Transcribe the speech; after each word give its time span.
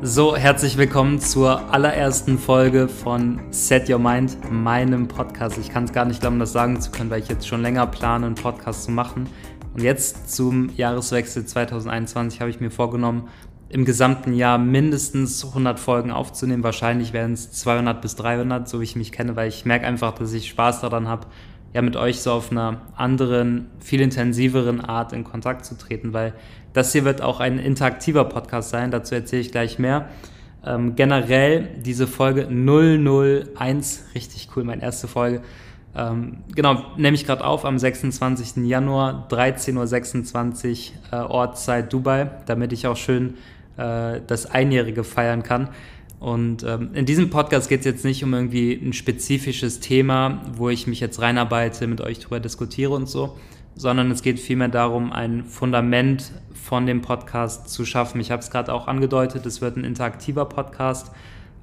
So, 0.00 0.36
herzlich 0.36 0.76
willkommen 0.76 1.18
zur 1.18 1.74
allerersten 1.74 2.38
Folge 2.38 2.86
von 2.86 3.40
Set 3.50 3.90
Your 3.90 3.98
Mind, 3.98 4.38
meinem 4.48 5.08
Podcast. 5.08 5.58
Ich 5.58 5.70
kann 5.70 5.84
es 5.84 5.92
gar 5.92 6.04
nicht 6.04 6.20
glauben, 6.20 6.38
das 6.38 6.52
sagen 6.52 6.80
zu 6.80 6.92
können, 6.92 7.10
weil 7.10 7.20
ich 7.20 7.28
jetzt 7.28 7.48
schon 7.48 7.62
länger 7.62 7.84
plane, 7.88 8.26
einen 8.26 8.36
Podcast 8.36 8.84
zu 8.84 8.92
machen. 8.92 9.28
Und 9.74 9.82
jetzt 9.82 10.32
zum 10.32 10.70
Jahreswechsel 10.76 11.44
2021 11.44 12.40
habe 12.40 12.48
ich 12.48 12.60
mir 12.60 12.70
vorgenommen, 12.70 13.28
im 13.70 13.84
gesamten 13.84 14.34
Jahr 14.34 14.56
mindestens 14.56 15.44
100 15.44 15.80
Folgen 15.80 16.12
aufzunehmen. 16.12 16.62
Wahrscheinlich 16.62 17.12
werden 17.12 17.32
es 17.32 17.50
200 17.50 18.00
bis 18.00 18.14
300, 18.14 18.68
so 18.68 18.78
wie 18.78 18.84
ich 18.84 18.94
mich 18.94 19.10
kenne, 19.10 19.34
weil 19.34 19.48
ich 19.48 19.64
merke 19.64 19.84
einfach, 19.84 20.12
dass 20.12 20.32
ich 20.32 20.48
Spaß 20.48 20.80
daran 20.80 21.08
habe, 21.08 21.26
ja 21.72 21.82
mit 21.82 21.96
euch 21.96 22.20
so 22.20 22.32
auf 22.32 22.50
einer 22.50 22.82
anderen, 22.96 23.66
viel 23.80 24.00
intensiveren 24.00 24.80
Art 24.80 25.12
in 25.12 25.24
Kontakt 25.24 25.64
zu 25.64 25.76
treten, 25.76 26.12
weil 26.12 26.32
das 26.72 26.92
hier 26.92 27.04
wird 27.04 27.22
auch 27.22 27.40
ein 27.40 27.58
interaktiver 27.58 28.24
Podcast 28.24 28.70
sein, 28.70 28.90
dazu 28.90 29.14
erzähle 29.14 29.42
ich 29.42 29.52
gleich 29.52 29.78
mehr. 29.78 30.08
Ähm, 30.64 30.96
generell 30.96 31.68
diese 31.84 32.06
Folge 32.06 32.48
001, 32.48 34.06
richtig 34.14 34.48
cool, 34.56 34.64
meine 34.64 34.82
erste 34.82 35.08
Folge. 35.08 35.42
Ähm, 35.96 36.38
genau, 36.54 36.84
nehme 36.96 37.14
ich 37.14 37.26
gerade 37.26 37.44
auf 37.44 37.64
am 37.64 37.78
26. 37.78 38.68
Januar, 38.68 39.26
13.26 39.30 40.90
Uhr 41.12 41.18
äh, 41.18 41.22
Ortszeit 41.22 41.92
Dubai, 41.92 42.30
damit 42.46 42.72
ich 42.72 42.86
auch 42.86 42.96
schön 42.96 43.34
äh, 43.76 44.20
das 44.26 44.46
Einjährige 44.46 45.04
feiern 45.04 45.42
kann. 45.42 45.68
Und 46.20 46.64
ähm, 46.64 46.90
in 46.94 47.06
diesem 47.06 47.30
Podcast 47.30 47.68
geht 47.68 47.80
es 47.80 47.86
jetzt 47.86 48.04
nicht 48.04 48.24
um 48.24 48.34
irgendwie 48.34 48.72
ein 48.72 48.92
spezifisches 48.92 49.80
Thema, 49.80 50.42
wo 50.52 50.68
ich 50.68 50.86
mich 50.86 51.00
jetzt 51.00 51.20
reinarbeite, 51.20 51.86
mit 51.86 52.00
euch 52.00 52.18
drüber 52.18 52.40
diskutiere 52.40 52.92
und 52.92 53.08
so, 53.08 53.36
sondern 53.76 54.10
es 54.10 54.22
geht 54.22 54.40
vielmehr 54.40 54.68
darum, 54.68 55.12
ein 55.12 55.44
Fundament 55.44 56.32
von 56.52 56.86
dem 56.86 57.02
Podcast 57.02 57.68
zu 57.68 57.84
schaffen. 57.84 58.20
Ich 58.20 58.32
habe 58.32 58.42
es 58.42 58.50
gerade 58.50 58.72
auch 58.72 58.88
angedeutet, 58.88 59.46
es 59.46 59.60
wird 59.60 59.76
ein 59.76 59.84
interaktiver 59.84 60.46
Podcast. 60.46 61.12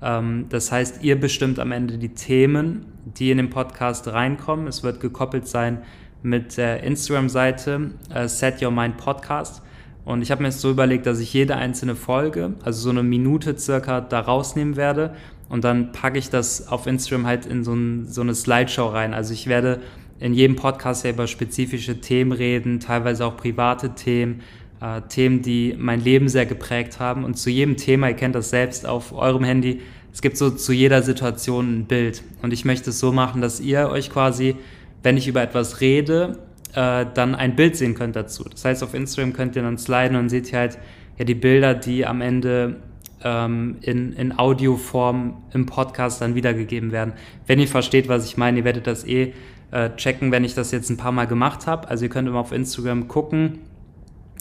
Ähm, 0.02 0.46
das 0.50 0.72
heißt, 0.72 1.04
ihr 1.04 1.20
bestimmt 1.20 1.60
am 1.60 1.74
Ende 1.74 1.98
die 1.98 2.14
Themen, 2.14 2.86
die 3.04 3.32
in 3.32 3.38
den 3.38 3.50
Podcast 3.50 4.08
reinkommen. 4.08 4.68
Es 4.68 4.84
wird 4.84 5.02
gekoppelt 5.02 5.48
sein 5.48 5.82
mit 6.24 6.56
der 6.56 6.82
Instagram-Seite 6.84 7.92
äh, 8.14 8.28
Set 8.30 8.62
Your 8.62 8.72
Mind 8.72 8.96
Podcast. 8.98 9.62
Und 10.06 10.22
ich 10.22 10.32
habe 10.32 10.44
mir 10.44 10.50
jetzt 10.50 10.62
so 10.62 10.70
überlegt, 10.70 11.08
dass 11.08 11.20
ich 11.20 11.34
jede 11.34 11.56
einzelne 11.56 11.96
Folge, 11.96 12.54
also 12.64 12.80
so 12.80 12.90
eine 12.92 13.04
Minute 13.04 13.58
circa, 13.58 14.02
da 14.02 14.20
rausnehmen 14.20 14.76
werde. 14.76 15.16
Und 15.50 15.64
dann 15.64 15.92
packe 15.92 16.20
ich 16.20 16.30
das 16.30 16.68
auf 16.68 16.88
Instagram 16.88 17.26
halt 17.26 17.46
in 17.46 17.64
so, 17.64 17.74
ein, 17.74 18.06
so 18.08 18.22
eine 18.22 18.36
Slideshow 18.36 18.88
rein. 18.88 19.14
Also 19.14 19.34
ich 19.34 19.48
werde 19.48 19.82
in 20.20 20.34
jedem 20.34 20.56
Podcast 20.56 21.04
ja 21.04 21.12
über 21.12 21.28
spezifische 21.28 22.00
Themen 22.02 22.32
reden, 22.32 22.80
teilweise 22.80 23.26
auch 23.26 23.36
private 23.36 23.96
Themen, 23.96 24.42
äh, 24.80 25.02
Themen, 25.10 25.42
die 25.42 25.76
mein 25.78 26.02
Leben 26.02 26.30
sehr 26.30 26.46
geprägt 26.46 27.00
haben. 27.00 27.24
Und 27.24 27.36
zu 27.36 27.50
jedem 27.50 27.76
Thema, 27.76 28.10
ihr 28.10 28.16
kennt 28.16 28.36
das 28.36 28.52
selbst 28.52 28.86
auf 28.86 29.12
eurem 29.12 29.44
Handy, 29.44 29.82
es 30.14 30.22
gibt 30.22 30.38
so 30.38 30.50
zu 30.50 30.72
jeder 30.72 31.02
Situation 31.02 31.80
ein 31.80 31.86
Bild. 31.86 32.24
Und 32.42 32.54
ich 32.54 32.64
möchte 32.64 32.92
es 32.92 33.00
so 33.00 33.12
machen, 33.12 33.42
dass 33.42 33.60
ihr 33.60 33.90
euch 33.90 34.10
quasi, 34.10 34.56
wenn 35.04 35.18
ich 35.18 35.28
über 35.28 35.42
etwas 35.42 35.82
rede, 35.82 36.40
äh, 36.76 37.06
dann 37.14 37.36
ein 37.36 37.56
Bild 37.56 37.76
sehen 37.76 37.96
könnt 37.96 38.16
dazu. 38.16 38.44
Das 38.44 38.66
heißt, 38.66 38.84
auf 38.84 38.94
Instagram 38.94 39.34
könnt 39.34 39.56
ihr 39.56 39.62
dann 39.62 39.78
sliden 39.78 40.18
und 40.18 40.30
seht 40.30 40.52
ihr 40.52 40.60
halt 40.60 40.78
ja 41.18 41.26
die 41.26 41.36
Bilder, 41.36 41.74
die 41.74 42.06
am 42.06 42.22
Ende 42.22 42.78
ähm, 43.24 43.78
in, 43.82 44.14
in 44.14 44.38
Audioform 44.38 45.42
im 45.54 45.66
Podcast 45.66 46.22
dann 46.22 46.36
wiedergegeben 46.36 46.92
werden. 46.92 47.14
Wenn 47.48 47.60
ihr 47.60 47.68
versteht, 47.68 48.10
was 48.10 48.26
ich 48.26 48.38
meine, 48.38 48.60
ihr 48.60 48.66
werdet 48.66 48.88
das 48.88 49.06
eh 49.06 49.34
äh, 49.72 49.90
checken, 49.96 50.32
wenn 50.32 50.44
ich 50.44 50.54
das 50.54 50.72
jetzt 50.72 50.90
ein 50.90 50.98
paar 50.98 51.12
Mal 51.12 51.26
gemacht 51.26 51.66
habe. 51.66 51.88
Also 51.88 52.06
ihr 52.06 52.10
könnt 52.10 52.28
immer 52.28 52.40
auf 52.40 52.52
Instagram 52.52 53.08
gucken, 53.08 53.60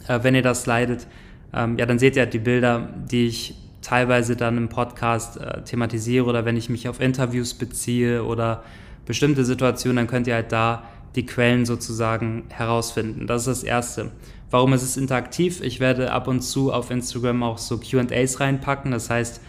äh, 0.08 0.18
wenn 0.22 0.34
ihr 0.34 0.42
das 0.42 0.62
slidet. 0.62 1.06
Ähm, 1.52 1.78
ja, 1.78 1.86
dann 1.86 1.98
seht 1.98 2.16
ihr 2.16 2.22
halt 2.22 2.34
die 2.34 2.38
Bilder, 2.38 2.88
die 3.10 3.26
ich 3.26 3.54
teilweise 3.80 4.34
dann 4.34 4.56
im 4.56 4.68
Podcast 4.68 5.40
äh, 5.40 5.62
thematisiere 5.62 6.24
oder 6.24 6.44
wenn 6.44 6.56
ich 6.56 6.68
mich 6.68 6.88
auf 6.88 7.00
Interviews 7.00 7.54
beziehe 7.54 8.24
oder 8.24 8.64
bestimmte 9.06 9.44
Situationen, 9.44 9.96
dann 9.96 10.06
könnt 10.06 10.26
ihr 10.26 10.34
halt 10.34 10.50
da 10.50 10.84
die 11.16 11.26
Quellen 11.26 11.66
sozusagen 11.66 12.44
herausfinden. 12.48 13.26
Das 13.26 13.46
ist 13.46 13.62
das 13.62 13.62
Erste. 13.64 14.10
Warum 14.50 14.72
ist 14.72 14.82
es 14.82 14.96
interaktiv? 14.96 15.60
Ich 15.62 15.80
werde 15.80 16.12
ab 16.12 16.28
und 16.28 16.40
zu 16.40 16.72
auf 16.72 16.90
Instagram 16.90 17.42
auch 17.42 17.58
so 17.58 17.78
QAs 17.78 18.40
reinpacken. 18.40 18.92
Das 18.92 19.10
heißt, 19.10 19.40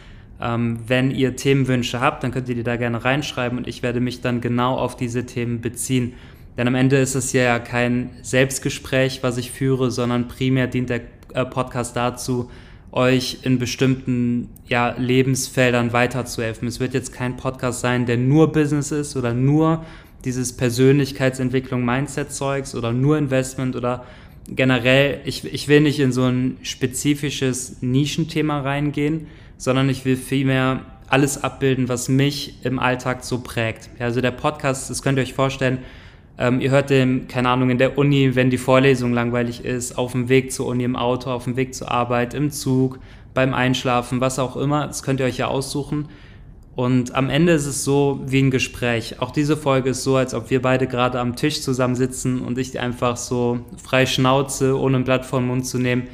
ähm, 0.41 0.79
wenn 0.87 1.11
ihr 1.11 1.35
Themenwünsche 1.35 2.01
habt, 2.01 2.23
dann 2.23 2.31
könnt 2.31 2.49
ihr 2.49 2.55
die 2.55 2.63
da 2.63 2.75
gerne 2.75 3.03
reinschreiben 3.03 3.57
und 3.57 3.67
ich 3.67 3.83
werde 3.83 3.99
mich 3.99 4.21
dann 4.21 4.41
genau 4.41 4.77
auf 4.77 4.95
diese 4.97 5.25
Themen 5.25 5.61
beziehen. 5.61 6.13
Denn 6.57 6.67
am 6.67 6.75
Ende 6.75 6.97
ist 6.97 7.15
es 7.15 7.33
ja 7.33 7.59
kein 7.59 8.11
Selbstgespräch, 8.21 9.23
was 9.23 9.37
ich 9.37 9.51
führe, 9.51 9.91
sondern 9.91 10.27
primär 10.27 10.67
dient 10.67 10.89
der 10.89 11.01
äh, 11.33 11.45
Podcast 11.45 11.95
dazu, 11.95 12.49
euch 12.91 13.39
in 13.43 13.59
bestimmten 13.59 14.49
ja, 14.67 14.95
Lebensfeldern 14.97 15.91
weiterzuhelfen. 15.91 16.67
Es 16.67 16.79
wird 16.79 16.93
jetzt 16.93 17.11
kein 17.11 17.35
Podcast 17.35 17.81
sein, 17.81 18.05
der 18.05 18.17
nur 18.17 18.53
Business 18.53 18.91
ist 18.91 19.17
oder 19.17 19.33
nur 19.33 19.83
dieses 20.25 20.53
Persönlichkeitsentwicklung, 20.53 21.85
Mindset-Zeugs 21.85 22.75
oder 22.75 22.91
nur 22.91 23.17
Investment 23.17 23.75
oder 23.75 24.05
generell, 24.47 25.21
ich, 25.25 25.45
ich 25.45 25.67
will 25.67 25.81
nicht 25.81 25.99
in 25.99 26.11
so 26.11 26.23
ein 26.23 26.57
spezifisches 26.61 27.81
Nischenthema 27.81 28.61
reingehen, 28.61 29.27
sondern 29.57 29.89
ich 29.89 30.05
will 30.05 30.17
vielmehr 30.17 30.81
alles 31.07 31.43
abbilden, 31.43 31.87
was 31.87 32.09
mich 32.09 32.59
im 32.63 32.79
Alltag 32.79 33.23
so 33.23 33.39
prägt. 33.39 33.89
Also 33.99 34.21
der 34.21 34.31
Podcast, 34.31 34.89
das 34.89 35.01
könnt 35.01 35.17
ihr 35.17 35.21
euch 35.21 35.33
vorstellen, 35.33 35.79
ähm, 36.37 36.59
ihr 36.59 36.71
hört 36.71 36.89
den, 36.89 37.27
keine 37.27 37.49
Ahnung, 37.49 37.69
in 37.69 37.77
der 37.77 37.97
Uni, 37.97 38.35
wenn 38.35 38.49
die 38.49 38.57
Vorlesung 38.57 39.13
langweilig 39.13 39.63
ist, 39.63 39.97
auf 39.97 40.11
dem 40.11 40.27
Weg 40.27 40.51
zur 40.51 40.65
Uni, 40.67 40.83
im 40.83 40.95
Auto, 40.95 41.31
auf 41.31 41.45
dem 41.45 41.55
Weg 41.55 41.73
zur 41.73 41.91
Arbeit, 41.91 42.33
im 42.33 42.51
Zug, 42.51 42.99
beim 43.33 43.53
Einschlafen, 43.53 44.19
was 44.19 44.39
auch 44.39 44.57
immer. 44.57 44.87
Das 44.87 45.03
könnt 45.03 45.19
ihr 45.19 45.25
euch 45.25 45.37
ja 45.37 45.47
aussuchen. 45.47 46.09
Und 46.75 47.15
am 47.15 47.29
Ende 47.29 47.53
ist 47.53 47.65
es 47.65 47.85
so 47.85 48.21
wie 48.25 48.41
ein 48.41 48.51
Gespräch. 48.51 49.21
Auch 49.21 49.31
diese 49.31 49.55
Folge 49.55 49.91
ist 49.91 50.03
so, 50.03 50.17
als 50.17 50.33
ob 50.33 50.49
wir 50.49 50.61
beide 50.61 50.87
gerade 50.87 51.19
am 51.19 51.35
Tisch 51.37 51.61
zusammensitzen 51.61 52.41
und 52.41 52.57
ich 52.57 52.79
einfach 52.79 53.15
so 53.15 53.59
frei 53.81 54.05
Schnauze, 54.05 54.77
ohne 54.77 54.97
ein 54.97 55.03
Blatt 55.05 55.25
vor 55.25 55.39
den 55.39 55.47
Mund 55.47 55.65
zu 55.65 55.79
nehmen, 55.79 56.07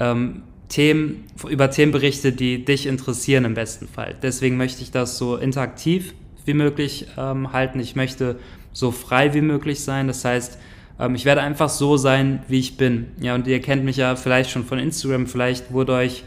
ähm, 0.00 0.42
Themen, 0.68 1.24
über 1.48 1.70
Themen 1.70 1.92
berichte, 1.92 2.32
die 2.32 2.64
dich 2.64 2.86
interessieren 2.86 3.44
im 3.44 3.54
besten 3.54 3.86
Fall. 3.86 4.16
Deswegen 4.22 4.56
möchte 4.56 4.82
ich 4.82 4.90
das 4.90 5.18
so 5.18 5.36
interaktiv 5.36 6.14
wie 6.46 6.54
möglich 6.54 7.06
ähm, 7.16 7.52
halten. 7.52 7.78
Ich 7.78 7.94
möchte 7.94 8.36
so 8.72 8.90
frei 8.90 9.34
wie 9.34 9.42
möglich 9.42 9.84
sein. 9.84 10.08
Das 10.08 10.24
heißt, 10.24 10.58
ähm, 10.98 11.14
ich 11.14 11.24
werde 11.24 11.42
einfach 11.42 11.68
so 11.68 11.96
sein, 11.96 12.42
wie 12.48 12.58
ich 12.58 12.76
bin. 12.76 13.08
Ja, 13.20 13.34
und 13.34 13.46
ihr 13.46 13.60
kennt 13.60 13.84
mich 13.84 13.98
ja 13.98 14.16
vielleicht 14.16 14.50
schon 14.50 14.64
von 14.64 14.78
Instagram. 14.78 15.26
Vielleicht 15.26 15.72
wurde 15.72 15.92
euch 15.92 16.24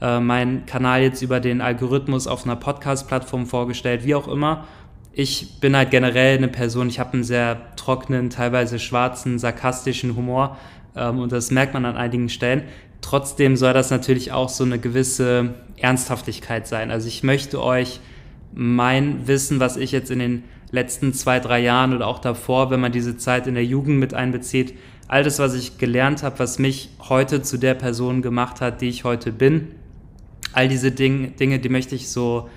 äh, 0.00 0.20
mein 0.20 0.66
Kanal 0.66 1.02
jetzt 1.02 1.22
über 1.22 1.40
den 1.40 1.60
Algorithmus 1.60 2.26
auf 2.26 2.44
einer 2.44 2.56
Podcast-Plattform 2.56 3.46
vorgestellt, 3.46 4.04
wie 4.04 4.14
auch 4.14 4.28
immer. 4.28 4.66
Ich 5.12 5.58
bin 5.60 5.76
halt 5.76 5.90
generell 5.90 6.36
eine 6.36 6.48
Person, 6.48 6.88
ich 6.88 7.00
habe 7.00 7.14
einen 7.14 7.24
sehr 7.24 7.74
trockenen, 7.76 8.30
teilweise 8.30 8.78
schwarzen, 8.78 9.38
sarkastischen 9.38 10.14
Humor 10.14 10.56
ähm, 10.94 11.18
und 11.18 11.32
das 11.32 11.50
merkt 11.50 11.74
man 11.74 11.84
an 11.84 11.96
einigen 11.96 12.28
Stellen. 12.28 12.62
Trotzdem 13.00 13.56
soll 13.56 13.72
das 13.72 13.90
natürlich 13.90 14.32
auch 14.32 14.48
so 14.48 14.64
eine 14.64 14.78
gewisse 14.78 15.54
Ernsthaftigkeit 15.76 16.66
sein. 16.66 16.90
Also 16.90 17.08
ich 17.08 17.22
möchte 17.22 17.62
euch 17.62 18.00
mein 18.52 19.26
Wissen, 19.26 19.60
was 19.60 19.76
ich 19.76 19.92
jetzt 19.92 20.10
in 20.10 20.18
den 20.18 20.44
letzten 20.70 21.12
zwei, 21.12 21.40
drei 21.40 21.60
Jahren 21.60 21.94
oder 21.94 22.06
auch 22.06 22.18
davor, 22.18 22.70
wenn 22.70 22.80
man 22.80 22.92
diese 22.92 23.16
Zeit 23.16 23.46
in 23.46 23.54
der 23.54 23.64
Jugend 23.64 23.98
mit 23.98 24.14
einbezieht, 24.14 24.74
all 25.06 25.24
das, 25.24 25.38
was 25.38 25.54
ich 25.54 25.78
gelernt 25.78 26.22
habe, 26.22 26.38
was 26.38 26.58
mich 26.58 26.90
heute 27.08 27.42
zu 27.42 27.56
der 27.56 27.74
Person 27.74 28.20
gemacht 28.20 28.60
hat, 28.60 28.80
die 28.80 28.88
ich 28.88 29.04
heute 29.04 29.32
bin, 29.32 29.68
all 30.52 30.68
diese 30.68 30.92
Ding, 30.92 31.36
Dinge, 31.36 31.58
die 31.58 31.68
möchte 31.68 31.94
ich 31.94 32.08
so 32.08 32.48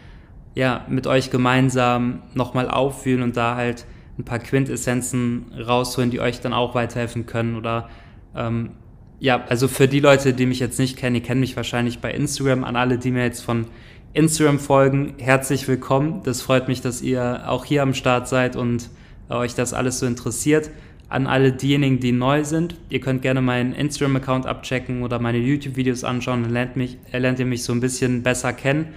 ja, 0.54 0.86
mit 0.90 1.08
euch 1.08 1.32
gemeinsam 1.32 2.24
nochmal 2.34 2.70
auffühlen 2.70 3.22
und 3.22 3.38
da 3.38 3.56
halt 3.56 3.86
ein 4.18 4.26
paar 4.26 4.40
Quintessenzen 4.40 5.52
rausholen, 5.58 6.12
die 6.12 6.20
euch 6.20 6.42
dann 6.42 6.54
auch 6.54 6.76
weiterhelfen 6.76 7.26
können. 7.26 7.56
Oder 7.56 7.90
ähm, 8.36 8.72
ja, 9.20 9.44
also 9.48 9.68
für 9.68 9.88
die 9.88 10.00
Leute, 10.00 10.34
die 10.34 10.46
mich 10.46 10.60
jetzt 10.60 10.80
nicht 10.80 10.98
kennen, 10.98 11.14
die 11.14 11.22
kennen 11.22 11.40
mich 11.40 11.56
wahrscheinlich 11.56 12.00
bei 12.00 12.12
Instagram. 12.12 12.64
An 12.64 12.76
alle, 12.76 12.98
die 12.98 13.12
mir 13.12 13.24
jetzt 13.24 13.42
von 13.42 13.68
Instagram 14.14 14.60
folgen, 14.60 15.16
herzlich 15.20 15.68
willkommen. 15.68 16.22
Das 16.24 16.42
freut 16.42 16.68
mich, 16.68 16.82
dass 16.82 17.02
ihr 17.02 17.44
auch 17.48 17.64
hier 17.64 17.82
am 17.82 17.94
Start 17.94 18.28
seid 18.28 18.56
und 18.58 18.90
äh, 19.30 19.34
euch 19.34 19.56
das 19.56 19.74
alles 19.74 20.00
so 20.00 20.06
interessiert 20.06 20.70
an 21.12 21.28
alle 21.28 21.52
diejenigen, 21.52 22.00
die 22.00 22.14
neu 22.14 22.46
sind. 22.46 22.76
Ihr 22.90 23.02
könnt 23.02 23.22
gerne 23.22 23.42
meinen 23.42 23.74
Instagram-Account 23.74 24.46
abchecken 24.46 25.04
oder 25.04 25.20
meine 25.20 25.40
YouTube-Videos 25.40 26.06
anschauen, 26.06 26.44
dann 26.44 26.54
lernt, 26.54 26.78
mich, 26.78 26.98
lernt 27.12 27.38
ihr 27.38 27.46
mich 27.46 27.66
so 27.66 27.74
ein 27.74 27.82
bisschen 27.82 28.24
besser 28.24 28.54
kennen. 28.54 28.88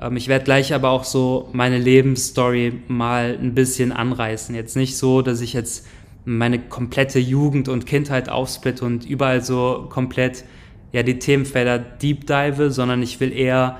Ähm, 0.00 0.16
ich 0.16 0.28
werde 0.28 0.44
gleich 0.44 0.72
aber 0.72 0.90
auch 0.90 1.02
so 1.02 1.48
meine 1.52 1.78
Lebensstory 1.78 2.72
mal 2.86 3.36
ein 3.40 3.54
bisschen 3.54 3.90
anreißen. 3.90 4.54
Jetzt 4.54 4.76
nicht 4.76 4.96
so, 4.96 5.22
dass 5.22 5.40
ich 5.40 5.54
jetzt 5.54 5.88
meine 6.24 6.60
komplette 6.60 7.18
Jugend 7.18 7.68
und 7.68 7.84
Kindheit 7.84 8.28
aufsplitte 8.28 8.84
und 8.84 9.04
überall 9.04 9.42
so 9.42 9.86
komplett 9.90 10.44
ja, 10.92 11.02
die 11.02 11.18
Themenfelder 11.18 11.80
deep 11.80 12.28
dive, 12.28 12.70
sondern 12.70 13.02
ich 13.02 13.18
will 13.18 13.32
eher 13.32 13.78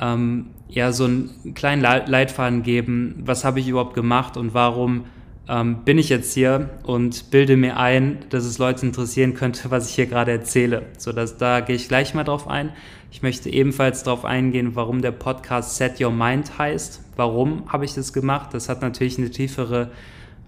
ähm, 0.00 0.46
ja, 0.68 0.90
so 0.90 1.04
einen 1.04 1.54
kleinen 1.54 1.82
Leitfaden 1.82 2.64
geben, 2.64 3.22
was 3.24 3.44
habe 3.44 3.60
ich 3.60 3.68
überhaupt 3.68 3.94
gemacht 3.94 4.36
und 4.36 4.54
warum 4.54 5.04
ähm, 5.48 5.84
bin 5.84 5.98
ich 5.98 6.08
jetzt 6.08 6.34
hier 6.34 6.70
und 6.82 7.30
bilde 7.30 7.56
mir 7.56 7.78
ein, 7.78 8.18
dass 8.30 8.44
es 8.44 8.58
Leute 8.58 8.84
interessieren 8.84 9.34
könnte, 9.34 9.70
was 9.70 9.88
ich 9.88 9.94
hier 9.94 10.06
gerade 10.06 10.32
erzähle. 10.32 10.86
So, 10.98 11.12
dass, 11.12 11.38
da 11.38 11.60
gehe 11.60 11.76
ich 11.76 11.88
gleich 11.88 12.14
mal 12.14 12.24
drauf 12.24 12.48
ein. 12.48 12.72
Ich 13.10 13.22
möchte 13.22 13.48
ebenfalls 13.48 14.02
darauf 14.02 14.24
eingehen, 14.26 14.74
warum 14.74 15.00
der 15.00 15.12
Podcast 15.12 15.76
Set 15.76 16.00
Your 16.00 16.12
Mind 16.12 16.58
heißt. 16.58 17.02
Warum 17.16 17.72
habe 17.72 17.86
ich 17.86 17.94
das 17.94 18.12
gemacht? 18.12 18.52
Das 18.52 18.68
hat 18.68 18.82
natürlich 18.82 19.16
eine 19.16 19.30
tiefere 19.30 19.90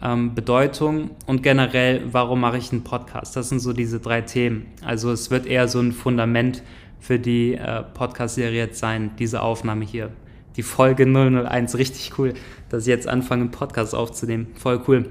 ähm, 0.03 0.35
Bedeutung 0.35 1.11
und 1.27 1.43
generell, 1.43 2.03
warum 2.13 2.41
mache 2.41 2.59
ich 2.59 2.71
einen 2.71 2.85
Podcast? 2.85 3.37
Das 3.37 3.49
sind 3.49 3.61
so 3.61 3.73
diese 3.73 4.01
drei 4.01 4.21
Themen. 4.21 4.67
Also 4.85 5.11
es 5.13 5.31
wird 5.31 5.47
eher 5.47 5.69
so 5.69 5.81
ein 5.81 5.93
Fundament 5.93 6.63
für 6.99 7.19
die 7.19 7.55
äh, 7.55 7.83
Podcast-Serie 7.95 8.59
jetzt 8.67 8.79
sein, 8.79 9.13
diese 9.19 9.41
Aufnahme 9.41 9.87
hier. 9.87 10.11
Die 10.57 10.63
Folge 10.63 11.05
001, 11.05 11.77
richtig 11.79 12.19
cool, 12.19 12.35
dass 12.69 12.83
ich 12.83 12.89
jetzt 12.89 13.09
anfange, 13.09 13.43
einen 13.43 13.51
Podcast 13.51 13.95
aufzunehmen. 13.95 14.49
Voll 14.55 14.81
cool. 14.89 15.07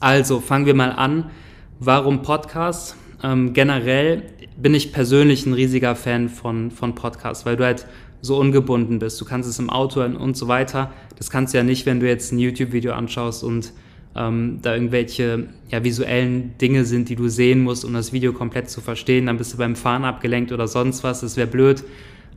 Also 0.00 0.40
fangen 0.40 0.66
wir 0.66 0.74
mal 0.74 0.90
an. 0.90 1.30
Warum 1.80 2.22
Podcast? 2.22 2.96
Ähm, 3.22 3.52
generell 3.52 4.22
bin 4.56 4.74
ich 4.74 4.92
persönlich 4.92 5.46
ein 5.46 5.54
riesiger 5.54 5.96
Fan 5.96 6.28
von, 6.28 6.70
von 6.70 6.94
Podcasts, 6.94 7.44
weil 7.46 7.56
du 7.56 7.64
halt 7.64 7.86
so 8.20 8.38
ungebunden 8.38 8.98
bist. 8.98 9.20
Du 9.20 9.24
kannst 9.24 9.48
es 9.48 9.58
im 9.58 9.70
Auto 9.70 10.00
hören 10.00 10.16
und 10.16 10.36
so 10.36 10.48
weiter. 10.48 10.92
Das 11.16 11.30
kannst 11.30 11.52
du 11.52 11.58
ja 11.58 11.64
nicht, 11.64 11.86
wenn 11.86 12.00
du 12.00 12.08
jetzt 12.08 12.32
ein 12.32 12.38
YouTube-Video 12.38 12.92
anschaust 12.92 13.44
und 13.44 13.72
ähm, 14.16 14.60
da 14.62 14.74
irgendwelche 14.74 15.48
ja, 15.70 15.82
visuellen 15.82 16.56
Dinge 16.58 16.84
sind, 16.84 17.08
die 17.08 17.16
du 17.16 17.28
sehen 17.28 17.62
musst, 17.62 17.84
um 17.84 17.92
das 17.92 18.12
Video 18.12 18.32
komplett 18.32 18.70
zu 18.70 18.80
verstehen. 18.80 19.26
Dann 19.26 19.36
bist 19.36 19.52
du 19.52 19.58
beim 19.58 19.76
Fahren 19.76 20.04
abgelenkt 20.04 20.52
oder 20.52 20.68
sonst 20.68 21.02
was. 21.04 21.20
Das 21.20 21.36
wäre 21.36 21.48
blöd. 21.48 21.84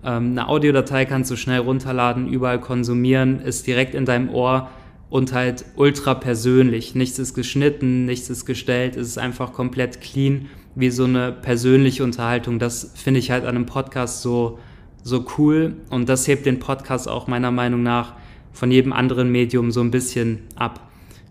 Ähm, 0.04 0.32
eine 0.32 0.48
Audiodatei 0.48 1.06
kannst 1.06 1.32
du 1.32 1.36
schnell 1.36 1.60
runterladen, 1.60 2.28
überall 2.28 2.60
konsumieren, 2.60 3.40
ist 3.40 3.68
direkt 3.68 3.96
in 3.96 4.06
deinem 4.06 4.30
Ohr 4.30 4.70
und 5.10 5.34
halt 5.34 5.66
ultra 5.76 6.14
persönlich. 6.14 6.96
Nichts 6.96 7.20
ist 7.20 7.34
geschnitten, 7.34 8.06
nichts 8.06 8.30
ist 8.30 8.46
gestellt, 8.46 8.96
es 8.96 9.08
ist 9.08 9.18
einfach 9.18 9.54
komplett 9.54 10.02
clean, 10.02 10.48
wie 10.76 10.90
so 10.90 11.06
eine 11.06 11.32
persönliche 11.32 12.04
Unterhaltung. 12.04 12.60
Das 12.60 12.92
finde 12.96 13.20
ich 13.20 13.32
halt 13.32 13.44
an 13.44 13.56
einem 13.56 13.66
Podcast 13.66 14.22
so, 14.22 14.60
so 15.04 15.26
cool 15.38 15.76
und 15.90 16.10
das 16.10 16.28
hebt 16.28 16.46
den 16.46 16.60
Podcast 16.60 17.08
auch 17.08 17.28
meiner 17.28 17.52
Meinung 17.52 17.84
nach 17.84 18.14
von 18.52 18.72
jedem 18.72 18.92
anderen 18.94 19.32
Medium 19.32 19.72
so 19.72 19.82
ein 19.82 19.92
bisschen 19.92 20.40
ab. 20.56 20.82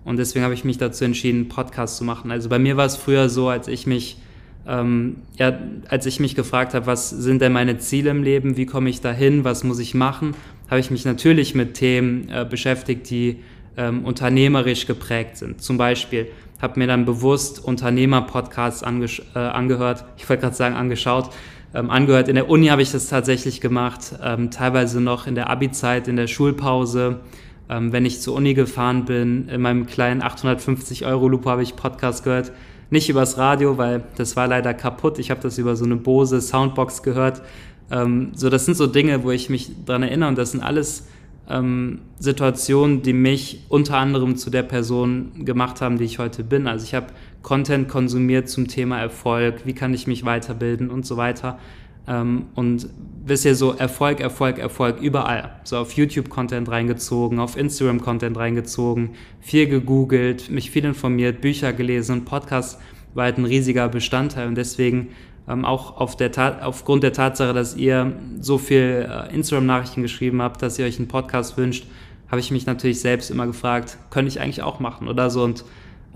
Und 0.04 0.18
deswegen 0.18 0.44
habe 0.44 0.54
ich 0.54 0.64
mich 0.64 0.78
dazu 0.78 1.04
entschieden, 1.04 1.40
einen 1.40 1.48
Podcast 1.48 1.96
zu 1.96 2.04
machen. 2.04 2.30
Also 2.30 2.48
bei 2.48 2.60
mir 2.60 2.76
war 2.76 2.86
es 2.86 2.96
früher 2.96 3.28
so, 3.28 3.48
als 3.48 3.66
ich 3.66 3.88
mich, 3.88 4.18
ähm, 4.68 5.16
ja, 5.36 5.58
als 5.88 6.06
ich 6.06 6.20
mich 6.20 6.34
gefragt 6.34 6.74
habe, 6.74 6.86
was 6.86 7.10
sind 7.10 7.40
denn 7.40 7.52
meine 7.52 7.78
Ziele 7.78 8.10
im 8.10 8.22
Leben, 8.22 8.56
wie 8.56 8.66
komme 8.66 8.90
ich 8.90 9.00
dahin, 9.00 9.44
was 9.44 9.64
muss 9.64 9.78
ich 9.78 9.94
machen, 9.94 10.34
habe 10.68 10.80
ich 10.80 10.90
mich 10.90 11.04
natürlich 11.04 11.54
mit 11.54 11.74
Themen 11.74 12.28
äh, 12.28 12.44
beschäftigt, 12.48 13.08
die 13.10 13.38
ähm, 13.76 14.04
unternehmerisch 14.04 14.86
geprägt 14.86 15.36
sind. 15.36 15.60
Zum 15.62 15.76
Beispiel 15.76 16.28
habe 16.60 16.78
mir 16.78 16.86
dann 16.86 17.04
bewusst 17.04 17.62
Unternehmer-Podcasts 17.62 18.82
äh, 18.82 19.38
angehört, 19.38 20.04
ich 20.16 20.28
wollte 20.28 20.42
gerade 20.42 20.56
sagen 20.56 20.74
angeschaut, 20.74 21.30
ähm, 21.74 21.90
angehört. 21.90 22.28
In 22.28 22.34
der 22.34 22.48
Uni 22.48 22.68
habe 22.68 22.82
ich 22.82 22.90
das 22.90 23.08
tatsächlich 23.08 23.60
gemacht, 23.60 24.14
ähm, 24.22 24.50
teilweise 24.50 25.00
noch 25.00 25.26
in 25.26 25.34
der 25.34 25.50
Abi-Zeit, 25.50 26.08
in 26.08 26.16
der 26.16 26.26
Schulpause. 26.26 27.20
Ähm, 27.68 27.92
wenn 27.92 28.06
ich 28.06 28.20
zur 28.20 28.34
Uni 28.34 28.54
gefahren 28.54 29.04
bin, 29.04 29.48
in 29.48 29.60
meinem 29.60 29.86
kleinen 29.86 30.22
850 30.22 31.04
Euro 31.04 31.28
Loop 31.28 31.46
habe 31.46 31.62
ich 31.62 31.76
Podcast 31.76 32.24
gehört. 32.24 32.52
Nicht 32.90 33.08
übers 33.08 33.36
Radio, 33.36 33.78
weil 33.78 34.04
das 34.16 34.36
war 34.36 34.46
leider 34.46 34.74
kaputt. 34.74 35.18
Ich 35.18 35.30
habe 35.30 35.40
das 35.40 35.58
über 35.58 35.76
so 35.76 35.84
eine 35.84 35.96
Bose 35.96 36.40
Soundbox 36.40 37.02
gehört. 37.02 37.42
Ähm, 37.90 38.32
so, 38.34 38.50
das 38.50 38.64
sind 38.64 38.76
so 38.76 38.86
Dinge, 38.86 39.24
wo 39.24 39.30
ich 39.30 39.50
mich 39.50 39.70
dran 39.84 40.02
erinnere 40.02 40.28
und 40.28 40.38
das 40.38 40.52
sind 40.52 40.62
alles 40.62 41.06
ähm, 41.48 42.00
Situationen, 42.18 43.02
die 43.02 43.12
mich 43.12 43.64
unter 43.68 43.98
anderem 43.98 44.36
zu 44.36 44.50
der 44.50 44.62
Person 44.62 45.44
gemacht 45.44 45.80
haben, 45.80 45.98
die 45.98 46.04
ich 46.04 46.18
heute 46.18 46.44
bin. 46.44 46.66
Also 46.66 46.84
ich 46.84 46.94
habe 46.94 47.06
Content 47.42 47.88
konsumiert 47.88 48.48
zum 48.48 48.66
Thema 48.66 48.98
Erfolg, 48.98 49.64
wie 49.64 49.72
kann 49.72 49.94
ich 49.94 50.06
mich 50.06 50.24
weiterbilden 50.24 50.90
und 50.90 51.06
so 51.06 51.16
weiter. 51.16 51.58
Ähm, 52.08 52.46
und 52.54 52.88
wisst 53.24 53.44
ihr, 53.44 53.54
so 53.54 53.72
Erfolg, 53.72 54.20
Erfolg, 54.20 54.58
Erfolg 54.58 55.00
überall. 55.00 55.60
So 55.64 55.78
auf 55.78 55.92
YouTube-Content 55.92 56.68
reingezogen, 56.68 57.40
auf 57.40 57.56
Instagram-Content 57.56 58.36
reingezogen, 58.36 59.10
viel 59.40 59.66
gegoogelt, 59.66 60.50
mich 60.50 60.70
viel 60.70 60.84
informiert, 60.84 61.40
Bücher 61.40 61.72
gelesen 61.72 62.12
und 62.12 62.24
Podcast 62.24 62.78
war 63.14 63.24
halt 63.24 63.38
ein 63.38 63.44
riesiger 63.44 63.88
Bestandteil. 63.88 64.46
Und 64.46 64.56
deswegen 64.56 65.08
ähm, 65.48 65.64
auch 65.64 65.96
auf 65.96 66.16
der 66.16 66.66
aufgrund 66.66 67.02
der 67.02 67.12
Tatsache, 67.12 67.52
dass 67.52 67.76
ihr 67.76 68.12
so 68.40 68.58
viel 68.58 69.08
äh, 69.08 69.34
Instagram-Nachrichten 69.34 70.02
geschrieben 70.02 70.42
habt, 70.42 70.62
dass 70.62 70.78
ihr 70.78 70.86
euch 70.86 70.98
einen 70.98 71.08
Podcast 71.08 71.56
wünscht, 71.56 71.86
habe 72.28 72.40
ich 72.40 72.50
mich 72.50 72.66
natürlich 72.66 73.00
selbst 73.00 73.30
immer 73.30 73.46
gefragt, 73.46 73.98
könnte 74.10 74.28
ich 74.28 74.40
eigentlich 74.40 74.62
auch 74.62 74.80
machen 74.80 75.08
oder 75.08 75.30
so. 75.30 75.42
Und 75.44 75.64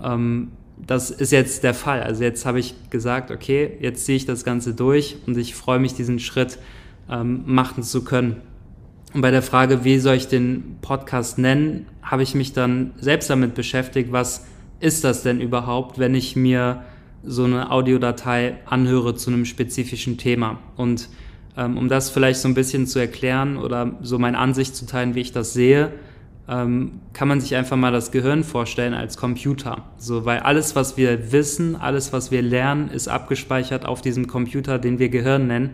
ähm, 0.03 0.49
das 0.87 1.11
ist 1.11 1.31
jetzt 1.31 1.63
der 1.63 1.73
Fall. 1.73 2.01
Also 2.03 2.23
jetzt 2.23 2.45
habe 2.45 2.59
ich 2.59 2.75
gesagt, 2.89 3.31
okay, 3.31 3.77
jetzt 3.79 4.05
ziehe 4.05 4.15
ich 4.15 4.25
das 4.25 4.43
Ganze 4.43 4.73
durch 4.73 5.17
und 5.25 5.37
ich 5.37 5.55
freue 5.55 5.79
mich, 5.79 5.93
diesen 5.93 6.19
Schritt 6.19 6.57
ähm, 7.09 7.43
machen 7.45 7.83
zu 7.83 8.03
können. 8.03 8.37
Und 9.13 9.21
bei 9.21 9.31
der 9.31 9.41
Frage, 9.41 9.83
wie 9.83 9.99
soll 9.99 10.15
ich 10.15 10.27
den 10.27 10.77
Podcast 10.81 11.37
nennen, 11.37 11.85
habe 12.01 12.23
ich 12.23 12.33
mich 12.33 12.53
dann 12.53 12.91
selbst 12.99 13.29
damit 13.29 13.55
beschäftigt, 13.55 14.11
was 14.11 14.45
ist 14.79 15.03
das 15.03 15.21
denn 15.21 15.41
überhaupt, 15.41 15.99
wenn 15.99 16.15
ich 16.15 16.35
mir 16.35 16.83
so 17.23 17.43
eine 17.43 17.71
Audiodatei 17.71 18.57
anhöre 18.65 19.15
zu 19.15 19.29
einem 19.29 19.45
spezifischen 19.45 20.17
Thema. 20.17 20.59
Und 20.75 21.09
ähm, 21.57 21.77
um 21.77 21.89
das 21.89 22.09
vielleicht 22.09 22.39
so 22.39 22.47
ein 22.47 22.53
bisschen 22.53 22.87
zu 22.87 22.99
erklären 22.99 23.57
oder 23.57 23.97
so 24.01 24.17
meine 24.17 24.37
Ansicht 24.37 24.75
zu 24.75 24.85
teilen, 24.85 25.13
wie 25.13 25.21
ich 25.21 25.31
das 25.31 25.53
sehe, 25.53 25.91
ähm, 26.51 26.99
kann 27.13 27.29
man 27.29 27.39
sich 27.39 27.55
einfach 27.55 27.77
mal 27.77 27.93
das 27.93 28.11
Gehirn 28.11 28.43
vorstellen 28.43 28.93
als 28.93 29.15
Computer. 29.15 29.85
So, 29.97 30.25
weil 30.25 30.39
alles, 30.39 30.75
was 30.75 30.97
wir 30.97 31.31
wissen, 31.31 31.77
alles, 31.77 32.11
was 32.11 32.29
wir 32.29 32.41
lernen, 32.41 32.89
ist 32.89 33.07
abgespeichert 33.07 33.85
auf 33.85 34.01
diesem 34.01 34.27
Computer, 34.27 34.77
den 34.77 34.99
wir 34.99 35.07
Gehirn 35.07 35.47
nennen. 35.47 35.71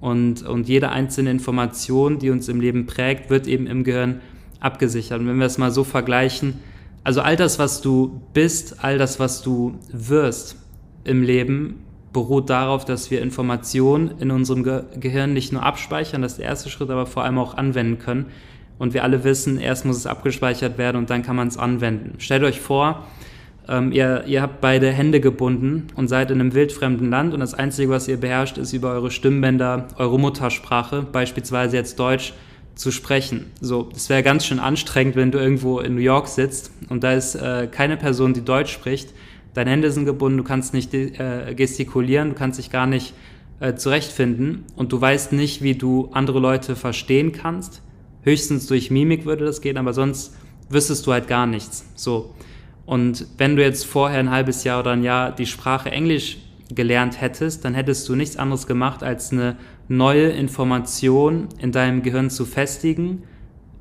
Und, 0.00 0.42
und 0.42 0.66
jede 0.66 0.88
einzelne 0.88 1.30
Information, 1.30 2.18
die 2.18 2.30
uns 2.30 2.48
im 2.48 2.60
Leben 2.60 2.86
prägt, 2.86 3.28
wird 3.28 3.46
eben 3.46 3.66
im 3.66 3.84
Gehirn 3.84 4.22
abgesichert. 4.60 5.20
Und 5.20 5.28
wenn 5.28 5.38
wir 5.38 5.46
es 5.46 5.58
mal 5.58 5.70
so 5.70 5.84
vergleichen, 5.84 6.54
also 7.04 7.20
all 7.20 7.36
das, 7.36 7.58
was 7.58 7.82
du 7.82 8.22
bist, 8.32 8.82
all 8.82 8.96
das, 8.96 9.20
was 9.20 9.42
du 9.42 9.78
wirst 9.92 10.56
im 11.04 11.22
Leben, 11.22 11.80
beruht 12.14 12.48
darauf, 12.48 12.86
dass 12.86 13.10
wir 13.10 13.20
Informationen 13.20 14.12
in 14.20 14.30
unserem 14.30 14.62
Ge 14.62 14.84
Gehirn 14.98 15.34
nicht 15.34 15.52
nur 15.52 15.62
abspeichern, 15.62 16.22
das 16.22 16.32
ist 16.32 16.38
der 16.38 16.46
erste 16.46 16.70
Schritt, 16.70 16.88
aber 16.88 17.04
vor 17.04 17.24
allem 17.24 17.36
auch 17.38 17.54
anwenden 17.54 17.98
können. 17.98 18.26
Und 18.78 18.94
wir 18.94 19.04
alle 19.04 19.24
wissen, 19.24 19.58
erst 19.58 19.84
muss 19.84 19.96
es 19.96 20.06
abgespeichert 20.06 20.78
werden 20.78 20.96
und 20.96 21.10
dann 21.10 21.22
kann 21.22 21.36
man 21.36 21.48
es 21.48 21.56
anwenden. 21.56 22.14
Stellt 22.18 22.42
euch 22.42 22.60
vor, 22.60 23.06
ähm, 23.68 23.92
ihr, 23.92 24.24
ihr 24.26 24.42
habt 24.42 24.60
beide 24.60 24.90
Hände 24.90 25.20
gebunden 25.20 25.86
und 25.94 26.08
seid 26.08 26.30
in 26.30 26.40
einem 26.40 26.54
wildfremden 26.54 27.10
Land 27.10 27.34
und 27.34 27.40
das 27.40 27.54
Einzige, 27.54 27.90
was 27.90 28.08
ihr 28.08 28.18
beherrscht, 28.18 28.58
ist 28.58 28.72
über 28.72 28.92
eure 28.92 29.10
Stimmbänder, 29.10 29.88
eure 29.96 30.18
Muttersprache, 30.18 31.02
beispielsweise 31.02 31.76
jetzt 31.76 31.98
Deutsch, 31.98 32.34
zu 32.74 32.90
sprechen. 32.90 33.52
So, 33.60 33.88
das 33.92 34.08
wäre 34.08 34.24
ganz 34.24 34.44
schön 34.46 34.58
anstrengend, 34.58 35.14
wenn 35.14 35.30
du 35.30 35.38
irgendwo 35.38 35.78
in 35.78 35.94
New 35.94 36.00
York 36.00 36.26
sitzt 36.26 36.72
und 36.88 37.04
da 37.04 37.12
ist 37.12 37.36
äh, 37.36 37.68
keine 37.70 37.96
Person, 37.96 38.34
die 38.34 38.44
Deutsch 38.44 38.72
spricht. 38.72 39.10
Deine 39.54 39.70
Hände 39.70 39.92
sind 39.92 40.06
gebunden, 40.06 40.38
du 40.38 40.44
kannst 40.44 40.74
nicht 40.74 40.92
äh, 40.92 41.54
gestikulieren, 41.54 42.30
du 42.30 42.34
kannst 42.34 42.58
dich 42.58 42.72
gar 42.72 42.88
nicht 42.88 43.14
äh, 43.60 43.74
zurechtfinden 43.76 44.64
und 44.74 44.92
du 44.92 45.00
weißt 45.00 45.32
nicht, 45.32 45.62
wie 45.62 45.76
du 45.76 46.08
andere 46.12 46.40
Leute 46.40 46.74
verstehen 46.74 47.30
kannst 47.30 47.80
Höchstens 48.24 48.66
durch 48.66 48.90
Mimik 48.90 49.24
würde 49.24 49.44
das 49.44 49.60
gehen, 49.60 49.76
aber 49.76 49.92
sonst 49.92 50.34
wüsstest 50.68 51.06
du 51.06 51.12
halt 51.12 51.28
gar 51.28 51.46
nichts. 51.46 51.86
So. 51.94 52.34
Und 52.86 53.26
wenn 53.38 53.56
du 53.56 53.62
jetzt 53.62 53.86
vorher 53.86 54.18
ein 54.18 54.30
halbes 54.30 54.64
Jahr 54.64 54.80
oder 54.80 54.92
ein 54.92 55.02
Jahr 55.02 55.32
die 55.32 55.46
Sprache 55.46 55.90
Englisch 55.90 56.38
gelernt 56.74 57.20
hättest, 57.20 57.64
dann 57.64 57.74
hättest 57.74 58.08
du 58.08 58.14
nichts 58.14 58.36
anderes 58.36 58.66
gemacht, 58.66 59.02
als 59.02 59.32
eine 59.32 59.56
neue 59.88 60.28
Information 60.28 61.48
in 61.58 61.72
deinem 61.72 62.02
Gehirn 62.02 62.30
zu 62.30 62.44
festigen. 62.44 63.22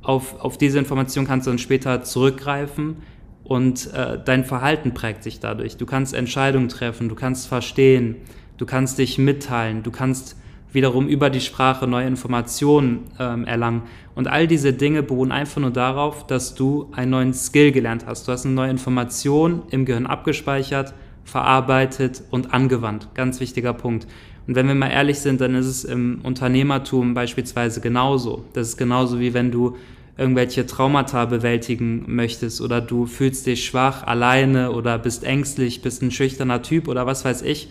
Auf, 0.01 0.39
auf 0.41 0.57
diese 0.57 0.79
Information 0.79 1.25
kannst 1.25 1.47
du 1.47 1.51
dann 1.51 1.59
später 1.59 2.03
zurückgreifen 2.03 2.97
und 3.43 3.93
äh, 3.93 4.19
dein 4.23 4.43
Verhalten 4.43 4.93
prägt 4.93 5.23
sich 5.23 5.39
dadurch. 5.39 5.77
Du 5.77 5.85
kannst 5.85 6.13
Entscheidungen 6.13 6.69
treffen, 6.69 7.09
du 7.09 7.15
kannst 7.15 7.47
verstehen, 7.47 8.17
du 8.57 8.65
kannst 8.65 8.97
dich 8.97 9.17
mitteilen, 9.17 9.83
du 9.83 9.91
kannst 9.91 10.37
wiederum 10.73 11.07
über 11.07 11.29
die 11.29 11.41
Sprache 11.41 11.87
neue 11.87 12.07
Informationen 12.07 13.05
ähm, 13.19 13.45
erlangen. 13.45 13.83
Und 14.15 14.27
all 14.27 14.47
diese 14.47 14.73
Dinge 14.73 15.03
beruhen 15.03 15.31
einfach 15.31 15.59
nur 15.61 15.71
darauf, 15.71 16.27
dass 16.27 16.55
du 16.55 16.89
einen 16.91 17.11
neuen 17.11 17.33
Skill 17.33 17.71
gelernt 17.71 18.05
hast. 18.05 18.27
Du 18.27 18.31
hast 18.31 18.45
eine 18.45 18.53
neue 18.53 18.69
Information 18.69 19.63
im 19.71 19.85
Gehirn 19.85 20.05
abgespeichert, 20.05 20.93
verarbeitet 21.23 22.23
und 22.29 22.53
angewandt. 22.53 23.09
Ganz 23.15 23.39
wichtiger 23.39 23.73
Punkt. 23.73 24.07
Und 24.45 24.55
wenn 24.55 24.67
wir 24.67 24.75
mal 24.75 24.89
ehrlich 24.89 25.19
sind, 25.19 25.41
dann 25.41 25.55
ist 25.55 25.67
es 25.67 25.83
im 25.83 26.19
Unternehmertum 26.23 27.13
beispielsweise 27.13 27.81
genauso. 27.81 28.43
Das 28.53 28.67
ist 28.69 28.77
genauso 28.77 29.19
wie 29.19 29.33
wenn 29.33 29.51
du 29.51 29.77
irgendwelche 30.17 30.65
Traumata 30.67 31.25
bewältigen 31.25 32.03
möchtest 32.07 32.61
oder 32.61 32.81
du 32.81 33.07
fühlst 33.07 33.47
dich 33.47 33.65
schwach, 33.65 34.03
alleine 34.03 34.71
oder 34.71 34.99
bist 34.99 35.23
ängstlich, 35.23 35.81
bist 35.81 36.03
ein 36.03 36.11
schüchterner 36.11 36.61
Typ 36.61 36.87
oder 36.87 37.07
was 37.07 37.25
weiß 37.25 37.41
ich 37.41 37.69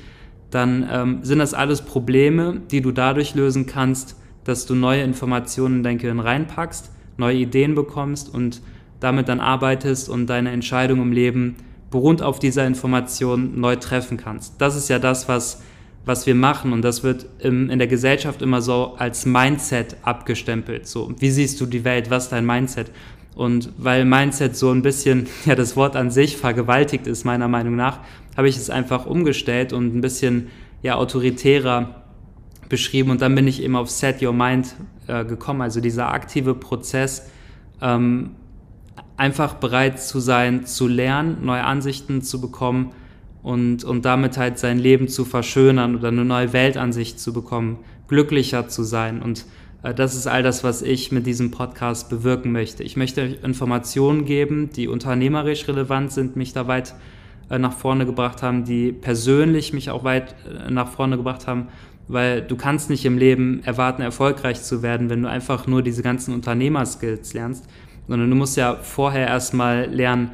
dann 0.53 0.87
ähm, 0.91 1.19
sind 1.23 1.39
das 1.39 1.55
alles 1.55 1.83
Probleme, 1.83 2.61
die 2.71 2.83
du 2.83 2.93
dadurch 2.93 3.35
lösen 3.35 3.67
kannst, 3.67 4.17
dass 4.45 4.67
du 4.67 4.75
neue 4.75 5.03
Informationen 5.03 5.79
in 5.79 5.83
dein 5.83 5.99
Gehirn 5.99 6.21
reinpackst, 6.21 6.91
neue 7.17 7.37
Ideen 7.37 7.75
bekommst 7.75 8.33
und 8.33 8.63
damit 9.01 9.29
dann 9.29 9.41
arbeitest 9.41 10.09
und 10.09 10.27
deine 10.27 10.51
Entscheidung 10.51 11.01
im 11.01 11.13
Leben 11.13 11.57
beruht 11.91 12.23
auf 12.23 12.39
dieser 12.39 12.67
Information 12.67 13.61
neu 13.61 13.77
treffen 13.77 14.17
kannst. 14.17 14.61
Das 14.61 14.77
ist 14.77 14.89
ja 14.89 14.99
das, 14.99 15.29
was, 15.29 15.63
was 16.05 16.27
wir 16.27 16.35
machen 16.35 16.73
und 16.73 16.83
das 16.83 17.03
wird 17.03 17.27
im, 17.41 17.71
in 17.71 17.79
der 17.79 17.89
Gesellschaft 17.89 18.43
immer 18.43 18.63
so 18.63 18.95
als 18.99 19.27
Mindset 19.27 19.97
abgestempelt. 20.03 20.87
So, 20.87 21.13
wie 21.19 21.31
siehst 21.31 21.61
du 21.61 21.67
die 21.67 21.85
Welt? 21.85 22.11
Was 22.11 22.25
ist 22.25 22.33
dein 22.33 22.47
Mindset? 22.47 22.91
Und 23.35 23.71
weil 23.79 24.05
Mindset 24.05 24.57
so 24.57 24.71
ein 24.71 24.83
bisschen, 24.83 25.27
ja, 25.45 25.55
das 25.55 25.77
Wort 25.77 25.97
an 25.97 26.11
sich 26.11 26.37
vergewaltigt 26.37 27.07
ist, 27.07 27.25
meiner 27.25 27.49
Meinung 27.49 27.77
nach, 27.77 28.01
habe 28.37 28.49
ich 28.49 28.57
es 28.57 28.71
einfach 28.71 29.07
umgestellt 29.07 29.73
und 29.73 29.95
ein 29.95 30.01
bisschen, 30.01 30.49
ja, 30.83 30.97
autoritärer 30.97 32.02
beschrieben. 32.73 33.11
Und 33.11 33.21
dann 33.21 33.35
bin 33.35 33.47
ich 33.47 33.62
eben 33.62 33.76
auf 33.76 33.91
Set 33.91 34.23
Your 34.23 34.33
Mind 34.33 34.75
äh, 35.07 35.26
gekommen, 35.26 35.61
also 35.61 35.83
dieser 35.83 36.11
aktive 36.11 36.55
Prozess, 36.55 37.31
ähm, 37.83 38.31
einfach 39.19 39.55
bereit 39.55 40.00
zu 40.00 40.21
sein, 40.21 40.64
zu 40.64 40.88
lernen, 40.88 41.45
neue 41.45 41.64
Ansichten 41.64 42.23
zu 42.23 42.41
bekommen 42.41 42.93
und, 43.43 43.85
und 43.85 44.07
damit 44.07 44.38
halt 44.38 44.59
sein 44.59 44.79
Leben 44.79 45.09
zu 45.09 45.26
verschönern 45.26 45.97
oder 45.97 46.09
eine 46.09 46.25
neue 46.25 46.55
Weltansicht 46.55 47.21
zu 47.21 47.35
bekommen, 47.35 47.79
glücklicher 48.09 48.69
zu 48.69 48.85
sein. 48.85 49.21
Und 49.21 49.45
äh, 49.83 49.93
das 49.93 50.14
ist 50.14 50.26
all 50.26 50.43
das, 50.43 50.64
was 50.64 50.81
ich 50.81 51.12
mit 51.12 51.26
diesem 51.26 51.50
Podcast 51.50 52.09
bewirken 52.09 52.52
möchte. 52.52 52.85
Ich 52.85 52.97
möchte 52.97 53.21
Informationen 53.21 54.25
geben, 54.25 54.71
die 54.75 54.88
unternehmerisch 54.88 55.69
relevant 55.69 56.11
sind, 56.11 56.37
mich 56.37 56.55
da 56.55 56.69
weit 56.69 56.95
äh, 57.50 57.59
nach 57.59 57.75
vorne 57.75 58.07
gebracht 58.07 58.43
haben, 58.43 58.64
die 58.64 58.93
persönlich 58.93 59.75
mich 59.75 59.91
auch 59.91 60.05
weit 60.05 60.35
äh, 60.47 60.71
nach 60.71 60.88
vorne 60.88 61.19
gebracht 61.19 61.47
haben, 61.47 61.69
weil 62.12 62.42
du 62.42 62.57
kannst 62.57 62.90
nicht 62.90 63.04
im 63.04 63.19
Leben 63.19 63.62
erwarten, 63.64 64.02
erfolgreich 64.02 64.62
zu 64.62 64.83
werden, 64.83 65.11
wenn 65.11 65.23
du 65.23 65.28
einfach 65.28 65.66
nur 65.66 65.83
diese 65.83 66.02
ganzen 66.02 66.35
Unternehmerskills 66.35 67.35
lernst 67.35 67.66
sondern 68.09 68.31
du 68.31 68.37
musst 68.37 68.57
ja 68.57 68.76
vorher 68.76 69.26
erstmal 69.26 69.87
lernen, 69.87 70.33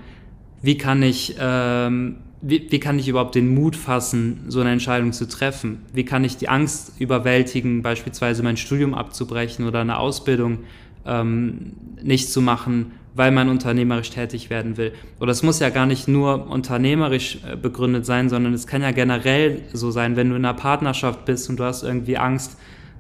wie 0.63 0.79
kann 0.79 1.03
ich, 1.03 1.37
ähm, 1.39 2.17
wie, 2.41 2.67
wie 2.71 2.81
kann 2.81 2.99
ich 2.99 3.09
überhaupt 3.09 3.35
den 3.35 3.55
Mut 3.55 3.77
fassen, 3.77 4.45
so 4.49 4.61
eine 4.61 4.73
Entscheidung 4.73 5.13
zu 5.13 5.29
treffen? 5.29 5.83
Wie 5.93 6.05
kann 6.05 6.25
ich 6.25 6.37
die 6.37 6.49
Angst 6.49 6.93
überwältigen, 6.99 7.83
beispielsweise 7.83 8.43
mein 8.43 8.57
Studium 8.57 8.95
abzubrechen 8.95 9.67
oder 9.67 9.81
eine 9.81 9.99
Ausbildung 9.99 10.61
ähm, 11.07 11.73
nicht 12.03 12.31
zu 12.31 12.41
machen, 12.41 12.93
weil 13.19 13.33
man 13.33 13.49
unternehmerisch 13.49 14.11
tätig 14.11 14.49
werden 14.49 14.77
will. 14.77 14.93
Oder 15.19 15.33
es 15.33 15.43
muss 15.43 15.59
ja 15.59 15.71
gar 15.71 15.87
nicht 15.87 16.07
nur 16.07 16.49
unternehmerisch 16.49 17.41
äh, 17.45 17.57
begründet 17.57 18.07
sein, 18.07 18.29
sondern 18.29 18.55
es 18.55 18.69
kann 18.69 18.81
ja 18.81 18.93
generell 18.93 19.63
so 19.73 19.91
sein, 19.91 20.15
wenn 20.15 20.31
du 20.31 20.37
in 20.37 20.45
einer 20.45 20.55
Partnerschaft 20.55 21.25
bist 21.25 21.51
und 21.51 21.59
du 21.59 21.65
hast 21.65 21.83
irgendwie 21.83 22.17
Angst, 22.17 22.57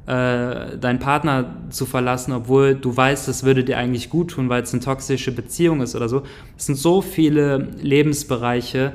äh, 0.07 0.77
deinen 0.77 0.99
Partner 0.99 1.55
zu 1.71 1.87
verlassen, 1.87 2.33
obwohl 2.33 2.75
du 2.75 2.97
weißt, 2.97 3.29
das 3.29 3.45
würde 3.45 3.63
dir 3.63 3.79
eigentlich 3.79 4.11
gut 4.11 4.33
tun, 4.33 4.49
weil 4.49 4.65
es 4.65 4.73
eine 4.73 4.83
toxische 4.83 5.31
Beziehung 5.31 5.83
ist 5.83 5.95
oder 5.95 6.09
so. 6.09 6.25
Es 6.57 6.67
sind 6.67 6.75
so 6.75 7.01
viele 7.01 7.69
Lebensbereiche, 7.81 8.95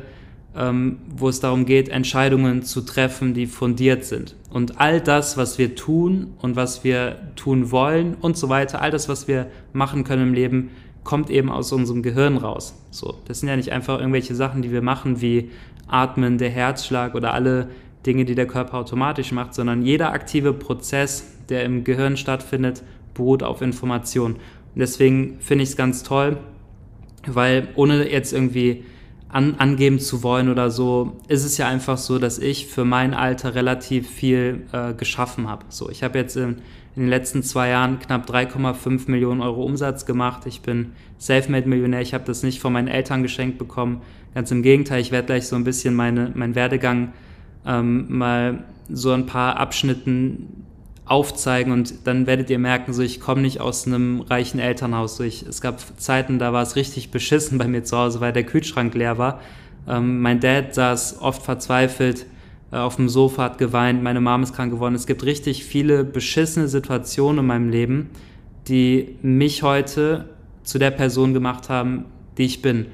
ähm, 0.58 0.98
wo 1.08 1.30
es 1.30 1.40
darum 1.40 1.66
geht, 1.66 1.88
Entscheidungen 1.88 2.64
zu 2.64 2.82
treffen, 2.82 3.34
die 3.34 3.48
fundiert 3.48 4.04
sind. 4.04 4.36
Und 4.50 4.82
all 4.82 5.00
das, 5.00 5.38
was 5.38 5.58
wir 5.58 5.76
tun 5.76 6.34
und 6.42 6.58
was 6.58 6.84
wir 6.84 7.16
tun 7.38 7.72
wollen 7.72 8.16
und 8.20 8.36
so 8.36 8.50
weiter, 8.50 8.82
all 8.82 8.92
das, 8.92 9.08
was 9.08 9.30
wir 9.30 9.48
machen 9.72 10.04
können 10.04 10.28
im 10.28 10.34
Leben, 10.34 10.70
kommt 11.04 11.30
eben 11.30 11.50
aus 11.50 11.72
unserem 11.72 12.02
Gehirn 12.02 12.38
raus. 12.38 12.76
So, 12.92 13.16
das 13.26 13.40
sind 13.40 13.50
ja 13.50 13.56
nicht 13.56 13.72
einfach 13.72 14.00
irgendwelche 14.00 14.36
Sachen, 14.36 14.62
die 14.62 14.72
wir 14.72 14.82
machen, 14.82 15.22
wie 15.22 15.52
Atmen, 15.88 16.38
der 16.38 16.50
Herzschlag 16.50 17.16
oder 17.16 17.34
alle 17.34 17.70
Dinge, 18.06 18.26
die 18.26 18.36
der 18.36 18.48
Körper 18.48 18.78
automatisch 18.78 19.32
macht, 19.32 19.54
sondern 19.54 19.82
jeder 19.84 20.12
aktive 20.12 20.54
Prozess, 20.54 21.26
der 21.50 21.64
im 21.64 21.84
Gehirn 21.84 22.18
stattfindet, 22.18 22.84
beruht 23.14 23.44
auf 23.44 23.62
Information. 23.62 24.34
Und 24.34 24.80
deswegen 24.80 25.38
finde 25.40 25.64
ich 25.64 25.70
es 25.70 25.78
ganz 25.78 26.04
toll, 26.04 26.38
weil 27.28 27.70
ohne 27.76 28.10
jetzt 28.10 28.34
irgendwie 28.34 28.84
an, 29.30 29.56
angeben 29.58 30.00
zu 30.00 30.24
wollen 30.24 30.50
oder 30.50 30.70
so, 30.70 31.18
ist 31.28 31.44
es 31.44 31.58
ja 31.58 31.68
einfach 31.68 31.98
so, 31.98 32.20
dass 32.20 32.38
ich 32.40 32.68
für 32.68 32.86
mein 32.86 33.14
Alter 33.14 33.56
relativ 33.56 34.10
viel 34.10 34.68
äh, 34.72 34.94
geschaffen 34.94 35.50
habe. 35.50 35.66
So, 35.70 35.90
ich 35.90 36.04
habe 36.04 36.20
jetzt 36.20 36.38
in, 36.38 36.58
in, 36.96 37.04
den 37.04 37.10
letzten 37.10 37.44
zwei 37.44 37.70
Jahren 37.70 38.00
knapp 38.00 38.30
3,5 38.30 39.10
Millionen 39.10 39.42
Euro 39.42 39.64
Umsatz 39.64 40.06
gemacht. 40.06 40.46
Ich 40.46 40.62
bin 40.62 40.94
Selfmade-Millionär. 41.18 42.02
Ich 42.02 42.14
habe 42.14 42.24
das 42.26 42.44
nicht 42.44 42.60
von 42.60 42.74
meinen 42.74 42.88
Eltern 42.88 43.24
geschenkt 43.24 43.58
bekommen. 43.58 44.02
Ganz 44.34 44.52
im 44.52 44.64
Gegenteil, 44.64 45.02
ich 45.02 45.12
werde 45.12 45.28
gleich 45.28 45.48
so 45.48 45.56
ein 45.56 45.64
bisschen 45.64 45.94
meine, 45.96 46.32
meinen 46.34 46.56
Werdegang 46.56 47.14
ähm, 47.66 48.06
mal 48.10 48.64
so 48.90 49.12
ein 49.12 49.26
paar 49.26 49.58
Abschnitten 49.58 50.66
aufzeigen 51.06 51.74
und 51.74 52.08
dann 52.08 52.28
werdet 52.28 52.50
ihr 52.50 52.60
merken, 52.60 52.94
so 52.94 53.02
ich 53.02 53.20
komme 53.20 53.42
nicht 53.42 53.60
aus 53.60 53.86
einem 53.86 54.22
reichen 54.22 54.60
Elternhaus. 54.60 55.18
So 55.18 55.24
ich, 55.24 55.44
es 55.44 55.62
gab 55.62 55.80
Zeiten, 56.00 56.40
da 56.40 56.54
war 56.54 56.64
es 56.64 56.76
richtig 56.76 57.12
beschissen 57.12 57.58
bei 57.58 57.68
mir 57.68 57.84
zu 57.84 57.98
Hause, 57.98 58.22
weil 58.22 58.34
der 58.34 58.44
Kühlschrank 58.44 58.94
leer 58.94 59.18
war. 59.18 59.42
Ähm, 59.88 60.22
mein 60.22 60.40
Dad 60.40 60.74
saß 60.74 61.22
oft 61.22 61.44
verzweifelt 61.44 62.26
auf 62.80 62.96
dem 62.96 63.10
Sofa, 63.10 63.44
hat 63.44 63.58
geweint, 63.58 64.04
meine 64.04 64.22
Mom 64.22 64.44
ist 64.44 64.54
krank 64.54 64.72
geworden. 64.72 64.96
Es 64.96 65.08
gibt 65.08 65.24
richtig 65.24 65.64
viele 65.64 66.04
beschissene 66.04 66.68
Situationen 66.68 67.40
in 67.40 67.46
meinem 67.46 67.70
Leben, 67.70 68.10
die 68.68 69.18
mich 69.22 69.64
heute 69.64 70.30
zu 70.64 70.80
der 70.80 70.92
Person 70.92 71.34
gemacht 71.34 71.70
haben, 71.70 72.06
die 72.38 72.44
ich 72.44 72.62
bin. 72.62 72.88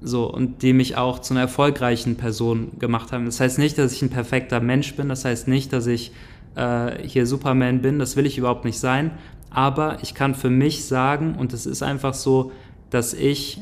So, 0.00 0.32
und 0.32 0.62
die 0.62 0.72
mich 0.72 0.96
auch 0.96 1.18
zu 1.18 1.34
einer 1.34 1.40
erfolgreichen 1.40 2.16
Person 2.16 2.70
gemacht 2.78 3.10
haben. 3.10 3.24
Das 3.24 3.40
heißt 3.40 3.58
nicht, 3.58 3.76
dass 3.78 3.92
ich 3.92 4.02
ein 4.02 4.10
perfekter 4.10 4.60
Mensch 4.60 4.94
bin, 4.94 5.08
das 5.08 5.24
heißt 5.24 5.48
nicht, 5.48 5.72
dass 5.72 5.88
ich 5.88 6.12
äh, 6.54 7.06
hier 7.06 7.26
Superman 7.26 7.82
bin, 7.82 7.98
das 7.98 8.16
will 8.16 8.24
ich 8.24 8.38
überhaupt 8.38 8.64
nicht 8.64 8.78
sein. 8.78 9.10
Aber 9.50 9.98
ich 10.02 10.14
kann 10.14 10.34
für 10.34 10.50
mich 10.50 10.84
sagen, 10.84 11.34
und 11.34 11.52
es 11.52 11.66
ist 11.66 11.82
einfach 11.82 12.14
so, 12.14 12.52
dass 12.90 13.12
ich 13.12 13.60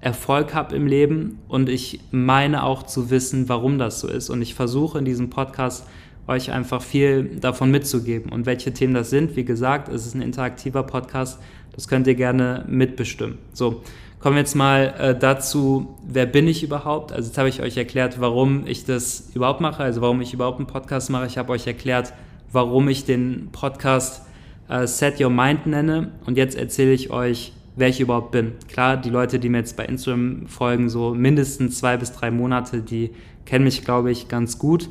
Erfolg 0.00 0.54
habe 0.54 0.76
im 0.76 0.86
Leben 0.86 1.38
und 1.48 1.68
ich 1.68 2.00
meine 2.10 2.62
auch 2.62 2.84
zu 2.84 3.10
wissen, 3.10 3.48
warum 3.48 3.78
das 3.78 4.00
so 4.00 4.08
ist. 4.08 4.30
Und 4.30 4.42
ich 4.42 4.54
versuche 4.54 4.98
in 4.98 5.04
diesem 5.04 5.30
Podcast 5.30 5.86
euch 6.26 6.52
einfach 6.52 6.82
viel 6.82 7.36
davon 7.40 7.70
mitzugeben. 7.70 8.30
Und 8.30 8.46
welche 8.46 8.72
Themen 8.72 8.94
das 8.94 9.10
sind, 9.10 9.34
wie 9.34 9.44
gesagt, 9.44 9.88
es 9.88 10.06
ist 10.06 10.14
ein 10.14 10.22
interaktiver 10.22 10.82
Podcast, 10.82 11.40
das 11.72 11.88
könnt 11.88 12.06
ihr 12.06 12.14
gerne 12.14 12.64
mitbestimmen. 12.68 13.38
So, 13.52 13.82
Kommen 14.20 14.34
wir 14.34 14.40
jetzt 14.40 14.56
mal 14.56 14.94
äh, 14.98 15.16
dazu, 15.16 15.96
wer 16.04 16.26
bin 16.26 16.48
ich 16.48 16.64
überhaupt? 16.64 17.12
Also 17.12 17.28
jetzt 17.28 17.38
habe 17.38 17.48
ich 17.48 17.62
euch 17.62 17.76
erklärt, 17.76 18.20
warum 18.20 18.66
ich 18.66 18.84
das 18.84 19.30
überhaupt 19.32 19.60
mache, 19.60 19.84
also 19.84 20.00
warum 20.00 20.20
ich 20.20 20.34
überhaupt 20.34 20.58
einen 20.58 20.66
Podcast 20.66 21.08
mache. 21.08 21.26
Ich 21.26 21.38
habe 21.38 21.52
euch 21.52 21.68
erklärt, 21.68 22.12
warum 22.50 22.88
ich 22.88 23.04
den 23.04 23.50
Podcast 23.52 24.22
äh, 24.68 24.88
Set 24.88 25.20
Your 25.20 25.30
Mind 25.30 25.68
nenne. 25.68 26.10
Und 26.26 26.36
jetzt 26.36 26.56
erzähle 26.56 26.94
ich 26.94 27.10
euch, 27.10 27.52
wer 27.78 27.88
ich 27.88 28.00
überhaupt 28.00 28.32
bin. 28.32 28.52
Klar, 28.68 28.96
die 28.96 29.10
Leute, 29.10 29.38
die 29.38 29.48
mir 29.48 29.58
jetzt 29.58 29.76
bei 29.76 29.84
Instagram 29.84 30.46
folgen, 30.46 30.88
so 30.88 31.14
mindestens 31.14 31.78
zwei 31.78 31.96
bis 31.96 32.12
drei 32.12 32.30
Monate, 32.30 32.82
die 32.82 33.10
kennen 33.46 33.64
mich, 33.64 33.84
glaube 33.84 34.10
ich, 34.10 34.28
ganz 34.28 34.58
gut. 34.58 34.88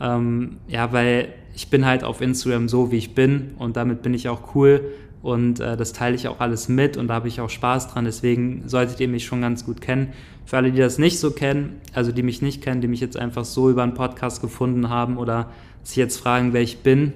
Ähm, 0.00 0.58
ja, 0.68 0.92
weil 0.92 1.28
ich 1.54 1.68
bin 1.68 1.84
halt 1.84 2.04
auf 2.04 2.20
Instagram 2.20 2.68
so, 2.68 2.92
wie 2.92 2.98
ich 2.98 3.14
bin 3.14 3.50
und 3.58 3.76
damit 3.76 4.02
bin 4.02 4.14
ich 4.14 4.28
auch 4.28 4.54
cool 4.54 4.92
und 5.22 5.58
äh, 5.58 5.76
das 5.76 5.92
teile 5.92 6.14
ich 6.14 6.28
auch 6.28 6.38
alles 6.38 6.68
mit 6.68 6.96
und 6.96 7.08
da 7.08 7.14
habe 7.14 7.28
ich 7.28 7.40
auch 7.40 7.50
Spaß 7.50 7.88
dran. 7.88 8.04
Deswegen 8.04 8.62
solltet 8.66 9.00
ihr 9.00 9.08
mich 9.08 9.26
schon 9.26 9.40
ganz 9.40 9.66
gut 9.66 9.80
kennen. 9.80 10.12
Für 10.46 10.58
alle, 10.58 10.70
die 10.70 10.78
das 10.78 10.98
nicht 10.98 11.18
so 11.18 11.32
kennen, 11.32 11.80
also 11.92 12.12
die 12.12 12.22
mich 12.22 12.40
nicht 12.40 12.62
kennen, 12.62 12.80
die 12.80 12.88
mich 12.88 13.00
jetzt 13.00 13.16
einfach 13.16 13.44
so 13.44 13.68
über 13.68 13.82
einen 13.82 13.94
Podcast 13.94 14.40
gefunden 14.40 14.88
haben 14.88 15.18
oder 15.18 15.50
sich 15.82 15.96
jetzt 15.96 16.18
fragen, 16.18 16.52
wer 16.52 16.62
ich 16.62 16.78
bin, 16.78 17.12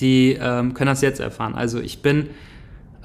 die 0.00 0.36
ähm, 0.40 0.74
können 0.74 0.88
das 0.88 1.00
jetzt 1.00 1.20
erfahren. 1.20 1.54
Also 1.54 1.80
ich 1.80 2.02
bin 2.02 2.26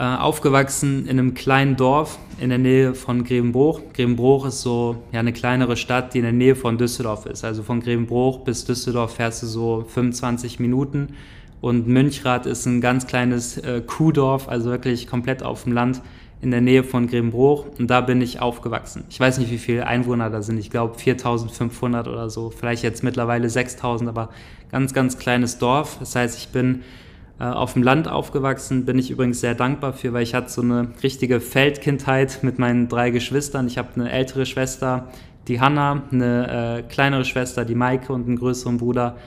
äh, 0.01 0.03
aufgewachsen 0.03 1.05
in 1.05 1.19
einem 1.19 1.35
kleinen 1.35 1.75
Dorf 1.75 2.17
in 2.39 2.49
der 2.49 2.57
Nähe 2.57 2.95
von 2.95 3.23
Grevenbruch. 3.23 3.81
Grevenbruch 3.93 4.47
ist 4.47 4.61
so 4.61 4.95
ja, 5.11 5.19
eine 5.19 5.31
kleinere 5.31 5.77
Stadt, 5.77 6.15
die 6.15 6.17
in 6.17 6.23
der 6.23 6.33
Nähe 6.33 6.55
von 6.55 6.79
Düsseldorf 6.79 7.27
ist. 7.27 7.45
Also 7.45 7.61
von 7.61 7.81
Grevenbruch 7.81 8.39
bis 8.39 8.65
Düsseldorf 8.65 9.13
fährst 9.17 9.43
du 9.43 9.45
so 9.45 9.85
25 9.87 10.59
Minuten. 10.59 11.09
Und 11.61 11.87
Münchrath 11.87 12.47
ist 12.47 12.65
ein 12.65 12.81
ganz 12.81 13.05
kleines 13.05 13.59
äh, 13.59 13.83
Kuhdorf, 13.85 14.49
also 14.49 14.71
wirklich 14.71 15.05
komplett 15.05 15.43
auf 15.43 15.65
dem 15.65 15.73
Land 15.73 16.01
in 16.41 16.49
der 16.49 16.61
Nähe 16.61 16.83
von 16.83 17.05
Grimbruch. 17.05 17.67
Und 17.77 17.91
da 17.91 18.01
bin 18.01 18.21
ich 18.21 18.39
aufgewachsen. 18.39 19.03
Ich 19.11 19.19
weiß 19.19 19.37
nicht, 19.37 19.51
wie 19.51 19.59
viele 19.59 19.85
Einwohner 19.85 20.31
da 20.31 20.41
sind. 20.41 20.57
Ich 20.57 20.71
glaube 20.71 20.97
4500 20.97 22.07
oder 22.07 22.31
so. 22.31 22.49
Vielleicht 22.49 22.81
jetzt 22.81 23.03
mittlerweile 23.03 23.51
6000, 23.51 24.09
aber 24.09 24.29
ganz, 24.71 24.95
ganz 24.95 25.19
kleines 25.19 25.59
Dorf. 25.59 25.97
Das 25.99 26.15
heißt, 26.15 26.39
ich 26.39 26.47
bin 26.47 26.81
auf 27.43 27.73
dem 27.73 27.83
Land 27.83 28.07
aufgewachsen. 28.07 28.85
Bin 28.85 28.99
ich 28.99 29.11
übrigens 29.11 29.39
sehr 29.39 29.55
dankbar 29.55 29.93
für, 29.93 30.13
weil 30.13 30.23
ich 30.23 30.33
hatte 30.33 30.49
so 30.49 30.61
eine 30.61 30.89
richtige 31.01 31.39
Feldkindheit 31.39 32.39
mit 32.43 32.59
meinen 32.59 32.87
drei 32.87 33.09
Geschwistern. 33.09 33.67
Ich 33.67 33.77
habe 33.77 33.89
eine 33.95 34.11
ältere 34.11 34.45
Schwester, 34.45 35.07
die 35.47 35.59
Hanna, 35.59 36.03
eine 36.11 36.79
äh, 36.79 36.81
kleinere 36.83 37.25
Schwester, 37.25 37.65
die 37.65 37.75
Maike 37.75 38.13
und 38.13 38.27
einen 38.27 38.37
größeren 38.37 38.77
Bruder, 38.77 39.17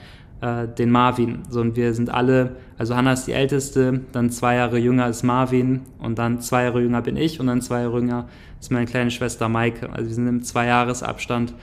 äh, 0.41 0.67
den 0.67 0.91
Marvin. 0.91 1.39
So, 1.49 1.61
und 1.61 1.75
wir 1.75 1.93
sind 1.93 2.09
alle, 2.09 2.55
also 2.77 2.95
Hannah 2.95 3.13
ist 3.13 3.25
die 3.25 3.33
Älteste, 3.33 4.01
dann 4.11 4.29
zwei 4.29 4.55
Jahre 4.55 4.77
jünger 4.77 5.07
ist 5.07 5.23
Marvin 5.23 5.81
und 5.99 6.17
dann 6.17 6.41
zwei 6.41 6.63
Jahre 6.63 6.81
jünger 6.81 7.01
bin 7.01 7.17
ich 7.17 7.39
und 7.39 7.47
dann 7.47 7.61
zwei 7.61 7.81
Jahre 7.81 7.99
jünger 7.99 8.27
ist 8.59 8.71
meine 8.71 8.85
kleine 8.85 9.11
Schwester 9.11 9.49
Maike. 9.49 9.89
Also 9.91 10.07
wir 10.07 10.15
sind 10.15 10.27
im 10.27 10.43
Zweijahresabstand 10.43 11.53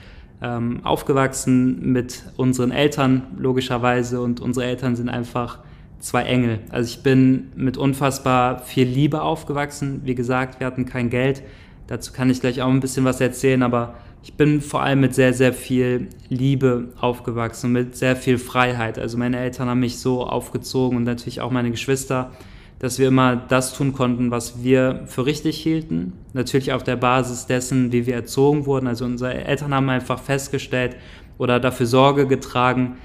ähm, 0.41 0.81
aufgewachsen 0.83 1.91
mit 1.91 2.23
unseren 2.37 2.71
Eltern 2.71 3.23
logischerweise 3.37 4.21
und 4.21 4.39
unsere 4.39 4.65
Eltern 4.65 4.95
sind 4.95 5.09
einfach 5.09 5.59
zwei 6.03 6.23
Engel. 6.23 6.59
Also 6.69 6.89
ich 6.89 7.01
bin 7.01 7.47
mit 7.55 7.77
unfassbar 7.77 8.59
viel 8.59 8.85
Liebe 8.85 9.21
aufgewachsen. 9.21 10.01
Wie 10.03 10.15
gesagt, 10.15 10.59
wir 10.59 10.67
hatten 10.67 10.85
kein 10.85 11.09
Geld. 11.09 11.43
Dazu 11.87 12.11
kann 12.11 12.29
ich 12.29 12.41
gleich 12.41 12.61
auch 12.61 12.69
ein 12.69 12.81
bisschen 12.81 13.05
was 13.05 13.21
erzählen, 13.21 13.63
aber 13.63 13.95
ich 14.21 14.33
bin 14.33 14.61
vor 14.61 14.83
allem 14.83 14.99
mit 14.99 15.15
sehr, 15.15 15.33
sehr 15.33 15.53
viel 15.53 16.09
Liebe 16.27 16.89
aufgewachsen, 16.99 17.71
mit 17.71 17.95
sehr 17.95 18.17
viel 18.17 18.37
Freiheit. 18.37 18.99
Also 18.99 19.17
meine 19.17 19.37
Eltern 19.39 19.69
haben 19.69 19.79
mich 19.79 19.99
so 19.99 20.25
aufgezogen 20.25 20.97
und 20.97 21.03
natürlich 21.03 21.39
auch 21.39 21.51
meine 21.51 21.71
Geschwister, 21.71 22.31
dass 22.79 22.99
wir 22.99 23.07
immer 23.07 23.37
das 23.37 23.73
tun 23.73 23.93
konnten, 23.93 24.29
was 24.29 24.61
wir 24.61 25.03
für 25.05 25.25
richtig 25.25 25.57
hielten. 25.57 26.13
Natürlich 26.33 26.73
auf 26.73 26.83
der 26.83 26.97
Basis 26.97 27.45
dessen, 27.45 27.93
wie 27.93 28.05
wir 28.05 28.15
erzogen 28.15 28.65
wurden. 28.65 28.87
Also 28.87 29.05
unsere 29.05 29.45
Eltern 29.45 29.73
haben 29.73 29.87
einfach 29.87 30.19
festgestellt 30.19 30.97
oder 31.37 31.61
dafür 31.61 31.85
Sorge 31.85 32.27
getragen, 32.27 32.97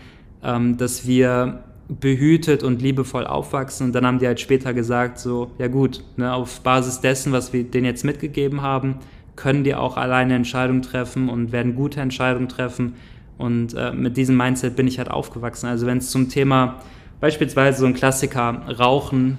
ähm, 0.43 0.77
dass 0.79 1.07
wir 1.07 1.63
behütet 1.89 2.63
und 2.63 2.83
liebevoll 2.83 3.27
aufwachsen. 3.27 3.87
Und 3.87 3.93
dann 3.95 4.07
haben 4.07 4.19
die 4.19 4.27
halt 4.27 4.41
später 4.41 4.75
gesagt, 4.75 5.19
so, 5.19 5.51
ja 5.59 5.69
gut, 5.69 6.05
ne, 6.17 6.33
auf 6.33 6.61
Basis 6.61 7.01
dessen, 7.01 7.33
was 7.33 7.53
wir 7.53 7.65
denen 7.65 7.87
jetzt 7.87 8.05
mitgegeben 8.05 8.63
haben, 8.63 8.97
können 9.37 9.65
die 9.65 9.75
auch 9.75 9.97
alleine 9.97 10.35
Entscheidungen 10.35 10.83
treffen 10.83 11.29
und 11.29 11.53
werden 11.53 11.75
gute 11.75 12.01
Entscheidungen 12.01 12.49
treffen. 12.49 12.95
Und 13.39 13.75
äh, 13.75 13.93
mit 13.93 14.17
diesem 14.17 14.37
Mindset 14.37 14.77
bin 14.77 14.87
ich 14.87 14.99
halt 14.99 15.11
aufgewachsen. 15.11 15.67
Also 15.67 15.87
wenn 15.87 15.99
es 15.99 16.11
zum 16.11 16.29
Thema 16.29 16.81
beispielsweise 17.21 17.81
so 17.81 17.87
ein 17.87 17.95
Klassiker 17.95 18.63
Rauchen, 18.79 19.39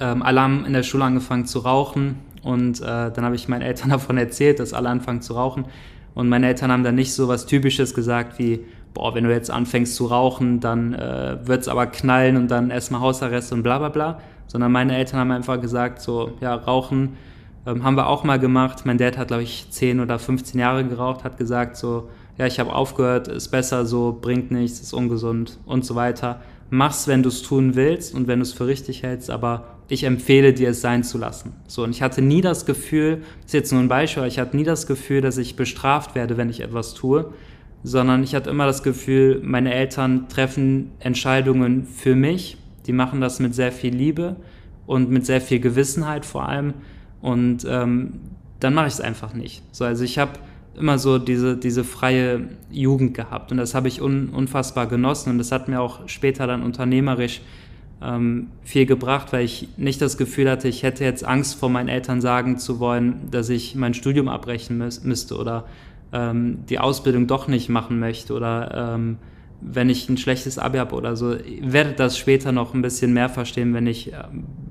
ähm, 0.00 0.22
alle 0.22 0.40
haben 0.40 0.64
in 0.64 0.72
der 0.72 0.82
Schule 0.82 1.04
angefangen 1.04 1.46
zu 1.46 1.60
rauchen 1.60 2.16
und 2.42 2.80
äh, 2.80 2.84
dann 2.84 3.24
habe 3.24 3.36
ich 3.36 3.48
meinen 3.48 3.62
Eltern 3.62 3.90
davon 3.90 4.16
erzählt, 4.16 4.58
dass 4.58 4.72
alle 4.72 4.88
anfangen 4.88 5.20
zu 5.20 5.34
rauchen. 5.34 5.66
Und 6.14 6.28
meine 6.28 6.48
Eltern 6.48 6.70
haben 6.72 6.82
dann 6.82 6.94
nicht 6.94 7.14
so 7.14 7.28
was 7.28 7.46
Typisches 7.46 7.94
gesagt 7.94 8.38
wie, 8.38 8.60
boah, 8.94 9.14
wenn 9.14 9.24
du 9.24 9.30
jetzt 9.30 9.50
anfängst 9.50 9.94
zu 9.94 10.06
rauchen, 10.06 10.60
dann 10.60 10.94
äh, 10.94 11.38
wird 11.44 11.62
es 11.62 11.68
aber 11.68 11.86
knallen 11.86 12.36
und 12.36 12.50
dann 12.50 12.70
erstmal 12.70 13.00
Hausarrest 13.00 13.52
und 13.52 13.62
bla 13.62 13.78
bla 13.78 13.88
bla. 13.88 14.20
Sondern 14.46 14.72
meine 14.72 14.96
Eltern 14.96 15.20
haben 15.20 15.30
einfach 15.30 15.60
gesagt, 15.60 16.02
so, 16.02 16.32
ja, 16.40 16.54
Rauchen 16.54 17.16
ähm, 17.66 17.84
haben 17.84 17.96
wir 17.96 18.06
auch 18.06 18.24
mal 18.24 18.38
gemacht. 18.38 18.84
Mein 18.84 18.98
Dad 18.98 19.16
hat, 19.16 19.28
glaube 19.28 19.44
ich, 19.44 19.66
10 19.70 20.00
oder 20.00 20.18
15 20.18 20.60
Jahre 20.60 20.84
geraucht, 20.84 21.24
hat 21.24 21.38
gesagt, 21.38 21.76
so, 21.76 22.08
ja, 22.38 22.46
ich 22.46 22.58
habe 22.58 22.74
aufgehört, 22.74 23.28
ist 23.28 23.48
besser 23.48 23.86
so, 23.86 24.18
bringt 24.20 24.50
nichts, 24.50 24.80
ist 24.80 24.92
ungesund 24.92 25.58
und 25.66 25.84
so 25.84 25.94
weiter. 25.94 26.40
Mach's, 26.70 27.06
wenn 27.06 27.22
du 27.22 27.28
es 27.28 27.42
tun 27.42 27.74
willst 27.74 28.14
und 28.14 28.26
wenn 28.26 28.38
du 28.38 28.42
es 28.44 28.52
für 28.52 28.66
richtig 28.66 29.02
hältst, 29.02 29.30
aber 29.30 29.64
ich 29.88 30.04
empfehle 30.04 30.54
dir, 30.54 30.70
es 30.70 30.80
sein 30.80 31.04
zu 31.04 31.18
lassen. 31.18 31.52
So, 31.66 31.84
und 31.84 31.90
ich 31.90 32.00
hatte 32.00 32.22
nie 32.22 32.40
das 32.40 32.64
Gefühl, 32.64 33.18
das 33.18 33.46
ist 33.48 33.52
jetzt 33.52 33.72
nur 33.72 33.82
ein 33.82 33.88
Beispiel, 33.88 34.24
ich 34.24 34.38
hatte 34.38 34.56
nie 34.56 34.64
das 34.64 34.86
Gefühl, 34.86 35.20
dass 35.20 35.36
ich 35.36 35.54
bestraft 35.54 36.14
werde, 36.14 36.38
wenn 36.38 36.48
ich 36.48 36.60
etwas 36.60 36.94
tue, 36.94 37.32
sondern 37.84 38.22
ich 38.22 38.34
hatte 38.34 38.50
immer 38.50 38.66
das 38.66 38.82
Gefühl, 38.82 39.40
meine 39.42 39.74
Eltern 39.74 40.28
treffen 40.28 40.90
Entscheidungen 41.00 41.84
für 41.84 42.14
mich. 42.14 42.56
Die 42.86 42.92
machen 42.92 43.20
das 43.20 43.40
mit 43.40 43.54
sehr 43.54 43.72
viel 43.72 43.94
Liebe 43.94 44.36
und 44.86 45.10
mit 45.10 45.26
sehr 45.26 45.40
viel 45.40 45.60
Gewissenheit 45.60 46.24
vor 46.24 46.48
allem. 46.48 46.74
Und 47.20 47.66
ähm, 47.68 48.20
dann 48.60 48.74
mache 48.74 48.86
ich 48.86 48.94
es 48.94 49.00
einfach 49.00 49.34
nicht. 49.34 49.62
So, 49.72 49.84
also 49.84 50.04
ich 50.04 50.18
habe 50.18 50.32
immer 50.78 50.98
so 50.98 51.18
diese, 51.18 51.56
diese 51.56 51.84
freie 51.84 52.48
Jugend 52.70 53.14
gehabt 53.14 53.50
und 53.52 53.58
das 53.58 53.74
habe 53.74 53.88
ich 53.88 54.00
un, 54.00 54.30
unfassbar 54.30 54.86
genossen 54.86 55.30
und 55.30 55.38
das 55.38 55.52
hat 55.52 55.68
mir 55.68 55.80
auch 55.80 56.08
später 56.08 56.46
dann 56.46 56.62
unternehmerisch 56.62 57.42
ähm, 58.00 58.48
viel 58.64 58.86
gebracht, 58.86 59.32
weil 59.32 59.44
ich 59.44 59.68
nicht 59.76 60.00
das 60.00 60.16
Gefühl 60.16 60.50
hatte, 60.50 60.68
ich 60.68 60.82
hätte 60.82 61.04
jetzt 61.04 61.24
Angst 61.24 61.56
vor 61.56 61.68
meinen 61.68 61.88
Eltern 61.88 62.20
sagen 62.20 62.58
zu 62.58 62.80
wollen, 62.80 63.30
dass 63.30 63.48
ich 63.48 63.74
mein 63.74 63.94
Studium 63.94 64.28
abbrechen 64.28 64.78
müß, 64.78 65.04
müsste 65.04 65.36
oder 65.36 65.66
ähm, 66.12 66.64
die 66.68 66.78
Ausbildung 66.78 67.26
doch 67.26 67.48
nicht 67.48 67.68
machen 67.68 67.98
möchte 67.98 68.34
oder 68.34 68.94
ähm, 68.94 69.18
wenn 69.60 69.88
ich 69.88 70.08
ein 70.08 70.16
schlechtes 70.16 70.58
Abi 70.58 70.78
habe 70.78 70.94
oder 70.94 71.14
so. 71.16 71.34
Ihr 71.34 71.72
werdet 71.72 72.00
das 72.00 72.18
später 72.18 72.50
noch 72.52 72.74
ein 72.74 72.82
bisschen 72.82 73.12
mehr 73.12 73.28
verstehen, 73.28 73.74
wenn 73.74 73.86
ich 73.86 74.12
äh, 74.12 74.16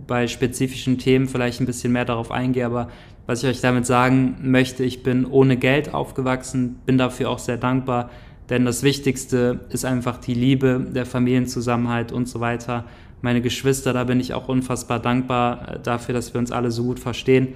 bei 0.05 0.27
spezifischen 0.27 0.97
Themen 0.97 1.27
vielleicht 1.27 1.61
ein 1.61 1.65
bisschen 1.65 1.93
mehr 1.93 2.05
darauf 2.05 2.31
eingehe. 2.31 2.65
Aber 2.65 2.89
was 3.25 3.43
ich 3.43 3.49
euch 3.49 3.61
damit 3.61 3.85
sagen 3.85 4.37
möchte, 4.41 4.83
ich 4.83 5.03
bin 5.03 5.25
ohne 5.25 5.55
Geld 5.55 5.93
aufgewachsen, 5.93 6.79
bin 6.85 6.97
dafür 6.97 7.29
auch 7.29 7.39
sehr 7.39 7.57
dankbar, 7.57 8.09
denn 8.49 8.65
das 8.65 8.83
Wichtigste 8.83 9.61
ist 9.69 9.85
einfach 9.85 10.17
die 10.17 10.33
Liebe, 10.33 10.85
der 10.93 11.05
Familienzusammenhalt 11.05 12.11
und 12.11 12.27
so 12.27 12.41
weiter. 12.41 12.85
Meine 13.21 13.41
Geschwister, 13.41 13.93
da 13.93 14.03
bin 14.03 14.19
ich 14.19 14.33
auch 14.33 14.49
unfassbar 14.49 14.99
dankbar 14.99 15.75
äh, 15.75 15.79
dafür, 15.79 16.13
dass 16.13 16.33
wir 16.33 16.39
uns 16.39 16.51
alle 16.51 16.71
so 16.71 16.83
gut 16.83 16.99
verstehen. 16.99 17.49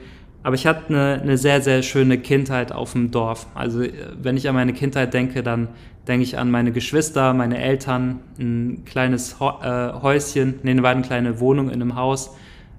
Aber 0.46 0.54
ich 0.54 0.68
hatte 0.68 0.90
eine, 0.90 1.22
eine, 1.24 1.38
sehr, 1.40 1.60
sehr 1.60 1.82
schöne 1.82 2.20
Kindheit 2.20 2.72
auf 2.72 2.92
dem 2.92 3.10
Dorf. 3.10 3.48
Also 3.56 3.82
äh, 3.82 3.92
wenn 4.22 4.38
ich 4.38 4.48
an 4.48 4.54
meine 4.54 4.74
Kindheit 4.74 5.12
denke, 5.12 5.42
dann 5.42 5.70
denke 6.08 6.22
ich 6.22 6.38
an 6.38 6.52
meine 6.52 6.72
Geschwister, 6.72 7.34
meine 7.34 7.58
Eltern, 7.58 8.20
ein 8.38 8.84
kleines 8.86 9.38
äh, 9.42 9.94
Häuschen, 10.04 10.60
nee, 10.62 10.70
eine 10.70 11.02
kleine 11.02 11.40
Wohnung 11.40 11.70
in 11.70 11.82
einem 11.82 11.96
Haus 11.96 12.36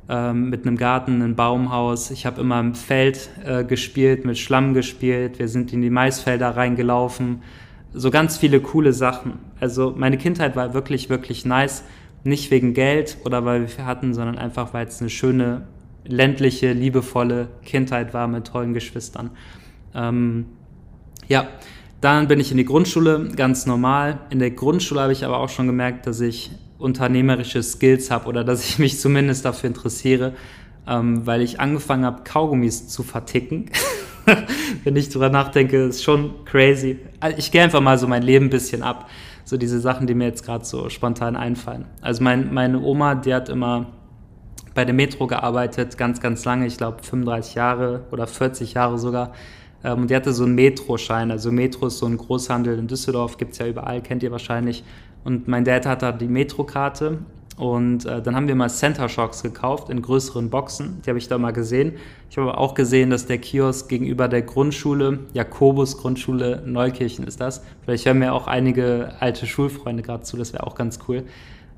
ähm, 0.09 0.48
mit 0.48 0.64
einem 0.64 0.76
Garten, 0.76 1.20
ein 1.22 1.35
Baumhaus. 1.35 2.12
Ich 2.12 2.24
habe 2.24 2.40
immer 2.40 2.61
im 2.61 2.76
Feld 2.76 3.31
äh, 3.44 3.64
gespielt, 3.64 4.24
mit 4.24 4.38
Schlamm 4.38 4.72
gespielt. 4.72 5.40
Wir 5.40 5.48
sind 5.48 5.72
in 5.72 5.83
die 5.83 5.90
Maisfelder 5.90 6.50
reingelaufen. 6.50 7.42
So 7.92 8.12
ganz 8.12 8.37
viele 8.37 8.61
coole 8.61 8.92
Sachen. 8.92 9.40
Also 9.59 9.92
meine 9.96 10.18
Kindheit 10.18 10.55
war 10.55 10.72
wirklich, 10.72 11.11
wirklich 11.11 11.44
nice. 11.44 11.83
Nicht 12.22 12.52
wegen 12.52 12.74
Geld 12.74 13.16
oder 13.24 13.44
weil 13.44 13.66
wir 13.76 13.87
hatten, 13.87 14.14
sondern 14.14 14.38
einfach, 14.38 14.72
weil 14.72 14.87
es 14.87 15.00
eine 15.00 15.11
schöne 15.11 15.62
ländliche, 16.07 16.73
liebevolle 16.73 17.49
Kindheit 17.64 18.14
war 18.14 18.29
mit 18.29 18.47
tollen 18.47 18.75
Geschwistern. 18.75 19.31
Ähm, 19.95 20.47
ja, 21.29 21.49
dann 22.01 22.29
bin 22.29 22.40
ich 22.40 22.51
in 22.51 22.57
die 22.57 22.64
Grundschule, 22.64 23.31
ganz 23.35 23.66
normal. 23.66 24.21
In 24.31 24.38
der 24.38 24.51
Grundschule 24.51 25.01
habe 25.01 25.12
ich 25.12 25.25
aber 25.25 25.38
auch 25.38 25.49
schon 25.49 25.66
gemerkt, 25.66 26.07
dass 26.07 26.21
ich 26.21 26.51
unternehmerische 26.79 27.62
Skills 27.62 28.11
habe 28.11 28.29
oder 28.29 28.45
dass 28.45 28.64
ich 28.69 28.79
mich 28.79 29.01
zumindest 29.01 29.45
dafür 29.45 29.69
interessiere, 29.69 30.35
ähm, 30.87 31.27
weil 31.27 31.42
ich 31.42 31.59
angefangen 31.61 32.05
habe, 32.05 32.23
Kaugummis 32.25 32.88
zu 32.88 33.03
verticken. 33.03 33.71
Wenn 34.85 34.97
ich 34.97 35.09
drüber 35.09 35.31
nachdenke, 35.31 35.85
ist 35.85 36.03
schon 36.03 36.45
crazy. 36.45 36.99
Also 37.21 37.38
ich 37.38 37.51
gehe 37.51 37.62
einfach 37.62 37.81
mal 37.81 37.97
so 37.99 38.07
mein 38.07 38.23
Leben 38.23 38.47
ein 38.47 38.51
bisschen 38.51 38.83
ab. 38.83 39.09
So 39.45 39.57
diese 39.57 39.79
Sachen, 39.79 40.09
die 40.09 40.14
mir 40.14 40.25
jetzt 40.25 40.45
gerade 40.45 40.64
so 40.64 40.88
spontan 40.88 41.37
einfallen. 41.37 41.85
Also 42.01 42.25
mein, 42.25 42.53
meine 42.53 42.81
Oma, 42.81 43.14
die 43.14 43.33
hat 43.33 43.49
immer 43.49 43.87
bei 44.77 44.85
der 44.85 44.95
Metro 44.95 45.27
gearbeitet, 45.27 45.99
ganz, 45.99 46.21
ganz 46.21 46.45
lange, 46.45 46.67
ich 46.67 46.77
glaube 46.77 47.03
35 47.03 47.57
Jahre 47.57 48.05
oder 48.12 48.29
40 48.29 48.75
Jahre 48.75 48.99
sogar. 48.99 49.33
Ähm, 49.83 50.03
und 50.03 50.11
die 50.11 50.15
hatte 50.15 50.33
so 50.33 50.45
einen 50.45 50.55
Metro-Schein. 50.55 51.33
Also 51.33 51.51
Metro 51.51 51.89
ist 51.89 51.99
so 51.99 52.07
ein 52.07 52.17
Großhandel 52.17 52.79
in 52.79 52.87
Düsseldorf, 52.87 53.39
gibt 53.39 53.53
es 53.53 53.59
ja 53.59 53.67
überall, 53.67 54.01
kennt 54.03 54.23
ihr 54.23 54.31
wahrscheinlich. 54.31 54.85
Und 55.25 55.49
mein 55.49 55.65
Dad 55.65 55.87
hat 55.87 56.03
da 56.03 56.12
die 56.12 56.29
Metro-Karte. 56.29 57.19
Und 57.57 58.05
äh, 58.05 58.21
dann 58.21 58.37
haben 58.37 58.49
wir 58.49 58.55
mal 58.55 58.69
Center 58.69 59.09
Shocks 59.09 59.43
gekauft 59.43 59.89
in 59.89 60.03
größeren 60.03 60.51
Boxen. 60.51 61.01
Die 61.05 61.09
habe 61.09 61.19
ich 61.19 61.27
da 61.27 61.39
mal 61.39 61.53
gesehen. 61.53 61.95
Ich 62.29 62.37
habe 62.37 62.59
auch 62.59 62.75
gesehen, 62.75 63.09
dass 63.09 63.25
der 63.25 63.39
Kiosk 63.39 63.89
gegenüber 63.89 64.29
der 64.29 64.43
Grundschule, 64.43 65.21
Jakobus 65.33 65.97
Grundschule 65.97 66.62
Neukirchen 66.67 67.27
ist 67.27 67.41
das. 67.41 67.62
Vielleicht 67.83 68.05
hören 68.05 68.19
mir 68.19 68.35
auch 68.35 68.47
einige 68.47 69.15
alte 69.21 69.47
Schulfreunde 69.47 70.03
gerade 70.03 70.23
zu, 70.23 70.37
das 70.37 70.53
wäre 70.53 70.67
auch 70.67 70.75
ganz 70.75 70.99
cool. 71.09 71.25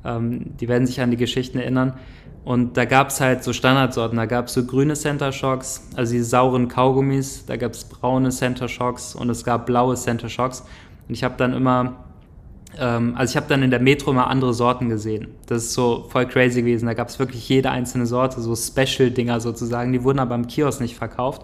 Ähm, 0.05 0.57
die 0.61 0.69
werden 0.69 0.87
sich 0.87 1.01
an 1.01 1.11
die 1.11 1.17
Geschichten 1.17 1.59
erinnern. 1.59 1.95
Und 2.45 2.77
da 2.77 2.85
gab 2.87 3.09
es 3.09 3.21
halt 3.21 3.45
so 3.45 3.53
Standardsorten. 3.53 4.17
Da 4.17 4.27
gab 4.27 4.47
es 4.47 4.55
so 4.55 4.65
grüne 4.65 4.95
Center 4.95 5.33
Shocks, 5.33 5.87
also 5.97 6.15
die 6.15 6.23
sauren 6.23 6.69
Kaugummis. 6.69 7.45
Da 7.47 7.57
gab 7.57 7.73
es 7.73 7.85
braune 7.85 8.31
Center 8.31 8.69
Shocks 8.69 9.15
und 9.15 9.29
es 9.29 9.45
gab 9.45 9.67
blaue 9.67 9.97
Center 9.97 10.29
Shocks. 10.29 10.65
Und 11.07 11.15
ich 11.15 11.25
habe 11.25 11.35
dann 11.37 11.53
immer, 11.53 11.97
ähm, 12.79 13.15
also 13.17 13.33
ich 13.33 13.37
habe 13.37 13.47
dann 13.49 13.63
in 13.63 13.71
der 13.71 13.81
Metro 13.81 14.13
immer 14.13 14.29
andere 14.29 14.55
Sorten 14.55 14.89
gesehen. 14.89 15.29
Das 15.47 15.65
ist 15.65 15.75
so 15.75 16.07
voll 16.09 16.27
crazy 16.27 16.63
gewesen. 16.63 16.87
Da 16.87 16.95
gab 16.95 17.09
es 17.09 17.19
wirklich 17.19 17.47
jede 17.49 17.71
einzelne 17.71 18.07
Sorte, 18.07 18.41
so 18.41 18.57
Special-Dinger 18.57 19.41
sozusagen. 19.41 19.93
Die 19.93 20.03
wurden 20.03 20.19
aber 20.19 20.35
im 20.35 20.47
Kiosk 20.47 20.81
nicht 20.81 20.97
verkauft. 20.97 21.43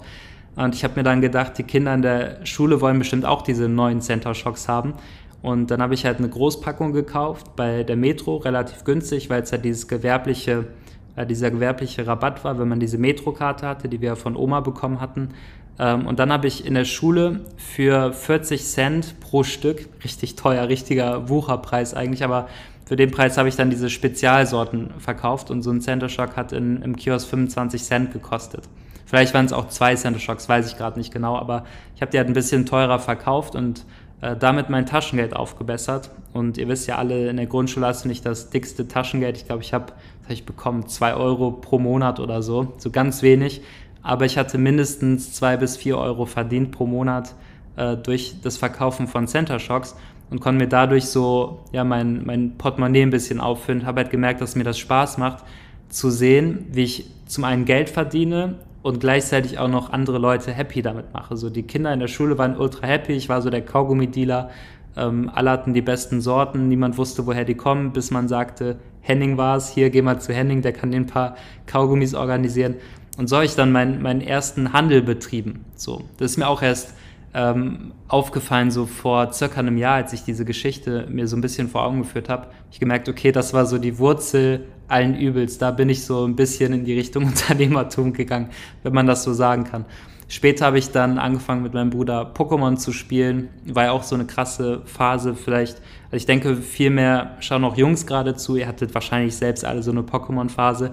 Und 0.57 0.75
ich 0.75 0.85
habe 0.85 0.95
mir 0.97 1.03
dann 1.03 1.21
gedacht, 1.21 1.59
die 1.59 1.65
Kinder 1.65 1.93
in 1.95 2.03
der 2.03 2.47
Schule 2.47 2.81
wollen 2.81 2.99
bestimmt 2.99 3.25
auch 3.25 3.43
diese 3.43 3.69
neuen 3.69 4.01
Center 4.01 4.35
Shocks 4.35 4.69
haben. 4.69 4.95
Und 5.45 5.71
dann 5.71 5.83
habe 5.83 5.93
ich 5.93 6.07
halt 6.07 6.21
eine 6.21 6.31
Großpackung 6.31 6.95
gekauft 6.95 7.55
bei 7.55 7.83
der 7.83 7.97
Metro, 7.97 8.39
relativ 8.39 8.83
günstig, 8.85 9.29
weil 9.29 9.43
es 9.43 9.53
halt 9.53 9.63
dieses 9.63 9.89
gewerbliche, 9.89 10.69
äh, 11.17 11.27
dieser 11.27 11.51
gewerbliche 11.51 12.07
Rabatt 12.07 12.45
war, 12.45 12.59
wenn 12.59 12.67
man 12.67 12.81
diese 12.81 12.97
Metro-Karte 12.97 13.67
hatte, 13.69 13.91
die 13.91 14.01
wir 14.01 14.17
von 14.17 14.37
Oma 14.37 14.61
bekommen 14.61 15.03
hatten. 15.03 15.35
Ähm, 15.79 16.07
und 16.07 16.19
dann 16.19 16.33
habe 16.33 16.47
ich 16.47 16.65
in 16.67 16.73
der 16.73 16.87
Schule 16.87 17.41
für 17.59 18.15
40 18.15 18.65
Cent 18.65 19.21
pro 19.21 19.43
Stück, 19.43 19.87
richtig 20.03 20.35
teuer, 20.37 20.67
richtiger 20.69 21.29
Wucherpreis 21.29 21.93
eigentlich, 21.93 22.25
aber 22.25 22.49
für 22.87 22.97
den 22.97 23.11
Preis 23.11 23.37
habe 23.37 23.51
ich 23.51 23.57
dann 23.57 23.69
diese 23.69 23.91
Spezialsorten 23.91 24.95
verkauft 24.97 25.51
und 25.51 25.61
so 25.61 25.71
ein 25.71 25.83
Center 25.83 26.09
Shock 26.09 26.37
hat 26.37 26.53
in, 26.53 26.81
im 26.81 26.97
Kiosk 26.97 27.29
25 27.29 27.85
Cent 27.85 28.13
gekostet. 28.15 28.65
Vielleicht 29.05 29.35
waren 29.35 29.45
es 29.45 29.53
auch 29.53 29.69
zwei 29.69 29.95
Center 29.95 30.21
Shocks, 30.21 30.49
weiß 30.49 30.67
ich 30.67 30.79
gerade 30.79 30.99
nicht 30.99 31.13
genau, 31.13 31.37
aber 31.37 31.65
ich 31.95 32.01
habe 32.01 32.11
die 32.11 32.17
halt 32.17 32.29
ein 32.29 32.33
bisschen 32.33 32.65
teurer 32.65 32.99
verkauft 32.99 33.55
und 33.55 33.85
äh, 34.21 34.37
damit 34.37 34.71
mein 34.71 34.87
Taschengeld 34.87 35.35
aufgebessert. 35.35 36.11
Und 36.33 36.59
ihr 36.59 36.69
wisst 36.69 36.87
ja 36.87 36.97
alle, 36.97 37.29
in 37.29 37.37
der 37.37 37.47
Grundschule 37.47 37.87
hast 37.87 38.05
du 38.05 38.09
nicht 38.09 38.25
das 38.25 38.51
dickste 38.51 38.89
Taschengeld. 38.89 39.37
Ich 39.37 39.47
glaube, 39.47 39.63
ich 39.63 39.73
habe, 39.73 39.93
habe 40.25 40.33
ich 40.33 40.45
bekommen, 40.47 40.89
zwei 40.89 41.15
Euro 41.15 41.51
pro 41.51 41.79
Monat 41.79 42.21
oder 42.21 42.43
so, 42.43 42.73
so 42.79 42.91
ganz 42.91 43.23
wenig. 43.23 43.63
Aber 44.03 44.25
ich 44.25 44.37
hatte 44.37 44.59
mindestens 44.59 45.33
zwei 45.33 45.57
bis 45.57 45.77
vier 45.77 45.99
Euro 45.99 46.27
verdient 46.27 46.73
pro 46.73 46.87
Monat 46.87 47.35
äh, 47.77 47.97
durch 47.97 48.37
das 48.43 48.57
Verkaufen 48.57 49.07
von 49.07 49.27
Center 49.27 49.59
Shocks. 49.59 49.97
und 50.31 50.41
konnte 50.41 50.63
mir 50.65 50.69
dadurch 50.69 51.07
so 51.07 51.61
ja, 51.73 51.85
mein, 51.85 52.25
mein 52.25 52.57
Portemonnaie 52.57 53.03
ein 53.03 53.11
bisschen 53.11 53.41
auffüllen. 53.41 53.87
Habe 53.87 54.03
halt 54.03 54.11
gemerkt, 54.11 54.41
dass 54.41 54.57
mir 54.57 54.65
das 54.65 54.79
Spaß 54.79 55.19
macht, 55.19 55.45
zu 55.89 56.11
sehen, 56.11 56.67
wie 56.71 56.85
ich 56.85 57.11
zum 57.27 57.45
einen 57.45 57.65
Geld 57.65 57.89
verdiene 57.89 58.57
und 58.85 59.01
gleichzeitig 59.01 59.59
auch 59.59 59.69
noch 59.69 59.91
andere 59.91 60.19
Leute 60.19 60.53
happy 60.53 60.83
damit 60.83 61.15
mache. 61.15 61.39
So 61.39 61.49
die 61.49 61.63
Kinder 61.63 61.91
in 61.95 62.01
der 62.01 62.07
Schule 62.07 62.37
waren 62.37 62.55
ultra 62.55 62.87
happy, 62.87 63.15
ich 63.15 63.31
war 63.31 63.41
so 63.41 63.49
der 63.49 63.63
Kaugummi-Dealer, 63.63 64.51
ähm, 64.95 65.31
alle 65.33 65.53
hatten 65.53 65.73
die 65.73 65.81
besten 65.81 66.21
Sorten, 66.21 66.69
niemand 66.69 66.99
wusste, 66.99 67.27
woher 67.27 67.47
die 67.47 67.55
kommen, 67.55 67.95
bis 67.95 68.11
man 68.11 68.29
sagte, 68.29 68.77
Henning 69.01 69.39
war 69.39 69.57
es, 69.57 69.71
hier 69.71 69.89
geh 69.89 70.03
mal 70.03 70.21
zu 70.21 70.35
Henning, 70.35 70.61
der 70.61 70.75
kann 70.75 70.93
ein 70.93 71.07
paar 71.07 71.37
Kaugummis 71.67 72.15
organisieren. 72.15 72.75
Und 73.17 73.31
so 73.31 73.37
habe 73.37 73.47
ich 73.47 73.55
dann 73.55 73.73
meinen, 73.73 74.03
meinen 74.03 74.21
ersten 74.21 74.75
Handel 74.75 75.01
betrieben. 75.01 75.65
So, 75.77 76.03
das 76.19 76.33
ist 76.33 76.37
mir 76.37 76.47
auch 76.47 76.61
erst 76.61 76.95
ähm, 77.33 77.93
aufgefallen, 78.09 78.71
so 78.71 78.85
vor 78.85 79.33
circa 79.33 79.61
einem 79.61 79.79
Jahr, 79.79 79.95
als 79.95 80.13
ich 80.13 80.25
diese 80.25 80.45
Geschichte 80.45 81.07
mir 81.09 81.27
so 81.27 81.39
ein 81.39 81.41
bisschen 81.41 81.69
vor 81.69 81.85
Augen 81.85 82.01
geführt 82.01 82.29
habe. 82.29 82.49
Ich 82.71 82.81
gemerkt, 82.81 83.09
okay, 83.09 83.33
das 83.33 83.55
war 83.55 83.65
so 83.65 83.79
die 83.79 83.99
Wurzel 83.99 84.67
allen 84.89 85.17
Übels. 85.17 85.59
Da 85.59 85.71
bin 85.71 85.89
ich 85.89 86.05
so 86.05 86.25
ein 86.27 86.37
bisschen 86.37 86.73
in 86.73 86.85
die 86.85 86.95
Richtung 86.95 87.25
Unternehmertum 87.27 88.13
gegangen, 88.13 88.51
wenn 88.83 88.93
man 88.93 89.07
das 89.07 89.25
so 89.25 89.33
sagen 89.33 89.65
kann. 89.65 89.85
Später 90.29 90.67
habe 90.67 90.79
ich 90.79 90.91
dann 90.91 91.19
angefangen 91.19 91.63
mit 91.63 91.75
meinem 91.75 91.91
Bruder 91.91 92.33
Pokémon 92.35 92.77
zu 92.77 92.93
spielen. 92.93 93.51
War 93.67 93.85
ja 93.85 93.93
auch 93.93 94.03
so 94.03 94.15
eine 94.15 94.25
krasse 94.25 94.83
Phase 94.87 95.35
vielleicht. 95.35 95.83
Also 96.07 96.17
ich 96.17 96.27
denke, 96.27 96.57
viel 96.57 96.91
mehr 96.91 97.37
schauen 97.41 97.65
auch 97.65 97.77
Jungs 97.77 98.07
gerade 98.07 98.35
zu. 98.35 98.57
Ihr 98.57 98.67
hattet 98.67 98.95
wahrscheinlich 98.95 99.37
selbst 99.37 99.65
alle 99.65 99.83
so 99.83 99.91
eine 99.91 100.01
Pokémon-Phase. 100.01 100.93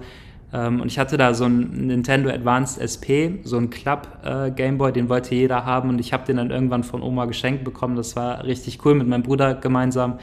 Ähm, 0.52 0.80
und 0.80 0.88
ich 0.88 0.98
hatte 0.98 1.16
da 1.16 1.32
so 1.32 1.44
einen 1.44 1.86
Nintendo 1.86 2.28
Advanced 2.28 2.78
SP, 2.78 3.40
so 3.42 3.56
einen 3.56 3.70
Club 3.70 4.06
äh, 4.22 4.50
den 4.52 4.78
wollte 5.08 5.34
jeder 5.34 5.64
haben 5.64 5.88
und 5.88 5.98
ich 5.98 6.12
habe 6.12 6.26
den 6.26 6.36
dann 6.36 6.50
irgendwann 6.50 6.84
von 6.84 7.02
Oma 7.02 7.24
geschenkt 7.24 7.64
bekommen. 7.64 7.96
Das 7.96 8.14
war 8.16 8.44
richtig 8.44 8.84
cool 8.84 8.94
mit 8.94 9.08
meinem 9.08 9.22
Bruder 9.22 9.54
gemeinsam. 9.54 10.18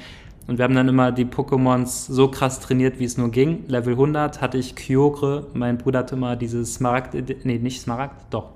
Und 0.49 0.57
wir 0.57 0.63
haben 0.63 0.73
dann 0.73 0.87
immer 0.87 1.11
die 1.11 1.25
Pokémons 1.25 2.11
so 2.11 2.27
krass 2.27 2.59
trainiert, 2.59 2.99
wie 2.99 3.03
es 3.03 3.19
nur 3.19 3.29
ging. 3.29 3.65
Level 3.67 3.93
100 3.93 4.41
hatte 4.41 4.57
ich 4.57 4.75
Kyogre. 4.75 5.45
Mein 5.53 5.77
Bruder 5.77 5.99
hatte 5.99 6.15
immer 6.15 6.35
diese 6.35 6.65
Smaragd, 6.65 7.13
nee, 7.43 7.59
nicht 7.59 7.81
Smaragd, 7.81 8.15
doch. 8.31 8.49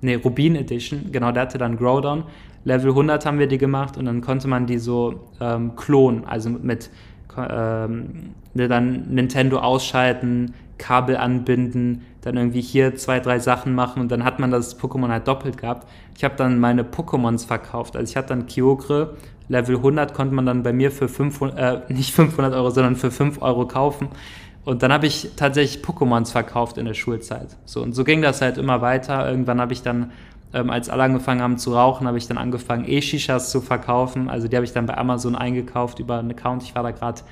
Nee, 0.00 0.16
Rubin 0.16 0.56
Edition. 0.56 1.12
Genau, 1.12 1.30
der 1.30 1.42
hatte 1.42 1.56
dann 1.56 1.76
Groudon. 1.76 2.24
Level 2.64 2.90
100 2.90 3.24
haben 3.24 3.38
wir 3.38 3.46
die 3.46 3.58
gemacht 3.58 3.96
und 3.96 4.06
dann 4.06 4.22
konnte 4.22 4.48
man 4.48 4.66
die 4.66 4.78
so 4.78 5.20
ähm, 5.40 5.76
klonen, 5.76 6.24
also 6.24 6.50
mit 6.50 6.90
ähm, 7.38 8.34
dann 8.54 9.02
Nintendo 9.10 9.58
ausschalten, 9.60 10.52
Kabel 10.78 11.16
anbinden, 11.16 12.02
dann 12.22 12.36
irgendwie 12.36 12.60
hier 12.60 12.96
zwei, 12.96 13.20
drei 13.20 13.38
Sachen 13.38 13.72
machen 13.72 14.02
und 14.02 14.10
dann 14.10 14.24
hat 14.24 14.40
man 14.40 14.50
das 14.50 14.80
Pokémon 14.80 15.10
halt 15.10 15.28
doppelt 15.28 15.58
gehabt. 15.58 15.86
Ich 16.16 16.24
habe 16.24 16.34
dann 16.36 16.58
meine 16.58 16.82
Pokémons 16.82 17.46
verkauft. 17.46 17.96
Also 17.96 18.10
ich 18.10 18.16
hatte 18.16 18.30
dann 18.30 18.48
Kyogre, 18.48 19.14
Level 19.48 19.76
100 19.76 20.14
konnte 20.14 20.34
man 20.34 20.46
dann 20.46 20.62
bei 20.62 20.72
mir 20.72 20.90
für 20.90 21.08
500, 21.08 21.90
äh, 21.90 21.92
nicht 21.92 22.14
500 22.14 22.54
Euro, 22.54 22.70
sondern 22.70 22.96
für 22.96 23.10
5 23.10 23.42
Euro 23.42 23.66
kaufen. 23.66 24.08
Und 24.64 24.82
dann 24.82 24.92
habe 24.92 25.06
ich 25.06 25.30
tatsächlich 25.36 25.84
Pokémons 25.84 26.32
verkauft 26.32 26.76
in 26.76 26.86
der 26.86 26.94
Schulzeit. 26.94 27.56
So, 27.66 27.82
und 27.82 27.92
so 27.94 28.02
ging 28.02 28.20
das 28.20 28.42
halt 28.42 28.58
immer 28.58 28.80
weiter. 28.80 29.28
Irgendwann 29.30 29.60
habe 29.60 29.72
ich 29.72 29.82
dann, 29.82 30.10
ähm, 30.52 30.70
als 30.70 30.88
alle 30.88 31.04
angefangen 31.04 31.40
haben 31.40 31.58
zu 31.58 31.72
rauchen, 31.72 32.08
habe 32.08 32.18
ich 32.18 32.26
dann 32.26 32.36
angefangen, 32.36 32.84
E-Shishas 32.88 33.50
zu 33.50 33.60
verkaufen. 33.60 34.28
Also 34.28 34.48
die 34.48 34.56
habe 34.56 34.64
ich 34.64 34.72
dann 34.72 34.86
bei 34.86 34.98
Amazon 34.98 35.36
eingekauft 35.36 36.00
über 36.00 36.18
einen 36.18 36.32
Account. 36.32 36.64
Ich 36.64 36.74
war 36.74 36.82
da 36.82 36.90
gerade 36.90 37.22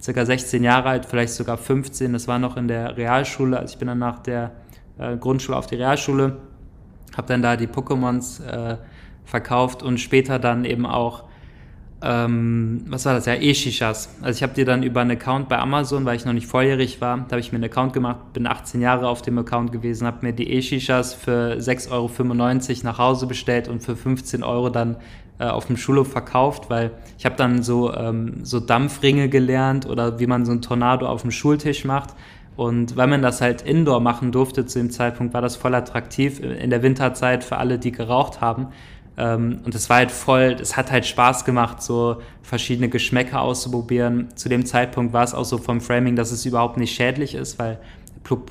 circa 0.00 0.24
16 0.24 0.62
Jahre 0.62 0.90
alt, 0.90 1.06
vielleicht 1.06 1.32
sogar 1.32 1.56
15. 1.56 2.12
Das 2.12 2.28
war 2.28 2.38
noch 2.38 2.56
in 2.56 2.68
der 2.68 2.96
Realschule. 2.96 3.58
Also 3.58 3.72
ich 3.72 3.78
bin 3.78 3.88
dann 3.88 3.98
nach 3.98 4.20
der 4.20 4.52
äh, 4.98 5.16
Grundschule 5.16 5.58
auf 5.58 5.66
die 5.66 5.74
Realschule, 5.74 6.36
habe 7.16 7.26
dann 7.26 7.42
da 7.42 7.56
die 7.56 7.66
Pokémons 7.66 8.44
äh, 8.46 8.76
verkauft 9.24 9.82
und 9.82 9.98
später 9.98 10.38
dann 10.38 10.64
eben 10.64 10.86
auch 10.86 11.23
ähm, 12.06 12.84
was 12.88 13.06
war 13.06 13.14
das? 13.14 13.24
Ja, 13.24 13.34
E-Shishas. 13.34 14.10
Also 14.20 14.36
ich 14.36 14.42
habe 14.42 14.52
dir 14.52 14.66
dann 14.66 14.82
über 14.82 15.00
einen 15.00 15.12
Account 15.12 15.48
bei 15.48 15.58
Amazon, 15.58 16.04
weil 16.04 16.16
ich 16.16 16.26
noch 16.26 16.34
nicht 16.34 16.46
volljährig 16.46 17.00
war, 17.00 17.16
da 17.16 17.30
habe 17.30 17.40
ich 17.40 17.50
mir 17.50 17.56
einen 17.56 17.64
Account 17.64 17.94
gemacht, 17.94 18.34
bin 18.34 18.46
18 18.46 18.82
Jahre 18.82 19.08
auf 19.08 19.22
dem 19.22 19.38
Account 19.38 19.72
gewesen, 19.72 20.06
habe 20.06 20.18
mir 20.26 20.32
die 20.32 20.52
E-Shishas 20.52 21.14
für 21.14 21.56
6,95 21.56 21.90
Euro 21.90 22.78
nach 22.82 22.98
Hause 22.98 23.26
bestellt 23.26 23.68
und 23.68 23.82
für 23.82 23.96
15 23.96 24.42
Euro 24.42 24.68
dann 24.68 24.96
äh, 25.38 25.46
auf 25.46 25.66
dem 25.66 25.78
Schulhof 25.78 26.12
verkauft, 26.12 26.68
weil 26.68 26.90
ich 27.18 27.24
habe 27.24 27.36
dann 27.36 27.62
so, 27.62 27.92
ähm, 27.94 28.44
so 28.44 28.60
Dampfringe 28.60 29.30
gelernt 29.30 29.86
oder 29.86 30.18
wie 30.18 30.26
man 30.26 30.44
so 30.44 30.52
ein 30.52 30.60
Tornado 30.60 31.06
auf 31.06 31.22
dem 31.22 31.30
Schultisch 31.30 31.84
macht. 31.84 32.10
Und 32.56 32.96
weil 32.96 33.08
man 33.08 33.20
das 33.20 33.40
halt 33.40 33.62
indoor 33.62 33.98
machen 33.98 34.30
durfte 34.30 34.64
zu 34.64 34.78
dem 34.78 34.90
Zeitpunkt, 34.90 35.34
war 35.34 35.42
das 35.42 35.56
voll 35.56 35.74
attraktiv 35.74 36.38
in 36.38 36.70
der 36.70 36.82
Winterzeit 36.84 37.42
für 37.42 37.56
alle, 37.56 37.80
die 37.80 37.90
geraucht 37.90 38.40
haben. 38.40 38.68
Ähm, 39.16 39.60
und 39.64 39.74
es 39.74 39.88
war 39.88 39.98
halt 39.98 40.10
voll, 40.10 40.56
es 40.60 40.76
hat 40.76 40.90
halt 40.90 41.06
Spaß 41.06 41.44
gemacht, 41.44 41.82
so 41.82 42.16
verschiedene 42.42 42.88
Geschmäcker 42.88 43.40
auszuprobieren. 43.40 44.28
Zu 44.34 44.48
dem 44.48 44.66
Zeitpunkt 44.66 45.12
war 45.12 45.24
es 45.24 45.34
auch 45.34 45.44
so 45.44 45.58
vom 45.58 45.80
Framing, 45.80 46.16
dass 46.16 46.32
es 46.32 46.44
überhaupt 46.46 46.76
nicht 46.76 46.94
schädlich 46.94 47.34
ist, 47.34 47.58
weil 47.58 47.78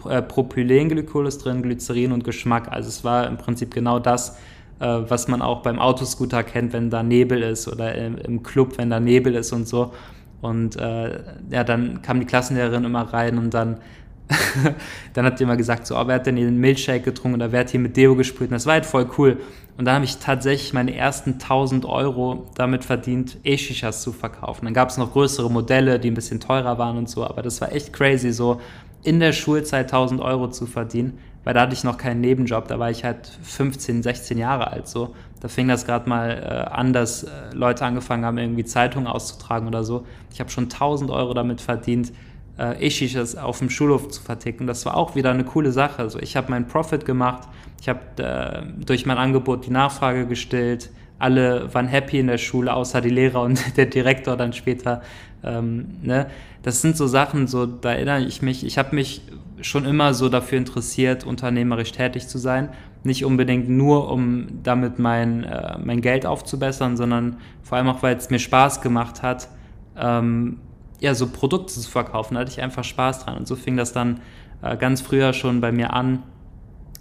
äh, 0.10 0.22
Propylenglykol 0.22 1.28
ist 1.28 1.40
drin, 1.40 1.62
Glycerin 1.62 2.12
und 2.12 2.24
Geschmack. 2.24 2.72
Also 2.72 2.90
es 2.90 3.04
war 3.04 3.28
im 3.28 3.38
Prinzip 3.38 3.74
genau 3.74 4.00
das, 4.00 4.38
äh, 4.80 4.86
was 4.86 5.28
man 5.28 5.42
auch 5.42 5.62
beim 5.62 5.80
Autoscooter 5.80 6.44
kennt, 6.44 6.74
wenn 6.74 6.90
da 6.90 7.04
Nebel 7.04 7.42
ist 7.42 7.68
oder 7.68 7.94
im 7.96 8.44
Club, 8.44 8.78
wenn 8.78 8.90
da 8.90 9.00
Nebel 9.00 9.36
ist 9.36 9.52
und 9.52 9.68
so. 9.68 9.94
Und 10.42 10.76
äh, 10.76 11.20
ja, 11.52 11.64
dann 11.64 12.02
kam 12.02 12.20
die 12.20 12.26
Klassenlehrerin 12.26 12.84
immer 12.84 13.14
rein 13.14 13.38
und 13.38 13.54
dann 13.54 13.78
dann 15.14 15.26
hat 15.26 15.40
immer 15.42 15.58
gesagt, 15.58 15.86
so, 15.86 15.98
oh, 15.98 16.08
wer 16.08 16.16
hat 16.16 16.26
denn 16.26 16.36
den 16.36 16.58
Milchshake 16.58 17.04
getrunken 17.04 17.36
oder 17.36 17.52
wer 17.52 17.62
hat 17.62 17.70
hier 17.70 17.80
mit 17.80 17.98
Deo 17.98 18.16
gesprüht? 18.16 18.50
Und 18.50 18.54
das 18.54 18.66
war 18.66 18.74
halt 18.74 18.86
voll 18.86 19.10
cool. 19.18 19.38
Und 19.78 19.86
dann 19.86 19.96
habe 19.96 20.06
ich 20.06 20.18
tatsächlich 20.18 20.74
meine 20.74 20.96
ersten 20.96 21.34
1000 21.34 21.86
Euro 21.86 22.48
damit 22.56 22.86
verdient, 22.86 23.38
E-Shishas 23.44 24.04
zu 24.04 24.12
verkaufen. 24.12 24.66
Dann 24.66 24.74
gab 24.74 24.90
es 24.90 24.98
noch 24.98 25.12
größere 25.12 25.50
Modelle, 25.50 26.00
die 26.00 26.12
ein 26.12 26.14
bisschen 26.14 26.40
teurer 26.40 26.78
waren 26.78 26.98
und 26.98 27.10
so, 27.10 27.26
aber 27.26 27.42
das 27.42 27.60
war 27.60 27.72
echt 27.72 27.92
crazy, 27.92 28.32
so 28.32 28.62
in 29.04 29.20
der 29.20 29.34
Schulzeit 29.34 29.86
1000 29.86 30.22
Euro 30.22 30.50
zu 30.50 30.66
verdienen, 30.66 31.18
weil 31.44 31.54
da 31.54 31.62
hatte 31.62 31.74
ich 31.74 31.84
noch 31.84 31.98
keinen 31.98 32.22
Nebenjob, 32.22 32.68
da 32.68 32.80
war 32.80 32.90
ich 32.90 33.04
halt 33.04 33.28
15, 33.42 34.04
16 34.04 34.38
Jahre 34.38 34.72
alt 34.72 34.88
so. 34.88 35.14
Da 35.42 35.50
fing 35.50 35.68
das 35.68 35.86
gerade 35.86 36.08
mal 36.08 36.30
äh, 36.32 36.74
an, 36.74 36.94
dass 36.94 37.24
äh, 37.24 37.30
Leute 37.54 37.84
angefangen 37.84 38.24
haben, 38.24 38.38
irgendwie 38.38 38.64
Zeitungen 38.64 39.08
auszutragen 39.08 39.68
oder 39.68 39.84
so. 39.84 40.06
Ich 40.32 40.40
habe 40.40 40.50
schon 40.50 40.66
1000 40.66 41.12
Euro 41.12 41.34
damit 41.34 41.60
verdient, 41.60 42.14
äh, 42.58 42.86
E-Shishas 42.86 43.36
auf 43.36 43.60
dem 43.60 43.70
Schulhof 43.70 44.10
zu 44.10 44.22
verticken. 44.22 44.68
Das 44.68 44.86
war 44.86 44.96
auch 44.96 45.16
wieder 45.16 45.32
eine 45.32 45.44
coole 45.44 45.72
Sache. 45.72 46.00
Also 46.00 46.20
ich 46.20 46.36
habe 46.36 46.52
meinen 46.52 46.68
Profit 46.68 47.06
gemacht, 47.06 47.48
ich 47.82 47.90
habe 47.90 48.00
äh, 48.18 48.86
durch 48.86 49.06
mein 49.06 49.18
Angebot 49.18 49.66
die 49.66 49.72
Nachfrage 49.72 50.28
gestellt. 50.28 50.90
Alle 51.20 51.74
waren 51.74 51.88
happy 51.88 52.20
in 52.20 52.28
der 52.28 52.38
Schule, 52.38 52.74
außer 52.74 53.02
die 53.02 53.10
Lehrer 53.10 53.42
und 53.42 53.60
der 53.78 53.88
Direktor 53.88 54.38
dann 54.38 54.54
später. 54.54 55.02
Ähm, 55.44 55.98
ne? 56.02 56.28
Das 56.62 56.82
sind 56.82 56.96
so 56.96 57.08
Sachen, 57.08 57.48
so 57.48 57.66
da 57.66 57.92
erinnere 57.92 58.22
ich 58.22 58.42
mich. 58.42 58.66
Ich 58.66 58.78
habe 58.78 58.96
mich 58.96 59.22
schon 59.62 59.86
immer 59.86 60.14
so 60.14 60.30
dafür 60.30 60.58
interessiert, 60.58 61.26
unternehmerisch 61.26 61.92
tätig 61.92 62.28
zu 62.28 62.38
sein. 62.38 62.70
Nicht 63.04 63.26
unbedingt 63.26 63.68
nur, 63.68 64.10
um 64.10 64.48
damit 64.64 64.98
mein, 64.98 65.44
äh, 65.44 65.78
mein 65.84 66.02
Geld 66.02 66.26
aufzubessern, 66.26 66.96
sondern 66.96 67.38
vor 67.62 67.78
allem 67.78 67.90
auch, 67.90 68.02
weil 68.02 68.16
es 68.16 68.30
mir 68.30 68.40
Spaß 68.40 68.82
gemacht 68.82 69.22
hat, 69.22 69.50
ähm, 69.98 70.60
ja, 71.04 71.14
so 71.16 71.28
Produkte 71.28 71.74
zu 71.74 71.90
verkaufen. 71.90 72.36
Da 72.36 72.40
hatte 72.40 72.52
ich 72.52 72.62
einfach 72.62 72.86
Spaß 72.86 73.26
dran. 73.26 73.38
Und 73.38 73.46
so 73.46 73.58
fing 73.58 73.76
das 73.76 73.92
dann 73.92 74.22
äh, 74.62 74.78
ganz 74.78 75.02
früher 75.02 75.34
schon 75.34 75.60
bei 75.60 75.74
mir 75.74 75.92
an, 75.92 76.24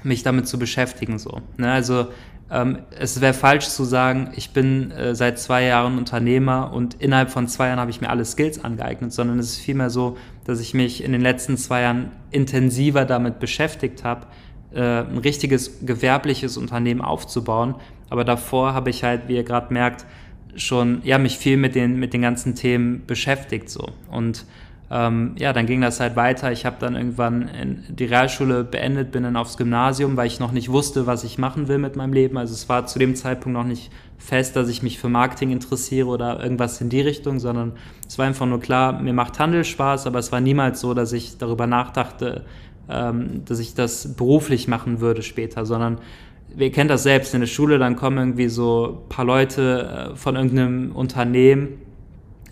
mich 0.02 0.24
damit 0.24 0.48
zu 0.48 0.58
beschäftigen. 0.58 1.20
So. 1.20 1.40
Ne? 1.56 1.70
Also 1.70 2.08
ähm, 2.50 2.80
es 2.98 3.20
wäre 3.20 3.32
falsch 3.32 3.68
zu 3.68 3.84
sagen, 3.84 4.32
ich 4.34 4.50
bin 4.50 4.90
äh, 4.90 5.14
seit 5.14 5.38
zwei 5.38 5.62
Jahren 5.62 5.98
Unternehmer 5.98 6.72
und 6.72 6.94
innerhalb 6.94 7.30
von 7.30 7.46
zwei 7.46 7.68
Jahren 7.68 7.78
habe 7.78 7.92
ich 7.92 8.00
mir 8.00 8.10
alle 8.10 8.24
Skills 8.24 8.64
angeeignet, 8.64 9.12
sondern 9.12 9.38
es 9.38 9.50
ist 9.50 9.60
vielmehr 9.60 9.88
so, 9.88 10.16
dass 10.44 10.58
ich 10.58 10.74
mich 10.74 11.04
in 11.04 11.12
den 11.12 11.20
letzten 11.20 11.56
zwei 11.56 11.82
Jahren 11.82 12.10
intensiver 12.32 13.04
damit 13.04 13.38
beschäftigt 13.38 14.02
habe, 14.02 14.26
äh, 14.74 14.80
ein 14.80 15.18
richtiges 15.18 15.86
gewerbliches 15.86 16.56
Unternehmen 16.56 17.02
aufzubauen. 17.02 17.76
Aber 18.10 18.24
davor 18.24 18.74
habe 18.74 18.90
ich 18.90 19.04
halt, 19.04 19.28
wie 19.28 19.36
ihr 19.36 19.44
gerade 19.44 19.72
merkt, 19.72 20.06
schon 20.56 21.00
ja, 21.04 21.18
mich 21.18 21.38
viel 21.38 21.56
mit 21.56 21.74
den, 21.74 21.98
mit 21.98 22.12
den 22.12 22.22
ganzen 22.22 22.54
Themen 22.54 23.04
beschäftigt. 23.06 23.70
So. 23.70 23.88
Und 24.10 24.44
ähm, 24.90 25.34
ja, 25.38 25.54
dann 25.54 25.64
ging 25.64 25.80
das 25.80 26.00
halt 26.00 26.16
weiter. 26.16 26.52
Ich 26.52 26.66
habe 26.66 26.76
dann 26.78 26.94
irgendwann 26.94 27.48
die 27.88 28.04
Realschule 28.04 28.62
beendet, 28.62 29.10
bin 29.10 29.22
dann 29.22 29.36
aufs 29.36 29.56
Gymnasium, 29.56 30.18
weil 30.18 30.26
ich 30.26 30.38
noch 30.38 30.52
nicht 30.52 30.70
wusste, 30.70 31.06
was 31.06 31.24
ich 31.24 31.38
machen 31.38 31.66
will 31.68 31.78
mit 31.78 31.96
meinem 31.96 32.12
Leben. 32.12 32.36
Also 32.36 32.52
es 32.52 32.68
war 32.68 32.86
zu 32.86 32.98
dem 32.98 33.16
Zeitpunkt 33.16 33.56
noch 33.58 33.64
nicht 33.64 33.90
fest, 34.18 34.54
dass 34.54 34.68
ich 34.68 34.82
mich 34.82 34.98
für 34.98 35.08
Marketing 35.08 35.50
interessiere 35.50 36.08
oder 36.08 36.42
irgendwas 36.42 36.80
in 36.82 36.90
die 36.90 37.00
Richtung, 37.00 37.40
sondern 37.40 37.72
es 38.06 38.18
war 38.18 38.26
einfach 38.26 38.44
nur 38.44 38.60
klar, 38.60 39.00
mir 39.00 39.14
macht 39.14 39.38
Handel 39.38 39.64
Spaß, 39.64 40.06
aber 40.06 40.18
es 40.18 40.30
war 40.30 40.40
niemals 40.40 40.80
so, 40.80 40.92
dass 40.92 41.14
ich 41.14 41.38
darüber 41.38 41.66
nachdachte, 41.66 42.44
ähm, 42.90 43.44
dass 43.46 43.60
ich 43.60 43.74
das 43.74 44.14
beruflich 44.14 44.68
machen 44.68 45.00
würde 45.00 45.22
später, 45.22 45.64
sondern 45.64 46.00
ihr 46.56 46.72
kennt 46.72 46.90
das 46.90 47.02
selbst 47.02 47.34
in 47.34 47.40
der 47.40 47.46
Schule, 47.46 47.78
dann 47.78 47.96
kommen 47.96 48.18
irgendwie 48.18 48.48
so 48.48 49.00
ein 49.04 49.08
paar 49.08 49.24
Leute 49.24 50.10
äh, 50.12 50.16
von 50.16 50.36
irgendeinem 50.36 50.92
Unternehmen 50.92 51.80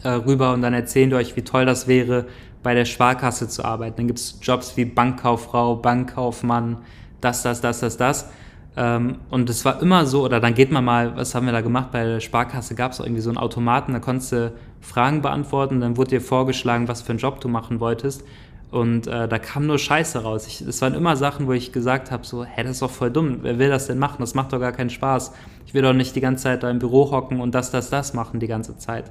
äh, 0.02 0.10
rüber 0.10 0.52
und 0.52 0.62
dann 0.62 0.74
erzählen 0.74 1.10
die 1.10 1.16
euch, 1.16 1.36
wie 1.36 1.42
toll 1.42 1.66
das 1.66 1.86
wäre, 1.86 2.26
bei 2.62 2.74
der 2.74 2.84
Sparkasse 2.84 3.48
zu 3.48 3.64
arbeiten. 3.64 3.96
Dann 3.96 4.06
gibt 4.06 4.18
es 4.18 4.38
Jobs 4.42 4.76
wie 4.76 4.84
Bankkauffrau, 4.84 5.76
Bankkaufmann, 5.76 6.78
das, 7.20 7.42
das, 7.42 7.60
das, 7.60 7.80
das, 7.80 7.96
das. 7.96 8.30
Ähm, 8.76 9.16
und 9.30 9.50
es 9.50 9.64
war 9.64 9.82
immer 9.82 10.06
so, 10.06 10.24
oder 10.24 10.40
dann 10.40 10.54
geht 10.54 10.70
man 10.70 10.84
mal, 10.84 11.16
was 11.16 11.34
haben 11.34 11.46
wir 11.46 11.52
da 11.52 11.60
gemacht? 11.60 11.90
Bei 11.92 12.04
der 12.04 12.20
Sparkasse 12.20 12.74
gab 12.74 12.92
es 12.92 13.00
irgendwie 13.00 13.20
so 13.20 13.30
einen 13.30 13.38
Automaten, 13.38 13.92
da 13.92 13.98
konntest 13.98 14.32
du 14.32 14.52
Fragen 14.80 15.22
beantworten, 15.22 15.80
dann 15.80 15.96
wurde 15.96 16.10
dir 16.10 16.20
vorgeschlagen, 16.20 16.88
was 16.88 17.02
für 17.02 17.10
einen 17.10 17.18
Job 17.18 17.40
du 17.40 17.48
machen 17.48 17.80
wolltest. 17.80 18.24
Und 18.70 19.08
äh, 19.08 19.26
da 19.26 19.38
kam 19.38 19.66
nur 19.66 19.78
Scheiße 19.78 20.22
raus. 20.22 20.46
Es 20.60 20.80
waren 20.80 20.94
immer 20.94 21.16
Sachen, 21.16 21.48
wo 21.48 21.52
ich 21.52 21.72
gesagt 21.72 22.12
habe, 22.12 22.24
so, 22.24 22.44
hä, 22.44 22.62
das 22.62 22.72
ist 22.72 22.82
doch 22.82 22.90
voll 22.90 23.10
dumm. 23.10 23.38
Wer 23.42 23.58
will 23.58 23.68
das 23.68 23.88
denn 23.88 23.98
machen? 23.98 24.18
Das 24.20 24.34
macht 24.34 24.52
doch 24.52 24.60
gar 24.60 24.72
keinen 24.72 24.90
Spaß. 24.90 25.32
Ich 25.66 25.74
will 25.74 25.82
doch 25.82 25.92
nicht 25.92 26.14
die 26.14 26.20
ganze 26.20 26.44
Zeit 26.44 26.62
da 26.62 26.70
im 26.70 26.78
Büro 26.78 27.10
hocken 27.10 27.40
und 27.40 27.54
das, 27.54 27.72
das, 27.72 27.90
das 27.90 28.14
machen 28.14 28.38
die 28.38 28.46
ganze 28.46 28.78
Zeit. 28.78 29.10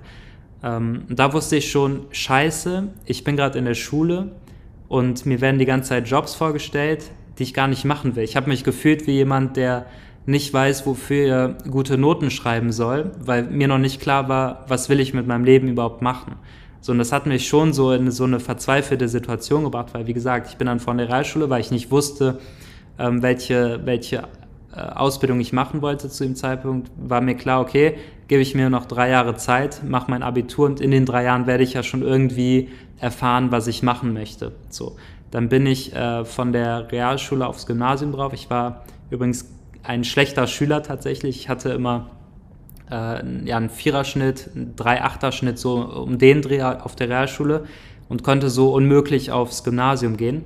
Ähm, 0.64 1.04
da 1.10 1.34
wusste 1.34 1.58
ich 1.58 1.72
schon, 1.72 2.06
scheiße, 2.12 2.88
ich 3.06 3.24
bin 3.24 3.36
gerade 3.36 3.60
in 3.60 3.66
der 3.66 3.76
Schule 3.76 4.32
und 4.88 5.26
mir 5.26 5.42
werden 5.42 5.60
die 5.60 5.66
ganze 5.66 5.90
Zeit 5.90 6.08
Jobs 6.08 6.36
vorgestellt, 6.36 7.12
die 7.38 7.44
ich 7.44 7.54
gar 7.54 7.68
nicht 7.68 7.86
machen 7.86 8.16
will. 8.16 8.24
Ich 8.24 8.36
habe 8.36 8.50
mich 8.50 8.64
gefühlt 8.64 9.08
wie 9.08 9.12
jemand, 9.12 9.58
der 9.58 9.86
nicht 10.26 10.54
weiß, 10.54 10.86
wofür 10.86 11.28
er 11.28 11.50
gute 11.70 11.98
Noten 11.98 12.30
schreiben 12.30 12.72
soll, 12.72 13.12
weil 13.20 13.44
mir 13.44 13.68
noch 13.68 13.78
nicht 13.78 14.02
klar 14.02 14.30
war, 14.30 14.66
was 14.68 14.90
will 14.90 15.00
ich 15.00 15.14
mit 15.14 15.28
meinem 15.28 15.44
Leben 15.44 15.68
überhaupt 15.68 16.02
machen. 16.02 16.36
So, 16.82 16.92
und 16.94 16.98
das 16.98 17.12
hat 17.12 17.26
mich 17.26 17.48
schon 17.48 17.74
so 17.74 17.92
in 17.92 18.10
so 18.12 18.24
eine 18.24 18.40
verzweifelte 18.40 19.10
Situation 19.10 19.64
gebracht, 19.64 19.94
weil, 19.94 20.08
wie 20.08 20.14
gesagt, 20.14 20.48
ich 20.50 20.58
bin 20.58 20.68
dann 20.68 20.80
von 20.80 20.98
der 20.98 21.10
Realschule, 21.10 21.50
weil 21.50 21.62
ich 21.62 21.72
nicht 21.72 21.92
wusste, 21.92 22.40
ähm, 22.98 23.22
welche, 23.22 23.82
welche 23.86 24.24
äh, 24.74 24.80
Ausbildung 24.80 25.40
ich 25.40 25.52
machen 25.52 25.82
wollte 25.82 26.10
zu 26.10 26.24
dem 26.24 26.36
Zeitpunkt, 26.36 26.92
war 26.98 27.22
mir 27.22 27.36
klar, 27.36 27.62
okay, 27.62 27.96
gebe 28.28 28.42
ich 28.42 28.56
mir 28.56 28.70
noch 28.70 28.86
drei 28.86 29.10
Jahre 29.10 29.36
Zeit, 29.36 29.82
mache 29.84 30.10
mein 30.12 30.24
Abitur 30.24 30.68
und 30.68 30.80
in 30.80 30.92
den 30.92 31.06
drei 31.06 31.24
Jahren 31.24 31.48
werde 31.48 31.64
ich 31.64 31.74
ja 31.74 31.84
schon 31.84 32.02
irgendwie 32.02 32.70
erfahren, 33.00 33.52
was 33.52 33.68
ich 33.68 33.84
machen 33.84 34.14
möchte. 34.14 34.52
So, 34.70 34.96
dann 35.32 35.50
bin 35.50 35.66
ich 35.66 35.94
äh, 35.94 36.24
von 36.24 36.54
der 36.54 36.92
Realschule 36.92 37.46
aufs 37.46 37.66
Gymnasium 37.66 38.12
drauf. 38.12 38.34
Ich 38.34 38.50
war 38.50 38.84
übrigens 39.10 39.50
ein 39.84 40.04
schlechter 40.04 40.48
Schüler 40.48 40.84
tatsächlich. 40.84 41.38
Ich 41.38 41.50
hatte 41.50 41.70
immer 41.70 42.12
äh, 42.92 43.46
ja, 43.46 43.58
einen 43.58 43.70
Viererschnitt, 43.70 44.50
einen 44.56 44.76
Drei-Achter-Schnitt 44.76 45.58
so 45.58 45.76
um 45.78 46.18
den 46.18 46.42
Dreh 46.42 46.62
auf 46.62 46.96
der 46.96 47.10
Realschule 47.10 47.66
und 48.08 48.24
konnte 48.24 48.50
so 48.50 48.74
unmöglich 48.74 49.32
aufs 49.32 49.64
Gymnasium 49.64 50.18
gehen. 50.18 50.44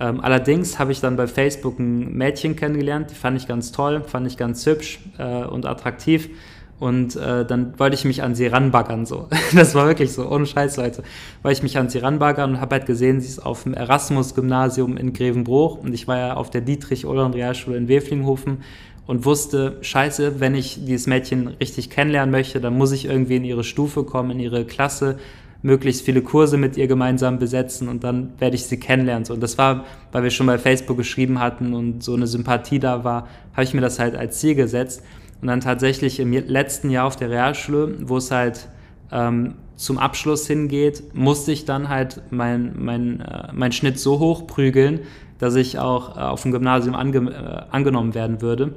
Ähm, 0.00 0.20
allerdings 0.20 0.78
habe 0.78 0.92
ich 0.92 1.00
dann 1.00 1.16
bei 1.16 1.26
Facebook 1.26 1.78
ein 1.78 2.12
Mädchen 2.12 2.56
kennengelernt, 2.56 3.10
die 3.10 3.14
fand 3.14 3.36
ich 3.36 3.46
ganz 3.46 3.70
toll, 3.70 4.02
fand 4.06 4.26
ich 4.26 4.38
ganz 4.38 4.64
hübsch 4.64 5.00
äh, 5.18 5.44
und 5.44 5.66
attraktiv. 5.66 6.30
Und 6.78 7.14
äh, 7.14 7.44
dann 7.44 7.78
wollte 7.78 7.94
ich 7.94 8.06
mich 8.06 8.22
an 8.22 8.34
sie 8.34 8.46
ranbaggern, 8.46 9.04
so. 9.04 9.28
Das 9.54 9.74
war 9.74 9.86
wirklich 9.86 10.12
so, 10.12 10.26
ohne 10.26 10.46
Scheiß, 10.46 10.78
Leute. 10.78 11.02
Wollte 11.42 11.58
ich 11.58 11.62
mich 11.62 11.76
an 11.76 11.90
sie 11.90 11.98
ranbaggern 11.98 12.52
und 12.52 12.60
habe 12.62 12.76
halt 12.76 12.86
gesehen, 12.86 13.20
sie 13.20 13.28
ist 13.28 13.44
auf 13.44 13.64
dem 13.64 13.74
Erasmus-Gymnasium 13.74 14.96
in 14.96 15.12
Grevenbruch 15.12 15.76
und 15.76 15.92
ich 15.92 16.08
war 16.08 16.16
ja 16.16 16.34
auf 16.34 16.48
der 16.48 16.62
Dietrich-Ohlern-Realschule 16.62 17.76
in 17.76 17.88
Weflinghofen 17.88 18.62
und 19.10 19.24
wusste, 19.24 19.76
scheiße, 19.80 20.38
wenn 20.38 20.54
ich 20.54 20.84
dieses 20.84 21.08
Mädchen 21.08 21.48
richtig 21.48 21.90
kennenlernen 21.90 22.30
möchte, 22.30 22.60
dann 22.60 22.78
muss 22.78 22.92
ich 22.92 23.06
irgendwie 23.06 23.34
in 23.34 23.44
ihre 23.44 23.64
Stufe 23.64 24.04
kommen, 24.04 24.30
in 24.30 24.38
ihre 24.38 24.64
Klasse, 24.64 25.18
möglichst 25.62 26.02
viele 26.02 26.22
Kurse 26.22 26.56
mit 26.56 26.76
ihr 26.76 26.86
gemeinsam 26.86 27.40
besetzen 27.40 27.88
und 27.88 28.04
dann 28.04 28.34
werde 28.38 28.54
ich 28.54 28.66
sie 28.66 28.78
kennenlernen. 28.78 29.28
Und 29.28 29.42
das 29.42 29.58
war, 29.58 29.84
weil 30.12 30.22
wir 30.22 30.30
schon 30.30 30.46
bei 30.46 30.58
Facebook 30.58 30.96
geschrieben 30.96 31.40
hatten 31.40 31.74
und 31.74 32.04
so 32.04 32.14
eine 32.14 32.28
Sympathie 32.28 32.78
da 32.78 33.02
war, 33.02 33.26
habe 33.54 33.64
ich 33.64 33.74
mir 33.74 33.80
das 33.80 33.98
halt 33.98 34.14
als 34.14 34.38
Ziel 34.38 34.54
gesetzt. 34.54 35.02
Und 35.42 35.48
dann 35.48 35.58
tatsächlich 35.58 36.20
im 36.20 36.32
letzten 36.32 36.88
Jahr 36.88 37.08
auf 37.08 37.16
der 37.16 37.30
Realschule, 37.30 37.96
wo 38.02 38.18
es 38.18 38.30
halt 38.30 38.68
ähm, 39.10 39.54
zum 39.74 39.98
Abschluss 39.98 40.46
hingeht, 40.46 41.02
musste 41.14 41.50
ich 41.50 41.64
dann 41.64 41.88
halt 41.88 42.22
mein, 42.30 42.74
mein, 42.78 43.22
äh, 43.22 43.48
mein 43.52 43.72
Schnitt 43.72 43.98
so 43.98 44.20
hoch 44.20 44.46
prügeln, 44.46 45.00
dass 45.40 45.56
ich 45.56 45.80
auch 45.80 46.16
äh, 46.16 46.20
auf 46.20 46.42
dem 46.42 46.52
Gymnasium 46.52 46.94
ange, 46.94 47.28
äh, 47.28 47.74
angenommen 47.74 48.14
werden 48.14 48.40
würde. 48.40 48.72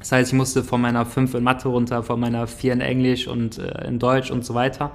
Das 0.00 0.12
heißt, 0.12 0.32
ich 0.32 0.36
musste 0.36 0.64
von 0.64 0.80
meiner 0.80 1.06
5 1.06 1.34
in 1.34 1.44
Mathe 1.44 1.68
runter, 1.68 2.02
von 2.02 2.18
meiner 2.18 2.46
4 2.46 2.72
in 2.72 2.80
Englisch 2.80 3.28
und 3.28 3.58
äh, 3.58 3.86
in 3.86 3.98
Deutsch 3.98 4.30
und 4.30 4.44
so 4.44 4.54
weiter 4.54 4.92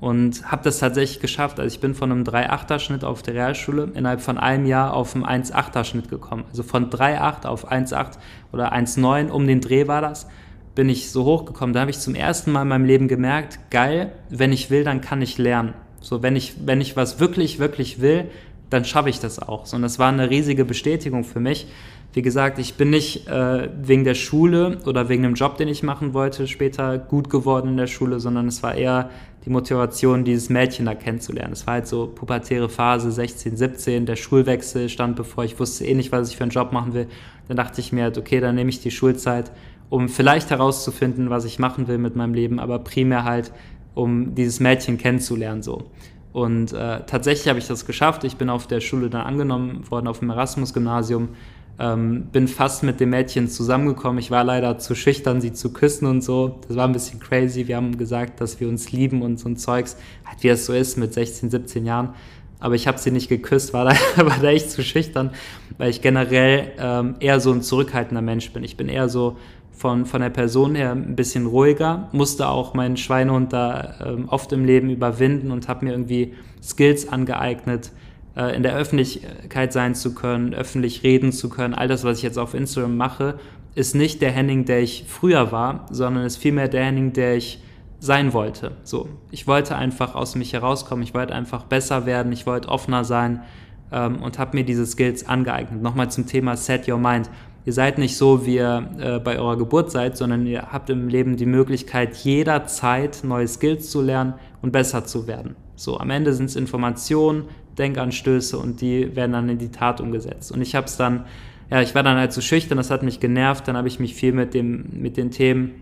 und 0.00 0.50
habe 0.50 0.62
das 0.64 0.80
tatsächlich 0.80 1.20
geschafft. 1.20 1.58
Also 1.58 1.74
ich 1.74 1.80
bin 1.80 1.94
von 1.94 2.12
einem 2.12 2.24
3,8er 2.24 2.78
Schnitt 2.78 3.04
auf 3.04 3.22
der 3.22 3.34
Realschule 3.34 3.90
innerhalb 3.94 4.20
von 4.20 4.36
einem 4.36 4.66
Jahr 4.66 4.92
auf 4.92 5.14
einen 5.14 5.24
1,8er 5.24 5.84
Schnitt 5.84 6.10
gekommen. 6.10 6.44
Also 6.50 6.62
von 6.62 6.90
3,8 6.90 7.46
auf 7.46 7.70
1,8 7.70 8.18
oder 8.52 8.74
1,9, 8.74 9.30
um 9.30 9.46
den 9.46 9.62
Dreh 9.62 9.86
war 9.86 10.02
das, 10.02 10.28
bin 10.74 10.90
ich 10.90 11.10
so 11.10 11.24
hochgekommen. 11.24 11.72
Da 11.72 11.80
habe 11.80 11.90
ich 11.90 11.98
zum 11.98 12.14
ersten 12.14 12.52
Mal 12.52 12.62
in 12.62 12.68
meinem 12.68 12.84
Leben 12.84 13.08
gemerkt, 13.08 13.58
geil, 13.70 14.12
wenn 14.28 14.52
ich 14.52 14.70
will, 14.70 14.84
dann 14.84 15.00
kann 15.00 15.22
ich 15.22 15.38
lernen. 15.38 15.72
So, 16.00 16.22
wenn 16.22 16.36
ich, 16.36 16.54
wenn 16.66 16.82
ich 16.82 16.96
was 16.96 17.18
wirklich, 17.18 17.58
wirklich 17.58 18.02
will, 18.02 18.30
dann 18.68 18.84
schaffe 18.84 19.08
ich 19.08 19.20
das 19.20 19.38
auch. 19.38 19.64
So, 19.64 19.76
und 19.76 19.82
das 19.82 19.98
war 19.98 20.08
eine 20.08 20.28
riesige 20.28 20.64
Bestätigung 20.66 21.24
für 21.24 21.40
mich. 21.40 21.66
Wie 22.14 22.22
gesagt, 22.22 22.60
ich 22.60 22.74
bin 22.74 22.90
nicht 22.90 23.26
äh, 23.26 23.68
wegen 23.82 24.04
der 24.04 24.14
Schule 24.14 24.78
oder 24.86 25.08
wegen 25.08 25.24
dem 25.24 25.34
Job, 25.34 25.56
den 25.56 25.66
ich 25.66 25.82
machen 25.82 26.14
wollte, 26.14 26.46
später 26.46 26.96
gut 26.96 27.28
geworden 27.28 27.70
in 27.70 27.76
der 27.76 27.88
Schule, 27.88 28.20
sondern 28.20 28.46
es 28.46 28.62
war 28.62 28.76
eher 28.76 29.10
die 29.44 29.50
Motivation, 29.50 30.22
dieses 30.22 30.48
Mädchen 30.48 30.86
da 30.86 30.94
kennenzulernen. 30.94 31.54
Es 31.54 31.66
war 31.66 31.74
halt 31.74 31.88
so 31.88 32.06
pubertäre 32.06 32.68
Phase, 32.68 33.10
16, 33.10 33.56
17, 33.56 34.06
der 34.06 34.14
Schulwechsel 34.14 34.88
stand 34.88 35.16
bevor, 35.16 35.42
ich 35.42 35.58
wusste 35.58 35.86
eh 35.86 35.94
nicht, 35.94 36.12
was 36.12 36.30
ich 36.30 36.36
für 36.36 36.44
einen 36.44 36.52
Job 36.52 36.70
machen 36.70 36.94
will. 36.94 37.08
Dann 37.48 37.56
dachte 37.56 37.80
ich 37.80 37.90
mir 37.92 38.04
halt, 38.04 38.16
okay, 38.16 38.38
dann 38.38 38.54
nehme 38.54 38.70
ich 38.70 38.80
die 38.80 38.92
Schulzeit, 38.92 39.50
um 39.90 40.08
vielleicht 40.08 40.50
herauszufinden, 40.50 41.30
was 41.30 41.44
ich 41.44 41.58
machen 41.58 41.88
will 41.88 41.98
mit 41.98 42.14
meinem 42.14 42.32
Leben, 42.32 42.60
aber 42.60 42.78
primär 42.78 43.24
halt, 43.24 43.50
um 43.94 44.36
dieses 44.36 44.60
Mädchen 44.60 44.98
kennenzulernen 44.98 45.64
so. 45.64 45.90
Und 46.32 46.72
äh, 46.72 47.00
tatsächlich 47.06 47.48
habe 47.48 47.58
ich 47.58 47.66
das 47.66 47.86
geschafft. 47.86 48.22
Ich 48.22 48.36
bin 48.36 48.50
auf 48.50 48.68
der 48.68 48.80
Schule 48.80 49.10
dann 49.10 49.22
angenommen 49.22 49.88
worden, 49.90 50.06
auf 50.06 50.20
dem 50.20 50.30
Erasmus-Gymnasium 50.30 51.30
ähm, 51.78 52.26
bin 52.30 52.46
fast 52.46 52.82
mit 52.82 53.00
dem 53.00 53.10
Mädchen 53.10 53.48
zusammengekommen. 53.48 54.18
Ich 54.18 54.30
war 54.30 54.44
leider 54.44 54.78
zu 54.78 54.94
schüchtern, 54.94 55.40
sie 55.40 55.52
zu 55.52 55.72
küssen 55.72 56.06
und 56.06 56.22
so. 56.22 56.60
Das 56.68 56.76
war 56.76 56.86
ein 56.86 56.92
bisschen 56.92 57.18
crazy. 57.20 57.66
Wir 57.66 57.76
haben 57.76 57.98
gesagt, 57.98 58.40
dass 58.40 58.60
wir 58.60 58.68
uns 58.68 58.92
lieben 58.92 59.22
und 59.22 59.38
so 59.38 59.48
ein 59.48 59.56
Zeugs, 59.56 59.96
halt 60.24 60.42
wie 60.42 60.48
es 60.48 60.66
so 60.66 60.72
ist 60.72 60.96
mit 60.96 61.12
16, 61.12 61.50
17 61.50 61.84
Jahren. 61.84 62.14
Aber 62.60 62.76
ich 62.76 62.86
habe 62.86 62.98
sie 62.98 63.10
nicht 63.10 63.28
geküsst, 63.28 63.72
war 63.72 63.84
da, 64.16 64.26
war 64.26 64.38
da 64.40 64.48
echt 64.48 64.70
zu 64.70 64.82
schüchtern, 64.82 65.30
weil 65.76 65.90
ich 65.90 66.00
generell 66.00 66.72
ähm, 66.78 67.16
eher 67.20 67.40
so 67.40 67.52
ein 67.52 67.62
zurückhaltender 67.62 68.22
Mensch 68.22 68.52
bin. 68.52 68.62
Ich 68.62 68.76
bin 68.76 68.88
eher 68.88 69.08
so 69.08 69.36
von, 69.72 70.06
von 70.06 70.20
der 70.20 70.30
Person 70.30 70.76
her 70.76 70.92
ein 70.92 71.16
bisschen 71.16 71.46
ruhiger, 71.46 72.08
musste 72.12 72.48
auch 72.48 72.74
meinen 72.74 72.96
Schweinehund 72.96 73.52
da 73.52 73.94
ähm, 74.06 74.28
oft 74.28 74.52
im 74.52 74.64
Leben 74.64 74.88
überwinden 74.88 75.50
und 75.50 75.68
habe 75.68 75.84
mir 75.84 75.90
irgendwie 75.90 76.34
Skills 76.62 77.08
angeeignet, 77.08 77.90
in 78.36 78.64
der 78.64 78.74
Öffentlichkeit 78.74 79.72
sein 79.72 79.94
zu 79.94 80.12
können, 80.14 80.54
öffentlich 80.54 81.04
reden 81.04 81.30
zu 81.30 81.48
können, 81.48 81.72
all 81.72 81.86
das, 81.86 82.02
was 82.02 82.18
ich 82.18 82.24
jetzt 82.24 82.38
auf 82.38 82.54
Instagram 82.54 82.96
mache, 82.96 83.38
ist 83.74 83.94
nicht 83.94 84.22
der 84.22 84.30
Henning, 84.30 84.64
der 84.64 84.80
ich 84.80 85.04
früher 85.08 85.52
war, 85.52 85.86
sondern 85.90 86.24
ist 86.24 86.36
vielmehr 86.36 86.68
der 86.68 86.84
Henning, 86.84 87.12
der 87.12 87.36
ich 87.36 87.60
sein 88.00 88.32
wollte. 88.32 88.72
So, 88.82 89.08
ich 89.30 89.46
wollte 89.46 89.76
einfach 89.76 90.14
aus 90.14 90.34
mich 90.34 90.52
herauskommen, 90.52 91.02
ich 91.02 91.14
wollte 91.14 91.34
einfach 91.34 91.64
besser 91.64 92.06
werden, 92.06 92.32
ich 92.32 92.46
wollte 92.46 92.68
offener 92.68 93.04
sein 93.04 93.42
ähm, 93.90 94.22
und 94.22 94.38
habe 94.38 94.56
mir 94.56 94.64
diese 94.64 94.86
Skills 94.86 95.26
angeeignet. 95.26 95.82
Nochmal 95.82 96.10
zum 96.10 96.26
Thema 96.26 96.56
Set 96.56 96.88
Your 96.88 96.98
Mind. 96.98 97.30
Ihr 97.64 97.72
seid 97.72 97.96
nicht 97.96 98.16
so, 98.16 98.44
wie 98.44 98.56
ihr 98.56 98.90
äh, 98.98 99.18
bei 99.20 99.38
eurer 99.38 99.56
Geburt 99.56 99.90
seid, 99.90 100.18
sondern 100.18 100.46
ihr 100.46 100.70
habt 100.70 100.90
im 100.90 101.08
Leben 101.08 101.36
die 101.36 101.46
Möglichkeit, 101.46 102.14
jederzeit 102.16 103.20
neue 103.24 103.48
Skills 103.48 103.90
zu 103.90 104.02
lernen 104.02 104.34
und 104.60 104.70
besser 104.70 105.06
zu 105.06 105.26
werden. 105.26 105.56
So, 105.76 105.98
am 105.98 106.10
Ende 106.10 106.32
sind 106.32 106.46
es 106.46 106.56
Informationen, 106.56 107.44
Denkanstöße 107.78 108.58
und 108.58 108.80
die 108.80 109.14
werden 109.16 109.32
dann 109.32 109.48
in 109.48 109.58
die 109.58 109.70
Tat 109.70 110.00
umgesetzt. 110.00 110.52
Und 110.52 110.62
ich 110.62 110.74
habe 110.74 110.86
es 110.86 110.96
dann, 110.96 111.24
ja, 111.70 111.80
ich 111.80 111.94
war 111.94 112.02
dann 112.02 112.16
halt 112.16 112.32
so 112.32 112.40
schüchtern, 112.40 112.78
das 112.78 112.90
hat 112.90 113.02
mich 113.02 113.20
genervt, 113.20 113.66
dann 113.66 113.76
habe 113.76 113.88
ich 113.88 113.98
mich 113.98 114.14
viel 114.14 114.32
mit, 114.32 114.54
dem, 114.54 114.86
mit 114.92 115.16
den 115.16 115.30
Themen 115.30 115.72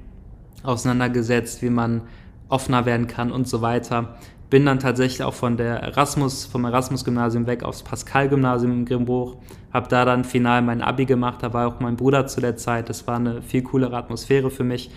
auseinandergesetzt, 0.62 1.62
wie 1.62 1.70
man 1.70 2.02
offener 2.48 2.86
werden 2.86 3.06
kann 3.06 3.30
und 3.32 3.48
so 3.48 3.60
weiter. 3.60 4.16
Bin 4.48 4.66
dann 4.66 4.78
tatsächlich 4.78 5.22
auch 5.22 5.34
von 5.34 5.56
der 5.56 5.76
Erasmus, 5.80 6.44
vom 6.44 6.64
Erasmus-Gymnasium 6.64 7.46
weg 7.46 7.62
aufs 7.62 7.82
Pascal-Gymnasium 7.82 8.72
in 8.72 8.84
Grimbruch, 8.84 9.36
habe 9.72 9.88
da 9.88 10.04
dann 10.04 10.24
final 10.24 10.62
mein 10.62 10.82
Abi 10.82 11.06
gemacht, 11.06 11.42
da 11.42 11.52
war 11.52 11.68
auch 11.68 11.80
mein 11.80 11.96
Bruder 11.96 12.26
zu 12.26 12.40
der 12.40 12.56
Zeit, 12.56 12.88
das 12.88 13.06
war 13.06 13.16
eine 13.16 13.40
viel 13.42 13.62
coolere 13.62 13.96
Atmosphäre 13.96 14.50
für 14.50 14.64
mich 14.64 14.90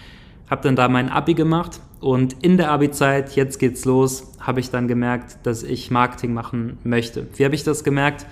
habe 0.50 0.62
dann 0.62 0.76
da 0.76 0.88
mein 0.88 1.10
Abi 1.10 1.34
gemacht 1.34 1.80
und 2.00 2.44
in 2.44 2.58
der 2.58 2.72
Abi-Zeit, 2.72 3.36
jetzt 3.36 3.58
geht's 3.60 3.86
los, 3.86 4.32
habe 4.40 4.60
ich 4.60 4.70
dann 4.70 4.88
gemerkt, 4.88 5.38
dass 5.44 5.64
ich 5.64 5.90
Marketing 5.90 6.34
machen 6.34 6.78
möchte. 6.84 7.28
Wie 7.36 7.46
habe 7.46 7.56
ich 7.56 7.64
das 7.64 7.84
gemerkt? 7.84 8.28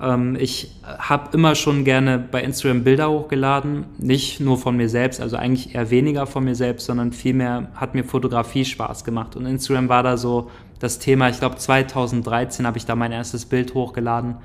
Ähm, 0.00 0.36
ich 0.38 0.76
habe 0.84 1.30
immer 1.32 1.54
schon 1.54 1.84
gerne 1.84 2.18
bei 2.18 2.42
Instagram 2.42 2.84
Bilder 2.84 3.10
hochgeladen, 3.10 3.86
nicht 3.98 4.40
nur 4.40 4.58
von 4.58 4.76
mir 4.76 4.88
selbst, 4.88 5.20
also 5.20 5.36
eigentlich 5.36 5.74
eher 5.74 5.90
weniger 5.90 6.26
von 6.26 6.44
mir 6.44 6.54
selbst, 6.54 6.86
sondern 6.86 7.12
vielmehr 7.12 7.68
hat 7.74 7.94
mir 7.94 8.04
Fotografie 8.04 8.64
Spaß 8.64 9.04
gemacht. 9.04 9.36
Und 9.36 9.46
Instagram 9.46 9.88
war 9.88 10.02
da 10.02 10.16
so 10.16 10.50
das 10.78 10.98
Thema, 10.98 11.30
ich 11.30 11.38
glaube 11.38 11.56
2013 11.56 12.66
habe 12.66 12.76
ich 12.76 12.84
da 12.84 12.94
mein 12.94 13.12
erstes 13.12 13.46
Bild 13.46 13.72
hochgeladen, 13.72 14.36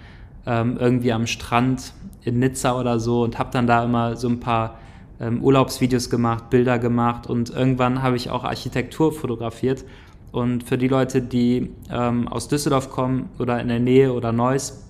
ähm, 0.46 0.78
irgendwie 0.80 1.12
am 1.12 1.28
Strand 1.28 1.94
in 2.24 2.40
Nizza 2.40 2.80
oder 2.80 3.00
so 3.00 3.24
und 3.24 3.38
habe 3.38 3.50
dann 3.52 3.68
da 3.68 3.84
immer 3.84 4.16
so 4.16 4.30
ein 4.30 4.40
paar 4.40 4.80
ähm, 5.22 5.42
Urlaubsvideos 5.42 6.10
gemacht, 6.10 6.50
Bilder 6.50 6.80
gemacht 6.80 7.28
und 7.28 7.52
irgendwann 7.52 8.02
habe 8.02 8.18
ich 8.18 8.30
auch 8.30 8.44
Architektur 8.44 9.14
fotografiert. 9.14 9.86
Und 10.32 10.64
für 10.64 10.78
die 10.78 10.88
Leute, 10.88 11.22
die 11.22 11.72
ähm, 11.90 12.28
aus 12.28 12.48
Düsseldorf 12.48 12.90
kommen 12.90 13.30
oder 13.38 13.62
in 13.62 13.68
der 13.68 13.80
Nähe 13.80 14.14
oder 14.14 14.32
Neuss, 14.32 14.82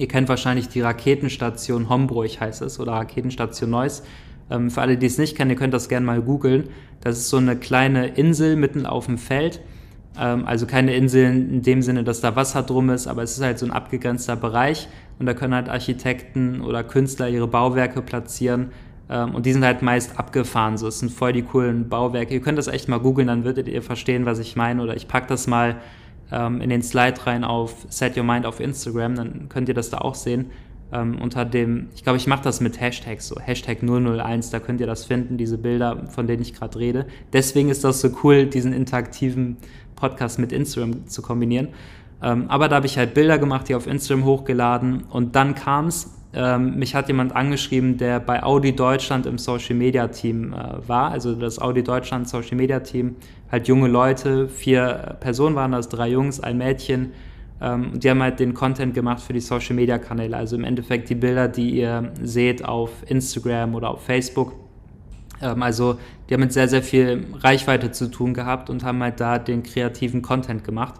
Ihr 0.00 0.08
kennt 0.08 0.30
wahrscheinlich 0.30 0.68
die 0.68 0.80
Raketenstation 0.80 1.90
Hombruch 1.90 2.40
heißt 2.40 2.62
es 2.62 2.80
oder 2.80 2.92
Raketenstation 2.92 3.68
Neuss. 3.68 4.02
Ähm, 4.50 4.70
für 4.70 4.80
alle, 4.80 4.96
die 4.96 5.04
es 5.04 5.18
nicht 5.18 5.36
kennen, 5.36 5.50
ihr 5.50 5.56
könnt 5.56 5.74
das 5.74 5.90
gerne 5.90 6.06
mal 6.06 6.22
googeln. 6.22 6.70
Das 7.02 7.18
ist 7.18 7.28
so 7.28 7.36
eine 7.36 7.54
kleine 7.54 8.06
Insel 8.06 8.56
mitten 8.56 8.86
auf 8.86 9.04
dem 9.04 9.18
Feld. 9.18 9.60
Ähm, 10.18 10.46
also 10.46 10.64
keine 10.64 10.94
Insel 10.94 11.26
in 11.26 11.60
dem 11.60 11.82
Sinne, 11.82 12.02
dass 12.02 12.22
da 12.22 12.34
Wasser 12.34 12.62
drum 12.62 12.88
ist, 12.88 13.08
aber 13.08 13.22
es 13.22 13.36
ist 13.36 13.42
halt 13.42 13.58
so 13.58 13.66
ein 13.66 13.72
abgegrenzter 13.72 14.36
Bereich 14.36 14.88
und 15.18 15.26
da 15.26 15.34
können 15.34 15.54
halt 15.54 15.68
Architekten 15.68 16.62
oder 16.62 16.82
Künstler 16.82 17.28
ihre 17.28 17.46
Bauwerke 17.46 18.00
platzieren. 18.00 18.70
Ähm, 19.10 19.34
und 19.34 19.44
die 19.44 19.52
sind 19.52 19.64
halt 19.64 19.82
meist 19.82 20.18
abgefahren. 20.18 20.78
So, 20.78 20.86
es 20.86 21.00
sind 21.00 21.10
voll 21.10 21.32
die 21.32 21.42
coolen 21.42 21.88
Bauwerke. 21.88 22.32
Ihr 22.32 22.40
könnt 22.40 22.58
das 22.58 22.68
echt 22.68 22.88
mal 22.88 23.00
googeln, 23.00 23.26
dann 23.28 23.44
würdet 23.44 23.68
ihr 23.68 23.82
verstehen, 23.82 24.24
was 24.24 24.38
ich 24.38 24.56
meine. 24.56 24.82
Oder 24.82 24.96
ich 24.96 25.08
packe 25.08 25.26
das 25.26 25.46
mal 25.46 25.76
ähm, 26.32 26.60
in 26.60 26.70
den 26.70 26.82
Slide 26.82 27.26
rein 27.26 27.44
auf 27.44 27.86
Set 27.88 28.16
Your 28.16 28.24
Mind 28.24 28.46
auf 28.46 28.60
Instagram, 28.60 29.16
dann 29.16 29.48
könnt 29.48 29.68
ihr 29.68 29.74
das 29.74 29.90
da 29.90 29.98
auch 29.98 30.14
sehen. 30.14 30.46
Ähm, 30.92 31.18
unter 31.20 31.44
dem, 31.44 31.88
ich 31.94 32.02
glaube, 32.02 32.16
ich 32.16 32.26
mache 32.26 32.42
das 32.42 32.60
mit 32.60 32.80
Hashtags, 32.80 33.28
so 33.28 33.38
Hashtag 33.38 33.78
001, 33.82 34.50
da 34.50 34.58
könnt 34.58 34.80
ihr 34.80 34.88
das 34.88 35.04
finden, 35.04 35.36
diese 35.36 35.56
Bilder, 35.56 36.08
von 36.08 36.26
denen 36.26 36.42
ich 36.42 36.52
gerade 36.52 36.78
rede. 36.78 37.06
Deswegen 37.32 37.68
ist 37.68 37.84
das 37.84 38.00
so 38.00 38.10
cool, 38.24 38.46
diesen 38.46 38.72
interaktiven 38.72 39.56
Podcast 39.94 40.40
mit 40.40 40.50
Instagram 40.50 41.06
zu 41.06 41.22
kombinieren. 41.22 41.68
Ähm, 42.22 42.46
aber 42.48 42.68
da 42.68 42.76
habe 42.76 42.86
ich 42.86 42.98
halt 42.98 43.14
Bilder 43.14 43.38
gemacht, 43.38 43.68
die 43.68 43.74
auf 43.74 43.86
Instagram 43.86 44.24
hochgeladen 44.24 45.04
und 45.10 45.36
dann 45.36 45.54
kam 45.54 45.86
es, 45.86 46.12
ähm, 46.32 46.78
mich 46.78 46.94
hat 46.94 47.08
jemand 47.08 47.34
angeschrieben, 47.34 47.96
der 47.96 48.20
bei 48.20 48.42
Audi 48.42 48.74
Deutschland 48.74 49.26
im 49.26 49.36
Social 49.36 49.74
Media 49.74 50.06
Team 50.08 50.52
äh, 50.52 50.88
war, 50.88 51.10
also 51.10 51.34
das 51.34 51.58
Audi 51.58 51.82
Deutschland 51.82 52.28
Social 52.28 52.56
Media 52.56 52.80
Team, 52.80 53.16
halt 53.50 53.66
junge 53.66 53.88
Leute, 53.88 54.48
vier 54.48 55.16
Personen 55.20 55.56
waren 55.56 55.72
das, 55.72 55.88
drei 55.88 56.08
Jungs, 56.08 56.40
ein 56.40 56.58
Mädchen. 56.58 57.12
Ähm, 57.60 57.98
die 57.98 58.08
haben 58.08 58.22
halt 58.22 58.38
den 58.38 58.54
Content 58.54 58.94
gemacht 58.94 59.20
für 59.20 59.32
die 59.32 59.40
Social 59.40 59.74
Media 59.74 59.98
Kanäle, 59.98 60.36
also 60.36 60.56
im 60.56 60.64
Endeffekt 60.64 61.10
die 61.10 61.16
Bilder, 61.16 61.48
die 61.48 61.70
ihr 61.70 62.12
seht 62.22 62.64
auf 62.64 62.90
Instagram 63.08 63.74
oder 63.74 63.90
auf 63.90 64.04
Facebook. 64.04 64.52
Ähm, 65.42 65.62
also 65.64 65.98
die 66.28 66.34
haben 66.34 66.40
mit 66.42 66.52
sehr, 66.52 66.68
sehr 66.68 66.82
viel 66.82 67.26
Reichweite 67.34 67.90
zu 67.90 68.08
tun 68.08 68.34
gehabt 68.34 68.70
und 68.70 68.84
haben 68.84 69.02
halt 69.02 69.18
da 69.18 69.38
den 69.38 69.64
kreativen 69.64 70.22
Content 70.22 70.62
gemacht. 70.62 70.94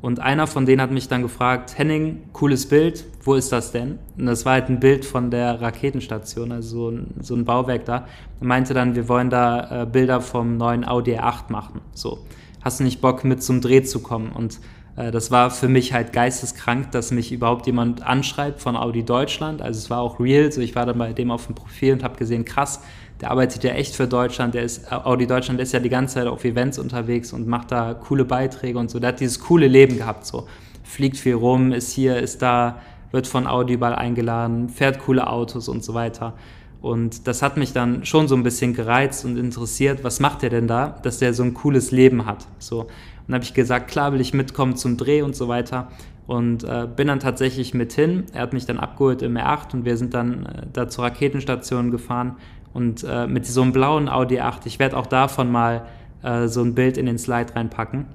Und 0.00 0.20
einer 0.20 0.46
von 0.46 0.64
denen 0.64 0.80
hat 0.80 0.92
mich 0.92 1.08
dann 1.08 1.22
gefragt, 1.22 1.76
Henning, 1.76 2.22
cooles 2.32 2.66
Bild, 2.68 3.04
wo 3.24 3.34
ist 3.34 3.50
das 3.50 3.72
denn? 3.72 3.98
Und 4.16 4.26
das 4.26 4.44
war 4.44 4.52
halt 4.52 4.68
ein 4.68 4.78
Bild 4.78 5.04
von 5.04 5.30
der 5.30 5.60
Raketenstation, 5.60 6.52
also 6.52 6.68
so 6.68 6.90
ein, 6.90 7.14
so 7.20 7.34
ein 7.34 7.44
Bauwerk 7.44 7.84
da. 7.84 8.06
Er 8.40 8.46
meinte 8.46 8.74
dann, 8.74 8.94
wir 8.94 9.08
wollen 9.08 9.28
da 9.28 9.82
äh, 9.82 9.86
Bilder 9.86 10.20
vom 10.20 10.56
neuen 10.56 10.86
Audi 10.86 11.18
R8 11.18 11.50
machen. 11.50 11.80
So, 11.94 12.20
hast 12.60 12.78
du 12.78 12.84
nicht 12.84 13.00
Bock 13.00 13.24
mit 13.24 13.42
zum 13.42 13.60
Dreh 13.60 13.82
zu 13.82 14.00
kommen? 14.00 14.30
Und 14.30 14.60
äh, 14.98 15.10
das 15.10 15.32
war 15.32 15.50
für 15.50 15.68
mich 15.68 15.92
halt 15.92 16.12
geisteskrank, 16.12 16.92
dass 16.92 17.10
mich 17.10 17.32
überhaupt 17.32 17.66
jemand 17.66 18.06
anschreibt 18.06 18.60
von 18.60 18.76
Audi 18.76 19.04
Deutschland. 19.04 19.62
Also 19.62 19.78
es 19.78 19.90
war 19.90 20.00
auch 20.00 20.20
real, 20.20 20.52
so 20.52 20.60
ich 20.60 20.76
war 20.76 20.86
dann 20.86 20.98
bei 20.98 21.12
dem 21.12 21.32
auf 21.32 21.46
dem 21.46 21.54
Profil 21.54 21.94
und 21.94 22.04
habe 22.04 22.16
gesehen, 22.16 22.44
krass, 22.44 22.82
der 23.20 23.30
arbeitet 23.30 23.64
ja 23.64 23.72
echt 23.72 23.96
für 23.96 24.06
Deutschland, 24.06 24.54
der 24.54 24.62
ist, 24.62 24.92
Audi 24.92 25.26
Deutschland 25.26 25.60
ist 25.60 25.72
ja 25.72 25.80
die 25.80 25.88
ganze 25.88 26.14
Zeit 26.14 26.26
auf 26.26 26.44
Events 26.44 26.78
unterwegs 26.78 27.32
und 27.32 27.48
macht 27.48 27.72
da 27.72 27.94
coole 27.94 28.24
Beiträge 28.24 28.78
und 28.78 28.90
so. 28.90 29.00
Der 29.00 29.08
hat 29.08 29.20
dieses 29.20 29.40
coole 29.40 29.66
Leben 29.66 29.96
gehabt, 29.96 30.26
so. 30.26 30.46
Fliegt 30.84 31.16
viel 31.18 31.34
rum, 31.34 31.72
ist 31.72 31.92
hier, 31.92 32.16
ist 32.16 32.40
da, 32.40 32.80
wird 33.10 33.26
von 33.26 33.46
Audi 33.46 33.74
überall 33.74 33.94
eingeladen, 33.94 34.68
fährt 34.68 35.00
coole 35.00 35.26
Autos 35.26 35.68
und 35.68 35.84
so 35.84 35.94
weiter. 35.94 36.34
Und 36.80 37.26
das 37.26 37.42
hat 37.42 37.56
mich 37.56 37.72
dann 37.72 38.04
schon 38.04 38.28
so 38.28 38.36
ein 38.36 38.44
bisschen 38.44 38.72
gereizt 38.72 39.24
und 39.24 39.36
interessiert, 39.36 40.04
was 40.04 40.20
macht 40.20 40.44
er 40.44 40.50
denn 40.50 40.68
da, 40.68 40.96
dass 41.02 41.18
der 41.18 41.34
so 41.34 41.42
ein 41.42 41.54
cooles 41.54 41.90
Leben 41.90 42.24
hat. 42.24 42.46
So. 42.58 42.86
Und 43.26 43.34
habe 43.34 43.44
ich 43.44 43.52
gesagt, 43.52 43.90
klar 43.90 44.12
will 44.12 44.20
ich 44.20 44.32
mitkommen 44.32 44.76
zum 44.76 44.96
Dreh 44.96 45.22
und 45.22 45.34
so 45.34 45.48
weiter. 45.48 45.88
Und 46.26 46.62
äh, 46.64 46.86
bin 46.94 47.08
dann 47.08 47.20
tatsächlich 47.20 47.74
mit 47.74 47.94
hin. 47.94 48.24
Er 48.32 48.42
hat 48.42 48.52
mich 48.52 48.66
dann 48.66 48.78
abgeholt 48.78 49.22
im 49.22 49.36
R8 49.36 49.72
und 49.72 49.84
wir 49.84 49.96
sind 49.96 50.14
dann 50.14 50.46
äh, 50.46 50.66
da 50.72 50.88
zur 50.88 51.04
Raketenstation 51.04 51.90
gefahren 51.90 52.36
und 52.72 53.04
äh, 53.04 53.26
mit 53.26 53.46
so 53.46 53.62
einem 53.62 53.72
blauen 53.72 54.08
Audi 54.08 54.40
8, 54.40 54.66
ich 54.66 54.78
werde 54.78 54.96
auch 54.96 55.06
davon 55.06 55.50
mal 55.50 55.86
äh, 56.22 56.48
so 56.48 56.62
ein 56.62 56.74
Bild 56.74 56.96
in 56.98 57.06
den 57.06 57.18
Slide 57.18 57.54
reinpacken. 57.54 58.06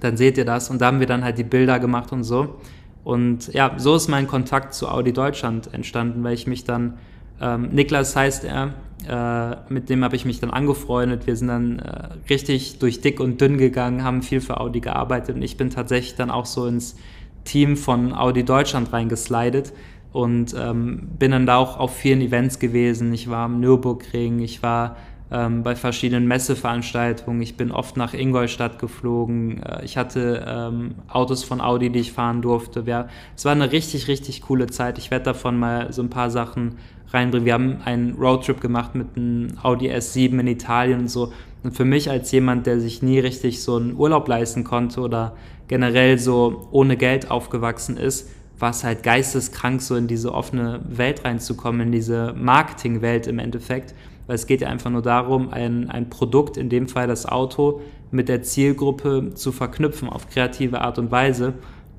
Dann 0.00 0.16
seht 0.16 0.38
ihr 0.38 0.44
das. 0.44 0.70
Und 0.70 0.80
da 0.80 0.86
haben 0.86 1.00
wir 1.00 1.06
dann 1.06 1.24
halt 1.24 1.38
die 1.38 1.44
Bilder 1.44 1.78
gemacht 1.78 2.12
und 2.12 2.24
so. 2.24 2.56
Und 3.04 3.52
ja, 3.52 3.74
so 3.76 3.96
ist 3.96 4.08
mein 4.08 4.26
Kontakt 4.26 4.74
zu 4.74 4.88
Audi 4.88 5.12
Deutschland 5.12 5.72
entstanden, 5.72 6.24
weil 6.24 6.34
ich 6.34 6.46
mich 6.46 6.64
dann, 6.64 6.98
ähm, 7.40 7.68
Niklas 7.72 8.16
heißt 8.16 8.44
er, 8.44 8.74
äh, 9.08 9.72
mit 9.72 9.90
dem 9.90 10.02
habe 10.02 10.16
ich 10.16 10.24
mich 10.24 10.40
dann 10.40 10.50
angefreundet. 10.50 11.26
Wir 11.26 11.36
sind 11.36 11.48
dann 11.48 11.78
äh, 11.78 12.08
richtig 12.30 12.78
durch 12.78 13.00
dick 13.02 13.20
und 13.20 13.40
dünn 13.40 13.58
gegangen, 13.58 14.04
haben 14.04 14.22
viel 14.22 14.40
für 14.40 14.58
Audi 14.58 14.80
gearbeitet 14.80 15.36
und 15.36 15.42
ich 15.42 15.56
bin 15.56 15.68
tatsächlich 15.68 16.16
dann 16.16 16.30
auch 16.30 16.46
so 16.46 16.66
ins 16.66 16.96
Team 17.44 17.76
von 17.76 18.14
Audi 18.14 18.44
Deutschland 18.44 18.92
reingeslidet 18.92 19.74
und 20.14 20.54
ähm, 20.56 21.08
bin 21.18 21.32
dann 21.32 21.44
da 21.44 21.56
auch 21.56 21.76
auf 21.76 21.96
vielen 21.96 22.20
Events 22.20 22.60
gewesen. 22.60 23.12
Ich 23.12 23.28
war 23.28 23.46
am 23.46 23.58
Nürburgring, 23.58 24.38
ich 24.38 24.62
war 24.62 24.94
ähm, 25.32 25.64
bei 25.64 25.74
verschiedenen 25.74 26.28
Messeveranstaltungen, 26.28 27.42
ich 27.42 27.56
bin 27.56 27.72
oft 27.72 27.96
nach 27.96 28.14
Ingolstadt 28.14 28.78
geflogen, 28.78 29.60
äh, 29.60 29.84
ich 29.84 29.96
hatte 29.96 30.44
ähm, 30.46 30.94
Autos 31.08 31.42
von 31.42 31.60
Audi, 31.60 31.90
die 31.90 31.98
ich 31.98 32.12
fahren 32.12 32.42
durfte. 32.42 32.84
Ja, 32.86 33.08
es 33.34 33.44
war 33.44 33.50
eine 33.50 33.72
richtig, 33.72 34.06
richtig 34.06 34.42
coole 34.42 34.68
Zeit. 34.68 34.98
Ich 34.98 35.10
werde 35.10 35.24
davon 35.24 35.58
mal 35.58 35.92
so 35.92 36.00
ein 36.00 36.10
paar 36.10 36.30
Sachen 36.30 36.76
reinbringen. 37.08 37.44
Wir 37.44 37.54
haben 37.54 37.78
einen 37.84 38.14
Roadtrip 38.14 38.60
gemacht 38.60 38.94
mit 38.94 39.16
einem 39.16 39.58
Audi 39.64 39.90
S7 39.90 40.38
in 40.38 40.46
Italien 40.46 41.00
und 41.00 41.08
so. 41.08 41.32
Und 41.64 41.72
für 41.72 41.84
mich 41.84 42.08
als 42.08 42.30
jemand, 42.30 42.68
der 42.68 42.78
sich 42.78 43.02
nie 43.02 43.18
richtig 43.18 43.64
so 43.64 43.74
einen 43.74 43.96
Urlaub 43.96 44.28
leisten 44.28 44.62
konnte 44.62 45.00
oder 45.00 45.34
generell 45.66 46.20
so 46.20 46.68
ohne 46.70 46.96
Geld 46.96 47.32
aufgewachsen 47.32 47.96
ist, 47.96 48.30
war 48.58 48.70
es 48.70 48.84
halt 48.84 49.02
geisteskrank, 49.02 49.82
so 49.82 49.96
in 49.96 50.06
diese 50.06 50.32
offene 50.32 50.80
Welt 50.88 51.24
reinzukommen, 51.24 51.80
in 51.82 51.92
diese 51.92 52.34
Marketingwelt 52.36 53.26
im 53.26 53.38
Endeffekt. 53.38 53.94
Weil 54.26 54.36
es 54.36 54.46
geht 54.46 54.60
ja 54.60 54.68
einfach 54.68 54.90
nur 54.90 55.02
darum, 55.02 55.50
ein, 55.50 55.90
ein 55.90 56.08
Produkt, 56.08 56.56
in 56.56 56.68
dem 56.68 56.88
Fall 56.88 57.06
das 57.06 57.26
Auto, 57.26 57.82
mit 58.10 58.28
der 58.28 58.42
Zielgruppe 58.42 59.34
zu 59.34 59.52
verknüpfen 59.52 60.08
auf 60.08 60.28
kreative 60.28 60.80
Art 60.80 60.98
und 60.98 61.10
Weise. 61.10 61.54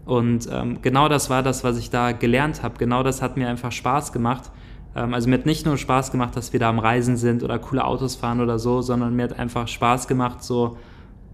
Und 0.05 0.47
ähm, 0.51 0.79
genau 0.81 1.09
das 1.09 1.29
war 1.29 1.43
das, 1.43 1.63
was 1.63 1.77
ich 1.77 1.89
da 1.89 2.13
gelernt 2.13 2.63
habe. 2.63 2.77
Genau 2.77 3.03
das 3.03 3.21
hat 3.21 3.37
mir 3.37 3.49
einfach 3.49 3.71
Spaß 3.71 4.13
gemacht. 4.13 4.51
Ähm, 4.95 5.13
also 5.13 5.29
mir 5.29 5.37
hat 5.37 5.45
nicht 5.45 5.65
nur 5.65 5.77
Spaß 5.77 6.11
gemacht, 6.11 6.35
dass 6.35 6.53
wir 6.53 6.59
da 6.59 6.69
am 6.69 6.79
Reisen 6.79 7.17
sind 7.17 7.43
oder 7.43 7.59
coole 7.59 7.83
Autos 7.83 8.15
fahren 8.15 8.39
oder 8.39 8.59
so, 8.59 8.81
sondern 8.81 9.15
mir 9.15 9.23
hat 9.23 9.37
einfach 9.37 9.67
Spaß 9.67 10.07
gemacht, 10.07 10.43
so 10.43 10.77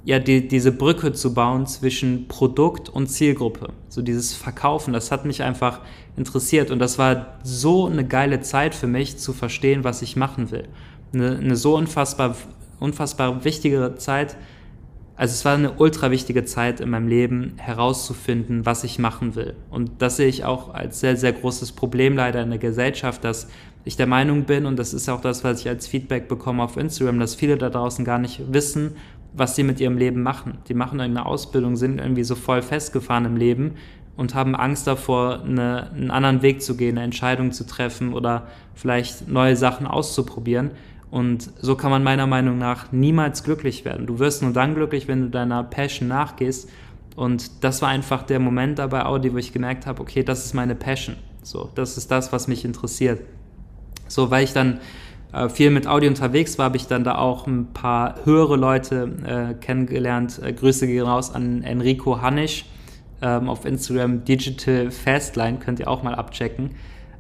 ja, 0.04 0.20
die, 0.20 0.48
diese 0.48 0.72
Brücke 0.72 1.14
zu 1.14 1.34
bauen 1.34 1.68
zwischen 1.68 2.28
Produkt 2.28 2.90
und 2.90 3.08
Zielgruppe. 3.08 3.70
So 3.88 4.02
dieses 4.02 4.34
Verkaufen, 4.34 4.94
das 4.94 5.12
hat 5.12 5.26
mich 5.26 5.44
einfach 5.44 5.82
interessiert 6.18 6.72
und 6.72 6.80
das 6.80 6.98
war 6.98 7.38
so 7.44 7.86
eine 7.86 8.06
geile 8.06 8.42
Zeit 8.42 8.74
für 8.74 8.88
mich 8.88 9.18
zu 9.18 9.34
verstehen, 9.34 9.84
was 9.84 10.02
ich 10.02 10.16
machen 10.16 10.52
will. 10.52 10.68
Eine, 11.14 11.38
eine 11.38 11.56
so 11.56 11.76
unfassbar, 11.76 12.36
unfassbar 12.80 13.44
wichtige 13.46 13.96
Zeit. 13.98 14.38
Also 15.16 15.34
es 15.34 15.46
war 15.46 15.54
eine 15.54 15.74
ultra 15.74 16.10
wichtige 16.10 16.46
Zeit 16.46 16.80
in 16.80 16.90
meinem 16.90 17.08
Leben, 17.08 17.54
herauszufinden, 17.58 18.66
was 18.66 18.84
ich 18.84 18.98
machen 18.98 19.36
will. 19.36 19.54
Und 19.70 19.92
das 20.00 20.18
sehe 20.18 20.28
ich 20.28 20.46
auch 20.46 20.74
als 20.74 21.00
sehr, 21.00 21.16
sehr 21.16 21.34
großes 21.34 21.74
Problem 21.74 22.16
leider 22.16 22.42
in 22.42 22.50
der 22.50 22.58
Gesellschaft, 22.58 23.24
dass 23.24 23.48
ich 23.84 23.98
der 23.98 24.08
Meinung 24.08 24.46
bin, 24.46 24.66
und 24.66 24.78
das 24.78 24.94
ist 24.94 25.10
auch 25.10 25.22
das, 25.22 25.44
was 25.44 25.62
ich 25.62 25.70
als 25.70 25.88
Feedback 25.88 26.28
bekomme 26.28 26.64
auf 26.64 26.78
Instagram, 26.78 27.20
dass 27.20 27.36
viele 27.36 27.58
da 27.58 27.70
draußen 27.70 28.06
gar 28.06 28.20
nicht 28.20 28.54
wissen, 28.54 28.96
was 29.34 29.56
sie 29.56 29.64
mit 29.64 29.80
ihrem 29.80 29.98
Leben 29.98 30.24
machen. 30.24 30.58
Die 30.68 30.74
machen 30.74 31.00
eine 31.00 31.26
Ausbildung, 31.26 31.76
sind 31.76 32.00
irgendwie 32.00 32.24
so 32.24 32.36
voll 32.36 32.62
festgefahren 32.62 33.26
im 33.26 33.38
Leben 33.38 33.76
und 34.18 34.36
haben 34.36 34.56
Angst 34.56 34.88
davor, 34.88 35.42
eine, 35.44 35.90
einen 35.92 36.12
anderen 36.12 36.42
Weg 36.42 36.62
zu 36.62 36.76
gehen, 36.76 36.98
eine 36.98 37.06
Entscheidung 37.06 37.52
zu 37.52 37.66
treffen 37.66 38.14
oder 38.14 38.48
vielleicht 38.76 39.28
neue 39.28 39.56
Sachen 39.56 39.88
auszuprobieren. 39.88 40.72
Und 41.10 41.50
so 41.60 41.76
kann 41.76 41.92
man 41.92 42.04
meiner 42.04 42.28
Meinung 42.28 42.58
nach 42.58 42.92
niemals 42.92 43.44
glücklich 43.44 43.84
werden. 43.84 44.08
Du 44.08 44.20
wirst 44.20 44.42
nur 44.42 44.54
dann 44.54 44.76
glücklich, 44.76 45.08
wenn 45.08 45.22
du 45.22 45.30
deiner 45.30 45.64
Passion 45.64 46.08
nachgehst. 46.08 46.70
Und 47.16 47.64
das 47.64 47.82
war 47.82 47.90
einfach 47.90 48.24
der 48.24 48.40
Moment 48.40 48.80
dabei 48.80 49.06
Audi, 49.06 49.34
wo 49.34 49.38
ich 49.38 49.52
gemerkt 49.52 49.86
habe, 49.86 50.02
okay, 50.02 50.24
das 50.24 50.46
ist 50.46 50.54
meine 50.54 50.76
Passion. 50.76 51.18
So, 51.44 51.70
das 51.76 51.98
ist 51.98 52.12
das, 52.12 52.32
was 52.32 52.48
mich 52.48 52.64
interessiert. 52.64 53.22
So, 54.08 54.32
weil 54.32 54.44
ich 54.44 54.54
dann 54.54 54.80
viel 55.50 55.70
mit 55.70 55.88
Audi 55.88 56.08
unterwegs 56.08 56.58
war, 56.58 56.66
habe 56.66 56.78
ich 56.78 56.88
dann 56.88 57.04
da 57.04 57.18
auch 57.18 57.48
ein 57.48 57.68
paar 57.74 58.16
höhere 58.26 58.58
Leute 58.58 59.12
äh, 59.26 59.54
kennengelernt. 59.54 60.42
Äh, 60.44 60.54
Grüße 60.54 60.88
gehen 60.88 61.06
raus 61.06 61.34
an 61.34 61.64
Enrico 61.64 62.22
Hannisch 62.22 62.66
ähm, 63.22 63.50
auf 63.50 63.66
Instagram 63.66 64.26
Digital 64.26 64.92
Fastline, 64.92 65.60
könnt 65.60 65.80
ihr 65.80 65.88
auch 65.88 66.04
mal 66.04 66.16
abchecken. 66.16 66.72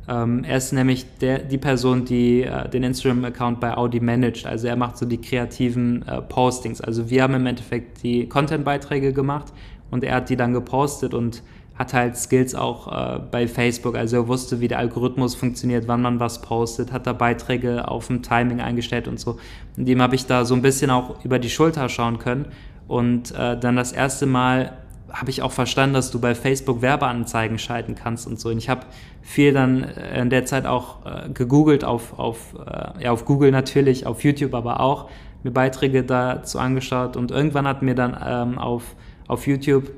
Ähm, 0.10 0.43
er 0.43 0.58
ist 0.58 0.74
nämlich 0.74 1.06
der, 1.19 1.39
die 1.39 1.58
Person, 1.58 2.06
die 2.06 2.41
äh, 2.43 2.67
den 2.67 2.84
Instagram-Account 2.84 3.60
bei 3.60 3.78
Audi 3.78 4.00
managt. 4.00 4.45
Also 4.45 4.67
er 4.67 4.76
macht 4.76 4.97
so 4.97 5.06
die 5.06 5.22
kreativen 5.22 6.05
äh, 6.07 6.22
Postings. 6.22 6.82
Also 6.82 7.09
wir 7.09 7.24
haben 7.24 7.36
im 7.36 7.45
Endeffekt 7.45 8.03
die 8.03 8.28
Content-Beiträge 8.28 9.14
gemacht 9.14 9.53
und 9.91 10.03
er 10.03 10.16
hat 10.16 10.30
die 10.30 10.36
dann 10.36 10.53
gepostet 10.53 11.14
und 11.14 11.43
hat 11.82 11.93
halt 11.93 12.15
Skills 12.15 12.55
auch 12.55 12.88
äh, 12.88 13.19
bei 13.19 13.47
Facebook, 13.47 13.95
also 13.95 14.17
er 14.17 14.27
wusste, 14.27 14.59
wie 14.59 14.67
der 14.67 14.79
Algorithmus 14.79 15.36
funktioniert, 15.36 15.88
wann 15.88 16.01
man 16.01 16.19
was 16.19 16.41
postet, 16.41 16.91
hat 16.91 17.07
da 17.07 17.13
Beiträge 17.13 17.88
auf 17.88 18.07
dem 18.07 18.21
Timing 18.21 18.61
eingestellt 18.61 19.07
und 19.07 19.19
so. 19.19 19.38
Und 19.75 19.88
dem 19.88 20.01
habe 20.01 20.15
ich 20.15 20.25
da 20.25 20.45
so 20.45 20.53
ein 20.53 20.61
bisschen 20.61 20.91
auch 20.91 21.25
über 21.25 21.39
die 21.39 21.49
Schulter 21.49 21.89
schauen 21.89 22.19
können 22.19 22.45
und 22.88 23.32
äh, 23.32 23.59
dann 23.59 23.75
das 23.75 23.91
erste 23.91 24.25
Mal 24.25 24.73
habe 25.11 25.29
ich 25.29 25.41
auch 25.41 25.51
verstanden, 25.51 25.95
dass 25.95 26.11
du 26.11 26.21
bei 26.21 26.36
Facebook 26.36 26.82
Werbeanzeigen 26.82 27.59
schalten 27.59 27.95
kannst 27.95 28.27
und 28.27 28.39
so. 28.39 28.47
Und 28.47 28.57
ich 28.57 28.69
habe 28.69 28.86
viel 29.21 29.51
dann 29.51 29.84
in 29.84 30.29
der 30.29 30.45
Zeit 30.45 30.65
auch 30.65 31.05
äh, 31.05 31.29
gegoogelt, 31.29 31.84
auf, 31.84 32.17
auf, 32.17 32.55
äh, 32.65 33.03
ja, 33.03 33.11
auf 33.11 33.25
Google 33.25 33.51
natürlich, 33.51 34.05
auf 34.05 34.23
YouTube 34.23 34.53
aber 34.53 34.79
auch, 34.79 35.09
mir 35.43 35.51
Beiträge 35.51 36.03
dazu 36.03 36.59
angeschaut 36.59 37.17
und 37.17 37.32
irgendwann 37.32 37.67
hat 37.67 37.82
mir 37.82 37.95
dann 37.95 38.15
ähm, 38.25 38.57
auf, 38.59 38.95
auf 39.27 39.47
YouTube 39.47 39.91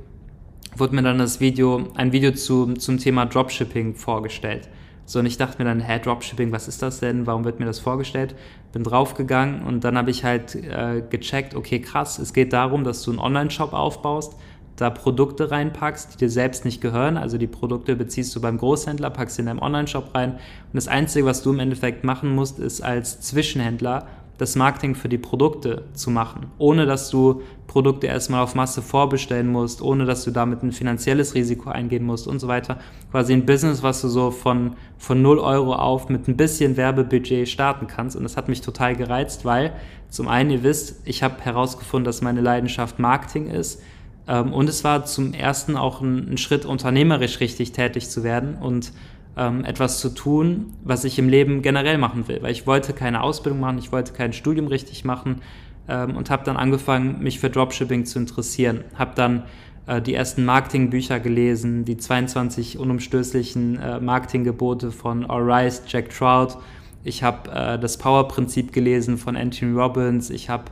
wurde 0.76 0.96
mir 0.96 1.04
dann 1.04 1.18
das 1.18 1.40
Video, 1.40 1.88
ein 1.96 2.12
Video 2.12 2.32
zu, 2.32 2.74
zum 2.74 2.98
Thema 2.98 3.26
Dropshipping 3.26 3.96
vorgestellt. 3.96 4.70
So, 5.06 5.20
und 5.20 5.26
ich 5.26 5.38
dachte 5.38 5.62
mir 5.62 5.66
dann, 5.66 5.82
hä, 5.82 6.00
Dropshipping, 6.00 6.52
was 6.52 6.68
ist 6.68 6.82
das 6.82 7.00
denn? 7.00 7.28
Warum 7.28 7.44
wird 7.44 7.60
mir 7.60 7.66
das 7.66 7.80
vorgestellt? 7.80 8.36
Bin 8.72 8.84
draufgegangen 8.84 9.64
und 9.64 9.84
dann 9.84 9.98
habe 9.98 10.12
ich 10.12 10.24
halt 10.24 10.56
äh, 10.56 11.04
gecheckt, 11.10 11.56
okay, 11.56 11.80
krass, 11.80 12.20
es 12.20 12.34
geht 12.34 12.54
darum, 12.54 12.84
dass 12.84 13.04
du 13.04 13.12
einen 13.12 13.20
Online-Shop 13.20 13.74
aufbaust, 13.74 14.36
da 14.78 14.90
Produkte 14.90 15.52
reinpackst, 15.52 16.14
die 16.14 16.18
dir 16.18 16.30
selbst 16.30 16.66
nicht 16.66 16.82
gehören. 16.82 17.18
Also 17.18 17.38
die 17.38 17.48
Produkte 17.48 17.96
beziehst 17.96 18.36
du 18.36 18.42
beim 18.42 18.58
Großhändler, 18.58 19.10
packst 19.12 19.36
sie 19.36 19.42
in 19.42 19.46
deinem 19.48 19.62
Online-Shop 19.62 20.16
rein. 20.16 20.32
Und 20.32 20.40
das 20.74 20.88
Einzige, 20.88 21.26
was 21.26 21.44
du 21.44 21.52
im 21.52 21.60
Endeffekt 21.60 22.04
machen 22.04 22.34
musst, 22.34 22.58
ist 22.60 22.82
als 22.82 23.22
Zwischenhändler 23.22 24.08
das 24.38 24.56
Marketing 24.56 24.96
für 24.96 25.10
die 25.10 25.18
Produkte 25.18 25.84
zu 25.94 26.10
machen, 26.10 26.48
ohne 26.58 26.86
dass 26.86 27.10
du 27.10 27.42
Produkte 27.68 28.08
erstmal 28.08 28.42
auf 28.42 28.56
Masse 28.56 28.82
vorbestellen 28.82 29.48
musst, 29.48 29.82
ohne 29.82 30.06
dass 30.06 30.24
du 30.24 30.32
damit 30.32 30.64
ein 30.64 30.72
finanzielles 30.72 31.36
Risiko 31.36 31.70
eingehen 31.70 32.04
musst 32.04 32.28
und 32.28 32.40
so 32.40 32.48
weiter. 32.48 32.80
Quasi 33.12 33.34
ein 33.34 33.46
Business, 33.46 33.84
was 33.84 34.02
du 34.02 34.08
so 34.08 34.32
von, 34.32 34.76
von 34.98 35.22
0 35.22 35.40
Euro 35.40 35.76
auf 35.76 36.10
mit 36.10 36.28
ein 36.28 36.36
bisschen 36.36 36.78
Werbebudget 36.78 37.48
starten 37.48 37.88
kannst. 37.88 38.16
Und 38.16 38.24
das 38.24 38.38
hat 38.38 38.50
mich 38.50 38.62
total 38.62 38.96
gereizt, 38.96 39.46
weil 39.46 39.74
zum 40.10 40.28
einen, 40.28 40.50
ihr 40.50 40.64
wisst, 40.64 41.02
ich 41.06 41.24
habe 41.24 41.42
herausgefunden, 41.42 42.06
dass 42.06 42.22
meine 42.22 42.42
Leidenschaft 42.42 43.00
Marketing 43.00 43.48
ist. 43.48 43.82
Ähm, 44.28 44.54
und 44.54 44.68
es 44.70 44.84
war 44.84 45.06
zum 45.06 45.34
ersten 45.34 45.78
auch 45.78 46.02
ein, 46.02 46.34
ein 46.34 46.38
Schritt, 46.38 46.66
unternehmerisch 46.66 47.40
richtig 47.40 47.72
tätig 47.72 48.10
zu 48.10 48.24
werden 48.24 48.56
und 48.56 48.94
ähm, 49.38 49.66
etwas 49.66 50.00
zu 50.00 50.10
tun, 50.10 50.74
was 50.84 51.04
ich 51.04 51.18
im 51.20 51.30
Leben 51.30 51.62
generell 51.62 51.98
machen 51.98 52.28
will. 52.28 52.42
Weil 52.42 52.52
ich 52.52 52.68
wollte 52.68 52.94
keine 52.94 53.22
Ausbildung 53.22 53.60
machen, 53.60 53.78
ich 53.78 53.92
wollte 53.92 54.14
kein 54.14 54.34
Studium 54.34 54.68
richtig 54.68 55.06
machen 55.06 55.42
ähm, 55.88 56.16
und 56.16 56.30
habe 56.30 56.44
dann 56.44 56.58
angefangen, 56.58 57.22
mich 57.22 57.40
für 57.40 57.50
Dropshipping 57.50 58.06
zu 58.06 58.20
interessieren. 58.20 58.84
Habe 58.96 59.12
dann 59.16 59.44
äh, 59.88 60.02
die 60.02 60.14
ersten 60.14 60.46
Marketingbücher 60.46 61.20
gelesen, 61.20 61.86
die 61.86 61.98
22 61.98 62.78
unumstößlichen 62.78 63.80
äh, 63.80 64.00
Marketinggebote 64.00 64.92
von 64.92 65.26
All 65.30 65.72
Jack 65.88 66.10
Trout. 66.10 66.58
Ich 67.04 67.24
habe 67.24 67.52
äh, 67.52 67.80
das 67.80 67.98
Power-Prinzip 67.98 68.72
gelesen 68.72 69.18
von 69.18 69.36
Anthony 69.36 69.74
Robbins. 69.74 70.30
Ich 70.30 70.50
habe 70.50 70.66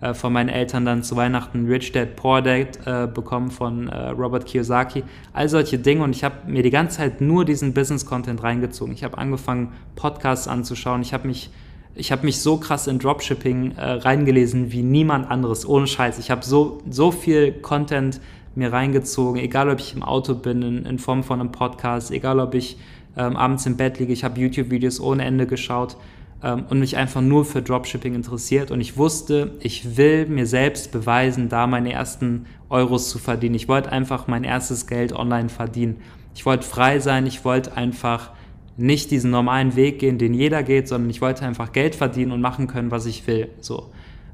äh, 0.00 0.14
von 0.14 0.32
meinen 0.32 0.48
Eltern 0.48 0.84
dann 0.84 1.02
zu 1.02 1.16
Weihnachten 1.16 1.66
Rich 1.66 1.92
Dad 1.92 2.16
Poor 2.16 2.42
Dad 2.42 2.78
äh, 2.86 3.06
bekommen 3.06 3.50
von 3.50 3.88
äh, 3.88 4.10
Robert 4.10 4.46
Kiyosaki. 4.46 5.04
All 5.32 5.48
solche 5.48 5.78
Dinge 5.78 6.04
und 6.04 6.14
ich 6.14 6.24
habe 6.24 6.36
mir 6.46 6.62
die 6.62 6.70
ganze 6.70 6.98
Zeit 6.98 7.20
nur 7.20 7.44
diesen 7.44 7.74
Business-Content 7.74 8.42
reingezogen. 8.42 8.94
Ich 8.94 9.04
habe 9.04 9.18
angefangen, 9.18 9.72
Podcasts 9.96 10.48
anzuschauen. 10.48 11.02
Ich 11.02 11.12
habe 11.12 11.26
mich 11.26 11.50
ich 11.98 12.12
habe 12.12 12.24
mich 12.24 12.40
so 12.40 12.58
krass 12.58 12.86
in 12.86 13.00
Dropshipping 13.00 13.72
äh, 13.72 13.82
reingelesen 13.82 14.70
wie 14.70 14.82
niemand 14.82 15.28
anderes, 15.28 15.68
ohne 15.68 15.88
Scheiß. 15.88 16.20
Ich 16.20 16.30
habe 16.30 16.44
so, 16.44 16.80
so 16.88 17.10
viel 17.10 17.52
Content 17.52 18.20
mir 18.54 18.72
reingezogen, 18.72 19.40
egal 19.40 19.68
ob 19.68 19.80
ich 19.80 19.94
im 19.94 20.04
Auto 20.04 20.34
bin, 20.34 20.62
in, 20.62 20.86
in 20.86 20.98
Form 21.00 21.24
von 21.24 21.40
einem 21.40 21.50
Podcast, 21.50 22.12
egal 22.12 22.38
ob 22.38 22.54
ich 22.54 22.78
ähm, 23.16 23.36
abends 23.36 23.66
im 23.66 23.76
Bett 23.76 23.98
liege, 23.98 24.12
ich 24.12 24.22
habe 24.22 24.40
YouTube-Videos 24.40 25.00
ohne 25.00 25.24
Ende 25.24 25.46
geschaut 25.46 25.96
ähm, 26.42 26.64
und 26.68 26.80
mich 26.80 26.96
einfach 26.96 27.20
nur 27.20 27.44
für 27.44 27.62
Dropshipping 27.62 28.14
interessiert. 28.14 28.70
Und 28.70 28.80
ich 28.80 28.96
wusste, 28.96 29.52
ich 29.60 29.96
will 29.96 30.26
mir 30.26 30.46
selbst 30.46 30.92
beweisen, 30.92 31.48
da 31.48 31.66
meine 31.66 31.92
ersten 31.92 32.46
Euros 32.68 33.08
zu 33.10 33.18
verdienen. 33.18 33.54
Ich 33.54 33.68
wollte 33.68 33.90
einfach 33.90 34.26
mein 34.26 34.44
erstes 34.44 34.86
Geld 34.86 35.12
online 35.12 35.48
verdienen. 35.48 35.96
Ich 36.34 36.46
wollte 36.46 36.66
frei 36.66 37.00
sein, 37.00 37.26
ich 37.26 37.44
wollte 37.44 37.76
einfach 37.76 38.30
nicht 38.76 39.10
diesen 39.10 39.30
normalen 39.32 39.74
Weg 39.74 39.98
gehen, 39.98 40.18
den 40.18 40.34
jeder 40.34 40.62
geht, 40.62 40.86
sondern 40.86 41.10
ich 41.10 41.20
wollte 41.20 41.44
einfach 41.44 41.72
Geld 41.72 41.96
verdienen 41.96 42.30
und 42.30 42.40
machen 42.40 42.68
können, 42.68 42.92
was 42.92 43.06
ich 43.06 43.26
will. 43.26 43.48
So 43.60 43.90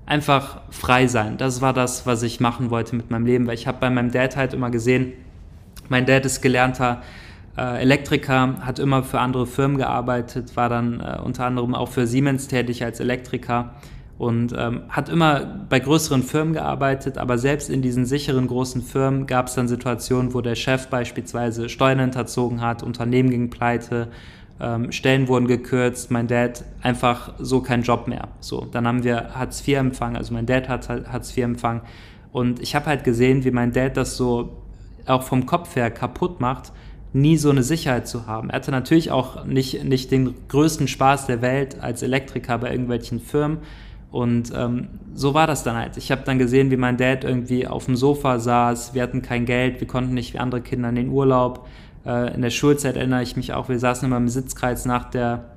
einfach 0.06 0.60
frei 0.70 1.06
sein. 1.06 1.38
Das 1.38 1.60
war 1.60 1.72
das, 1.72 2.06
was 2.06 2.22
ich 2.22 2.40
machen 2.40 2.70
wollte 2.70 2.94
mit 2.94 3.10
meinem 3.10 3.26
Leben, 3.26 3.46
weil 3.46 3.54
ich 3.54 3.66
habe 3.66 3.78
bei 3.80 3.90
meinem 3.90 4.10
Dad 4.10 4.36
halt 4.36 4.52
immer 4.52 4.70
gesehen, 4.70 5.14
mein 5.88 6.06
Dad 6.06 6.24
ist 6.24 6.40
gelernter 6.40 7.02
äh, 7.56 7.80
Elektriker, 7.80 8.56
hat 8.60 8.78
immer 8.78 9.02
für 9.02 9.20
andere 9.20 9.46
Firmen 9.46 9.76
gearbeitet, 9.78 10.56
war 10.56 10.68
dann 10.68 11.00
äh, 11.00 11.18
unter 11.22 11.46
anderem 11.46 11.74
auch 11.74 11.88
für 11.88 12.06
Siemens 12.06 12.48
tätig 12.48 12.84
als 12.84 13.00
Elektriker 13.00 13.74
und 14.18 14.54
ähm, 14.56 14.82
hat 14.88 15.08
immer 15.08 15.64
bei 15.68 15.80
größeren 15.80 16.22
Firmen 16.22 16.54
gearbeitet, 16.54 17.18
aber 17.18 17.38
selbst 17.38 17.68
in 17.68 17.82
diesen 17.82 18.06
sicheren 18.06 18.46
großen 18.46 18.82
Firmen 18.82 19.26
gab 19.26 19.48
es 19.48 19.54
dann 19.54 19.68
Situationen, 19.68 20.34
wo 20.34 20.40
der 20.40 20.54
Chef 20.54 20.88
beispielsweise 20.88 21.68
Steuern 21.68 21.98
hinterzogen 21.98 22.60
hat, 22.60 22.82
Unternehmen 22.82 23.30
gingen 23.30 23.50
pleite, 23.50 24.08
ähm, 24.60 24.92
Stellen 24.92 25.26
wurden 25.26 25.48
gekürzt, 25.48 26.12
mein 26.12 26.28
Dad 26.28 26.64
einfach 26.80 27.34
so 27.38 27.60
kein 27.60 27.82
Job 27.82 28.06
mehr. 28.06 28.28
So, 28.38 28.66
dann 28.70 28.86
haben 28.86 29.02
wir 29.02 29.34
Hartz 29.34 29.66
IV 29.66 29.78
empfangen, 29.78 30.16
also 30.16 30.32
mein 30.32 30.46
Dad 30.46 30.68
hat 30.68 30.88
Hartz 30.88 31.36
IV 31.36 31.44
empfangen 31.44 31.82
und 32.32 32.60
ich 32.60 32.76
habe 32.76 32.86
halt 32.86 33.02
gesehen, 33.02 33.44
wie 33.44 33.50
mein 33.50 33.72
Dad 33.72 33.96
das 33.96 34.16
so 34.16 34.62
auch 35.06 35.22
vom 35.22 35.44
Kopf 35.44 35.74
her 35.74 35.90
kaputt 35.90 36.40
macht 36.40 36.72
nie 37.14 37.36
so 37.36 37.48
eine 37.48 37.62
Sicherheit 37.62 38.08
zu 38.08 38.26
haben. 38.26 38.50
Er 38.50 38.56
hatte 38.56 38.72
natürlich 38.72 39.10
auch 39.10 39.44
nicht, 39.44 39.84
nicht 39.84 40.10
den 40.10 40.34
größten 40.48 40.88
Spaß 40.88 41.26
der 41.26 41.40
Welt 41.42 41.80
als 41.80 42.02
Elektriker 42.02 42.58
bei 42.58 42.70
irgendwelchen 42.70 43.20
Firmen. 43.20 43.58
Und 44.10 44.52
ähm, 44.54 44.88
so 45.14 45.32
war 45.32 45.46
das 45.46 45.62
dann 45.62 45.76
halt. 45.76 45.96
Ich 45.96 46.10
habe 46.10 46.22
dann 46.24 46.38
gesehen, 46.38 46.70
wie 46.70 46.76
mein 46.76 46.96
Dad 46.96 47.24
irgendwie 47.24 47.66
auf 47.66 47.86
dem 47.86 47.96
Sofa 47.96 48.38
saß. 48.38 48.94
Wir 48.94 49.02
hatten 49.02 49.22
kein 49.22 49.46
Geld, 49.46 49.80
wir 49.80 49.86
konnten 49.86 50.14
nicht 50.14 50.34
wie 50.34 50.38
andere 50.38 50.60
Kinder 50.60 50.88
in 50.88 50.96
den 50.96 51.08
Urlaub. 51.08 51.66
Äh, 52.04 52.34
in 52.34 52.42
der 52.42 52.50
Schulzeit 52.50 52.96
erinnere 52.96 53.22
ich 53.22 53.36
mich 53.36 53.52
auch, 53.52 53.68
wir 53.68 53.78
saßen 53.78 54.06
immer 54.06 54.16
im 54.16 54.28
Sitzkreis 54.28 54.84
nach 54.84 55.10
der 55.10 55.54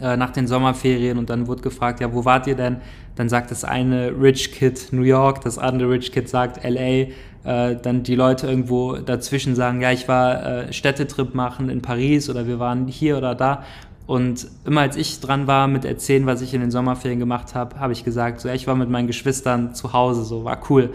äh, 0.00 0.16
nach 0.16 0.30
den 0.30 0.46
Sommerferien 0.46 1.18
und 1.18 1.28
dann 1.28 1.48
wurde 1.48 1.62
gefragt, 1.62 2.00
ja, 2.00 2.12
wo 2.12 2.24
wart 2.24 2.46
ihr 2.46 2.54
denn? 2.54 2.76
Dann 3.16 3.28
sagt 3.28 3.50
das 3.50 3.64
eine 3.64 4.12
Rich 4.18 4.52
Kid 4.52 4.88
New 4.92 5.02
York, 5.02 5.40
das 5.40 5.58
andere 5.58 5.90
Rich 5.90 6.12
Kid 6.12 6.28
sagt 6.28 6.62
LA, 6.62 7.08
äh, 7.48 7.76
dann 7.80 8.02
die 8.02 8.14
Leute 8.14 8.46
irgendwo 8.46 8.96
dazwischen 8.96 9.54
sagen, 9.54 9.80
ja, 9.80 9.90
ich 9.90 10.06
war 10.06 10.44
äh, 10.44 10.72
Städtetrip 10.72 11.34
machen 11.34 11.70
in 11.70 11.80
Paris 11.80 12.28
oder 12.28 12.46
wir 12.46 12.58
waren 12.58 12.86
hier 12.86 13.16
oder 13.16 13.34
da. 13.34 13.64
Und 14.06 14.46
immer 14.66 14.82
als 14.82 14.96
ich 14.96 15.20
dran 15.20 15.46
war 15.46 15.66
mit 15.66 15.86
erzählen, 15.86 16.26
was 16.26 16.42
ich 16.42 16.52
in 16.52 16.60
den 16.60 16.70
Sommerferien 16.70 17.18
gemacht 17.18 17.54
habe, 17.54 17.80
habe 17.80 17.94
ich 17.94 18.04
gesagt, 18.04 18.40
so, 18.40 18.50
ich 18.50 18.66
war 18.66 18.74
mit 18.74 18.90
meinen 18.90 19.06
Geschwistern 19.06 19.74
zu 19.74 19.94
Hause, 19.94 20.24
so 20.24 20.44
war 20.44 20.60
cool. 20.68 20.90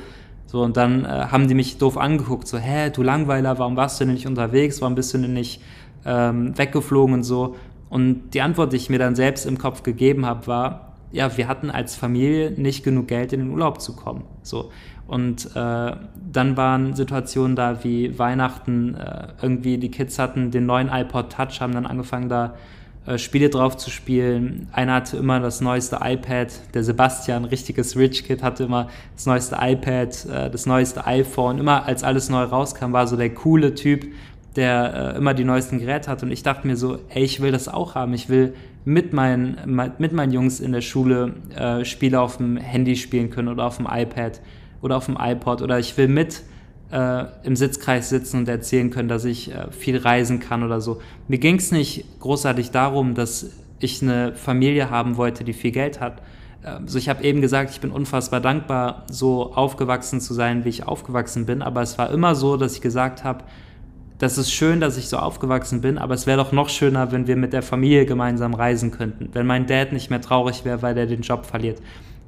So, 0.45 0.61
und 0.61 0.77
dann 0.77 1.05
äh, 1.05 1.07
haben 1.07 1.47
die 1.47 1.55
mich 1.55 1.79
doof 1.79 1.97
angeguckt, 1.97 2.47
so, 2.47 2.59
hä, 2.59 2.91
du 2.91 3.01
Langweiler, 3.01 3.57
warum 3.57 3.75
warst 3.75 3.99
du 3.99 4.05
denn 4.05 4.13
nicht 4.13 4.27
unterwegs, 4.27 4.79
warum 4.81 4.93
bist 4.93 5.11
du 5.13 5.17
denn 5.17 5.33
nicht 5.33 5.59
ähm, 6.05 6.55
weggeflogen 6.55 7.15
und 7.15 7.23
so. 7.23 7.55
Und 7.89 8.31
die 8.35 8.41
Antwort, 8.41 8.73
die 8.73 8.77
ich 8.77 8.89
mir 8.91 8.99
dann 8.99 9.15
selbst 9.15 9.47
im 9.47 9.57
Kopf 9.57 9.81
gegeben 9.81 10.25
habe, 10.27 10.45
war, 10.45 10.93
ja, 11.11 11.35
wir 11.37 11.47
hatten 11.47 11.69
als 11.69 11.95
Familie 11.95 12.51
nicht 12.51 12.83
genug 12.83 13.07
Geld, 13.07 13.33
in 13.33 13.39
den 13.39 13.49
Urlaub 13.49 13.81
zu 13.81 13.95
kommen. 13.95 14.25
So. 14.41 14.71
Und 15.13 15.55
äh, 15.55 15.91
dann 16.31 16.57
waren 16.57 16.95
Situationen 16.95 17.55
da 17.55 17.83
wie 17.83 18.17
Weihnachten, 18.17 18.95
äh, 18.95 19.27
irgendwie 19.43 19.77
die 19.77 19.91
Kids 19.91 20.17
hatten 20.17 20.49
den 20.49 20.65
neuen 20.65 20.89
iPod 20.89 21.31
Touch, 21.31 21.61
haben 21.61 21.71
dann 21.71 21.85
angefangen 21.85 22.29
da 22.29 22.55
äh, 23.05 23.19
Spiele 23.19 23.51
drauf 23.51 23.77
zu 23.77 23.91
spielen. 23.91 24.69
Einer 24.71 24.95
hatte 24.95 25.17
immer 25.17 25.39
das 25.39 25.61
neueste 25.61 25.99
iPad, 26.01 26.47
der 26.73 26.83
Sebastian, 26.83 27.45
richtiges 27.45 27.95
Rich 27.95 28.25
Kid, 28.25 28.41
hatte 28.41 28.63
immer 28.63 28.87
das 29.13 29.27
neueste 29.27 29.55
iPad, 29.61 30.25
äh, 30.25 30.49
das 30.49 30.65
neueste 30.65 31.05
iPhone. 31.05 31.59
Immer 31.59 31.85
als 31.85 32.03
alles 32.03 32.31
neu 32.31 32.45
rauskam, 32.45 32.91
war 32.91 33.05
so 33.05 33.15
der 33.15 33.29
coole 33.35 33.75
Typ, 33.75 34.07
der 34.55 35.13
äh, 35.13 35.17
immer 35.19 35.35
die 35.35 35.43
neuesten 35.43 35.77
Geräte 35.77 36.09
hat. 36.09 36.23
Und 36.23 36.31
ich 36.31 36.41
dachte 36.41 36.65
mir 36.65 36.75
so, 36.75 36.97
ey, 37.09 37.23
ich 37.23 37.39
will 37.39 37.51
das 37.51 37.67
auch 37.67 37.93
haben. 37.93 38.15
Ich 38.15 38.29
will 38.29 38.55
mit 38.83 39.13
meinen, 39.13 39.59
mit 39.99 40.11
meinen 40.11 40.33
Jungs 40.33 40.59
in 40.59 40.71
der 40.71 40.81
Schule 40.81 41.35
äh, 41.55 41.85
Spiele 41.85 42.19
auf 42.19 42.37
dem 42.37 42.57
Handy 42.57 42.95
spielen 42.95 43.29
können 43.29 43.49
oder 43.49 43.65
auf 43.65 43.77
dem 43.77 43.85
iPad 43.87 44.41
oder 44.83 44.97
auf 44.97 45.05
dem 45.05 45.17
iPod 45.19 45.61
oder 45.61 45.79
ich 45.79 45.97
will 45.97 46.07
mit 46.07 46.43
äh, 46.91 47.25
im 47.43 47.55
Sitzkreis 47.55 48.09
sitzen 48.09 48.39
und 48.39 48.47
erzählen 48.47 48.91
können, 48.91 49.09
dass 49.09 49.25
ich 49.25 49.51
äh, 49.51 49.71
viel 49.71 49.97
reisen 49.97 50.39
kann 50.39 50.61
oder 50.61 50.81
so. 50.81 51.01
Mir 51.27 51.39
ging 51.39 51.55
es 51.55 51.71
nicht 51.71 52.05
großartig 52.19 52.69
darum, 52.71 53.15
dass 53.15 53.49
ich 53.79 54.01
eine 54.01 54.35
Familie 54.35 54.89
haben 54.89 55.17
wollte, 55.17 55.43
die 55.43 55.53
viel 55.53 55.71
Geld 55.71 55.99
hat. 55.99 56.21
Also 56.63 56.97
ich 56.97 57.09
habe 57.09 57.23
eben 57.23 57.41
gesagt, 57.41 57.71
ich 57.71 57.81
bin 57.81 57.91
unfassbar 57.91 58.39
dankbar, 58.39 59.03
so 59.11 59.53
aufgewachsen 59.53 60.21
zu 60.21 60.33
sein, 60.33 60.63
wie 60.63 60.69
ich 60.69 60.87
aufgewachsen 60.87 61.45
bin, 61.45 61.61
aber 61.61 61.81
es 61.81 61.97
war 61.97 62.09
immer 62.09 62.35
so, 62.35 62.55
dass 62.55 62.75
ich 62.75 62.81
gesagt 62.81 63.25
habe, 63.25 63.43
das 64.17 64.37
ist 64.37 64.53
schön, 64.53 64.79
dass 64.79 64.95
ich 64.95 65.09
so 65.09 65.17
aufgewachsen 65.17 65.81
bin, 65.81 65.97
aber 65.97 66.13
es 66.13 66.25
wäre 66.25 66.37
doch 66.37 66.53
noch 66.53 66.69
schöner, 66.69 67.11
wenn 67.11 67.27
wir 67.27 67.35
mit 67.35 67.51
der 67.51 67.63
Familie 67.63 68.05
gemeinsam 68.05 68.53
reisen 68.53 68.91
könnten, 68.91 69.27
wenn 69.33 69.45
mein 69.45 69.67
Dad 69.67 69.91
nicht 69.91 70.09
mehr 70.09 70.21
traurig 70.21 70.63
wäre, 70.63 70.81
weil 70.81 70.97
er 70.97 71.05
den 71.05 71.21
Job 71.21 71.45
verliert. 71.45 71.81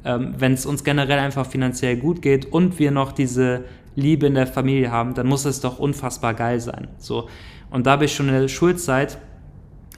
Ähm, 0.06 0.36
wenn 0.38 0.54
es 0.54 0.66
uns 0.66 0.84
generell 0.84 1.20
einfach 1.20 1.48
finanziell 1.48 1.98
gut 1.98 2.22
geht 2.22 2.46
und 2.46 2.80
wir 2.80 2.92
noch 2.92 3.12
diese 3.12 3.66
Liebe 3.96 4.28
in 4.28 4.36
der 4.36 4.48
Familie 4.48 4.92
haben, 4.92 5.16
dann 5.16 5.28
muss 5.28 5.46
es 5.46 5.62
doch 5.62 5.80
unfassbar 5.80 6.34
geil 6.34 6.60
sein. 6.60 6.90
So. 6.98 7.28
Und 7.72 7.88
da 7.88 7.92
habe 7.92 8.06
ich 8.06 8.16
schon 8.16 8.28
in 8.30 8.40
der 8.40 8.48
Schulzeit 8.48 9.18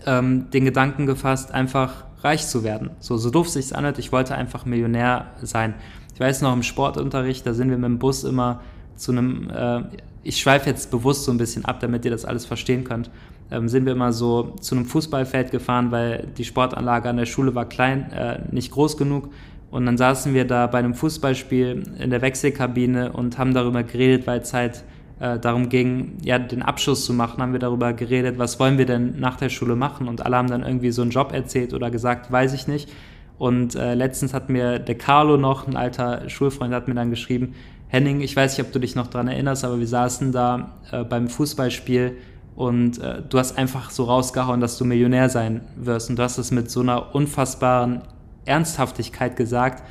ähm, 0.06 0.50
den 0.52 0.66
Gedanken 0.66 1.06
gefasst, 1.06 1.54
einfach 1.54 2.06
reich 2.22 2.48
zu 2.48 2.64
werden. 2.64 2.92
So, 3.00 3.18
so 3.18 3.30
doof 3.30 3.50
sich 3.50 3.76
anhört, 3.76 4.00
ich 4.00 4.12
wollte 4.12 4.36
einfach 4.36 4.66
Millionär 4.66 5.28
sein. 5.42 5.76
Ich 6.14 6.20
weiß 6.20 6.42
noch 6.42 6.54
im 6.54 6.64
Sportunterricht, 6.64 7.46
da 7.46 7.54
sind 7.54 7.70
wir 7.70 7.78
mit 7.78 7.86
dem 7.86 8.00
Bus 8.00 8.24
immer 8.24 8.62
zu 8.96 9.12
einem, 9.12 9.50
äh, 9.50 9.82
ich 10.24 10.38
schweife 10.38 10.70
jetzt 10.70 10.90
bewusst 10.90 11.26
so 11.26 11.32
ein 11.32 11.38
bisschen 11.38 11.66
ab, 11.66 11.80
damit 11.80 12.06
ihr 12.06 12.12
das 12.12 12.26
alles 12.26 12.46
verstehen 12.46 12.84
könnt, 12.84 13.12
ähm, 13.52 13.70
sind 13.70 13.86
wir 13.86 13.94
immer 13.94 14.12
so 14.14 14.56
zu 14.60 14.76
einem 14.76 14.86
Fußballfeld 14.86 15.52
gefahren, 15.52 15.92
weil 15.92 16.28
die 16.38 16.46
Sportanlage 16.46 17.10
an 17.10 17.18
der 17.18 17.26
Schule 17.26 17.54
war 17.56 17.66
klein, 17.66 18.12
äh, 18.12 18.40
nicht 18.52 18.72
groß 18.72 18.98
genug. 18.98 19.30
Und 19.70 19.86
dann 19.86 19.98
saßen 19.98 20.34
wir 20.34 20.46
da 20.46 20.68
bei 20.68 20.80
einem 20.80 20.94
Fußballspiel 20.94 21.84
in 22.00 22.10
der 22.10 22.22
Wechselkabine 22.22 23.12
und 23.12 23.38
haben 23.38 23.54
darüber 23.54 23.84
geredet, 23.84 24.26
weil 24.26 24.40
es 24.40 24.54
halt 24.54 24.84
äh, 25.20 25.40
darum 25.40 25.70
ging, 25.70 26.18
ja, 26.24 26.40
den 26.40 26.62
Abschluss 26.62 27.06
zu 27.06 27.14
machen, 27.14 27.42
haben 27.42 27.52
wir 27.52 27.60
darüber 27.60 27.94
geredet, 27.94 28.38
was 28.38 28.60
wollen 28.60 28.78
wir 28.78 28.86
denn 28.86 29.20
nach 29.20 29.36
der 29.36 29.50
Schule 29.50 29.76
machen? 29.76 30.08
Und 30.08 30.26
alle 30.26 30.38
haben 30.38 30.50
dann 30.50 30.64
irgendwie 30.64 30.92
so 30.92 31.02
einen 31.02 31.12
Job 31.12 31.34
erzählt 31.34 31.74
oder 31.74 31.92
gesagt, 31.92 32.32
weiß 32.32 32.54
ich 32.54 32.68
nicht. 32.68 32.90
Und 33.38 33.76
äh, 33.76 33.94
letztens 33.94 34.34
hat 34.34 34.50
mir 34.50 34.80
der 34.80 34.98
Carlo 34.98 35.38
noch, 35.38 35.68
ein 35.68 35.76
alter 35.76 36.30
Schulfreund, 36.30 36.74
hat 36.74 36.88
mir 36.88 36.96
dann 36.96 37.10
geschrieben, 37.10 37.54
Henning, 37.90 38.22
ich 38.22 38.36
weiß 38.36 38.58
nicht, 38.58 38.66
ob 38.66 38.74
du 38.74 38.80
dich 38.80 38.96
noch 38.96 39.08
daran 39.08 39.28
erinnerst, 39.28 39.64
aber 39.64 39.80
wir 39.80 39.88
saßen 39.88 40.32
da 40.32 40.76
äh, 40.92 41.04
beim 41.04 41.30
Fußballspiel 41.30 42.18
und 42.56 43.00
äh, 43.00 43.22
du 43.28 43.38
hast 43.38 43.58
einfach 43.58 43.92
so 43.92 44.06
rausgehauen, 44.06 44.60
dass 44.60 44.78
du 44.78 44.86
Millionär 44.86 45.30
sein 45.30 45.62
wirst. 45.76 46.10
Und 46.10 46.18
du 46.18 46.24
hast 46.24 46.38
es 46.38 46.52
mit 46.52 46.72
so 46.72 46.82
einer 46.82 47.14
unfassbaren 47.16 48.02
Ernsthaftigkeit 48.48 49.36
gesagt, 49.36 49.84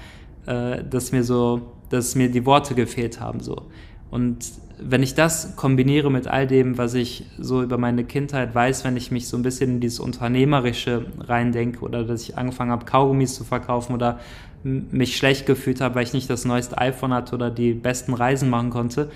äh, 0.47 0.83
dass 0.85 1.13
mir 1.13 1.25
so, 1.25 1.73
dass 1.91 2.15
mir 2.15 2.31
die 2.31 2.47
Worte 2.47 2.75
gefehlt 2.75 3.21
haben 3.21 3.41
so. 3.41 3.63
Und 4.11 4.45
wenn 4.79 5.03
ich 5.03 5.15
das 5.15 5.57
kombiniere 5.57 6.11
mit 6.11 6.27
all 6.27 6.47
dem, 6.47 6.77
was 6.77 6.95
ich 6.95 7.25
so 7.39 7.63
über 7.63 7.79
meine 7.79 8.05
Kindheit 8.05 8.55
weiß, 8.55 8.85
wenn 8.85 8.97
ich 8.97 9.11
mich 9.11 9.27
so 9.29 9.37
ein 9.37 9.43
bisschen 9.43 9.73
in 9.73 9.81
dieses 9.81 10.01
Unternehmerische 10.01 11.07
reindenke 11.21 11.81
oder 11.81 12.05
dass 12.05 12.23
ich 12.23 12.37
angefangen 12.37 12.71
habe, 12.71 12.85
Kaugummis 12.85 13.35
zu 13.35 13.45
verkaufen 13.45 13.95
oder 13.95 14.21
mich 14.63 15.17
schlecht 15.17 15.47
gefühlt 15.47 15.81
habe, 15.81 15.95
weil 15.95 16.05
ich 16.05 16.13
nicht 16.13 16.29
das 16.29 16.45
neueste 16.45 16.77
iPhone 16.79 17.15
hatte 17.15 17.35
oder 17.35 17.51
die 17.51 17.73
besten 17.73 18.13
Reisen 18.13 18.51
machen 18.51 18.71
konnte, 18.71 19.11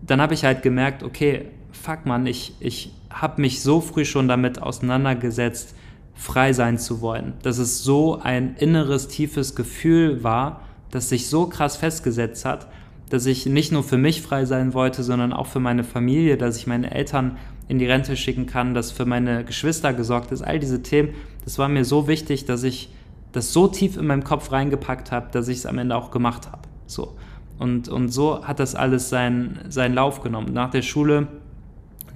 dann 0.00 0.20
habe 0.20 0.34
ich 0.34 0.44
halt 0.44 0.62
gemerkt, 0.62 1.02
okay, 1.02 1.46
fuck 1.72 2.06
man, 2.06 2.26
ich, 2.26 2.54
ich 2.60 2.92
habe 3.10 3.40
mich 3.40 3.62
so 3.62 3.80
früh 3.80 4.04
schon 4.04 4.28
damit 4.28 4.62
auseinandergesetzt, 4.62 5.74
frei 6.14 6.52
sein 6.52 6.78
zu 6.78 7.00
wollen. 7.00 7.34
Dass 7.42 7.58
es 7.58 7.82
so 7.82 8.18
ein 8.20 8.56
inneres, 8.56 9.08
tiefes 9.08 9.54
Gefühl 9.54 10.22
war, 10.22 10.62
das 10.90 11.08
sich 11.08 11.28
so 11.28 11.46
krass 11.46 11.76
festgesetzt 11.76 12.44
hat, 12.44 12.68
dass 13.10 13.26
ich 13.26 13.46
nicht 13.46 13.72
nur 13.72 13.82
für 13.82 13.98
mich 13.98 14.22
frei 14.22 14.44
sein 14.44 14.74
wollte, 14.74 15.02
sondern 15.02 15.32
auch 15.32 15.46
für 15.46 15.60
meine 15.60 15.84
Familie, 15.84 16.36
dass 16.36 16.56
ich 16.56 16.66
meine 16.66 16.90
Eltern 16.90 17.36
in 17.68 17.78
die 17.78 17.86
Rente 17.86 18.16
schicken 18.16 18.46
kann, 18.46 18.74
dass 18.74 18.92
für 18.92 19.06
meine 19.06 19.44
Geschwister 19.44 19.92
gesorgt 19.92 20.32
ist. 20.32 20.42
All 20.42 20.58
diese 20.58 20.82
Themen, 20.82 21.10
das 21.44 21.58
war 21.58 21.68
mir 21.68 21.84
so 21.84 22.08
wichtig, 22.08 22.44
dass 22.44 22.62
ich 22.62 22.90
das 23.32 23.52
so 23.52 23.66
tief 23.68 23.96
in 23.96 24.06
meinem 24.06 24.24
Kopf 24.24 24.52
reingepackt 24.52 25.10
habe, 25.10 25.28
dass 25.32 25.48
ich 25.48 25.58
es 25.58 25.66
am 25.66 25.78
Ende 25.78 25.96
auch 25.96 26.10
gemacht 26.10 26.50
habe. 26.50 26.62
So. 26.86 27.16
Und, 27.58 27.88
und 27.88 28.08
so 28.08 28.44
hat 28.44 28.60
das 28.60 28.74
alles 28.74 29.08
seinen, 29.08 29.60
seinen 29.68 29.94
Lauf 29.94 30.20
genommen. 30.22 30.52
Nach 30.52 30.70
der 30.70 30.82
Schule 30.82 31.28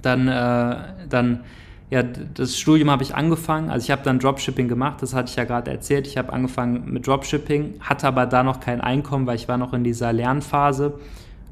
dann, 0.01 0.27
äh, 0.27 0.75
dann 1.09 1.41
ja, 1.89 2.03
das 2.03 2.57
Studium 2.57 2.91
habe 2.91 3.01
ich 3.01 3.15
angefangen, 3.15 3.71
also 3.71 3.83
ich 3.83 3.89
habe 3.89 4.03
dann 4.03 4.19
Dropshipping 4.19 4.67
gemacht, 4.67 5.01
das 5.01 5.15
hatte 5.15 5.29
ich 5.29 5.35
ja 5.35 5.45
gerade 5.45 5.71
erzählt. 5.71 6.05
Ich 6.05 6.17
habe 6.17 6.31
angefangen 6.31 6.83
mit 6.85 7.07
Dropshipping, 7.07 7.75
hatte 7.79 8.07
aber 8.07 8.27
da 8.27 8.43
noch 8.43 8.59
kein 8.59 8.79
Einkommen, 8.79 9.25
weil 9.25 9.35
ich 9.35 9.47
war 9.47 9.57
noch 9.57 9.73
in 9.73 9.83
dieser 9.83 10.13
Lernphase. 10.13 10.93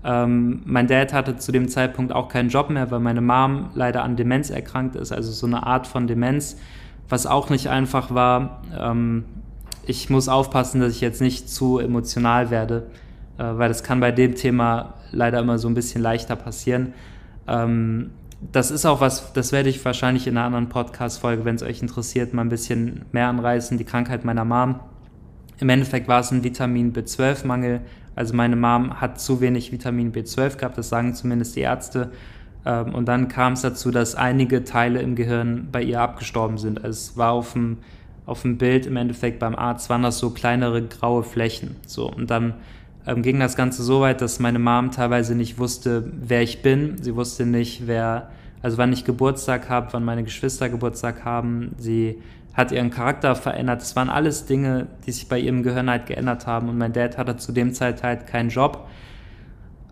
Ähm, 0.03 0.61
mein 0.65 0.85
Dad 0.85 1.11
hatte 1.11 1.37
zu 1.37 1.51
dem 1.51 1.67
Zeitpunkt 1.69 2.13
auch 2.13 2.29
keinen 2.29 2.49
Job 2.49 2.69
mehr, 2.69 2.91
weil 2.91 2.99
meine 2.99 3.21
Mom 3.21 3.71
leider 3.73 4.03
an 4.03 4.15
Demenz 4.15 4.51
erkrankt 4.51 4.95
ist, 4.95 5.11
also 5.11 5.31
so 5.31 5.47
eine 5.47 5.65
Art 5.65 5.87
von 5.87 6.05
Demenz, 6.05 6.57
was 7.09 7.25
auch 7.25 7.49
nicht 7.49 7.69
einfach 7.69 8.13
war. 8.13 8.61
Ähm, 8.79 9.25
ich 9.87 10.11
muss 10.11 10.29
aufpassen, 10.29 10.81
dass 10.81 10.93
ich 10.93 11.01
jetzt 11.01 11.19
nicht 11.19 11.49
zu 11.49 11.79
emotional 11.79 12.51
werde, 12.51 12.87
äh, 13.39 13.43
weil 13.43 13.69
das 13.69 13.81
kann 13.81 13.99
bei 13.99 14.11
dem 14.11 14.35
Thema 14.35 14.93
leider 15.11 15.39
immer 15.39 15.57
so 15.57 15.67
ein 15.67 15.73
bisschen 15.73 16.03
leichter 16.03 16.35
passieren. 16.35 16.93
Ähm, 17.47 18.11
das 18.39 18.71
ist 18.71 18.85
auch 18.85 19.01
was, 19.01 19.33
das 19.33 19.51
werde 19.51 19.69
ich 19.69 19.83
wahrscheinlich 19.83 20.27
in 20.27 20.37
einer 20.37 20.45
anderen 20.45 20.69
Podcast-Folge, 20.69 21.43
wenn 21.45 21.55
es 21.55 21.63
euch 21.63 21.81
interessiert, 21.81 22.33
mal 22.33 22.43
ein 22.43 22.49
bisschen 22.49 23.05
mehr 23.11 23.27
anreißen, 23.27 23.77
die 23.77 23.83
Krankheit 23.83 24.25
meiner 24.25 24.45
Mom. 24.45 24.79
Im 25.59 25.69
Endeffekt 25.69 26.07
war 26.07 26.19
es 26.19 26.31
ein 26.31 26.43
Vitamin 26.43 26.93
B12-Mangel. 26.93 27.81
Also 28.15 28.35
meine 28.35 28.55
Mom 28.55 28.99
hat 29.01 29.19
zu 29.19 29.41
wenig 29.41 29.71
Vitamin 29.71 30.11
B12 30.11 30.57
gehabt, 30.57 30.77
das 30.77 30.89
sagen 30.89 31.15
zumindest 31.15 31.55
die 31.55 31.61
Ärzte. 31.61 32.11
Ähm, 32.65 32.93
und 32.93 33.07
dann 33.07 33.27
kam 33.27 33.53
es 33.53 33.61
dazu, 33.61 33.89
dass 33.89 34.13
einige 34.13 34.63
Teile 34.63 35.01
im 35.01 35.15
Gehirn 35.15 35.69
bei 35.71 35.81
ihr 35.81 36.01
abgestorben 36.01 36.57
sind. 36.57 36.83
Also 36.83 37.11
es 37.11 37.17
war 37.17 37.31
auf 37.31 37.53
dem, 37.53 37.77
auf 38.27 38.43
dem 38.43 38.57
Bild 38.57 38.85
im 38.85 38.97
Endeffekt 38.97 39.39
beim 39.39 39.55
Arzt, 39.55 39.89
waren 39.89 40.03
das 40.03 40.19
so 40.19 40.29
kleinere 40.29 40.83
graue 40.83 41.23
Flächen. 41.23 41.75
So, 41.87 42.07
und 42.11 42.29
dann 42.29 42.53
ähm, 43.07 43.21
ging 43.21 43.39
das 43.39 43.55
Ganze 43.55 43.83
so 43.83 44.01
weit, 44.01 44.21
dass 44.21 44.39
meine 44.39 44.59
Mom 44.59 44.91
teilweise 44.91 45.33
nicht 45.33 45.57
wusste, 45.57 46.11
wer 46.13 46.43
ich 46.43 46.61
bin. 46.61 47.01
Sie 47.01 47.15
wusste 47.15 47.45
nicht, 47.45 47.87
wer, 47.87 48.29
also 48.61 48.77
wann 48.77 48.91
ich 48.91 49.05
Geburtstag 49.05 49.69
habe, 49.69 49.87
wann 49.91 50.03
meine 50.03 50.23
Geschwister 50.23 50.67
Geburtstag 50.67 51.23
haben. 51.23 51.73
Sie 51.77 52.21
hat 52.53 52.73
ihren 52.73 52.89
Charakter 52.89 53.35
verändert. 53.35 53.81
Das 53.81 53.95
waren 53.95 54.09
alles 54.09 54.45
Dinge, 54.45 54.87
die 55.05 55.13
sich 55.13 55.29
bei 55.29 55.39
ihrem 55.39 55.63
Gehirn 55.63 55.89
halt 55.89 56.05
geändert 56.05 56.47
haben. 56.47 56.67
Und 56.67 56.77
mein 56.77 56.91
Dad 56.91 57.17
hatte 57.17 57.37
zu 57.37 57.53
dem 57.53 57.73
Zeit 57.73 58.03
halt 58.03 58.27
keinen 58.27 58.49
Job. 58.49 58.87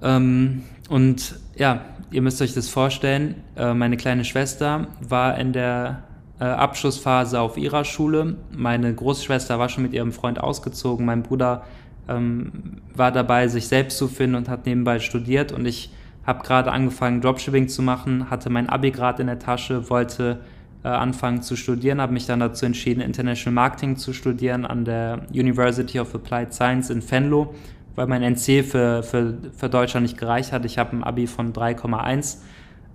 Ähm, 0.02 0.64
und 0.90 1.40
ja, 1.56 1.86
ihr 2.12 2.22
müsst 2.22 2.42
euch 2.42 2.54
das 2.54 2.68
vorstellen. 2.68 3.36
Äh, 3.56 3.74
meine 3.74 3.96
kleine 3.96 4.26
Schwester 4.26 4.88
war 5.00 5.38
in 5.38 5.54
der 5.54 6.04
äh, 6.40 6.44
Abschlussphase 6.44 7.40
auf 7.40 7.56
ihrer 7.56 7.86
Schule. 7.86 8.36
Meine 8.52 8.94
Großschwester 8.94 9.58
war 9.58 9.70
schon 9.70 9.84
mit 9.84 9.94
ihrem 9.94 10.12
Freund 10.12 10.40
ausgezogen. 10.42 11.06
Mein 11.06 11.24
Bruder 11.24 11.64
ähm, 12.08 12.82
war 12.94 13.12
dabei, 13.12 13.48
sich 13.48 13.68
selbst 13.68 13.98
zu 13.98 14.08
finden 14.08 14.36
und 14.36 14.50
hat 14.50 14.66
nebenbei 14.66 15.00
studiert. 15.00 15.52
Und 15.52 15.66
ich 15.66 15.92
habe 16.26 16.44
gerade 16.44 16.72
angefangen, 16.72 17.22
Dropshipping 17.22 17.68
zu 17.68 17.82
machen, 17.82 18.30
hatte 18.30 18.50
mein 18.50 18.70
Abi 18.70 18.92
gerade 18.92 19.22
in 19.22 19.28
der 19.28 19.40
Tasche, 19.40 19.90
wollte 19.90 20.40
äh, 20.84 20.88
anfangen 20.88 21.42
zu 21.42 21.56
studieren, 21.56 22.02
habe 22.02 22.14
mich 22.14 22.26
dann 22.26 22.40
dazu 22.40 22.66
entschieden, 22.66 23.02
International 23.02 23.54
Marketing 23.54 23.98
zu 23.98 24.14
studieren 24.14 24.66
an 24.66 24.86
der 24.86 25.22
University 25.32 26.00
of 26.00 26.14
Applied 26.14 26.54
Science 26.54 26.90
in 26.90 27.02
Venlo, 27.10 27.54
weil 27.96 28.08
mein 28.08 28.22
NC 28.22 28.64
für, 28.64 29.04
für, 29.04 29.38
für 29.56 29.70
Deutschland 29.70 30.04
nicht 30.04 30.18
gereicht 30.18 30.52
hat. 30.52 30.66
Ich 30.66 30.78
habe 30.78 30.96
ein 30.96 31.04
Abi 31.04 31.28
von 31.28 31.54
3,1. 31.54 32.38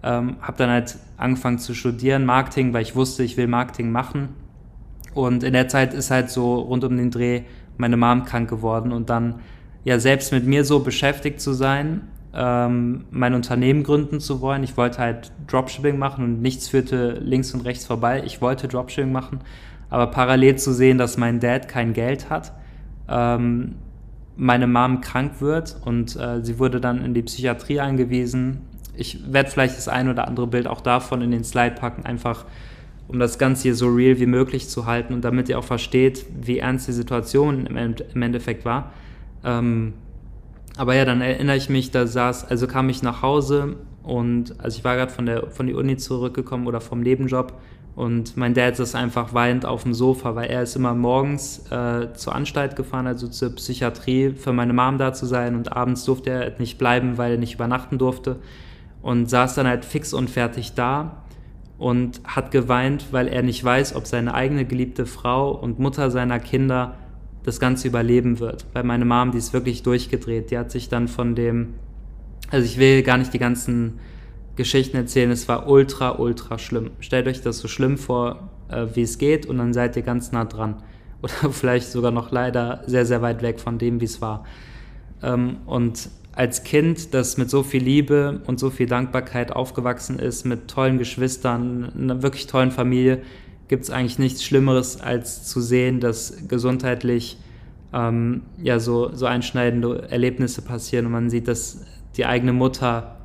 Ähm, 0.03 0.37
habe 0.41 0.57
dann 0.57 0.71
halt 0.71 0.97
angefangen 1.19 1.59
zu 1.59 1.75
studieren, 1.75 2.25
Marketing, 2.25 2.73
weil 2.73 2.83
ich 2.83 2.97
wusste, 2.97 3.23
ich 3.23 3.37
will 3.37 3.49
Marketing 3.49 3.91
machen. 3.91 4.31
Und 5.13 5.43
in 5.43 5.53
der 5.53 5.69
Zeit 5.69 5.93
ist 5.93 6.11
halt 6.11 6.31
so 6.31 6.55
rund 6.55 6.85
um 6.85 6.97
den 6.97 7.11
Dreh 7.11 7.43
meine 7.81 7.97
Mom 7.97 8.25
krank 8.25 8.49
geworden 8.49 8.93
und 8.93 9.11
dann 9.11 9.37
ja 9.85 9.99
selbst 9.99 10.33
mit 10.33 10.47
mir 10.47 10.65
so 10.65 10.81
beschäftigt 10.81 11.41
zu 11.41 11.53
sein, 11.53 12.03
ähm, 12.33 13.07
mein 13.11 13.35
Unternehmen 13.35 13.83
gründen 13.83 14.21
zu 14.21 14.41
wollen. 14.41 14.63
Ich 14.63 14.77
wollte 14.77 14.99
halt 14.99 15.33
Dropshipping 15.49 15.99
machen 15.99 16.25
und 16.25 16.43
nichts 16.43 16.69
führte 16.69 17.13
links 17.15 17.53
und 17.55 17.63
rechts 17.63 17.87
vorbei. 17.87 18.23
Ich 18.25 18.41
wollte 18.41 18.69
Dropshipping 18.69 19.11
machen, 19.11 19.41
aber 19.89 20.09
parallel 20.09 20.57
zu 20.57 20.73
sehen, 20.73 20.99
dass 20.99 21.17
mein 21.17 21.41
Dad 21.41 21.67
kein 21.67 21.93
Geld 21.93 22.31
hat, 22.31 22.53
ähm, 23.09 23.77
meine 24.37 24.67
Mom 24.67 25.01
krank 25.01 25.41
wird 25.41 25.77
und 25.85 26.17
äh, 26.17 26.45
sie 26.45 26.59
wurde 26.59 26.81
dann 26.81 27.05
in 27.05 27.15
die 27.15 27.23
Psychiatrie 27.23 27.81
eingewiesen. 27.81 28.61
Ich 28.95 29.33
werde 29.33 29.51
vielleicht 29.51 29.77
das 29.77 29.89
ein 29.89 30.09
oder 30.09 30.29
andere 30.29 30.47
Bild 30.47 30.67
auch 30.67 30.81
davon 30.81 31.23
in 31.23 31.31
den 31.31 31.45
Slide 31.45 31.75
packen, 31.75 32.05
einfach 32.05 32.45
um 33.11 33.19
das 33.19 33.39
Ganze 33.39 33.65
hier 33.65 33.75
so 33.75 33.89
real 33.89 34.21
wie 34.21 34.27
möglich 34.27 34.69
zu 34.69 34.87
halten 34.87 35.13
und 35.13 35.25
damit 35.25 35.49
ihr 35.49 35.59
auch 35.59 35.65
versteht, 35.65 36.25
wie 36.41 36.59
ernst 36.59 36.87
die 36.87 36.93
Situation 36.93 37.67
im 37.67 38.23
Endeffekt 38.23 38.65
war. 38.65 38.93
Ähm, 39.45 39.95
aber 40.77 40.95
ja, 40.95 41.05
dann 41.05 41.21
erinnere 41.21 41.57
ich 41.57 41.69
mich, 41.69 41.91
da 41.91 42.07
saß, 42.07 42.45
also 42.45 42.69
kam 42.69 42.89
ich 42.89 43.03
nach 43.03 43.23
Hause 43.23 43.77
und 44.05 44.55
also 44.61 44.79
ich 44.79 44.85
war 44.85 44.97
gerade 44.97 45.13
von 45.13 45.27
der 45.27 45.51
von 45.51 45.67
der 45.67 45.77
Uni 45.77 45.97
zurückgekommen 45.97 46.67
oder 46.69 46.81
vom 46.81 47.01
Nebenjob 47.01 47.53
und 47.97 48.37
mein 48.37 48.55
Dad 48.55 48.77
saß 48.77 48.95
einfach 48.95 49.35
weinend 49.35 49.67
auf 49.67 49.83
dem 49.83 49.93
Sofa, 49.93 50.37
weil 50.37 50.49
er 50.49 50.63
ist 50.63 50.77
immer 50.77 50.95
morgens 50.95 51.71
äh, 51.71 52.13
zur 52.15 52.35
Anstalt 52.35 52.77
gefahren, 52.77 53.09
also 53.09 53.27
zur 53.27 53.55
Psychiatrie, 53.57 54.31
für 54.31 54.53
meine 54.53 54.73
Mom 54.73 54.99
da 54.99 55.13
zu 55.13 55.27
sein 55.27 55.57
und 55.57 55.73
abends 55.73 56.05
durfte 56.05 56.31
er 56.31 56.59
nicht 56.61 56.79
bleiben, 56.79 57.19
weil 57.19 57.33
er 57.33 57.39
nicht 57.39 57.55
übernachten 57.55 57.99
durfte 57.99 58.37
und 59.03 59.29
saß 59.29 59.57
dann 59.57 59.67
halt 59.67 59.85
fix 59.85 60.15
und 60.15 60.31
fertig 60.31 60.75
da 60.75 61.20
und 61.81 62.21
hat 62.25 62.51
geweint, 62.51 63.07
weil 63.11 63.27
er 63.27 63.43
nicht 63.43 63.65
weiß, 63.65 63.97
ob 63.97 64.07
seine 64.07 64.35
eigene 64.35 64.67
geliebte 64.67 65.07
Frau 65.07 65.51
und 65.51 65.79
Mutter 65.79 66.11
seiner 66.11 66.39
Kinder 66.39 66.95
das 67.43 67.59
Ganze 67.59 67.89
überleben 67.89 68.39
wird. 68.39 68.67
Weil 68.75 68.85
meine 68.85 69.07
Mom, 69.07 69.33
die 69.33 69.39
ist 69.39 69.55
wirklich 69.55 69.83
durchgedreht. 69.83 70.51
Die 70.51 70.59
hat 70.59 70.71
sich 70.71 70.91
dann 70.91 71.09
von 71.09 71.35
dem, 71.35 71.73
also 72.51 72.67
ich 72.67 72.77
will 72.77 73.03
gar 73.03 73.17
nicht 73.17 73.33
die 73.33 73.39
ganzen 73.39 73.99
Geschichten 74.57 74.95
erzählen, 74.99 75.31
es 75.31 75.49
war 75.49 75.71
ultra, 75.71 76.19
ultra 76.19 76.59
schlimm. 76.59 76.91
Stellt 77.01 77.27
euch 77.27 77.41
das 77.41 77.61
so 77.61 77.67
schlimm 77.67 77.97
vor, 77.97 78.51
äh, 78.69 78.85
wie 78.93 79.03
es 79.03 79.17
geht 79.17 79.47
und 79.47 79.57
dann 79.57 79.73
seid 79.73 79.97
ihr 79.97 80.03
ganz 80.03 80.33
nah 80.33 80.45
dran. 80.45 80.83
Oder 81.23 81.51
vielleicht 81.51 81.91
sogar 81.91 82.11
noch 82.11 82.31
leider 82.31 82.83
sehr, 82.87 83.07
sehr 83.07 83.23
weit 83.23 83.41
weg 83.41 83.59
von 83.59 83.79
dem, 83.79 84.03
wie 84.03 84.07
es 84.07 84.21
war. 84.21 84.45
Ähm, 85.23 85.57
und 85.65 86.11
als 86.33 86.63
Kind, 86.63 87.13
das 87.15 87.37
mit 87.37 87.51
so 87.51 87.63
viel 87.63 87.83
Liebe 87.83 88.41
und 88.47 88.61
so 88.61 88.71
viel 88.71 88.87
Dankbarkeit 88.87 89.53
aufgewachsen 89.53 90.19
ist, 90.19 90.45
mit 90.45 90.69
tollen 90.69 90.99
Geschwistern, 90.99 91.93
einer 91.97 92.23
wirklich 92.23 92.47
tollen 92.47 92.71
Familie, 92.71 93.23
gibt 93.69 93.85
es 93.85 93.91
eigentlich 93.91 94.19
nichts 94.19 94.45
Schlimmeres, 94.45 95.01
als 95.01 95.45
zu 95.45 95.61
sehen, 95.61 96.01
dass 96.01 96.49
gesundheitlich 96.49 97.39
ähm, 97.93 98.43
ja 98.63 98.79
so, 98.79 99.15
so 99.15 99.27
einschneidende 99.27 100.09
Erlebnisse 100.11 100.63
passieren 100.63 101.07
und 101.07 101.13
man 101.13 101.31
sieht, 101.31 101.49
dass 101.49 101.85
die 102.17 102.27
eigene 102.27 102.53
Mutter 102.53 103.17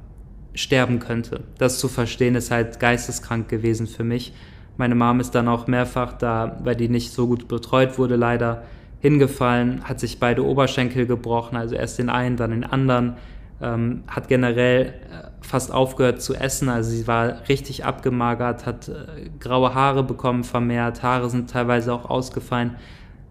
sterben 0.54 1.00
könnte. 1.00 1.42
Das 1.58 1.80
zu 1.80 1.88
verstehen 1.88 2.36
ist 2.36 2.52
halt 2.52 2.80
geisteskrank 2.80 3.50
gewesen 3.50 3.88
für 3.88 4.04
mich. 4.04 4.34
Meine 4.78 4.96
Mom 4.96 5.20
ist 5.20 5.36
dann 5.36 5.48
auch 5.48 5.68
mehrfach 5.68 6.14
da, 6.14 6.60
weil 6.64 6.76
die 6.76 6.90
nicht 6.90 7.12
so 7.12 7.28
gut 7.28 7.48
betreut 7.48 7.98
wurde, 7.98 8.16
leider 8.16 8.64
hingefallen, 9.06 9.84
hat 9.84 10.00
sich 10.00 10.20
beide 10.20 10.44
Oberschenkel 10.44 11.06
gebrochen, 11.06 11.56
also 11.58 11.76
erst 11.76 12.00
den 12.00 12.10
einen, 12.10 12.38
dann 12.38 12.50
den 12.50 12.64
anderen, 12.64 13.18
ähm, 13.62 14.04
hat 14.08 14.28
generell 14.28 14.86
äh, 14.86 15.28
fast 15.42 15.72
aufgehört 15.72 16.24
zu 16.24 16.34
essen, 16.34 16.70
also 16.70 16.90
sie 16.90 17.06
war 17.08 17.48
richtig 17.48 17.86
abgemagert, 17.86 18.66
hat 18.66 18.88
äh, 18.88 19.30
graue 19.40 19.76
Haare 19.76 20.04
bekommen 20.04 20.44
vermehrt, 20.44 21.04
Haare 21.04 21.30
sind 21.30 21.52
teilweise 21.52 21.94
auch 21.94 22.10
ausgefallen. 22.10 22.78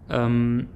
Ähm, 0.09 0.67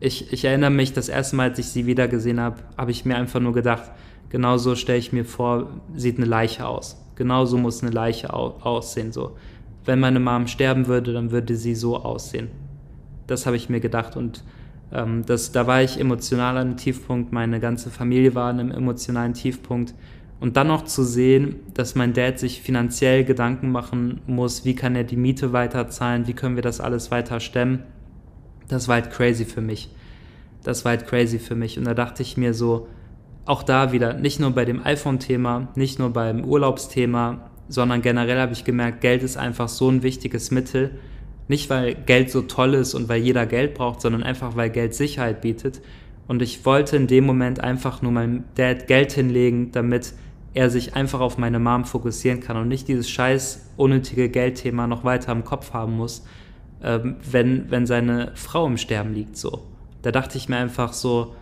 ich, 0.00 0.32
ich 0.32 0.46
erinnere 0.46 0.70
mich, 0.70 0.94
das 0.94 1.10
erste 1.10 1.36
Mal, 1.36 1.50
als 1.50 1.58
ich 1.58 1.68
sie 1.68 1.84
wiedergesehen 1.84 2.40
habe, 2.40 2.56
habe 2.78 2.90
ich 2.90 3.04
mir 3.04 3.16
einfach 3.16 3.40
nur 3.40 3.52
gedacht, 3.52 3.90
genauso 4.30 4.76
stelle 4.76 4.98
ich 4.98 5.12
mir 5.12 5.26
vor, 5.26 5.68
sieht 5.94 6.16
eine 6.16 6.26
Leiche 6.26 6.66
aus. 6.66 7.04
Genauso 7.16 7.58
muss 7.58 7.82
eine 7.82 7.90
Leiche 7.90 8.32
au 8.32 8.54
aussehen. 8.62 9.12
So. 9.12 9.36
Wenn 9.84 10.00
meine 10.00 10.20
Mom 10.20 10.46
sterben 10.46 10.86
würde, 10.86 11.12
dann 11.12 11.32
würde 11.32 11.54
sie 11.54 11.74
so 11.74 11.96
aussehen. 11.96 12.48
Das 13.28 13.46
habe 13.46 13.56
ich 13.56 13.68
mir 13.68 13.78
gedacht 13.78 14.16
und 14.16 14.42
ähm, 14.92 15.24
das, 15.24 15.52
da 15.52 15.68
war 15.68 15.82
ich 15.82 16.00
emotional 16.00 16.56
an 16.56 16.68
einem 16.68 16.76
Tiefpunkt, 16.76 17.32
meine 17.32 17.60
ganze 17.60 17.90
Familie 17.90 18.34
war 18.34 18.50
an 18.50 18.58
einem 18.58 18.72
emotionalen 18.72 19.34
Tiefpunkt. 19.34 19.94
Und 20.40 20.56
dann 20.56 20.68
noch 20.68 20.84
zu 20.84 21.02
sehen, 21.02 21.56
dass 21.74 21.94
mein 21.94 22.12
Dad 22.12 22.38
sich 22.38 22.62
finanziell 22.62 23.24
Gedanken 23.24 23.70
machen 23.70 24.20
muss, 24.26 24.64
wie 24.64 24.74
kann 24.74 24.94
er 24.94 25.04
die 25.04 25.16
Miete 25.16 25.52
weiterzahlen, 25.52 26.26
wie 26.26 26.32
können 26.32 26.54
wir 26.56 26.62
das 26.62 26.80
alles 26.80 27.10
weiter 27.10 27.40
stemmen, 27.40 27.82
das 28.68 28.86
war 28.86 28.96
halt 28.96 29.10
crazy 29.10 29.44
für 29.44 29.60
mich. 29.60 29.90
Das 30.62 30.84
war 30.84 30.90
halt 30.90 31.06
crazy 31.06 31.38
für 31.38 31.54
mich. 31.54 31.78
Und 31.78 31.84
da 31.84 31.94
dachte 31.94 32.22
ich 32.22 32.36
mir 32.36 32.54
so, 32.54 32.88
auch 33.46 33.62
da 33.62 33.92
wieder, 33.92 34.12
nicht 34.12 34.40
nur 34.40 34.50
bei 34.50 34.66
dem 34.66 34.84
iPhone-Thema, 34.84 35.68
nicht 35.74 35.98
nur 35.98 36.12
beim 36.12 36.44
Urlaubsthema, 36.44 37.50
sondern 37.68 38.02
generell 38.02 38.38
habe 38.38 38.52
ich 38.52 38.64
gemerkt, 38.64 39.00
Geld 39.00 39.22
ist 39.22 39.38
einfach 39.38 39.68
so 39.68 39.90
ein 39.90 40.02
wichtiges 40.02 40.50
Mittel. 40.50 40.90
Nicht, 41.48 41.70
weil 41.70 41.94
Geld 41.94 42.30
so 42.30 42.42
toll 42.42 42.74
ist 42.74 42.94
und 42.94 43.08
weil 43.08 43.20
jeder 43.22 43.46
Geld 43.46 43.74
braucht, 43.74 44.00
sondern 44.02 44.22
einfach, 44.22 44.54
weil 44.54 44.70
Geld 44.70 44.94
Sicherheit 44.94 45.40
bietet. 45.40 45.80
Und 46.26 46.42
ich 46.42 46.64
wollte 46.66 46.96
in 46.96 47.06
dem 47.06 47.24
Moment 47.24 47.60
einfach 47.60 48.02
nur 48.02 48.12
meinem 48.12 48.44
Dad 48.54 48.86
Geld 48.86 49.12
hinlegen, 49.12 49.72
damit 49.72 50.12
er 50.52 50.68
sich 50.68 50.94
einfach 50.94 51.20
auf 51.20 51.38
meine 51.38 51.58
Mom 51.58 51.84
fokussieren 51.84 52.40
kann 52.40 52.56
und 52.56 52.68
nicht 52.68 52.88
dieses 52.88 53.08
scheiß 53.08 53.70
unnötige 53.76 54.28
Geldthema 54.28 54.86
noch 54.86 55.04
weiter 55.04 55.32
im 55.32 55.44
Kopf 55.44 55.72
haben 55.72 55.96
muss, 55.96 56.24
ähm, 56.82 57.16
wenn, 57.30 57.70
wenn 57.70 57.86
seine 57.86 58.32
Frau 58.34 58.66
im 58.66 58.76
Sterben 58.76 59.14
liegt. 59.14 59.36
So. 59.36 59.62
Da 60.02 60.12
dachte 60.12 60.36
ich 60.36 60.48
mir 60.48 60.56
einfach 60.56 60.92
so, 60.92 61.34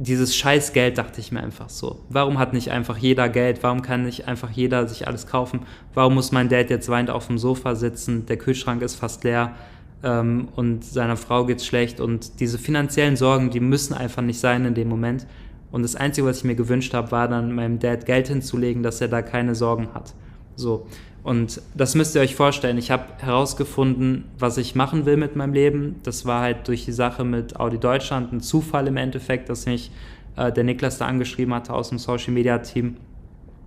dieses 0.00 0.36
scheiß 0.36 0.72
Geld 0.72 0.96
dachte 0.96 1.20
ich 1.20 1.32
mir 1.32 1.42
einfach 1.42 1.68
so. 1.68 1.98
Warum 2.08 2.38
hat 2.38 2.52
nicht 2.52 2.70
einfach 2.70 2.96
jeder 2.96 3.28
Geld? 3.28 3.64
Warum 3.64 3.82
kann 3.82 4.04
nicht 4.04 4.28
einfach 4.28 4.48
jeder 4.50 4.86
sich 4.86 5.08
alles 5.08 5.26
kaufen? 5.26 5.62
Warum 5.92 6.14
muss 6.14 6.30
mein 6.30 6.48
Dad 6.48 6.70
jetzt 6.70 6.88
weinend 6.88 7.10
auf 7.10 7.26
dem 7.26 7.36
Sofa 7.36 7.74
sitzen? 7.74 8.24
Der 8.26 8.36
Kühlschrank 8.36 8.80
ist 8.82 8.94
fast 8.94 9.24
leer 9.24 9.56
ähm, 10.04 10.48
und 10.54 10.84
seiner 10.84 11.16
Frau 11.16 11.46
geht's 11.46 11.66
schlecht 11.66 11.98
und 11.98 12.38
diese 12.38 12.58
finanziellen 12.58 13.16
Sorgen, 13.16 13.50
die 13.50 13.58
müssen 13.58 13.92
einfach 13.92 14.22
nicht 14.22 14.38
sein 14.38 14.64
in 14.66 14.74
dem 14.74 14.88
Moment. 14.88 15.26
Und 15.72 15.82
das 15.82 15.96
Einzige, 15.96 16.28
was 16.28 16.38
ich 16.38 16.44
mir 16.44 16.54
gewünscht 16.54 16.94
habe, 16.94 17.10
war 17.10 17.26
dann 17.26 17.52
meinem 17.52 17.80
Dad 17.80 18.06
Geld 18.06 18.28
hinzulegen, 18.28 18.84
dass 18.84 19.00
er 19.00 19.08
da 19.08 19.20
keine 19.20 19.56
Sorgen 19.56 19.88
hat. 19.94 20.14
So. 20.54 20.86
Und 21.28 21.60
das 21.74 21.94
müsst 21.94 22.14
ihr 22.14 22.22
euch 22.22 22.34
vorstellen. 22.34 22.78
Ich 22.78 22.90
habe 22.90 23.04
herausgefunden, 23.18 24.24
was 24.38 24.56
ich 24.56 24.74
machen 24.74 25.04
will 25.04 25.18
mit 25.18 25.36
meinem 25.36 25.52
Leben. 25.52 25.96
Das 26.02 26.24
war 26.24 26.40
halt 26.40 26.66
durch 26.68 26.86
die 26.86 26.92
Sache 26.92 27.22
mit 27.22 27.60
Audi 27.60 27.76
Deutschland 27.76 28.32
ein 28.32 28.40
Zufall 28.40 28.86
im 28.86 28.96
Endeffekt, 28.96 29.50
dass 29.50 29.66
mich 29.66 29.90
äh, 30.36 30.50
der 30.50 30.64
Niklas 30.64 30.96
da 30.96 31.04
angeschrieben 31.04 31.52
hatte 31.52 31.74
aus 31.74 31.90
dem 31.90 31.98
Social 31.98 32.32
Media 32.32 32.56
Team. 32.60 32.96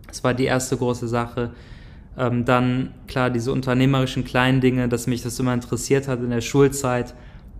Das 0.07 0.23
war 0.23 0.33
die 0.33 0.45
erste 0.45 0.75
große 0.75 1.07
Sache. 1.07 1.51
Ähm, 2.17 2.45
dann, 2.45 2.95
klar, 3.07 3.29
diese 3.29 3.51
unternehmerischen 3.51 4.25
kleinen 4.25 4.59
Dinge, 4.59 4.89
dass 4.89 5.05
mich 5.05 5.21
das 5.21 5.39
immer 5.39 5.53
interessiert 5.53 6.07
hat 6.07 6.19
in 6.23 6.31
der 6.31 6.41
Schulzeit. 6.41 7.13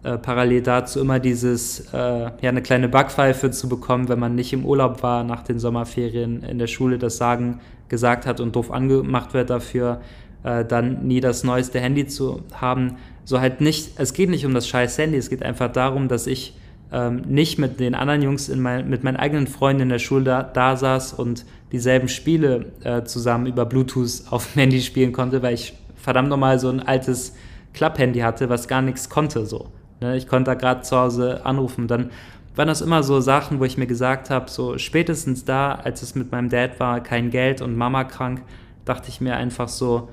Äh, 0.04 0.18
parallel 0.18 0.64
dazu 0.64 1.00
immer 1.00 1.20
dieses, 1.20 1.94
äh, 1.94 1.98
ja, 1.98 2.32
eine 2.42 2.64
kleine 2.64 2.90
Backpfeife 2.90 3.52
zu 3.52 3.70
bekommen, 3.70 4.10
wenn 4.10 4.18
man 4.18 4.34
nicht 4.34 4.52
im 4.52 4.66
Urlaub 4.66 5.04
war 5.04 5.24
nach 5.24 5.44
den 5.44 5.60
Sommerferien 5.60 6.42
in 6.42 6.58
der 6.58 6.66
Schule, 6.66 6.98
das 6.98 7.18
Sagen 7.18 7.60
gesagt 7.88 8.26
hat 8.26 8.40
und 8.40 8.56
doof 8.56 8.72
angemacht 8.72 9.36
wird 9.36 9.52
dafür, 9.52 10.02
äh, 10.44 10.66
dann 10.66 11.06
nie 11.06 11.20
das 11.20 11.44
neueste 11.44 11.80
Handy 11.80 12.08
zu 12.08 12.42
haben. 12.52 12.98
So 13.26 13.40
halt 13.40 13.62
nicht, 13.62 13.92
es 14.00 14.14
geht 14.14 14.32
nicht 14.32 14.44
um 14.44 14.56
das 14.56 14.68
scheiß 14.68 14.98
Handy, 14.98 15.18
es 15.18 15.30
geht 15.30 15.44
einfach 15.44 15.72
darum, 15.72 16.08
dass 16.08 16.26
ich 16.26 16.56
ähm, 16.92 17.22
nicht 17.28 17.60
mit 17.60 17.80
den 17.80 17.94
anderen 17.94 18.24
Jungs, 18.24 18.50
in 18.50 18.60
mein, 18.60 18.90
mit 18.90 19.04
meinen 19.04 19.18
eigenen 19.18 19.46
Freunden 19.46 19.84
in 19.84 19.90
der 19.90 20.00
Schule 20.00 20.24
da, 20.24 20.42
da 20.42 20.78
saß 20.78 21.14
und 21.14 21.46
dieselben 21.72 22.08
Spiele 22.08 22.72
äh, 22.84 23.04
zusammen 23.04 23.46
über 23.46 23.68
Bluetooth 23.68 24.24
auf 24.32 24.52
dem 24.52 24.62
Handy 24.62 24.82
spielen 24.82 25.12
konnte, 25.12 25.44
weil 25.44 25.54
ich 25.54 25.74
verdammt 25.96 26.30
nochmal 26.30 26.58
so 26.58 26.70
ein 26.70 26.80
altes 26.80 27.36
Klapp-Handy 27.74 28.22
hatte, 28.22 28.50
was 28.50 28.68
gar 28.68 28.82
nichts 28.82 29.08
konnte 29.08 29.46
so. 29.46 29.68
Ne? 30.02 30.18
Ich 30.18 30.28
konnte 30.28 30.52
da 30.52 30.56
gerade 30.56 30.82
zu 30.82 30.98
Hause 30.98 31.46
anrufen. 31.46 31.88
Dann 31.88 32.10
waren 32.56 32.68
das 32.68 32.82
immer 32.82 33.04
so 33.04 33.22
Sachen, 33.22 33.60
wo 33.60 33.66
ich 33.66 33.78
mir 33.78 33.88
gesagt 33.88 34.30
habe, 34.30 34.50
so 34.50 34.78
spätestens 34.78 35.46
da, 35.46 35.74
als 35.74 36.02
es 36.02 36.16
mit 36.16 36.32
meinem 36.32 36.50
Dad 36.50 36.80
war, 36.80 37.02
kein 37.02 37.30
Geld 37.30 37.62
und 37.62 37.78
Mama 37.78 38.04
krank, 38.04 38.42
dachte 38.84 39.10
ich 39.10 39.22
mir 39.22 39.38
einfach 39.38 39.70
so, 39.70 40.10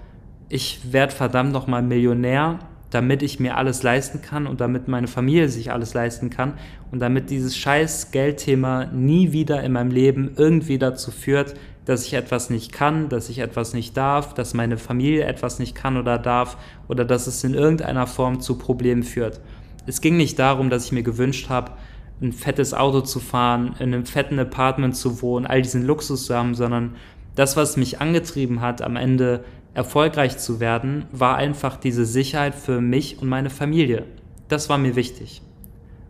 ich 0.49 0.93
werde 0.93 1.12
verdammt 1.12 1.53
nochmal 1.53 1.82
Millionär, 1.82 2.61
damit 2.91 3.22
ich 3.22 3.39
mir 3.39 3.57
alles 3.57 3.82
leisten 3.82 4.22
kann 4.22 4.47
und 4.47 4.61
damit 4.61 4.89
meine 4.89 5.09
Familie 5.09 5.49
sich 5.49 5.72
alles 5.72 5.93
leisten 5.93 6.30
kann 6.30 6.55
und 6.91 7.01
damit 7.01 7.28
dieses 7.28 7.57
scheiß 7.57 8.12
Geldthema 8.12 8.86
nie 8.86 9.32
wieder 9.32 9.62
in 9.62 9.72
meinem 9.72 9.91
Leben 9.91 10.30
irgendwie 10.36 10.78
dazu 10.78 11.11
führt, 11.11 11.55
dass 11.84 12.07
ich 12.07 12.14
etwas 12.14 12.51
nicht 12.51 12.72
kann, 12.72 13.09
dass 13.09 13.28
ich 13.28 13.41
etwas 13.41 13.74
nicht 13.74 13.97
darf, 13.97 14.32
dass 14.32 14.55
meine 14.55 14.78
Familie 14.78 15.24
etwas 15.24 15.59
nicht 15.59 15.74
kann 15.74 15.97
oder 15.97 16.18
darf 16.18 16.57
oder 16.86 17.05
dass 17.05 17.26
es 17.26 17.45
in 17.45 17.55
irgendeiner 17.55 18.07
Form 18.07 18.41
zu 18.41 18.57
Problemen 18.57 19.03
führt. 19.03 19.41
Es 19.89 20.03
ging 20.03 20.16
nicht 20.16 20.39
darum, 20.39 20.68
dass 20.68 20.84
ich 20.84 20.93
mir 20.93 21.03
gewünscht 21.03 21.49
habe, 21.49 21.72
ein 22.20 22.32
fettes 22.32 22.74
Auto 22.74 23.01
zu 23.01 23.20
fahren, 23.20 23.74
in 23.78 23.95
einem 23.95 24.05
fetten 24.05 24.39
Apartment 24.39 24.95
zu 24.95 25.22
wohnen, 25.22 25.47
all 25.47 25.62
diesen 25.62 25.84
Luxus 25.84 26.26
zu 26.26 26.34
haben, 26.34 26.55
sondern 26.55 26.97
das, 27.36 27.57
was 27.57 27.76
mich 27.76 28.01
angetrieben 28.01 28.61
hat, 28.61 28.82
am 28.82 28.97
Ende 28.97 29.45
erfolgreich 29.74 30.36
zu 30.39 30.61
werden, 30.61 31.07
war 31.12 31.36
einfach 31.36 31.76
diese 31.76 32.05
Sicherheit 32.05 32.55
für 32.55 32.80
mich 32.80 33.22
und 33.22 33.28
meine 33.28 33.49
Familie. 33.49 34.05
Das 34.49 34.68
war 34.68 34.76
mir 34.76 34.97
wichtig. 34.97 35.41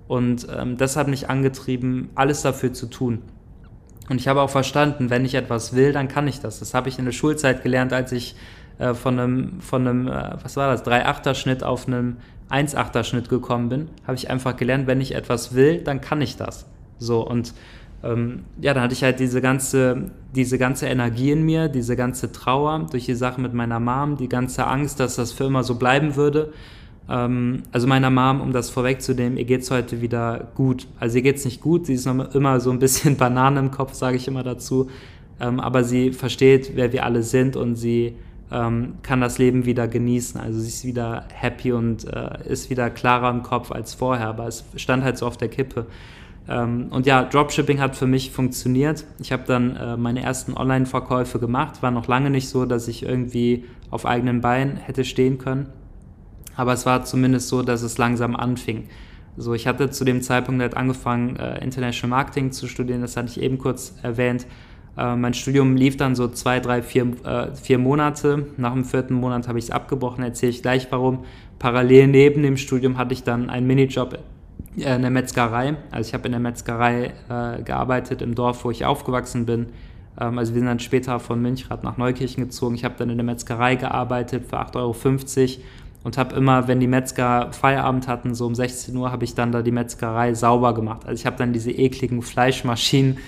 Und 0.08 0.48
ähm, 0.50 0.76
das 0.76 0.96
hat 0.96 1.06
mich 1.06 1.28
angetrieben, 1.28 2.08
alles 2.14 2.42
dafür 2.42 2.72
zu 2.72 2.86
tun. 2.86 3.22
Und 4.08 4.20
ich 4.20 4.26
habe 4.26 4.40
auch 4.40 4.50
verstanden, 4.50 5.10
wenn 5.10 5.24
ich 5.24 5.34
etwas 5.34 5.76
will, 5.76 5.92
dann 5.92 6.08
kann 6.08 6.26
ich 6.26 6.40
das. 6.40 6.60
Das 6.60 6.72
habe 6.72 6.88
ich 6.88 6.98
in 6.98 7.04
der 7.04 7.12
Schulzeit 7.12 7.62
gelernt, 7.62 7.92
als 7.92 8.10
ich 8.10 8.34
äh, 8.78 8.94
von 8.94 9.18
einem, 9.18 9.60
von 9.60 9.86
einem 9.86 10.08
äh, 10.08 10.36
was 10.42 10.56
war 10.56 10.70
das, 10.72 10.84
3-8er-Schnitt 10.84 11.62
auf 11.62 11.86
einem 11.86 12.16
1-8er-Schnitt 12.50 13.28
gekommen 13.28 13.68
bin, 13.68 13.88
habe 14.06 14.16
ich 14.16 14.30
einfach 14.30 14.56
gelernt, 14.56 14.86
wenn 14.86 15.00
ich 15.00 15.14
etwas 15.14 15.54
will, 15.54 15.78
dann 15.78 16.00
kann 16.00 16.20
ich 16.20 16.36
das. 16.36 16.66
So 16.98 17.26
und 17.26 17.54
ähm, 18.02 18.44
ja, 18.60 18.74
dann 18.74 18.84
hatte 18.84 18.94
ich 18.94 19.02
halt 19.02 19.18
diese 19.18 19.40
ganze, 19.40 20.10
diese 20.34 20.58
ganze 20.58 20.86
Energie 20.86 21.32
in 21.32 21.42
mir, 21.42 21.68
diese 21.68 21.96
ganze 21.96 22.30
Trauer 22.30 22.86
durch 22.90 23.06
die 23.06 23.14
Sache 23.14 23.40
mit 23.40 23.54
meiner 23.54 23.80
Mom, 23.80 24.16
die 24.16 24.28
ganze 24.28 24.66
Angst, 24.66 25.00
dass 25.00 25.16
das 25.16 25.32
für 25.32 25.44
immer 25.44 25.64
so 25.64 25.74
bleiben 25.74 26.14
würde. 26.14 26.52
Ähm, 27.08 27.62
also 27.72 27.86
meiner 27.86 28.10
Mom, 28.10 28.40
um 28.40 28.52
das 28.52 28.70
vorwegzunehmen, 28.70 29.36
ihr 29.36 29.44
geht 29.44 29.62
es 29.62 29.70
heute 29.70 30.00
wieder 30.00 30.48
gut. 30.54 30.86
Also 31.00 31.16
ihr 31.16 31.22
geht 31.22 31.36
es 31.36 31.44
nicht 31.44 31.60
gut, 31.60 31.86
sie 31.86 31.94
ist 31.94 32.06
noch 32.06 32.34
immer 32.34 32.60
so 32.60 32.70
ein 32.70 32.78
bisschen 32.78 33.16
Banane 33.18 33.58
im 33.58 33.70
Kopf, 33.72 33.94
sage 33.94 34.16
ich 34.16 34.28
immer 34.28 34.44
dazu. 34.44 34.88
Ähm, 35.40 35.58
aber 35.58 35.82
sie 35.82 36.12
versteht, 36.12 36.72
wer 36.74 36.92
wir 36.92 37.04
alle 37.04 37.22
sind 37.22 37.56
und 37.56 37.74
sie 37.74 38.14
ähm, 38.50 38.94
kann 39.02 39.20
das 39.20 39.38
Leben 39.38 39.64
wieder 39.64 39.88
genießen. 39.88 40.40
Also 40.40 40.60
sie 40.60 40.68
ist 40.68 40.84
wieder 40.84 41.24
happy 41.32 41.72
und 41.72 42.04
äh, 42.04 42.48
ist 42.48 42.70
wieder 42.70 42.90
klarer 42.90 43.30
im 43.30 43.42
Kopf 43.42 43.70
als 43.70 43.94
vorher, 43.94 44.28
aber 44.28 44.46
es 44.46 44.64
stand 44.76 45.04
halt 45.04 45.18
so 45.18 45.26
auf 45.26 45.36
der 45.36 45.48
Kippe. 45.48 45.86
Ähm, 46.48 46.86
und 46.90 47.06
ja, 47.06 47.24
Dropshipping 47.24 47.80
hat 47.80 47.94
für 47.94 48.06
mich 48.06 48.30
funktioniert. 48.30 49.04
Ich 49.20 49.32
habe 49.32 49.42
dann 49.46 49.76
äh, 49.76 49.96
meine 49.96 50.22
ersten 50.22 50.54
Online-Verkäufe 50.54 51.38
gemacht. 51.38 51.82
War 51.82 51.90
noch 51.90 52.08
lange 52.08 52.30
nicht 52.30 52.48
so, 52.48 52.64
dass 52.64 52.88
ich 52.88 53.02
irgendwie 53.02 53.64
auf 53.90 54.06
eigenen 54.06 54.40
Beinen 54.40 54.76
hätte 54.76 55.04
stehen 55.04 55.38
können. 55.38 55.66
Aber 56.56 56.72
es 56.72 56.86
war 56.86 57.04
zumindest 57.04 57.48
so, 57.48 57.62
dass 57.62 57.82
es 57.82 57.98
langsam 57.98 58.34
anfing. 58.34 58.88
So, 59.36 59.54
ich 59.54 59.68
hatte 59.68 59.90
zu 59.90 60.04
dem 60.04 60.22
Zeitpunkt 60.22 60.60
halt 60.60 60.76
angefangen, 60.76 61.36
äh, 61.36 61.62
International 61.62 62.10
Marketing 62.18 62.50
zu 62.50 62.66
studieren, 62.66 63.02
das 63.02 63.16
hatte 63.16 63.28
ich 63.28 63.40
eben 63.40 63.58
kurz 63.58 63.94
erwähnt. 64.02 64.46
Äh, 64.98 65.16
mein 65.16 65.34
Studium 65.34 65.76
lief 65.76 65.96
dann 65.96 66.14
so 66.14 66.28
zwei, 66.28 66.58
drei, 66.60 66.82
vier, 66.82 67.06
äh, 67.24 67.54
vier 67.54 67.78
Monate. 67.78 68.46
Nach 68.56 68.72
dem 68.72 68.84
vierten 68.84 69.14
Monat 69.14 69.46
habe 69.46 69.58
ich 69.58 69.66
es 69.66 69.70
abgebrochen, 69.70 70.24
erzähle 70.24 70.50
ich 70.50 70.62
gleich 70.62 70.88
warum. 70.90 71.24
Parallel 71.58 72.08
neben 72.08 72.42
dem 72.42 72.56
Studium 72.56 72.98
hatte 72.98 73.14
ich 73.14 73.22
dann 73.22 73.48
einen 73.48 73.66
Minijob 73.66 74.18
äh, 74.76 74.96
in 74.96 75.02
der 75.02 75.10
Metzgerei. 75.10 75.76
Also 75.92 76.08
ich 76.08 76.14
habe 76.14 76.26
in 76.26 76.32
der 76.32 76.40
Metzgerei 76.40 77.12
äh, 77.28 77.62
gearbeitet 77.62 78.22
im 78.22 78.34
Dorf, 78.34 78.64
wo 78.64 78.70
ich 78.70 78.84
aufgewachsen 78.84 79.46
bin. 79.46 79.66
Ähm, 80.20 80.36
also 80.36 80.54
wir 80.54 80.60
sind 80.60 80.66
dann 80.66 80.80
später 80.80 81.20
von 81.20 81.40
Münchrath 81.40 81.84
nach 81.84 81.96
Neukirchen 81.96 82.42
gezogen. 82.42 82.74
Ich 82.74 82.84
habe 82.84 82.96
dann 82.98 83.10
in 83.10 83.18
der 83.18 83.24
Metzgerei 83.24 83.76
gearbeitet 83.76 84.46
für 84.48 84.56
8,50 84.56 84.76
Euro 84.78 85.62
und 86.04 86.16
habe 86.18 86.34
immer, 86.36 86.68
wenn 86.68 86.80
die 86.80 86.86
Metzger 86.86 87.52
Feierabend 87.52 88.08
hatten, 88.08 88.34
so 88.34 88.46
um 88.46 88.54
16 88.54 88.96
Uhr, 88.96 89.12
habe 89.12 89.24
ich 89.24 89.34
dann 89.34 89.52
da 89.52 89.62
die 89.62 89.72
Metzgerei 89.72 90.34
sauber 90.34 90.74
gemacht. 90.74 91.06
Also 91.06 91.20
ich 91.20 91.26
habe 91.26 91.36
dann 91.36 91.52
diese 91.52 91.70
ekligen 91.70 92.22
Fleischmaschinen 92.22 93.18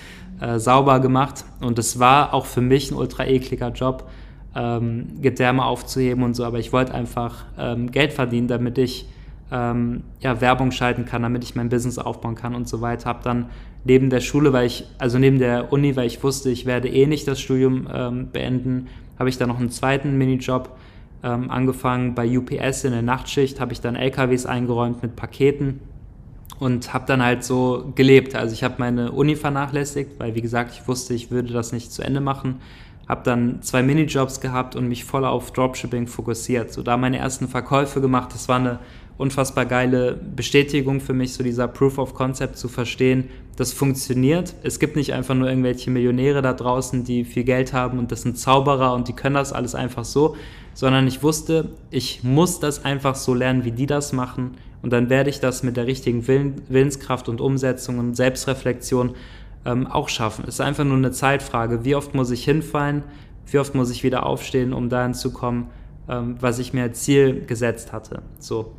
äh, 0.41 0.59
sauber 0.59 0.99
gemacht. 0.99 1.45
Und 1.61 1.79
es 1.79 1.99
war 1.99 2.33
auch 2.33 2.45
für 2.45 2.61
mich 2.61 2.91
ein 2.91 2.95
ultra 2.95 3.25
ekliger 3.25 3.69
Job, 3.69 4.09
ähm, 4.55 5.21
Gedärme 5.21 5.63
aufzuheben 5.63 6.23
und 6.23 6.35
so. 6.35 6.43
Aber 6.43 6.59
ich 6.59 6.73
wollte 6.73 6.93
einfach 6.93 7.45
ähm, 7.57 7.91
Geld 7.91 8.11
verdienen, 8.11 8.47
damit 8.47 8.77
ich 8.77 9.05
ähm, 9.51 10.03
ja, 10.19 10.41
Werbung 10.41 10.71
schalten 10.71 11.05
kann, 11.05 11.21
damit 11.21 11.43
ich 11.43 11.55
mein 11.55 11.69
Business 11.69 11.97
aufbauen 11.97 12.35
kann 12.35 12.55
und 12.55 12.67
so 12.67 12.81
weiter. 12.81 13.07
Habe 13.07 13.19
dann 13.23 13.49
neben 13.83 14.09
der 14.09 14.21
Schule, 14.21 14.51
weil 14.51 14.65
ich, 14.65 14.85
also 14.97 15.19
neben 15.19 15.39
der 15.39 15.71
Uni, 15.71 15.95
weil 15.95 16.07
ich 16.07 16.23
wusste, 16.23 16.49
ich 16.49 16.65
werde 16.65 16.89
eh 16.89 17.05
nicht 17.05 17.27
das 17.27 17.39
Studium 17.39 17.87
ähm, 17.93 18.31
beenden, 18.31 18.87
habe 19.19 19.29
ich 19.29 19.37
dann 19.37 19.49
noch 19.49 19.59
einen 19.59 19.69
zweiten 19.69 20.17
Minijob 20.17 20.75
ähm, 21.23 21.51
angefangen 21.51 22.15
bei 22.15 22.37
UPS 22.37 22.83
in 22.83 22.91
der 22.91 23.03
Nachtschicht, 23.03 23.59
habe 23.59 23.73
ich 23.73 23.81
dann 23.81 23.95
LKWs 23.95 24.45
eingeräumt 24.47 25.03
mit 25.03 25.15
Paketen 25.15 25.81
und 26.61 26.93
habe 26.93 27.05
dann 27.07 27.23
halt 27.23 27.43
so 27.43 27.91
gelebt. 27.95 28.35
Also 28.35 28.53
ich 28.53 28.63
habe 28.63 28.75
meine 28.77 29.13
Uni 29.13 29.35
vernachlässigt, 29.35 30.19
weil 30.19 30.35
wie 30.35 30.43
gesagt, 30.43 30.73
ich 30.75 30.87
wusste, 30.87 31.15
ich 31.15 31.31
würde 31.31 31.51
das 31.51 31.71
nicht 31.71 31.91
zu 31.91 32.03
Ende 32.03 32.21
machen. 32.21 32.61
Habe 33.07 33.23
dann 33.23 33.63
zwei 33.63 33.81
Minijobs 33.81 34.41
gehabt 34.41 34.75
und 34.75 34.87
mich 34.87 35.03
voll 35.03 35.25
auf 35.25 35.53
Dropshipping 35.53 36.05
fokussiert. 36.05 36.71
So 36.71 36.83
da 36.83 36.97
meine 36.97 37.17
ersten 37.17 37.47
Verkäufe 37.47 37.99
gemacht. 37.99 38.29
Das 38.35 38.47
war 38.47 38.59
eine 38.59 38.77
unfassbar 39.17 39.65
geile 39.65 40.13
Bestätigung 40.13 40.99
für 41.01 41.13
mich, 41.13 41.33
so 41.33 41.43
dieser 41.43 41.67
Proof 41.67 41.97
of 41.97 42.13
Concept 42.13 42.57
zu 42.57 42.67
verstehen, 42.67 43.29
das 43.55 43.73
funktioniert. 43.73 44.53
Es 44.61 44.79
gibt 44.79 44.95
nicht 44.95 45.13
einfach 45.13 45.33
nur 45.33 45.49
irgendwelche 45.49 45.89
Millionäre 45.89 46.43
da 46.43 46.53
draußen, 46.53 47.03
die 47.03 47.25
viel 47.25 47.43
Geld 47.43 47.73
haben 47.73 47.97
und 47.97 48.11
das 48.11 48.21
sind 48.21 48.37
Zauberer 48.37 48.93
und 48.93 49.07
die 49.07 49.13
können 49.13 49.35
das 49.35 49.51
alles 49.51 49.73
einfach 49.73 50.05
so, 50.05 50.35
sondern 50.75 51.07
ich 51.07 51.21
wusste, 51.21 51.69
ich 51.89 52.23
muss 52.23 52.59
das 52.59 52.85
einfach 52.85 53.15
so 53.15 53.33
lernen, 53.33 53.65
wie 53.65 53.71
die 53.71 53.87
das 53.87 54.13
machen 54.13 54.57
und 54.81 54.91
dann 54.91 55.09
werde 55.09 55.29
ich 55.29 55.39
das 55.39 55.63
mit 55.63 55.77
der 55.77 55.87
richtigen 55.87 56.27
Willen, 56.27 56.61
Willenskraft 56.69 57.29
und 57.29 57.41
Umsetzung 57.41 57.99
und 57.99 58.15
Selbstreflexion 58.15 59.15
ähm, 59.65 59.87
auch 59.87 60.09
schaffen. 60.09 60.45
Es 60.47 60.55
ist 60.55 60.61
einfach 60.61 60.83
nur 60.83 60.97
eine 60.97 61.11
Zeitfrage. 61.11 61.85
Wie 61.85 61.95
oft 61.95 62.15
muss 62.15 62.31
ich 62.31 62.43
hinfallen? 62.43 63.03
Wie 63.45 63.59
oft 63.59 63.75
muss 63.75 63.91
ich 63.91 64.03
wieder 64.03 64.25
aufstehen, 64.25 64.73
um 64.73 64.89
dahin 64.89 65.13
zu 65.13 65.31
kommen, 65.31 65.67
ähm, 66.09 66.35
was 66.39 66.59
ich 66.59 66.73
mir 66.73 66.83
als 66.83 67.01
Ziel 67.01 67.45
gesetzt 67.45 67.93
hatte? 67.93 68.21
So. 68.39 68.73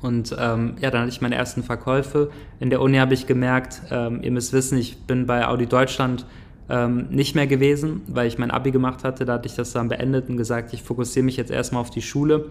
Und 0.00 0.34
ähm, 0.38 0.76
ja, 0.80 0.90
dann 0.90 1.02
hatte 1.02 1.10
ich 1.10 1.20
meine 1.20 1.34
ersten 1.34 1.62
Verkäufe. 1.62 2.30
In 2.58 2.70
der 2.70 2.80
Uni 2.80 2.96
habe 2.96 3.14
ich 3.14 3.26
gemerkt, 3.26 3.82
ähm, 3.90 4.22
ihr 4.22 4.30
müsst 4.30 4.52
wissen, 4.52 4.78
ich 4.78 5.02
bin 5.02 5.26
bei 5.26 5.46
Audi 5.46 5.66
Deutschland 5.66 6.24
ähm, 6.70 7.08
nicht 7.10 7.34
mehr 7.34 7.46
gewesen, 7.46 8.00
weil 8.06 8.26
ich 8.26 8.38
mein 8.38 8.50
Abi 8.50 8.70
gemacht 8.70 9.04
hatte. 9.04 9.26
Da 9.26 9.34
hatte 9.34 9.46
ich 9.46 9.56
das 9.56 9.72
dann 9.72 9.88
beendet 9.88 10.28
und 10.30 10.38
gesagt, 10.38 10.72
ich 10.72 10.82
fokussiere 10.82 11.24
mich 11.24 11.36
jetzt 11.36 11.50
erstmal 11.50 11.82
auf 11.82 11.90
die 11.90 12.02
Schule. 12.02 12.46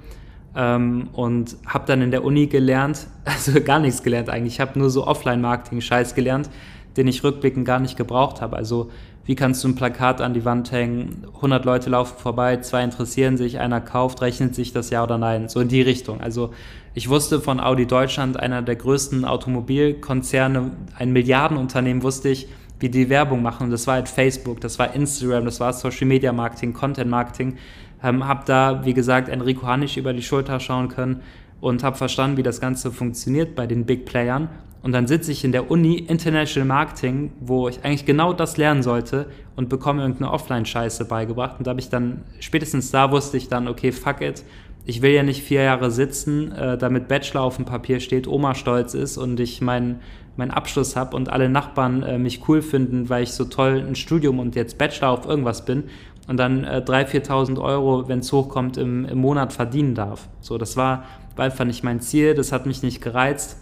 Ähm, 0.56 1.10
und 1.14 1.58
habe 1.66 1.86
dann 1.86 2.02
in 2.02 2.12
der 2.12 2.24
Uni 2.24 2.48
gelernt, 2.48 3.08
also 3.26 3.62
gar 3.62 3.80
nichts 3.80 4.04
gelernt 4.04 4.30
eigentlich. 4.30 4.56
Ich 4.56 4.60
habe 4.60 4.78
nur 4.78 4.90
so 4.90 5.06
Offline-Marketing-Scheiß 5.06 6.16
gelernt, 6.16 6.50
den 6.98 7.08
ich 7.08 7.24
rückblickend 7.24 7.66
gar 7.66 7.80
nicht 7.80 7.98
gebraucht 7.98 8.42
habe. 8.42 8.56
Also 8.56 8.90
wie 9.26 9.36
kannst 9.36 9.64
du 9.64 9.68
ein 9.68 9.76
Plakat 9.76 10.22
an 10.22 10.34
die 10.34 10.44
Wand 10.44 10.72
hängen, 10.72 11.28
100 11.36 11.64
Leute 11.64 11.92
laufen 11.92 12.18
vorbei, 12.18 12.58
zwei 12.58 12.84
interessieren 12.84 13.38
sich, 13.38 13.60
einer 13.60 13.80
kauft, 13.80 14.24
rechnet 14.24 14.56
sich 14.56 14.74
das 14.74 14.90
ja 14.90 15.04
oder 15.04 15.20
nein, 15.20 15.50
so 15.50 15.60
in 15.60 15.68
die 15.68 15.84
Richtung. 15.84 16.20
Also 16.20 16.52
ich 16.96 17.10
wusste 17.10 17.40
von 17.40 17.60
Audi 17.60 17.86
Deutschland, 17.86 18.40
einer 18.40 18.64
der 18.64 18.76
größten 18.76 19.26
Automobilkonzerne, 19.26 20.72
ein 20.98 21.12
Milliardenunternehmen, 21.12 22.02
wusste 22.02 22.30
ich, 22.30 22.48
wie 22.80 22.90
die 22.90 23.10
Werbung 23.10 23.44
machen. 23.44 23.66
Und 23.66 23.70
das 23.70 23.86
war 23.86 23.96
halt 23.96 24.10
Facebook, 24.10 24.62
das 24.62 24.80
war 24.80 24.96
Instagram, 24.96 25.46
das 25.46 25.60
war 25.60 25.74
Social 25.74 26.08
Media 26.08 26.34
Marketing, 26.34 26.74
Content 26.74 27.12
Marketing. 27.12 27.58
Ähm, 28.04 28.28
habe 28.28 28.44
da, 28.46 28.86
wie 28.86 28.94
gesagt, 28.94 29.30
Enrico 29.30 29.68
Hanisch 29.68 29.98
über 29.98 30.14
die 30.14 30.22
Schulter 30.22 30.60
schauen 30.60 30.88
können 30.88 31.22
und 31.60 31.84
habe 31.84 31.98
verstanden, 31.98 32.38
wie 32.38 32.44
das 32.44 32.62
Ganze 32.62 32.92
funktioniert 32.92 33.56
bei 33.56 33.68
den 33.68 33.86
Big 33.86 34.06
Playern 34.06 34.50
und 34.82 34.94
dann 34.94 35.08
sitze 35.08 35.32
ich 35.32 35.44
in 35.44 35.52
der 35.52 35.70
Uni 35.70 35.98
International 35.98 36.68
Marketing, 36.68 37.32
wo 37.42 37.68
ich 37.68 37.84
eigentlich 37.84 38.06
genau 38.06 38.32
das 38.32 38.58
lernen 38.58 38.82
sollte 38.82 39.28
und 39.56 39.68
bekomme 39.68 40.02
irgendeine 40.02 40.32
Offline-Scheiße 40.32 41.06
beigebracht. 41.06 41.56
Und 41.58 41.68
da 41.68 41.72
habe 41.72 41.82
ich 41.82 41.90
dann, 41.90 42.24
spätestens 42.40 42.92
da 42.92 43.12
wusste 43.12 43.36
ich 43.36 43.50
dann, 43.50 43.68
okay, 43.68 43.92
fuck 43.92 44.22
it. 44.22 44.44
Ich 44.86 45.02
will 45.02 45.12
ja 45.12 45.24
nicht 45.24 45.44
vier 45.44 45.64
Jahre 45.64 45.92
sitzen, 45.92 46.54
äh, 46.54 46.78
damit 46.78 47.10
Bachelor 47.10 47.42
auf 47.42 47.58
dem 47.58 47.66
Papier 47.66 48.00
steht, 48.00 48.28
Oma 48.28 48.56
stolz 48.56 48.94
ist 48.94 49.18
und 49.18 49.40
ich 49.40 49.62
meinen 49.62 50.00
meinen 50.38 50.52
Abschluss 50.52 50.96
habe 50.96 51.18
und 51.18 51.30
alle 51.30 51.50
Nachbarn 51.50 52.02
äh, 52.02 52.18
mich 52.18 52.48
cool 52.48 52.62
finden, 52.62 53.10
weil 53.10 53.24
ich 53.24 53.34
so 53.34 53.44
toll 53.44 53.84
ein 53.86 53.96
Studium 53.96 54.40
und 54.40 54.56
jetzt 54.56 54.78
Bachelor 54.78 55.10
auf 55.10 55.26
irgendwas 55.26 55.66
bin 55.66 55.84
und 56.30 56.38
dann 56.38 56.64
äh, 56.64 56.82
3.000, 56.86 57.28
4.000 57.28 57.62
Euro, 57.62 58.08
wenn 58.08 58.20
es 58.20 58.32
hochkommt, 58.32 58.78
im, 58.78 59.04
im 59.04 59.18
Monat 59.18 59.52
verdienen 59.52 59.96
darf. 59.96 60.30
So, 60.40 60.58
das 60.58 60.78
war, 60.78 61.04
war 61.36 61.46
einfach 61.46 61.66
nicht 61.66 61.84
mein 61.84 62.00
Ziel, 62.00 62.36
das 62.36 62.54
hat 62.54 62.66
mich 62.66 62.84
nicht 62.84 63.02
gereizt 63.02 63.58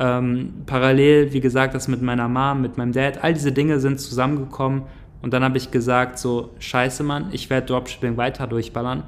ähm, 0.00 0.62
parallel, 0.64 1.32
wie 1.34 1.40
gesagt, 1.40 1.74
das 1.74 1.86
mit 1.86 2.00
meiner 2.00 2.26
Mom, 2.26 2.62
mit 2.62 2.78
meinem 2.78 2.92
Dad, 2.92 3.22
all 3.22 3.34
diese 3.34 3.52
Dinge 3.52 3.80
sind 3.80 4.00
zusammengekommen 4.00 4.84
und 5.20 5.34
dann 5.34 5.44
habe 5.44 5.58
ich 5.58 5.70
gesagt, 5.70 6.18
so, 6.18 6.50
scheiße 6.58 7.02
Mann, 7.02 7.26
ich 7.32 7.50
werde 7.50 7.66
Dropshipping 7.66 8.16
weiter 8.16 8.46
durchballern. 8.46 9.02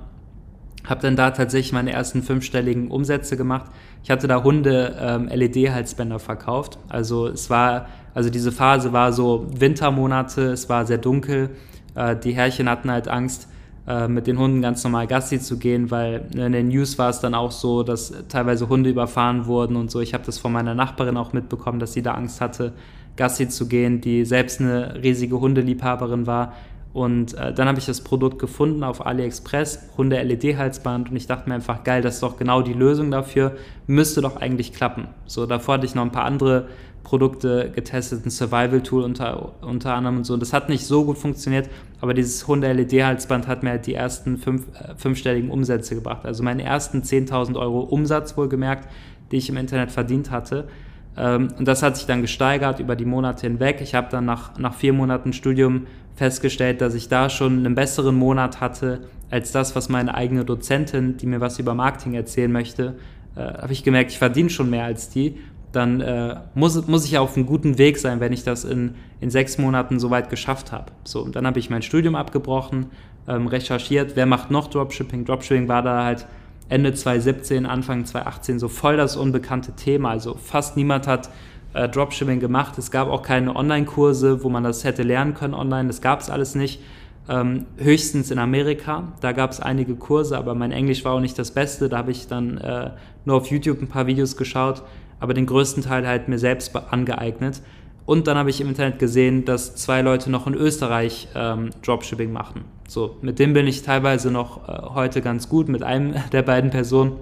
Habe 0.84 1.00
dann 1.00 1.16
da 1.16 1.30
tatsächlich 1.30 1.72
meine 1.72 1.92
ersten 1.92 2.22
fünfstelligen 2.22 2.90
Umsätze 2.90 3.36
gemacht. 3.36 3.70
Ich 4.02 4.10
hatte 4.10 4.26
da 4.26 4.42
Hunde 4.42 4.96
ähm, 5.00 5.28
LED-Halsbänder 5.28 6.18
verkauft. 6.18 6.76
Also 6.88 7.28
es 7.28 7.48
war, 7.48 7.86
also 8.14 8.28
diese 8.28 8.52
Phase 8.52 8.92
war 8.92 9.12
so 9.12 9.46
Wintermonate, 9.56 10.42
es 10.50 10.68
war 10.68 10.84
sehr 10.84 10.98
dunkel. 10.98 11.50
Äh, 11.94 12.16
die 12.16 12.32
Herrchen 12.32 12.68
hatten 12.68 12.90
halt 12.90 13.08
Angst, 13.08 13.48
äh, 13.86 14.06
mit 14.06 14.28
den 14.28 14.38
Hunden 14.38 14.62
ganz 14.62 14.84
normal 14.84 15.06
Gassi 15.08 15.40
zu 15.40 15.58
gehen, 15.58 15.90
weil 15.90 16.26
in 16.34 16.52
den 16.52 16.68
News 16.68 16.98
war 16.98 17.10
es 17.10 17.18
dann 17.18 17.34
auch 17.34 17.50
so, 17.50 17.82
dass 17.82 18.12
teilweise 18.28 18.68
Hunde 18.68 18.90
überfahren 18.90 19.46
wurden 19.46 19.74
und 19.76 19.90
so. 19.90 20.00
Ich 20.00 20.14
habe 20.14 20.24
das 20.24 20.38
von 20.38 20.52
meiner 20.52 20.74
Nachbarin 20.74 21.16
auch 21.16 21.32
mitbekommen, 21.32 21.80
dass 21.80 21.92
sie 21.92 22.02
da 22.02 22.14
Angst 22.14 22.40
hatte, 22.40 22.74
Gassi 23.16 23.48
zu 23.48 23.66
gehen, 23.66 24.00
die 24.00 24.24
selbst 24.24 24.60
eine 24.60 25.02
riesige 25.02 25.40
Hundeliebhaberin 25.40 26.26
war. 26.26 26.52
Und 26.92 27.34
äh, 27.34 27.52
dann 27.52 27.68
habe 27.68 27.78
ich 27.78 27.86
das 27.86 28.02
Produkt 28.02 28.38
gefunden 28.38 28.84
auf 28.84 29.04
AliExpress, 29.04 29.90
Hunde-LED-Halsband, 29.96 31.10
und 31.10 31.16
ich 31.16 31.26
dachte 31.26 31.48
mir 31.48 31.56
einfach, 31.56 31.84
geil, 31.84 32.02
das 32.02 32.14
ist 32.14 32.22
doch 32.22 32.36
genau 32.36 32.60
die 32.62 32.74
Lösung 32.74 33.10
dafür, 33.10 33.56
müsste 33.86 34.20
doch 34.20 34.36
eigentlich 34.36 34.72
klappen. 34.72 35.08
So, 35.26 35.46
davor 35.46 35.74
hatte 35.74 35.86
ich 35.86 35.94
noch 35.94 36.02
ein 36.02 36.12
paar 36.12 36.26
andere 36.26 36.68
Produkte 37.02 37.70
getestet, 37.74 38.24
ein 38.24 38.30
Survival-Tool 38.30 39.02
unter, 39.02 39.52
unter 39.62 39.94
anderem 39.94 40.18
und 40.18 40.24
so. 40.24 40.36
Das 40.36 40.52
hat 40.52 40.68
nicht 40.68 40.86
so 40.86 41.04
gut 41.04 41.18
funktioniert, 41.18 41.68
aber 42.00 42.14
dieses 42.14 42.46
Hunde-LED-Halsband 42.46 43.46
hat 43.46 43.62
mir 43.62 43.70
halt 43.70 43.86
die 43.86 43.94
ersten 43.94 44.38
fünf, 44.38 44.66
äh, 44.78 44.94
fünfstelligen 44.96 45.50
Umsätze 45.50 45.94
gebracht. 45.94 46.24
Also 46.24 46.42
meine 46.42 46.62
ersten 46.62 47.02
10.000 47.02 47.56
Euro 47.58 47.80
Umsatz 47.80 48.36
wohlgemerkt, 48.36 48.88
die 49.30 49.36
ich 49.36 49.48
im 49.48 49.56
Internet 49.56 49.90
verdient 49.90 50.30
hatte. 50.30 50.68
Ähm, 51.16 51.48
und 51.58 51.66
das 51.66 51.82
hat 51.82 51.96
sich 51.96 52.06
dann 52.06 52.22
gesteigert 52.22 52.80
über 52.80 52.96
die 52.96 53.04
Monate 53.04 53.46
hinweg. 53.46 53.80
Ich 53.80 53.94
habe 53.94 54.08
dann 54.10 54.24
nach, 54.24 54.58
nach 54.58 54.74
vier 54.74 54.92
Monaten 54.92 55.32
Studium 55.32 55.86
festgestellt, 56.14 56.80
dass 56.80 56.94
ich 56.94 57.08
da 57.08 57.30
schon 57.30 57.58
einen 57.58 57.74
besseren 57.74 58.14
Monat 58.14 58.60
hatte 58.60 59.00
als 59.30 59.50
das, 59.50 59.74
was 59.74 59.88
meine 59.88 60.14
eigene 60.14 60.44
Dozentin, 60.44 61.16
die 61.16 61.26
mir 61.26 61.40
was 61.40 61.58
über 61.58 61.74
Marketing 61.74 62.14
erzählen 62.14 62.52
möchte, 62.52 62.96
äh, 63.34 63.40
habe 63.40 63.72
ich 63.72 63.82
gemerkt, 63.82 64.10
ich 64.10 64.18
verdiene 64.18 64.50
schon 64.50 64.68
mehr 64.68 64.84
als 64.84 65.08
die 65.08 65.38
dann 65.72 66.00
äh, 66.00 66.36
muss, 66.54 66.86
muss 66.86 67.04
ich 67.06 67.16
auf 67.18 67.36
einem 67.36 67.46
guten 67.46 67.78
Weg 67.78 67.98
sein, 67.98 68.20
wenn 68.20 68.32
ich 68.32 68.44
das 68.44 68.64
in, 68.64 68.94
in 69.20 69.30
sechs 69.30 69.58
Monaten 69.58 69.98
soweit 69.98 70.30
geschafft 70.30 70.70
habe. 70.70 70.92
So, 71.04 71.22
und 71.22 71.34
dann 71.34 71.46
habe 71.46 71.58
ich 71.58 71.70
mein 71.70 71.82
Studium 71.82 72.14
abgebrochen, 72.14 72.86
ähm, 73.26 73.46
recherchiert, 73.46 74.14
wer 74.14 74.26
macht 74.26 74.50
noch 74.50 74.68
Dropshipping. 74.68 75.24
Dropshipping 75.24 75.68
war 75.68 75.82
da 75.82 76.04
halt 76.04 76.26
Ende 76.68 76.92
2017, 76.92 77.66
Anfang 77.66 78.04
2018 78.04 78.58
so 78.58 78.68
voll 78.68 78.96
das 78.96 79.16
unbekannte 79.16 79.72
Thema. 79.72 80.10
Also 80.10 80.34
fast 80.34 80.76
niemand 80.76 81.06
hat 81.06 81.30
äh, 81.74 81.88
Dropshipping 81.88 82.40
gemacht. 82.40 82.76
Es 82.78 82.90
gab 82.90 83.08
auch 83.08 83.22
keine 83.22 83.54
Online-Kurse, 83.54 84.44
wo 84.44 84.48
man 84.48 84.64
das 84.64 84.84
hätte 84.84 85.02
lernen 85.02 85.34
können 85.34 85.54
online. 85.54 85.88
Das 85.88 86.00
gab 86.00 86.20
es 86.20 86.30
alles 86.30 86.54
nicht. 86.54 86.80
Ähm, 87.28 87.66
höchstens 87.76 88.30
in 88.30 88.38
Amerika. 88.38 89.12
Da 89.20 89.32
gab 89.32 89.52
es 89.52 89.60
einige 89.60 89.94
Kurse, 89.94 90.36
aber 90.36 90.54
mein 90.54 90.72
Englisch 90.72 91.04
war 91.04 91.12
auch 91.12 91.20
nicht 91.20 91.38
das 91.38 91.52
Beste. 91.52 91.88
Da 91.88 91.98
habe 91.98 92.10
ich 92.10 92.26
dann 92.26 92.58
äh, 92.58 92.90
nur 93.24 93.36
auf 93.36 93.46
YouTube 93.46 93.80
ein 93.80 93.88
paar 93.88 94.06
Videos 94.06 94.36
geschaut 94.36 94.82
aber 95.22 95.34
den 95.34 95.46
größten 95.46 95.84
Teil 95.84 96.06
halt 96.06 96.28
mir 96.28 96.38
selbst 96.38 96.74
angeeignet. 96.74 97.62
Und 98.04 98.26
dann 98.26 98.36
habe 98.36 98.50
ich 98.50 98.60
im 98.60 98.68
Internet 98.68 98.98
gesehen, 98.98 99.44
dass 99.44 99.76
zwei 99.76 100.02
Leute 100.02 100.30
noch 100.30 100.48
in 100.48 100.54
Österreich 100.54 101.28
ähm, 101.36 101.70
Dropshipping 101.82 102.32
machen. 102.32 102.64
So, 102.88 103.16
mit 103.22 103.38
dem 103.38 103.52
bin 103.52 103.68
ich 103.68 103.82
teilweise 103.82 104.32
noch 104.32 104.68
äh, 104.68 104.82
heute 104.94 105.22
ganz 105.22 105.48
gut, 105.48 105.68
mit 105.68 105.84
einem 105.84 106.14
der 106.32 106.42
beiden 106.42 106.70
Personen, 106.70 107.12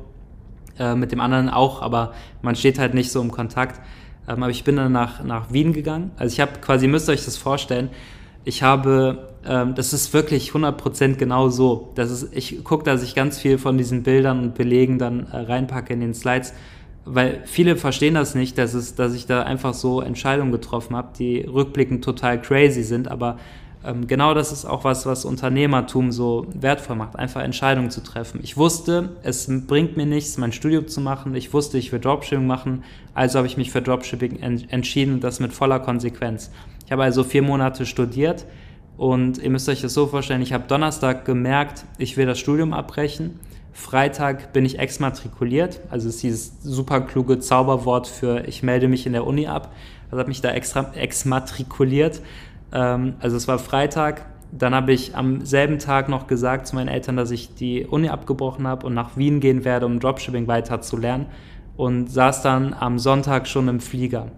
äh, 0.79 0.95
mit 0.95 1.13
dem 1.13 1.21
anderen 1.21 1.51
auch, 1.51 1.83
aber 1.83 2.15
man 2.41 2.57
steht 2.57 2.79
halt 2.79 2.95
nicht 2.95 3.13
so 3.13 3.21
im 3.21 3.31
Kontakt. 3.31 3.81
Ähm, 4.27 4.43
aber 4.43 4.51
ich 4.51 4.65
bin 4.65 4.77
dann 4.77 4.93
nach, 4.93 5.23
nach 5.23 5.53
Wien 5.53 5.75
gegangen. 5.75 6.13
Also 6.17 6.33
ich 6.33 6.41
habe 6.41 6.53
quasi, 6.63 6.87
müsst 6.87 7.09
ihr 7.09 7.13
euch 7.13 7.25
das 7.27 7.37
vorstellen, 7.37 7.91
ich 8.45 8.63
habe, 8.63 9.29
ähm, 9.45 9.75
das 9.75 9.93
ist 9.93 10.15
wirklich 10.15 10.53
100% 10.53 11.17
genau 11.17 11.51
so. 11.51 11.93
Das 11.95 12.11
ist, 12.11 12.35
ich 12.35 12.65
gucke, 12.65 12.85
dass 12.85 13.03
ich 13.03 13.15
ganz 13.15 13.39
viel 13.39 13.59
von 13.59 13.77
diesen 13.77 14.03
Bildern 14.03 14.41
und 14.41 14.55
Belegen 14.55 14.99
dann 14.99 15.27
äh, 15.27 15.37
reinpacke 15.37 15.93
in 15.93 16.01
den 16.01 16.15
Slides 16.15 16.55
weil 17.05 17.43
viele 17.45 17.77
verstehen 17.77 18.15
das 18.15 18.35
nicht, 18.35 18.59
dass, 18.59 18.75
es, 18.75 18.95
dass 18.95 19.15
ich 19.15 19.27
da 19.27 19.43
einfach 19.43 19.75
so 19.75 20.01
Entscheidungen 20.01 20.53
getroffen 20.53 20.97
habe, 20.97 21.09
die 21.19 21.41
rückblickend 21.41 22.05
total 22.05 22.41
crazy 22.41 22.83
sind, 22.83 23.09
aber 23.09 23.39
ähm, 23.83 24.07
genau 24.07 24.35
das 24.35 24.53
ist 24.53 24.67
auch 24.67 24.85
was, 24.85 25.07
was 25.07 25.25
Unternehmertum 25.25 26.13
so 26.13 26.47
wertvoll 26.53 26.97
macht, 26.97 27.17
einfach 27.17 27.43
Entscheidungen 27.43 27.91
zu 27.91 28.03
treffen. 28.03 28.41
Ich 28.43 28.57
wusste, 28.57 29.17
es 29.23 29.51
bringt 29.67 29.97
mir 29.97 30.05
nichts, 30.05 30.37
mein 30.37 30.53
Studium 30.53 30.87
zu 30.87 31.01
machen. 31.01 31.35
Ich 31.35 31.55
wusste, 31.55 31.79
ich 31.79 31.91
will 31.91 32.01
Dropshipping 32.01 32.47
machen, 32.47 32.85
also 33.15 33.39
habe 33.39 33.47
ich 33.47 33.57
mich 33.57 33.71
für 33.71 33.81
Dropshipping 33.81 34.41
entschieden 34.69 35.15
und 35.15 35.25
das 35.25 35.41
mit 35.41 35.53
voller 35.53 35.81
Konsequenz. 35.81 36.51
Ich 36.85 36.93
habe 36.93 37.05
also 37.05 37.25
vier 37.25 37.43
Monate 37.43 37.87
studiert 37.87 38.45
und 38.99 39.39
ihr 39.39 39.49
müsst 39.49 39.69
euch 39.71 39.81
das 39.81 39.95
so 39.95 40.07
vorstellen, 40.07 40.43
ich 40.43 40.53
habe 40.53 40.65
Donnerstag 40.69 41.25
gemerkt, 41.25 41.85
ich 41.97 42.19
will 42.19 42.27
das 42.27 42.39
Studium 42.39 42.75
abbrechen. 42.75 43.41
Freitag 43.81 44.53
bin 44.53 44.67
ich 44.67 44.79
exmatrikuliert, 44.79 45.81
also 45.89 46.09
ist 46.09 46.23
dieses 46.23 46.63
super 46.63 47.01
kluge 47.01 47.41
Zauberwort 47.41 48.07
für 48.07 48.47
ich 48.47 48.63
melde 48.63 48.89
mich 48.89 49.07
in 49.07 49.15
der 49.15 49.27
Uni 49.27 49.47
ab. 49.47 49.73
Also 50.11 50.19
habe 50.19 50.29
mich 50.29 50.43
da 50.43 50.51
extra 50.51 50.93
exmatrikuliert. 50.95 52.21
Ähm, 52.73 53.15
also 53.21 53.37
es 53.37 53.49
war 53.49 53.59
Freitag. 53.59 54.27
Dann 54.53 54.75
habe 54.75 54.93
ich 54.93 55.17
am 55.17 55.47
selben 55.47 55.79
Tag 55.79 56.09
noch 56.09 56.27
gesagt 56.27 56.67
zu 56.67 56.75
meinen 56.75 56.89
Eltern, 56.89 57.17
dass 57.17 57.31
ich 57.31 57.55
die 57.55 57.87
Uni 57.87 58.11
abgebrochen 58.11 58.67
habe 58.67 58.87
und 58.87 58.95
nach 58.95 59.17
Wien 59.17 59.41
gehen 59.41 59.65
werde, 59.65 59.87
um 59.87 59.99
Dropshipping 59.99 60.47
weiter 60.47 60.83
zu 60.83 60.97
lernen. 60.97 61.27
Und 61.77 62.11
saß 62.11 62.43
dann 62.43 62.75
am 62.79 62.99
Sonntag 62.99 63.49
schon 63.49 63.69
im 63.69 63.81
Flieger. 63.81 64.31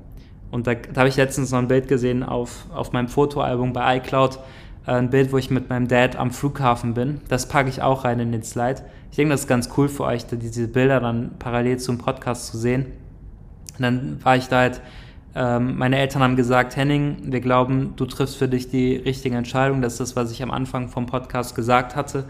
Und 0.52 0.68
da, 0.68 0.74
da 0.74 1.00
habe 1.00 1.08
ich 1.08 1.16
letztens 1.16 1.50
noch 1.50 1.58
ein 1.58 1.68
Bild 1.68 1.88
gesehen 1.88 2.22
auf, 2.22 2.66
auf 2.72 2.92
meinem 2.92 3.08
Fotoalbum 3.08 3.72
bei 3.72 3.96
iCloud. 3.96 4.38
Ein 4.84 5.10
Bild, 5.10 5.32
wo 5.32 5.38
ich 5.38 5.50
mit 5.50 5.68
meinem 5.68 5.88
Dad 5.88 6.16
am 6.16 6.30
Flughafen 6.30 6.94
bin. 6.94 7.20
Das 7.28 7.48
packe 7.48 7.68
ich 7.68 7.82
auch 7.82 8.04
rein 8.04 8.18
in 8.20 8.32
den 8.32 8.42
Slide. 8.42 8.82
Ich 9.10 9.16
denke, 9.16 9.32
das 9.32 9.42
ist 9.42 9.48
ganz 9.48 9.68
cool 9.76 9.88
für 9.88 10.04
euch, 10.04 10.26
diese 10.26 10.68
Bilder 10.68 11.00
dann 11.00 11.32
parallel 11.38 11.78
zum 11.78 11.98
Podcast 11.98 12.48
zu 12.48 12.58
sehen. 12.58 12.86
Und 13.78 13.82
dann 13.82 14.24
war 14.24 14.36
ich 14.36 14.48
da 14.48 14.60
halt 14.60 14.80
ähm, 15.34 15.78
meine 15.78 15.98
Eltern 15.98 16.22
haben 16.22 16.36
gesagt, 16.36 16.76
Henning, 16.76 17.16
wir 17.24 17.40
glauben, 17.40 17.94
du 17.96 18.04
triffst 18.04 18.36
für 18.36 18.48
dich 18.48 18.68
die 18.68 18.96
richtige 18.96 19.36
Entscheidung. 19.36 19.80
Das 19.80 19.94
ist 19.94 20.00
das, 20.00 20.16
was 20.16 20.30
ich 20.30 20.42
am 20.42 20.50
Anfang 20.50 20.88
vom 20.88 21.06
Podcast 21.06 21.54
gesagt 21.54 21.96
hatte. 21.96 22.24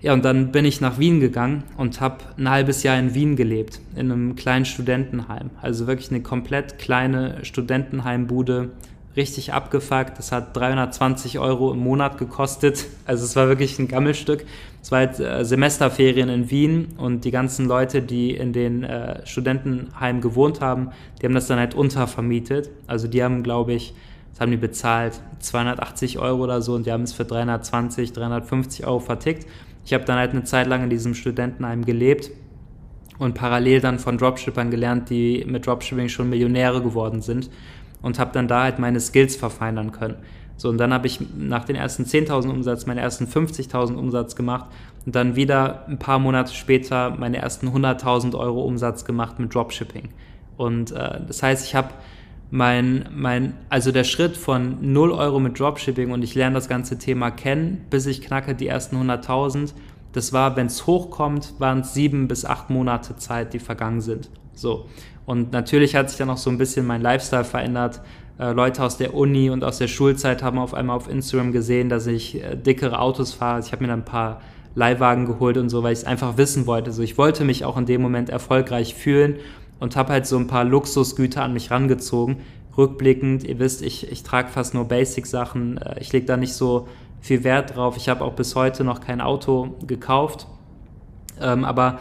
Ja, 0.00 0.12
und 0.12 0.24
dann 0.24 0.52
bin 0.52 0.64
ich 0.64 0.80
nach 0.80 0.98
Wien 0.98 1.20
gegangen 1.20 1.64
und 1.76 2.00
habe 2.00 2.18
ein 2.36 2.48
halbes 2.48 2.84
Jahr 2.84 2.98
in 2.98 3.14
Wien 3.14 3.34
gelebt, 3.34 3.80
in 3.96 4.12
einem 4.12 4.36
kleinen 4.36 4.64
Studentenheim. 4.64 5.50
Also 5.60 5.86
wirklich 5.86 6.10
eine 6.10 6.20
komplett 6.20 6.78
kleine 6.78 7.44
Studentenheimbude 7.44 8.70
richtig 9.18 9.52
abgefuckt. 9.52 10.18
Das 10.18 10.32
hat 10.32 10.56
320 10.56 11.38
Euro 11.38 11.72
im 11.72 11.80
Monat 11.80 12.16
gekostet. 12.16 12.86
Also 13.04 13.24
es 13.24 13.36
war 13.36 13.48
wirklich 13.48 13.78
ein 13.78 13.88
Gammelstück. 13.88 14.46
Es 14.80 14.90
war 14.90 15.00
halt 15.00 15.20
äh, 15.20 15.44
Semesterferien 15.44 16.30
in 16.30 16.50
Wien 16.50 16.94
und 16.96 17.26
die 17.26 17.30
ganzen 17.30 17.66
Leute, 17.66 18.00
die 18.00 18.34
in 18.34 18.54
den 18.54 18.84
äh, 18.84 19.26
Studentenheimen 19.26 20.22
gewohnt 20.22 20.62
haben, 20.62 20.90
die 21.20 21.26
haben 21.26 21.34
das 21.34 21.48
dann 21.48 21.58
halt 21.58 21.74
untervermietet. 21.74 22.70
Also 22.86 23.08
die 23.08 23.22
haben, 23.22 23.42
glaube 23.42 23.74
ich, 23.74 23.92
das 24.30 24.40
haben 24.40 24.52
die 24.52 24.56
bezahlt, 24.56 25.20
280 25.40 26.18
Euro 26.18 26.44
oder 26.44 26.62
so 26.62 26.74
und 26.74 26.86
die 26.86 26.92
haben 26.92 27.02
es 27.02 27.12
für 27.12 27.24
320, 27.24 28.12
350 28.12 28.86
Euro 28.86 29.00
vertickt. 29.00 29.46
Ich 29.84 29.92
habe 29.92 30.04
dann 30.04 30.16
halt 30.16 30.30
eine 30.30 30.44
Zeit 30.44 30.68
lang 30.68 30.84
in 30.84 30.90
diesem 30.90 31.14
Studentenheim 31.14 31.84
gelebt 31.84 32.30
und 33.18 33.34
parallel 33.34 33.80
dann 33.80 33.98
von 33.98 34.16
Dropshippern 34.16 34.70
gelernt, 34.70 35.10
die 35.10 35.44
mit 35.46 35.66
Dropshipping 35.66 36.08
schon 36.08 36.30
Millionäre 36.30 36.80
geworden 36.80 37.20
sind 37.20 37.50
und 38.02 38.18
habe 38.18 38.30
dann 38.32 38.48
da 38.48 38.62
halt 38.62 38.78
meine 38.78 39.00
Skills 39.00 39.36
verfeinern 39.36 39.92
können. 39.92 40.16
So, 40.56 40.68
und 40.68 40.78
dann 40.78 40.92
habe 40.92 41.06
ich 41.06 41.20
nach 41.36 41.64
den 41.64 41.76
ersten 41.76 42.04
10.000 42.04 42.50
Umsatz 42.50 42.86
meine 42.86 43.00
ersten 43.00 43.26
50.000 43.26 43.94
Umsatz 43.94 44.34
gemacht 44.34 44.66
und 45.06 45.14
dann 45.14 45.36
wieder 45.36 45.86
ein 45.86 45.98
paar 45.98 46.18
Monate 46.18 46.52
später 46.52 47.10
meine 47.10 47.38
ersten 47.38 47.68
100.000 47.68 48.36
Euro 48.36 48.62
Umsatz 48.62 49.04
gemacht 49.04 49.38
mit 49.38 49.54
Dropshipping. 49.54 50.08
Und 50.56 50.90
äh, 50.90 51.20
das 51.26 51.42
heißt, 51.44 51.64
ich 51.64 51.76
habe 51.76 51.90
mein, 52.50 53.08
mein, 53.14 53.54
also 53.68 53.92
der 53.92 54.04
Schritt 54.04 54.36
von 54.36 54.78
0 54.80 55.12
Euro 55.12 55.38
mit 55.38 55.60
Dropshipping 55.60 56.10
und 56.10 56.22
ich 56.22 56.34
lerne 56.34 56.54
das 56.54 56.68
ganze 56.68 56.98
Thema 56.98 57.30
kennen, 57.30 57.84
bis 57.90 58.06
ich 58.06 58.20
knacke 58.20 58.54
die 58.54 58.66
ersten 58.66 58.96
100.000, 58.96 59.72
das 60.12 60.32
war, 60.32 60.56
wenn 60.56 60.66
es 60.66 60.86
hochkommt, 60.86 61.54
waren 61.58 61.80
es 61.80 61.94
sieben 61.94 62.26
bis 62.26 62.44
acht 62.44 62.70
Monate 62.70 63.16
Zeit, 63.16 63.52
die 63.52 63.58
vergangen 63.58 64.00
sind. 64.00 64.30
So. 64.54 64.86
Und 65.28 65.52
natürlich 65.52 65.94
hat 65.94 66.08
sich 66.08 66.16
dann 66.16 66.30
auch 66.30 66.38
so 66.38 66.48
ein 66.48 66.56
bisschen 66.56 66.86
mein 66.86 67.02
Lifestyle 67.02 67.44
verändert. 67.44 68.00
Äh, 68.38 68.52
Leute 68.52 68.82
aus 68.82 68.96
der 68.96 69.12
Uni 69.12 69.50
und 69.50 69.62
aus 69.62 69.76
der 69.76 69.86
Schulzeit 69.86 70.42
haben 70.42 70.58
auf 70.58 70.72
einmal 70.72 70.96
auf 70.96 71.06
Instagram 71.06 71.52
gesehen, 71.52 71.90
dass 71.90 72.06
ich 72.06 72.42
äh, 72.42 72.56
dickere 72.56 72.98
Autos 72.98 73.34
fahre. 73.34 73.56
Also 73.56 73.66
ich 73.66 73.72
habe 73.72 73.84
mir 73.84 73.88
dann 73.88 74.00
ein 74.00 74.04
paar 74.06 74.40
Leihwagen 74.74 75.26
geholt 75.26 75.58
und 75.58 75.68
so, 75.68 75.82
weil 75.82 75.92
ich 75.92 75.98
es 75.98 76.04
einfach 76.06 76.38
wissen 76.38 76.66
wollte. 76.66 76.86
Also 76.86 77.02
ich 77.02 77.18
wollte 77.18 77.44
mich 77.44 77.66
auch 77.66 77.76
in 77.76 77.84
dem 77.84 78.00
Moment 78.00 78.30
erfolgreich 78.30 78.94
fühlen 78.94 79.36
und 79.80 79.96
habe 79.96 80.14
halt 80.14 80.26
so 80.26 80.38
ein 80.38 80.46
paar 80.46 80.64
Luxusgüter 80.64 81.42
an 81.42 81.52
mich 81.52 81.70
rangezogen. 81.70 82.38
Rückblickend, 82.78 83.44
ihr 83.44 83.58
wisst, 83.58 83.82
ich, 83.82 84.10
ich 84.10 84.22
trage 84.22 84.48
fast 84.48 84.72
nur 84.72 84.86
Basic-Sachen. 84.86 85.76
Äh, 85.76 86.00
ich 86.00 86.10
lege 86.10 86.24
da 86.24 86.38
nicht 86.38 86.54
so 86.54 86.88
viel 87.20 87.44
Wert 87.44 87.76
drauf. 87.76 87.98
Ich 87.98 88.08
habe 88.08 88.24
auch 88.24 88.32
bis 88.32 88.54
heute 88.54 88.82
noch 88.82 89.02
kein 89.02 89.20
Auto 89.20 89.74
gekauft. 89.86 90.46
Ähm, 91.38 91.66
aber 91.66 91.98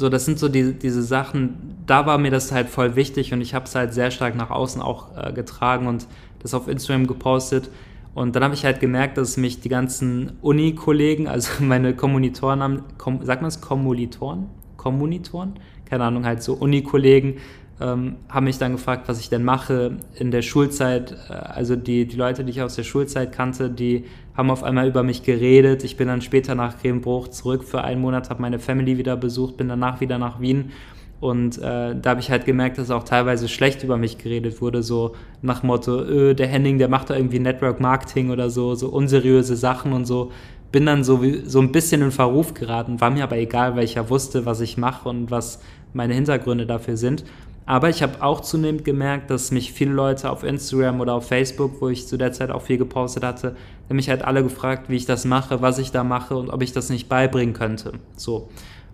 so, 0.00 0.08
das 0.08 0.24
sind 0.24 0.38
so 0.38 0.48
die, 0.48 0.72
diese 0.72 1.02
Sachen, 1.02 1.76
da 1.86 2.06
war 2.06 2.16
mir 2.16 2.30
das 2.30 2.52
halt 2.52 2.70
voll 2.70 2.96
wichtig 2.96 3.34
und 3.34 3.42
ich 3.42 3.54
habe 3.54 3.66
es 3.66 3.74
halt 3.74 3.92
sehr 3.92 4.10
stark 4.10 4.34
nach 4.34 4.50
außen 4.50 4.80
auch 4.80 5.16
äh, 5.16 5.32
getragen 5.32 5.86
und 5.86 6.06
das 6.40 6.54
auf 6.54 6.68
Instagram 6.68 7.06
gepostet. 7.06 7.70
Und 8.14 8.34
dann 8.34 8.42
habe 8.42 8.54
ich 8.54 8.64
halt 8.64 8.80
gemerkt, 8.80 9.18
dass 9.18 9.36
mich 9.36 9.60
die 9.60 9.68
ganzen 9.68 10.32
Uni-Kollegen, 10.40 11.28
also 11.34 11.62
meine 11.62 11.94
Kommunitoren 11.94 12.62
haben, 12.62 12.84
kom, 12.96 13.24
sagt 13.24 13.42
man 13.42 13.50
es 13.50 13.60
Kommilitoren? 13.60 14.46
Kommunitoren? 14.78 15.54
Keine 15.84 16.04
Ahnung, 16.04 16.24
halt 16.24 16.42
so 16.42 16.54
Uni-Kollegen 16.54 17.36
ähm, 17.80 18.16
haben 18.28 18.44
mich 18.44 18.58
dann 18.58 18.72
gefragt, 18.72 19.08
was 19.08 19.18
ich 19.20 19.30
denn 19.30 19.42
mache 19.42 19.96
in 20.14 20.30
der 20.30 20.42
Schulzeit. 20.42 21.16
Äh, 21.28 21.32
also 21.32 21.76
die, 21.76 22.06
die 22.06 22.16
Leute, 22.16 22.44
die 22.44 22.50
ich 22.50 22.62
aus 22.62 22.76
der 22.76 22.84
Schulzeit 22.84 23.32
kannte, 23.32 23.70
die 23.70 24.04
haben 24.36 24.50
auf 24.50 24.62
einmal 24.62 24.86
über 24.86 25.02
mich 25.02 25.22
geredet. 25.22 25.82
Ich 25.84 25.96
bin 25.96 26.08
dann 26.08 26.20
später 26.20 26.54
nach 26.54 26.80
Grevenbruch 26.80 27.28
zurück 27.28 27.64
für 27.64 27.82
einen 27.82 28.00
Monat, 28.00 28.30
habe 28.30 28.42
meine 28.42 28.58
Family 28.58 28.98
wieder 28.98 29.16
besucht, 29.16 29.56
bin 29.56 29.68
danach 29.68 30.00
wieder 30.00 30.18
nach 30.18 30.40
Wien. 30.40 30.72
Und 31.20 31.58
äh, 31.58 31.94
da 32.00 32.10
habe 32.10 32.20
ich 32.20 32.30
halt 32.30 32.46
gemerkt, 32.46 32.78
dass 32.78 32.90
auch 32.90 33.04
teilweise 33.04 33.46
schlecht 33.48 33.82
über 33.84 33.98
mich 33.98 34.16
geredet 34.16 34.62
wurde, 34.62 34.82
so 34.82 35.14
nach 35.42 35.62
Motto, 35.62 36.00
öh, 36.00 36.34
der 36.34 36.46
Henning, 36.46 36.78
der 36.78 36.88
macht 36.88 37.10
da 37.10 37.16
irgendwie 37.16 37.38
Network 37.38 37.78
Marketing 37.78 38.30
oder 38.30 38.48
so, 38.48 38.74
so 38.74 38.88
unseriöse 38.88 39.56
Sachen 39.56 39.92
und 39.92 40.06
so. 40.06 40.32
Bin 40.72 40.86
dann 40.86 41.04
so, 41.04 41.20
so 41.44 41.60
ein 41.60 41.72
bisschen 41.72 42.00
in 42.00 42.10
Verruf 42.10 42.54
geraten, 42.54 43.00
war 43.00 43.10
mir 43.10 43.24
aber 43.24 43.36
egal, 43.36 43.76
weil 43.76 43.84
ich 43.84 43.94
ja 43.94 44.08
wusste, 44.08 44.46
was 44.46 44.60
ich 44.60 44.78
mache 44.78 45.08
und 45.08 45.30
was 45.30 45.60
meine 45.92 46.14
Hintergründe 46.14 46.64
dafür 46.64 46.96
sind. 46.96 47.24
Aber 47.70 47.88
ich 47.88 48.02
habe 48.02 48.20
auch 48.20 48.40
zunehmend 48.40 48.84
gemerkt, 48.84 49.30
dass 49.30 49.52
mich 49.52 49.72
viele 49.72 49.92
Leute 49.92 50.28
auf 50.28 50.42
Instagram 50.42 51.00
oder 51.00 51.14
auf 51.14 51.28
Facebook, 51.28 51.80
wo 51.80 51.88
ich 51.88 52.08
zu 52.08 52.16
der 52.16 52.32
Zeit 52.32 52.50
auch 52.50 52.62
viel 52.62 52.78
gepostet 52.78 53.22
hatte, 53.22 53.54
mich 53.88 54.10
halt 54.10 54.22
alle 54.22 54.42
gefragt, 54.42 54.88
wie 54.88 54.96
ich 54.96 55.06
das 55.06 55.24
mache, 55.24 55.62
was 55.62 55.78
ich 55.78 55.92
da 55.92 56.02
mache 56.02 56.36
und 56.36 56.50
ob 56.50 56.62
ich 56.62 56.72
das 56.72 56.90
nicht 56.90 57.08
beibringen 57.08 57.54
könnte. 57.54 57.92
So. 58.16 58.48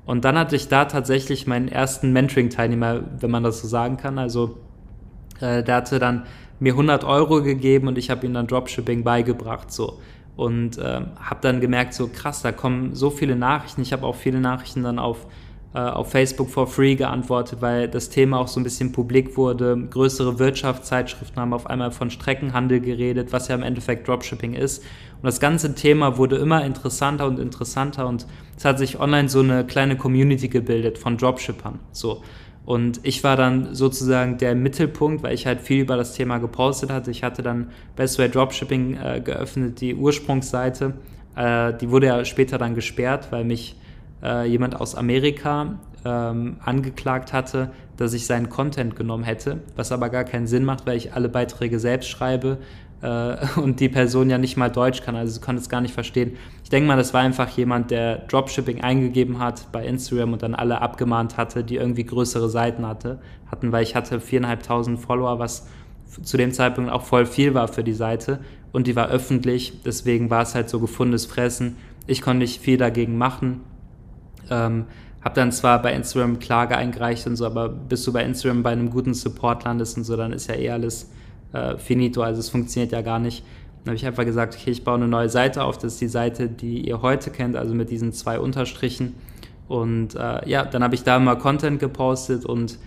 Und 0.04 0.26
dann 0.26 0.36
hatte 0.36 0.56
ich 0.56 0.68
da 0.68 0.84
tatsächlich 0.84 1.46
meinen 1.46 1.68
ersten 1.68 2.12
Mentoring-Teilnehmer, 2.12 3.00
wenn 3.18 3.30
man 3.30 3.42
das 3.42 3.62
so 3.62 3.66
sagen 3.66 3.96
kann. 3.96 4.18
Also 4.18 4.58
äh, 5.40 5.62
der 5.62 5.76
hatte 5.76 5.98
dann 5.98 6.24
mir 6.60 6.74
100 6.74 7.02
Euro 7.02 7.42
gegeben 7.42 7.88
und 7.88 7.96
ich 7.96 8.10
habe 8.10 8.26
ihm 8.26 8.34
dann 8.34 8.46
Dropshipping 8.46 9.04
beigebracht. 9.04 9.72
So. 9.72 10.00
Und 10.36 10.76
äh, 10.76 11.00
habe 11.18 11.40
dann 11.40 11.62
gemerkt, 11.62 11.94
so 11.94 12.08
krass, 12.08 12.42
da 12.42 12.52
kommen 12.52 12.94
so 12.94 13.08
viele 13.08 13.36
Nachrichten. 13.36 13.80
Ich 13.80 13.94
habe 13.94 14.04
auch 14.04 14.16
viele 14.16 14.38
Nachrichten 14.38 14.82
dann 14.82 14.98
auf 14.98 15.26
auf 15.72 16.10
Facebook 16.10 16.48
for 16.48 16.66
free 16.66 16.94
geantwortet, 16.94 17.60
weil 17.60 17.86
das 17.88 18.08
Thema 18.08 18.38
auch 18.38 18.48
so 18.48 18.58
ein 18.58 18.62
bisschen 18.62 18.92
publik 18.92 19.36
wurde. 19.36 19.76
Größere 19.90 20.38
Wirtschaftszeitschriften 20.38 21.38
haben 21.38 21.52
auf 21.52 21.66
einmal 21.66 21.90
von 21.90 22.10
Streckenhandel 22.10 22.80
geredet, 22.80 23.32
was 23.32 23.48
ja 23.48 23.54
im 23.54 23.62
Endeffekt 23.62 24.08
Dropshipping 24.08 24.54
ist. 24.54 24.82
Und 25.16 25.24
das 25.24 25.38
ganze 25.38 25.74
Thema 25.74 26.16
wurde 26.16 26.36
immer 26.36 26.64
interessanter 26.64 27.26
und 27.26 27.38
interessanter 27.38 28.06
und 28.06 28.26
es 28.56 28.64
hat 28.64 28.78
sich 28.78 29.00
online 29.00 29.28
so 29.28 29.40
eine 29.40 29.66
kleine 29.66 29.96
Community 29.96 30.48
gebildet 30.48 30.98
von 30.98 31.16
Dropshippern. 31.16 31.78
So. 31.92 32.22
Und 32.66 33.00
ich 33.04 33.22
war 33.22 33.36
dann 33.36 33.74
sozusagen 33.74 34.38
der 34.38 34.56
Mittelpunkt, 34.56 35.22
weil 35.22 35.34
ich 35.34 35.46
halt 35.46 35.60
viel 35.60 35.82
über 35.82 35.96
das 35.96 36.14
Thema 36.14 36.38
gepostet 36.38 36.90
hatte. 36.90 37.12
Ich 37.12 37.22
hatte 37.22 37.42
dann 37.42 37.70
Best 37.94 38.18
Way 38.18 38.28
Dropshipping 38.28 38.96
äh, 38.96 39.20
geöffnet, 39.20 39.80
die 39.80 39.94
Ursprungsseite. 39.94 40.94
Äh, 41.36 41.74
die 41.74 41.90
wurde 41.90 42.06
ja 42.06 42.24
später 42.24 42.58
dann 42.58 42.74
gesperrt, 42.74 43.28
weil 43.30 43.44
mich 43.44 43.76
äh, 44.22 44.46
jemand 44.46 44.80
aus 44.80 44.94
Amerika 44.94 45.78
ähm, 46.06 46.56
angeklagt 46.64 47.32
hatte, 47.32 47.70
dass 47.96 48.12
ich 48.12 48.26
seinen 48.26 48.48
Content 48.48 48.96
genommen 48.96 49.24
hätte, 49.24 49.60
was 49.74 49.92
aber 49.92 50.08
gar 50.08 50.24
keinen 50.24 50.46
Sinn 50.46 50.64
macht, 50.64 50.86
weil 50.86 50.96
ich 50.96 51.14
alle 51.14 51.28
Beiträge 51.28 51.78
selbst 51.78 52.08
schreibe 52.08 52.58
äh, 53.02 53.36
und 53.60 53.80
die 53.80 53.88
Person 53.88 54.30
ja 54.30 54.38
nicht 54.38 54.56
mal 54.56 54.70
Deutsch 54.70 55.02
kann, 55.02 55.16
also 55.16 55.34
sie 55.34 55.40
kann 55.40 55.56
es 55.56 55.68
gar 55.68 55.80
nicht 55.80 55.94
verstehen. 55.94 56.36
Ich 56.62 56.70
denke 56.70 56.86
mal, 56.86 56.96
das 56.96 57.12
war 57.12 57.22
einfach 57.22 57.48
jemand, 57.50 57.90
der 57.90 58.18
Dropshipping 58.18 58.82
eingegeben 58.82 59.38
hat 59.38 59.70
bei 59.72 59.84
Instagram 59.84 60.34
und 60.34 60.42
dann 60.42 60.54
alle 60.54 60.80
abgemahnt 60.80 61.36
hatte, 61.36 61.64
die 61.64 61.76
irgendwie 61.76 62.04
größere 62.04 62.48
Seiten 62.48 62.86
hatte, 62.86 63.18
hatten, 63.50 63.72
weil 63.72 63.82
ich 63.82 63.94
hatte 63.94 64.20
viereinhalbtausend 64.20 65.00
Follower, 65.00 65.38
was 65.38 65.66
zu 66.22 66.36
dem 66.36 66.52
Zeitpunkt 66.52 66.90
auch 66.90 67.02
voll 67.02 67.26
viel 67.26 67.54
war 67.54 67.68
für 67.68 67.82
die 67.82 67.92
Seite 67.92 68.40
und 68.72 68.86
die 68.86 68.96
war 68.96 69.08
öffentlich, 69.08 69.82
deswegen 69.84 70.30
war 70.30 70.42
es 70.42 70.54
halt 70.54 70.68
so 70.68 70.78
gefundenes 70.80 71.26
Fressen. 71.26 71.76
Ich 72.06 72.22
konnte 72.22 72.38
nicht 72.38 72.60
viel 72.60 72.78
dagegen 72.78 73.18
machen 73.18 73.60
ähm, 74.50 74.86
habe 75.22 75.34
dann 75.34 75.50
zwar 75.50 75.82
bei 75.82 75.92
Instagram 75.92 76.38
Klage 76.38 76.76
eingereicht 76.76 77.26
und 77.26 77.36
so, 77.36 77.46
aber 77.46 77.68
bis 77.68 78.04
du 78.04 78.12
bei 78.12 78.22
Instagram 78.22 78.62
bei 78.62 78.70
einem 78.70 78.90
guten 78.90 79.12
Support 79.12 79.64
landest 79.64 79.96
und 79.96 80.04
so, 80.04 80.16
dann 80.16 80.32
ist 80.32 80.48
ja 80.48 80.54
eh 80.54 80.70
alles 80.70 81.10
äh, 81.52 81.76
finito, 81.78 82.22
also 82.22 82.40
es 82.40 82.48
funktioniert 82.48 82.92
ja 82.92 83.02
gar 83.02 83.18
nicht. 83.18 83.44
Dann 83.86 83.92
habe 83.92 83.96
ich 83.96 84.06
einfach 84.06 84.24
gesagt, 84.24 84.56
okay, 84.60 84.70
ich 84.70 84.84
baue 84.84 84.96
eine 84.96 85.08
neue 85.08 85.28
Seite 85.28 85.62
auf. 85.62 85.78
Das 85.78 85.92
ist 85.92 86.00
die 86.00 86.08
Seite, 86.08 86.48
die 86.48 86.86
ihr 86.88 87.02
heute 87.02 87.30
kennt, 87.30 87.54
also 87.54 87.72
mit 87.72 87.90
diesen 87.90 88.12
zwei 88.12 88.40
Unterstrichen. 88.40 89.14
Und 89.68 90.14
äh, 90.16 90.48
ja, 90.48 90.64
dann 90.64 90.82
habe 90.82 90.94
ich 90.94 91.02
da 91.02 91.18
mal 91.18 91.36
Content 91.36 91.78
gepostet 91.78 92.44
und 92.44 92.78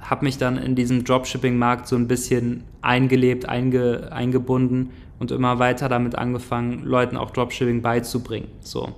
habe 0.00 0.24
mich 0.24 0.38
dann 0.38 0.56
in 0.56 0.74
diesem 0.74 1.04
Dropshipping-Markt 1.04 1.88
so 1.88 1.96
ein 1.96 2.08
bisschen 2.08 2.64
eingelebt, 2.80 3.48
einge, 3.48 4.12
eingebunden 4.12 4.90
und 5.18 5.30
immer 5.30 5.58
weiter 5.58 5.88
damit 5.88 6.16
angefangen, 6.16 6.84
Leuten 6.84 7.16
auch 7.16 7.30
Dropshipping 7.30 7.82
beizubringen. 7.82 8.48
So. 8.60 8.90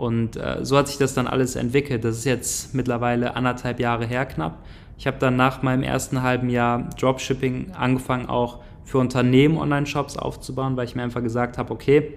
Und 0.00 0.38
äh, 0.38 0.64
so 0.64 0.78
hat 0.78 0.88
sich 0.88 0.96
das 0.96 1.12
dann 1.12 1.26
alles 1.26 1.56
entwickelt. 1.56 2.04
Das 2.04 2.16
ist 2.16 2.24
jetzt 2.24 2.74
mittlerweile 2.74 3.36
anderthalb 3.36 3.78
Jahre 3.78 4.06
her 4.06 4.24
knapp. 4.24 4.56
Ich 4.96 5.06
habe 5.06 5.18
dann 5.18 5.36
nach 5.36 5.60
meinem 5.60 5.82
ersten 5.82 6.22
halben 6.22 6.48
Jahr 6.48 6.88
Dropshipping 6.98 7.72
angefangen, 7.72 8.26
auch 8.26 8.60
für 8.82 8.96
Unternehmen 8.96 9.58
Online-Shops 9.58 10.16
aufzubauen, 10.16 10.78
weil 10.78 10.86
ich 10.86 10.94
mir 10.94 11.02
einfach 11.02 11.22
gesagt 11.22 11.58
habe, 11.58 11.70
okay, 11.74 12.14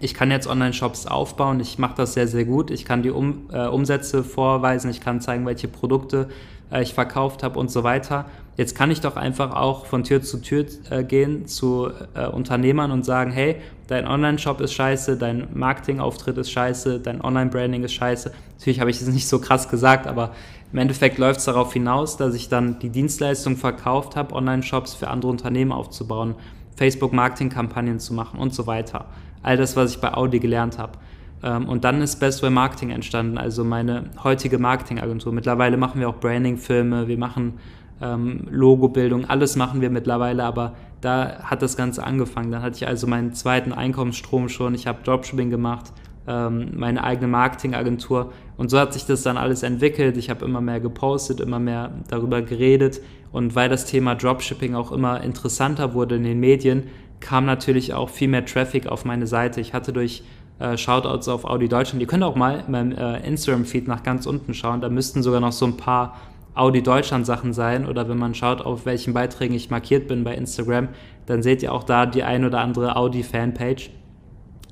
ich 0.00 0.12
kann 0.12 0.30
jetzt 0.30 0.46
Online-Shops 0.46 1.06
aufbauen, 1.06 1.60
ich 1.60 1.78
mache 1.78 1.94
das 1.96 2.12
sehr, 2.12 2.28
sehr 2.28 2.44
gut, 2.44 2.70
ich 2.70 2.84
kann 2.84 3.02
die 3.02 3.10
um, 3.10 3.48
äh, 3.52 3.66
Umsätze 3.68 4.22
vorweisen, 4.22 4.90
ich 4.90 5.00
kann 5.00 5.22
zeigen, 5.22 5.46
welche 5.46 5.66
Produkte 5.66 6.28
äh, 6.70 6.82
ich 6.82 6.92
verkauft 6.92 7.42
habe 7.42 7.58
und 7.58 7.70
so 7.70 7.84
weiter. 7.84 8.26
Jetzt 8.58 8.74
kann 8.74 8.90
ich 8.90 9.00
doch 9.00 9.14
einfach 9.14 9.54
auch 9.54 9.86
von 9.86 10.02
Tür 10.02 10.20
zu 10.20 10.38
Tür 10.38 10.66
äh, 10.90 11.04
gehen 11.04 11.46
zu 11.46 11.90
äh, 12.14 12.26
Unternehmern 12.26 12.90
und 12.90 13.04
sagen, 13.04 13.30
hey, 13.30 13.54
dein 13.86 14.04
Online-Shop 14.04 14.60
ist 14.60 14.74
scheiße, 14.74 15.16
dein 15.16 15.46
Marketingauftritt 15.54 16.36
ist 16.38 16.50
scheiße, 16.50 16.98
dein 16.98 17.20
Online-Branding 17.20 17.84
ist 17.84 17.92
scheiße. 17.92 18.32
Natürlich 18.58 18.80
habe 18.80 18.90
ich 18.90 18.98
das 18.98 19.06
nicht 19.14 19.28
so 19.28 19.38
krass 19.38 19.68
gesagt, 19.68 20.08
aber 20.08 20.32
im 20.72 20.80
Endeffekt 20.80 21.18
läuft 21.18 21.38
es 21.38 21.44
darauf 21.44 21.72
hinaus, 21.72 22.16
dass 22.16 22.34
ich 22.34 22.48
dann 22.48 22.80
die 22.80 22.90
Dienstleistung 22.90 23.56
verkauft 23.56 24.16
habe, 24.16 24.34
Online-Shops 24.34 24.94
für 24.94 25.06
andere 25.06 25.30
Unternehmen 25.30 25.70
aufzubauen, 25.70 26.34
Facebook-Marketing-Kampagnen 26.74 28.00
zu 28.00 28.12
machen 28.12 28.40
und 28.40 28.52
so 28.52 28.66
weiter. 28.66 29.06
All 29.40 29.56
das, 29.56 29.76
was 29.76 29.92
ich 29.92 30.00
bei 30.00 30.12
Audi 30.12 30.40
gelernt 30.40 30.78
habe. 30.78 30.98
Ähm, 31.44 31.68
und 31.68 31.84
dann 31.84 32.02
ist 32.02 32.16
Best 32.16 32.42
Way 32.42 32.50
Marketing 32.50 32.90
entstanden, 32.90 33.38
also 33.38 33.62
meine 33.62 34.10
heutige 34.24 34.58
Marketingagentur. 34.58 35.32
Mittlerweile 35.32 35.76
machen 35.76 36.00
wir 36.00 36.08
auch 36.08 36.16
Branding-Filme, 36.16 37.06
wir 37.06 37.18
machen 37.18 37.60
ähm, 38.00 38.46
Logobildung, 38.50 39.24
alles 39.26 39.56
machen 39.56 39.80
wir 39.80 39.90
mittlerweile, 39.90 40.44
aber 40.44 40.74
da 41.00 41.40
hat 41.42 41.62
das 41.62 41.76
Ganze 41.76 42.04
angefangen. 42.04 42.50
Dann 42.50 42.62
hatte 42.62 42.76
ich 42.76 42.86
also 42.86 43.06
meinen 43.06 43.32
zweiten 43.32 43.72
Einkommensstrom 43.72 44.48
schon, 44.48 44.74
ich 44.74 44.86
habe 44.86 44.98
Dropshipping 45.04 45.50
gemacht, 45.50 45.92
ähm, 46.26 46.72
meine 46.76 47.04
eigene 47.04 47.28
Marketingagentur. 47.28 48.32
Und 48.56 48.70
so 48.70 48.78
hat 48.78 48.92
sich 48.92 49.06
das 49.06 49.22
dann 49.22 49.36
alles 49.36 49.62
entwickelt. 49.62 50.16
Ich 50.16 50.30
habe 50.30 50.44
immer 50.44 50.60
mehr 50.60 50.80
gepostet, 50.80 51.40
immer 51.40 51.58
mehr 51.58 51.92
darüber 52.08 52.42
geredet. 52.42 53.00
Und 53.32 53.54
weil 53.54 53.68
das 53.68 53.84
Thema 53.84 54.14
Dropshipping 54.14 54.74
auch 54.74 54.92
immer 54.92 55.22
interessanter 55.22 55.94
wurde 55.94 56.16
in 56.16 56.24
den 56.24 56.40
Medien, 56.40 56.84
kam 57.20 57.46
natürlich 57.46 57.94
auch 57.94 58.10
viel 58.10 58.28
mehr 58.28 58.44
Traffic 58.44 58.86
auf 58.86 59.04
meine 59.04 59.26
Seite. 59.26 59.60
Ich 59.60 59.74
hatte 59.74 59.92
durch 59.92 60.22
äh, 60.58 60.76
Shoutouts 60.76 61.28
auf 61.28 61.44
Audi 61.44 61.68
Deutschland, 61.68 62.00
ihr 62.00 62.06
könnt 62.06 62.24
auch 62.24 62.34
mal 62.34 62.64
in 62.66 62.72
meinem 62.72 62.92
äh, 62.92 63.26
Instagram-Feed 63.26 63.86
nach 63.88 64.02
ganz 64.02 64.26
unten 64.26 64.54
schauen, 64.54 64.80
da 64.80 64.88
müssten 64.88 65.22
sogar 65.22 65.40
noch 65.40 65.52
so 65.52 65.66
ein 65.66 65.76
paar 65.76 66.16
Audi 66.58 66.82
Deutschland 66.82 67.24
Sachen 67.26 67.52
sein 67.52 67.86
oder 67.86 68.08
wenn 68.08 68.18
man 68.18 68.34
schaut, 68.34 68.60
auf 68.60 68.86
welchen 68.86 69.14
Beiträgen 69.14 69.54
ich 69.54 69.70
markiert 69.70 70.08
bin 70.08 70.24
bei 70.24 70.34
Instagram, 70.34 70.88
dann 71.26 71.42
seht 71.42 71.62
ihr 71.62 71.72
auch 71.72 71.84
da 71.84 72.06
die 72.06 72.22
ein 72.22 72.44
oder 72.44 72.60
andere 72.60 72.96
Audi 72.96 73.22
Fanpage. 73.22 73.90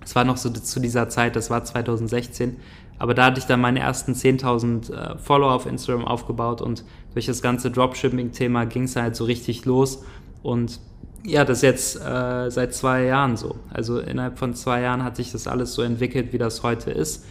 Es 0.05 0.15
war 0.15 0.25
noch 0.25 0.37
so 0.37 0.51
zu 0.51 0.81
dieser 0.81 1.09
Zeit, 1.09 1.37
das 1.37 1.51
war 1.51 1.65
2016. 1.65 2.57
Aber 2.99 3.13
da 3.13 3.27
hatte 3.27 3.41
ich 3.41 3.47
dann 3.47 3.61
meine 3.61 3.81
ersten 3.81 4.13
10.000 4.13 4.93
äh, 4.93 5.19
Follower 5.19 5.53
auf 5.53 5.67
Instagram 5.67 6.05
aufgebaut 6.05 6.63
und 6.63 6.85
durch 7.13 7.27
das 7.27 7.43
ganze 7.43 7.71
Dropshipping-Thema 7.71 8.65
ging 8.65 8.85
es 8.85 8.97
halt 8.97 9.17
so 9.17 9.25
richtig 9.25 9.65
los. 9.65 10.05
Und 10.43 10.81
ja, 11.25 11.45
das 11.45 11.59
ist 11.59 11.63
jetzt 11.63 11.97
äh, 11.97 12.51
seit 12.51 12.75
zwei 12.75 13.05
Jahren 13.05 13.37
so. 13.37 13.57
Also 13.71 13.99
innerhalb 13.99 14.39
von 14.39 14.55
zwei 14.55 14.81
Jahren 14.81 15.03
hat 15.05 15.17
sich 15.17 15.33
das 15.33 15.47
alles 15.47 15.75
so 15.75 15.83
entwickelt, 15.83 16.33
wie 16.33 16.39
das 16.39 16.63
heute 16.63 16.91
ist. 16.91 17.27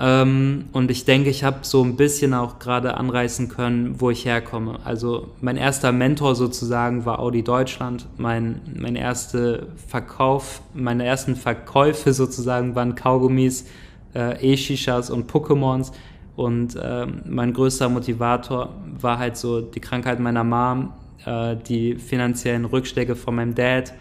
Ähm, 0.00 0.66
und 0.72 0.90
ich 0.90 1.04
denke, 1.04 1.28
ich 1.28 1.42
habe 1.42 1.58
so 1.62 1.82
ein 1.82 1.96
bisschen 1.96 2.32
auch 2.32 2.58
gerade 2.58 2.96
anreißen 2.96 3.48
können, 3.48 4.00
wo 4.00 4.10
ich 4.10 4.24
herkomme. 4.24 4.78
Also 4.84 5.28
mein 5.40 5.56
erster 5.56 5.90
Mentor 5.90 6.34
sozusagen 6.36 7.04
war 7.04 7.18
Audi 7.18 7.42
Deutschland. 7.42 8.06
Mein, 8.16 8.60
mein 8.76 8.94
erster 8.94 9.66
Verkauf, 9.88 10.62
meine 10.72 11.04
ersten 11.04 11.34
Verkäufe 11.34 12.12
sozusagen 12.12 12.76
waren 12.76 12.94
Kaugummis, 12.94 13.66
äh, 14.14 14.52
E-Shishas 14.52 15.10
und 15.10 15.30
Pokémons. 15.30 15.90
Und 16.36 16.76
äh, 16.76 17.06
mein 17.28 17.52
größter 17.52 17.88
Motivator 17.88 18.68
war 19.00 19.18
halt 19.18 19.36
so 19.36 19.60
die 19.60 19.80
Krankheit 19.80 20.20
meiner 20.20 20.44
Mom, 20.44 20.92
äh, 21.26 21.56
die 21.56 21.96
finanziellen 21.96 22.64
Rückschläge 22.64 23.16
von 23.16 23.34
meinem 23.34 23.56
Dad, 23.56 23.92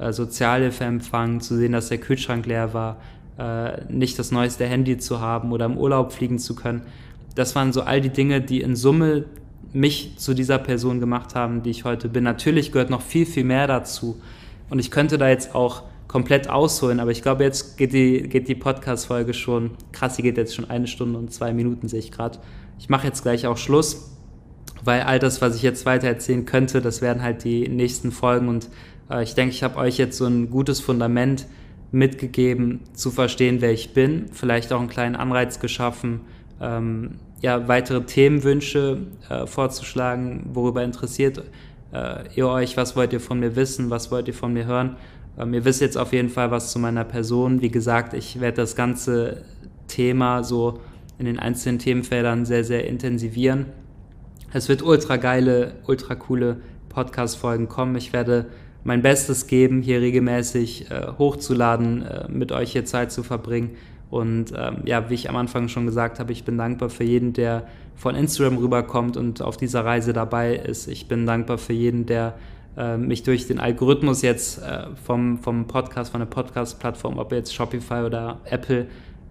äh, 0.00 0.12
Sozialhilfe 0.12 0.82
empfangen, 0.82 1.40
zu 1.40 1.56
sehen, 1.56 1.70
dass 1.70 1.90
der 1.90 1.98
Kühlschrank 1.98 2.46
leer 2.46 2.74
war, 2.74 2.96
äh, 3.38 3.84
nicht 3.92 4.18
das 4.18 4.30
neueste 4.30 4.66
Handy 4.66 4.98
zu 4.98 5.20
haben 5.20 5.52
oder 5.52 5.66
im 5.66 5.76
Urlaub 5.76 6.12
fliegen 6.12 6.38
zu 6.38 6.54
können. 6.54 6.82
Das 7.34 7.54
waren 7.54 7.72
so 7.72 7.82
all 7.82 8.00
die 8.00 8.10
Dinge, 8.10 8.40
die 8.40 8.60
in 8.60 8.76
Summe 8.76 9.24
mich 9.72 10.16
zu 10.18 10.34
dieser 10.34 10.58
Person 10.58 11.00
gemacht 11.00 11.34
haben, 11.34 11.62
die 11.62 11.70
ich 11.70 11.84
heute 11.84 12.08
bin. 12.08 12.24
Natürlich 12.24 12.70
gehört 12.70 12.90
noch 12.90 13.02
viel, 13.02 13.26
viel 13.26 13.44
mehr 13.44 13.66
dazu. 13.66 14.20
Und 14.70 14.78
ich 14.78 14.90
könnte 14.90 15.18
da 15.18 15.28
jetzt 15.28 15.54
auch 15.54 15.82
komplett 16.06 16.48
ausholen, 16.48 17.00
aber 17.00 17.10
ich 17.10 17.22
glaube, 17.22 17.42
jetzt 17.42 17.76
geht 17.76 17.92
die, 17.92 18.28
geht 18.28 18.46
die 18.46 18.54
Podcast-Folge 18.54 19.34
schon, 19.34 19.72
krass, 19.90 20.14
die 20.14 20.22
geht 20.22 20.36
jetzt 20.36 20.54
schon 20.54 20.70
eine 20.70 20.86
Stunde 20.86 21.18
und 21.18 21.32
zwei 21.32 21.52
Minuten, 21.52 21.88
sehe 21.88 21.98
ich 21.98 22.12
gerade. 22.12 22.38
Ich 22.78 22.88
mache 22.88 23.06
jetzt 23.06 23.22
gleich 23.22 23.48
auch 23.48 23.56
Schluss, 23.56 24.12
weil 24.84 25.02
all 25.02 25.18
das, 25.18 25.42
was 25.42 25.56
ich 25.56 25.62
jetzt 25.62 25.86
weiter 25.86 26.06
erzählen 26.06 26.44
könnte, 26.44 26.80
das 26.80 27.02
werden 27.02 27.20
halt 27.20 27.42
die 27.42 27.68
nächsten 27.68 28.12
Folgen 28.12 28.48
und 28.48 28.68
äh, 29.10 29.24
ich 29.24 29.34
denke, 29.34 29.54
ich 29.54 29.64
habe 29.64 29.76
euch 29.76 29.98
jetzt 29.98 30.16
so 30.16 30.26
ein 30.26 30.50
gutes 30.50 30.80
Fundament 30.80 31.46
mitgegeben, 31.94 32.80
zu 32.92 33.10
verstehen, 33.10 33.60
wer 33.60 33.72
ich 33.72 33.94
bin, 33.94 34.26
vielleicht 34.32 34.72
auch 34.72 34.80
einen 34.80 34.88
kleinen 34.88 35.16
Anreiz 35.16 35.60
geschaffen, 35.60 36.22
ähm, 36.60 37.12
ja, 37.40 37.68
weitere 37.68 38.04
Themenwünsche 38.04 39.06
äh, 39.28 39.46
vorzuschlagen, 39.46 40.50
worüber 40.52 40.82
interessiert 40.82 41.42
äh, 41.92 42.24
ihr 42.34 42.48
euch, 42.48 42.76
was 42.76 42.96
wollt 42.96 43.12
ihr 43.12 43.20
von 43.20 43.38
mir 43.38 43.54
wissen, 43.54 43.90
was 43.90 44.10
wollt 44.10 44.28
ihr 44.28 44.34
von 44.34 44.52
mir 44.52 44.66
hören. 44.66 44.96
Ähm, 45.38 45.54
ihr 45.54 45.64
wisst 45.64 45.80
jetzt 45.80 45.96
auf 45.96 46.12
jeden 46.12 46.30
Fall 46.30 46.50
was 46.50 46.72
zu 46.72 46.78
meiner 46.78 47.04
Person. 47.04 47.62
Wie 47.62 47.70
gesagt, 47.70 48.12
ich 48.14 48.40
werde 48.40 48.56
das 48.56 48.74
ganze 48.74 49.44
Thema 49.86 50.42
so 50.42 50.80
in 51.18 51.26
den 51.26 51.38
einzelnen 51.38 51.78
Themenfeldern 51.78 52.44
sehr, 52.44 52.64
sehr 52.64 52.86
intensivieren. 52.86 53.66
Es 54.52 54.68
wird 54.68 54.82
ultra 54.82 55.16
geile, 55.16 55.76
ultra 55.86 56.14
coole 56.14 56.60
Podcast-Folgen 56.88 57.68
kommen. 57.68 57.94
Ich 57.96 58.12
werde 58.12 58.46
mein 58.84 59.02
Bestes 59.02 59.46
geben, 59.46 59.82
hier 59.82 60.00
regelmäßig 60.00 60.90
äh, 60.90 61.06
hochzuladen, 61.18 62.02
äh, 62.02 62.28
mit 62.28 62.52
euch 62.52 62.72
hier 62.72 62.84
Zeit 62.84 63.10
zu 63.10 63.22
verbringen. 63.22 63.70
Und 64.10 64.52
ähm, 64.56 64.82
ja, 64.84 65.10
wie 65.10 65.14
ich 65.14 65.28
am 65.28 65.36
Anfang 65.36 65.68
schon 65.68 65.86
gesagt 65.86 66.20
habe, 66.20 66.30
ich 66.30 66.44
bin 66.44 66.56
dankbar 66.56 66.90
für 66.90 67.02
jeden, 67.02 67.32
der 67.32 67.66
von 67.96 68.14
Instagram 68.14 68.58
rüberkommt 68.58 69.16
und 69.16 69.42
auf 69.42 69.56
dieser 69.56 69.84
Reise 69.84 70.12
dabei 70.12 70.54
ist. 70.54 70.86
Ich 70.86 71.08
bin 71.08 71.26
dankbar 71.26 71.58
für 71.58 71.72
jeden, 71.72 72.06
der 72.06 72.34
äh, 72.76 72.96
mich 72.96 73.22
durch 73.22 73.46
den 73.46 73.58
Algorithmus 73.58 74.22
jetzt 74.22 74.62
äh, 74.62 74.86
vom, 75.04 75.38
vom 75.38 75.66
Podcast, 75.66 76.12
von 76.12 76.20
der 76.20 76.26
Podcast-Plattform, 76.26 77.18
ob 77.18 77.32
jetzt 77.32 77.54
Shopify 77.54 78.02
oder 78.04 78.40
Apple, 78.44 78.86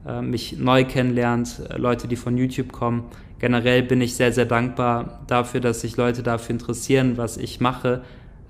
äh, 0.07 0.21
mich 0.21 0.57
neu 0.57 0.83
kennenlernt, 0.83 1.61
äh, 1.69 1.77
Leute, 1.77 2.07
die 2.07 2.15
von 2.15 2.35
YouTube 2.37 2.71
kommen. 2.71 3.05
Generell 3.39 3.83
bin 3.83 4.01
ich 4.01 4.15
sehr, 4.15 4.31
sehr 4.31 4.45
dankbar 4.45 5.21
dafür, 5.27 5.59
dass 5.59 5.81
sich 5.81 5.97
Leute 5.97 6.23
dafür 6.23 6.51
interessieren, 6.51 7.17
was 7.17 7.37
ich 7.37 7.59
mache 7.59 8.01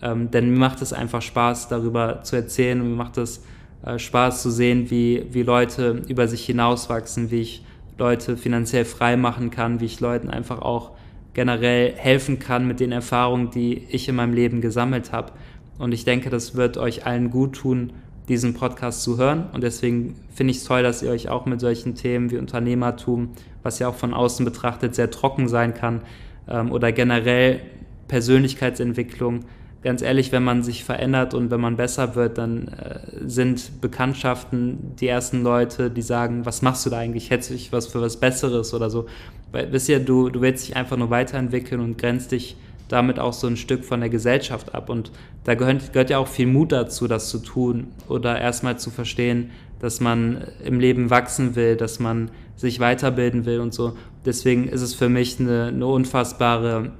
ähm, 0.04 0.30
denn 0.30 0.51
mir 0.51 0.60
macht 0.60 0.82
es 0.82 0.91
einfach 0.93 1.22
Spaß, 1.22 1.70
darüber 1.70 2.22
zu 2.24 2.36
erzählen 2.36 2.78
mir 2.78 2.95
macht 2.95 3.18
es 3.18 3.43
äh, 3.86 3.97
Spaß 3.97 4.41
zu 4.41 4.51
sehen, 4.51 4.91
wie, 4.91 5.26
wie 5.32 5.43
Leute 5.43 6.04
über 6.08 6.28
sich 6.28 6.45
hinauswachsen, 6.45 7.32
wie 7.32 7.41
ich 7.41 7.66
Leute 7.97 8.36
finanziell 8.36 8.86
frei 8.86 9.16
machen 9.16 9.49
kann, 9.49 9.80
wie 9.80 9.86
ich 9.86 9.99
Leuten 10.01 10.30
einfach 10.30 10.62
auch 10.62 10.91
generell 11.34 11.93
helfen 11.95 12.39
kann 12.39 12.68
mit 12.68 12.80
den 12.80 12.91
Erfahrungen, 12.91 13.49
die 13.51 13.86
ich 13.89 14.10
in 14.10 14.16
meinem 14.16 14.34
Leben 14.34 14.62
gesammelt 14.62 15.12
habe. 15.12 15.32
Und 15.80 15.93
ich 15.93 16.06
denke, 16.06 16.30
das 16.30 16.56
wird 16.56 16.78
euch 16.78 17.06
allen 17.06 17.32
gut 17.32 17.56
tun, 17.56 17.93
diesen 18.30 18.54
Podcast 18.54 19.04
zu 19.04 19.18
hören. 19.18 19.45
Und 19.54 19.64
deswegen 19.64 20.16
finde 20.34 20.51
ich 20.51 20.58
es 20.58 20.64
toll, 20.66 20.84
dass 20.84 21.01
ihr 21.01 21.12
euch 21.12 21.30
auch 21.30 21.45
mit 21.45 21.60
solchen 21.60 21.95
Themen 21.95 22.30
wie 22.32 22.38
Unternehmertum, 22.38 23.30
was 23.64 23.80
ja 23.80 23.88
auch 23.88 23.95
von 23.95 24.14
außen 24.14 24.45
betrachtet 24.45 24.95
sehr 24.95 25.12
trocken 25.12 25.47
sein 25.47 25.74
kann, 25.74 26.01
ähm, 26.47 26.72
oder 26.72 26.91
generell 26.91 27.62
Persönlichkeitsentwicklung, 28.08 29.45
ganz 29.84 30.01
ehrlich, 30.01 30.31
wenn 30.31 30.43
man 30.43 30.63
sich 30.63 30.84
verändert 30.84 31.34
und 31.34 31.51
wenn 31.51 31.61
man 31.61 31.75
besser 31.75 32.15
wird, 32.15 32.38
dann 32.38 32.69
äh, 32.69 32.99
sind 33.25 33.81
Bekanntschaften 33.81 34.95
die 34.99 35.07
ersten 35.07 35.43
Leute, 35.43 35.89
die 35.89 36.01
sagen, 36.01 36.45
was 36.45 36.61
machst 36.61 36.86
du 36.86 36.89
da 36.89 36.97
eigentlich? 36.97 37.29
Hättest 37.29 37.49
du 37.49 37.53
dich 37.53 37.71
was 37.71 37.88
für 37.88 38.01
was 38.01 38.17
Besseres 38.17 38.73
oder 38.73 38.89
so? 38.89 39.05
Weil, 39.51 39.71
wisst 39.71 39.89
ihr, 39.89 39.99
du, 39.99 40.29
du 40.29 40.41
willst 40.41 40.67
dich 40.67 40.75
einfach 40.75 40.97
nur 40.97 41.09
weiterentwickeln 41.09 41.81
und 41.81 41.97
grenzt 41.97 42.31
dich 42.31 42.55
damit 42.88 43.19
auch 43.19 43.34
so 43.34 43.47
ein 43.47 43.57
Stück 43.57 43.84
von 43.84 43.99
der 43.99 44.09
Gesellschaft 44.09 44.73
ab. 44.73 44.89
Und 44.89 45.11
da 45.43 45.55
gehört, 45.55 45.93
gehört 45.93 46.09
ja 46.09 46.17
auch 46.17 46.27
viel 46.27 46.47
Mut 46.47 46.71
dazu, 46.71 47.07
das 47.07 47.29
zu 47.29 47.39
tun 47.39 47.88
oder 48.07 48.39
erstmal 48.39 48.77
zu 48.77 48.89
verstehen, 48.89 49.51
dass 49.79 49.99
man 49.99 50.45
im 50.63 50.79
Leben 50.79 51.09
wachsen 51.09 51.55
will, 51.55 51.75
dass 51.75 51.99
man 51.99 52.31
sich 52.55 52.79
weiterbilden 52.79 53.45
will 53.45 53.59
und 53.59 53.73
so. 53.73 53.97
Deswegen 54.25 54.67
ist 54.67 54.81
es 54.81 54.93
für 54.93 55.09
mich 55.09 55.39
eine, 55.39 55.65
eine 55.65 55.86
unfassbare 55.86 56.91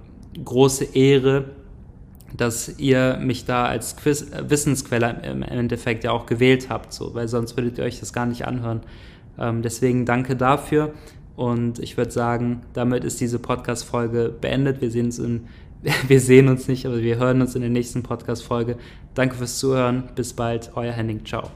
große 0.44 0.96
Ehre, 0.96 1.46
dass 2.38 2.78
ihr 2.78 3.18
mich 3.22 3.46
da 3.46 3.66
als 3.66 3.96
Quiz 3.96 4.32
äh, 4.32 4.50
Wissensquelle 4.50 5.22
im 5.24 5.44
Endeffekt 5.44 6.04
ja 6.04 6.12
auch 6.12 6.26
gewählt 6.26 6.70
habt, 6.70 6.94
so, 6.94 7.14
weil 7.14 7.28
sonst 7.28 7.58
würdet 7.58 7.78
ihr 7.78 7.84
euch 7.84 8.00
das 8.00 8.14
gar 8.14 8.26
nicht 8.26 8.46
anhören. 8.46 8.82
Ähm, 9.38 9.62
deswegen 9.62 10.06
danke 10.06 10.36
dafür 10.36 10.94
und 11.36 11.80
ich 11.80 11.98
würde 11.98 12.12
sagen, 12.12 12.62
damit 12.74 13.04
ist 13.04 13.20
diese 13.20 13.40
Podcast-Folge 13.40 14.34
beendet. 14.40 14.82
Wir 14.82 14.92
sehen 14.92 15.06
uns 15.06 15.20
in 15.20 15.48
wir 16.08 16.22
sehen 16.22 16.48
uns 16.48 16.68
nicht, 16.68 16.86
aber 16.86 17.02
wir 17.02 17.18
hören 17.18 17.42
uns 17.42 17.56
in 17.56 17.62
der 17.62 17.70
nächsten 17.70 18.04
Podcast-Folge. 18.04 18.78
Danke 19.16 19.36
fürs 19.36 19.60
Zuhören. 19.60 20.04
Bis 20.16 20.34
bald. 20.34 20.72
Euer 20.76 20.94
Henning. 20.94 21.26
Ciao. 21.26 21.52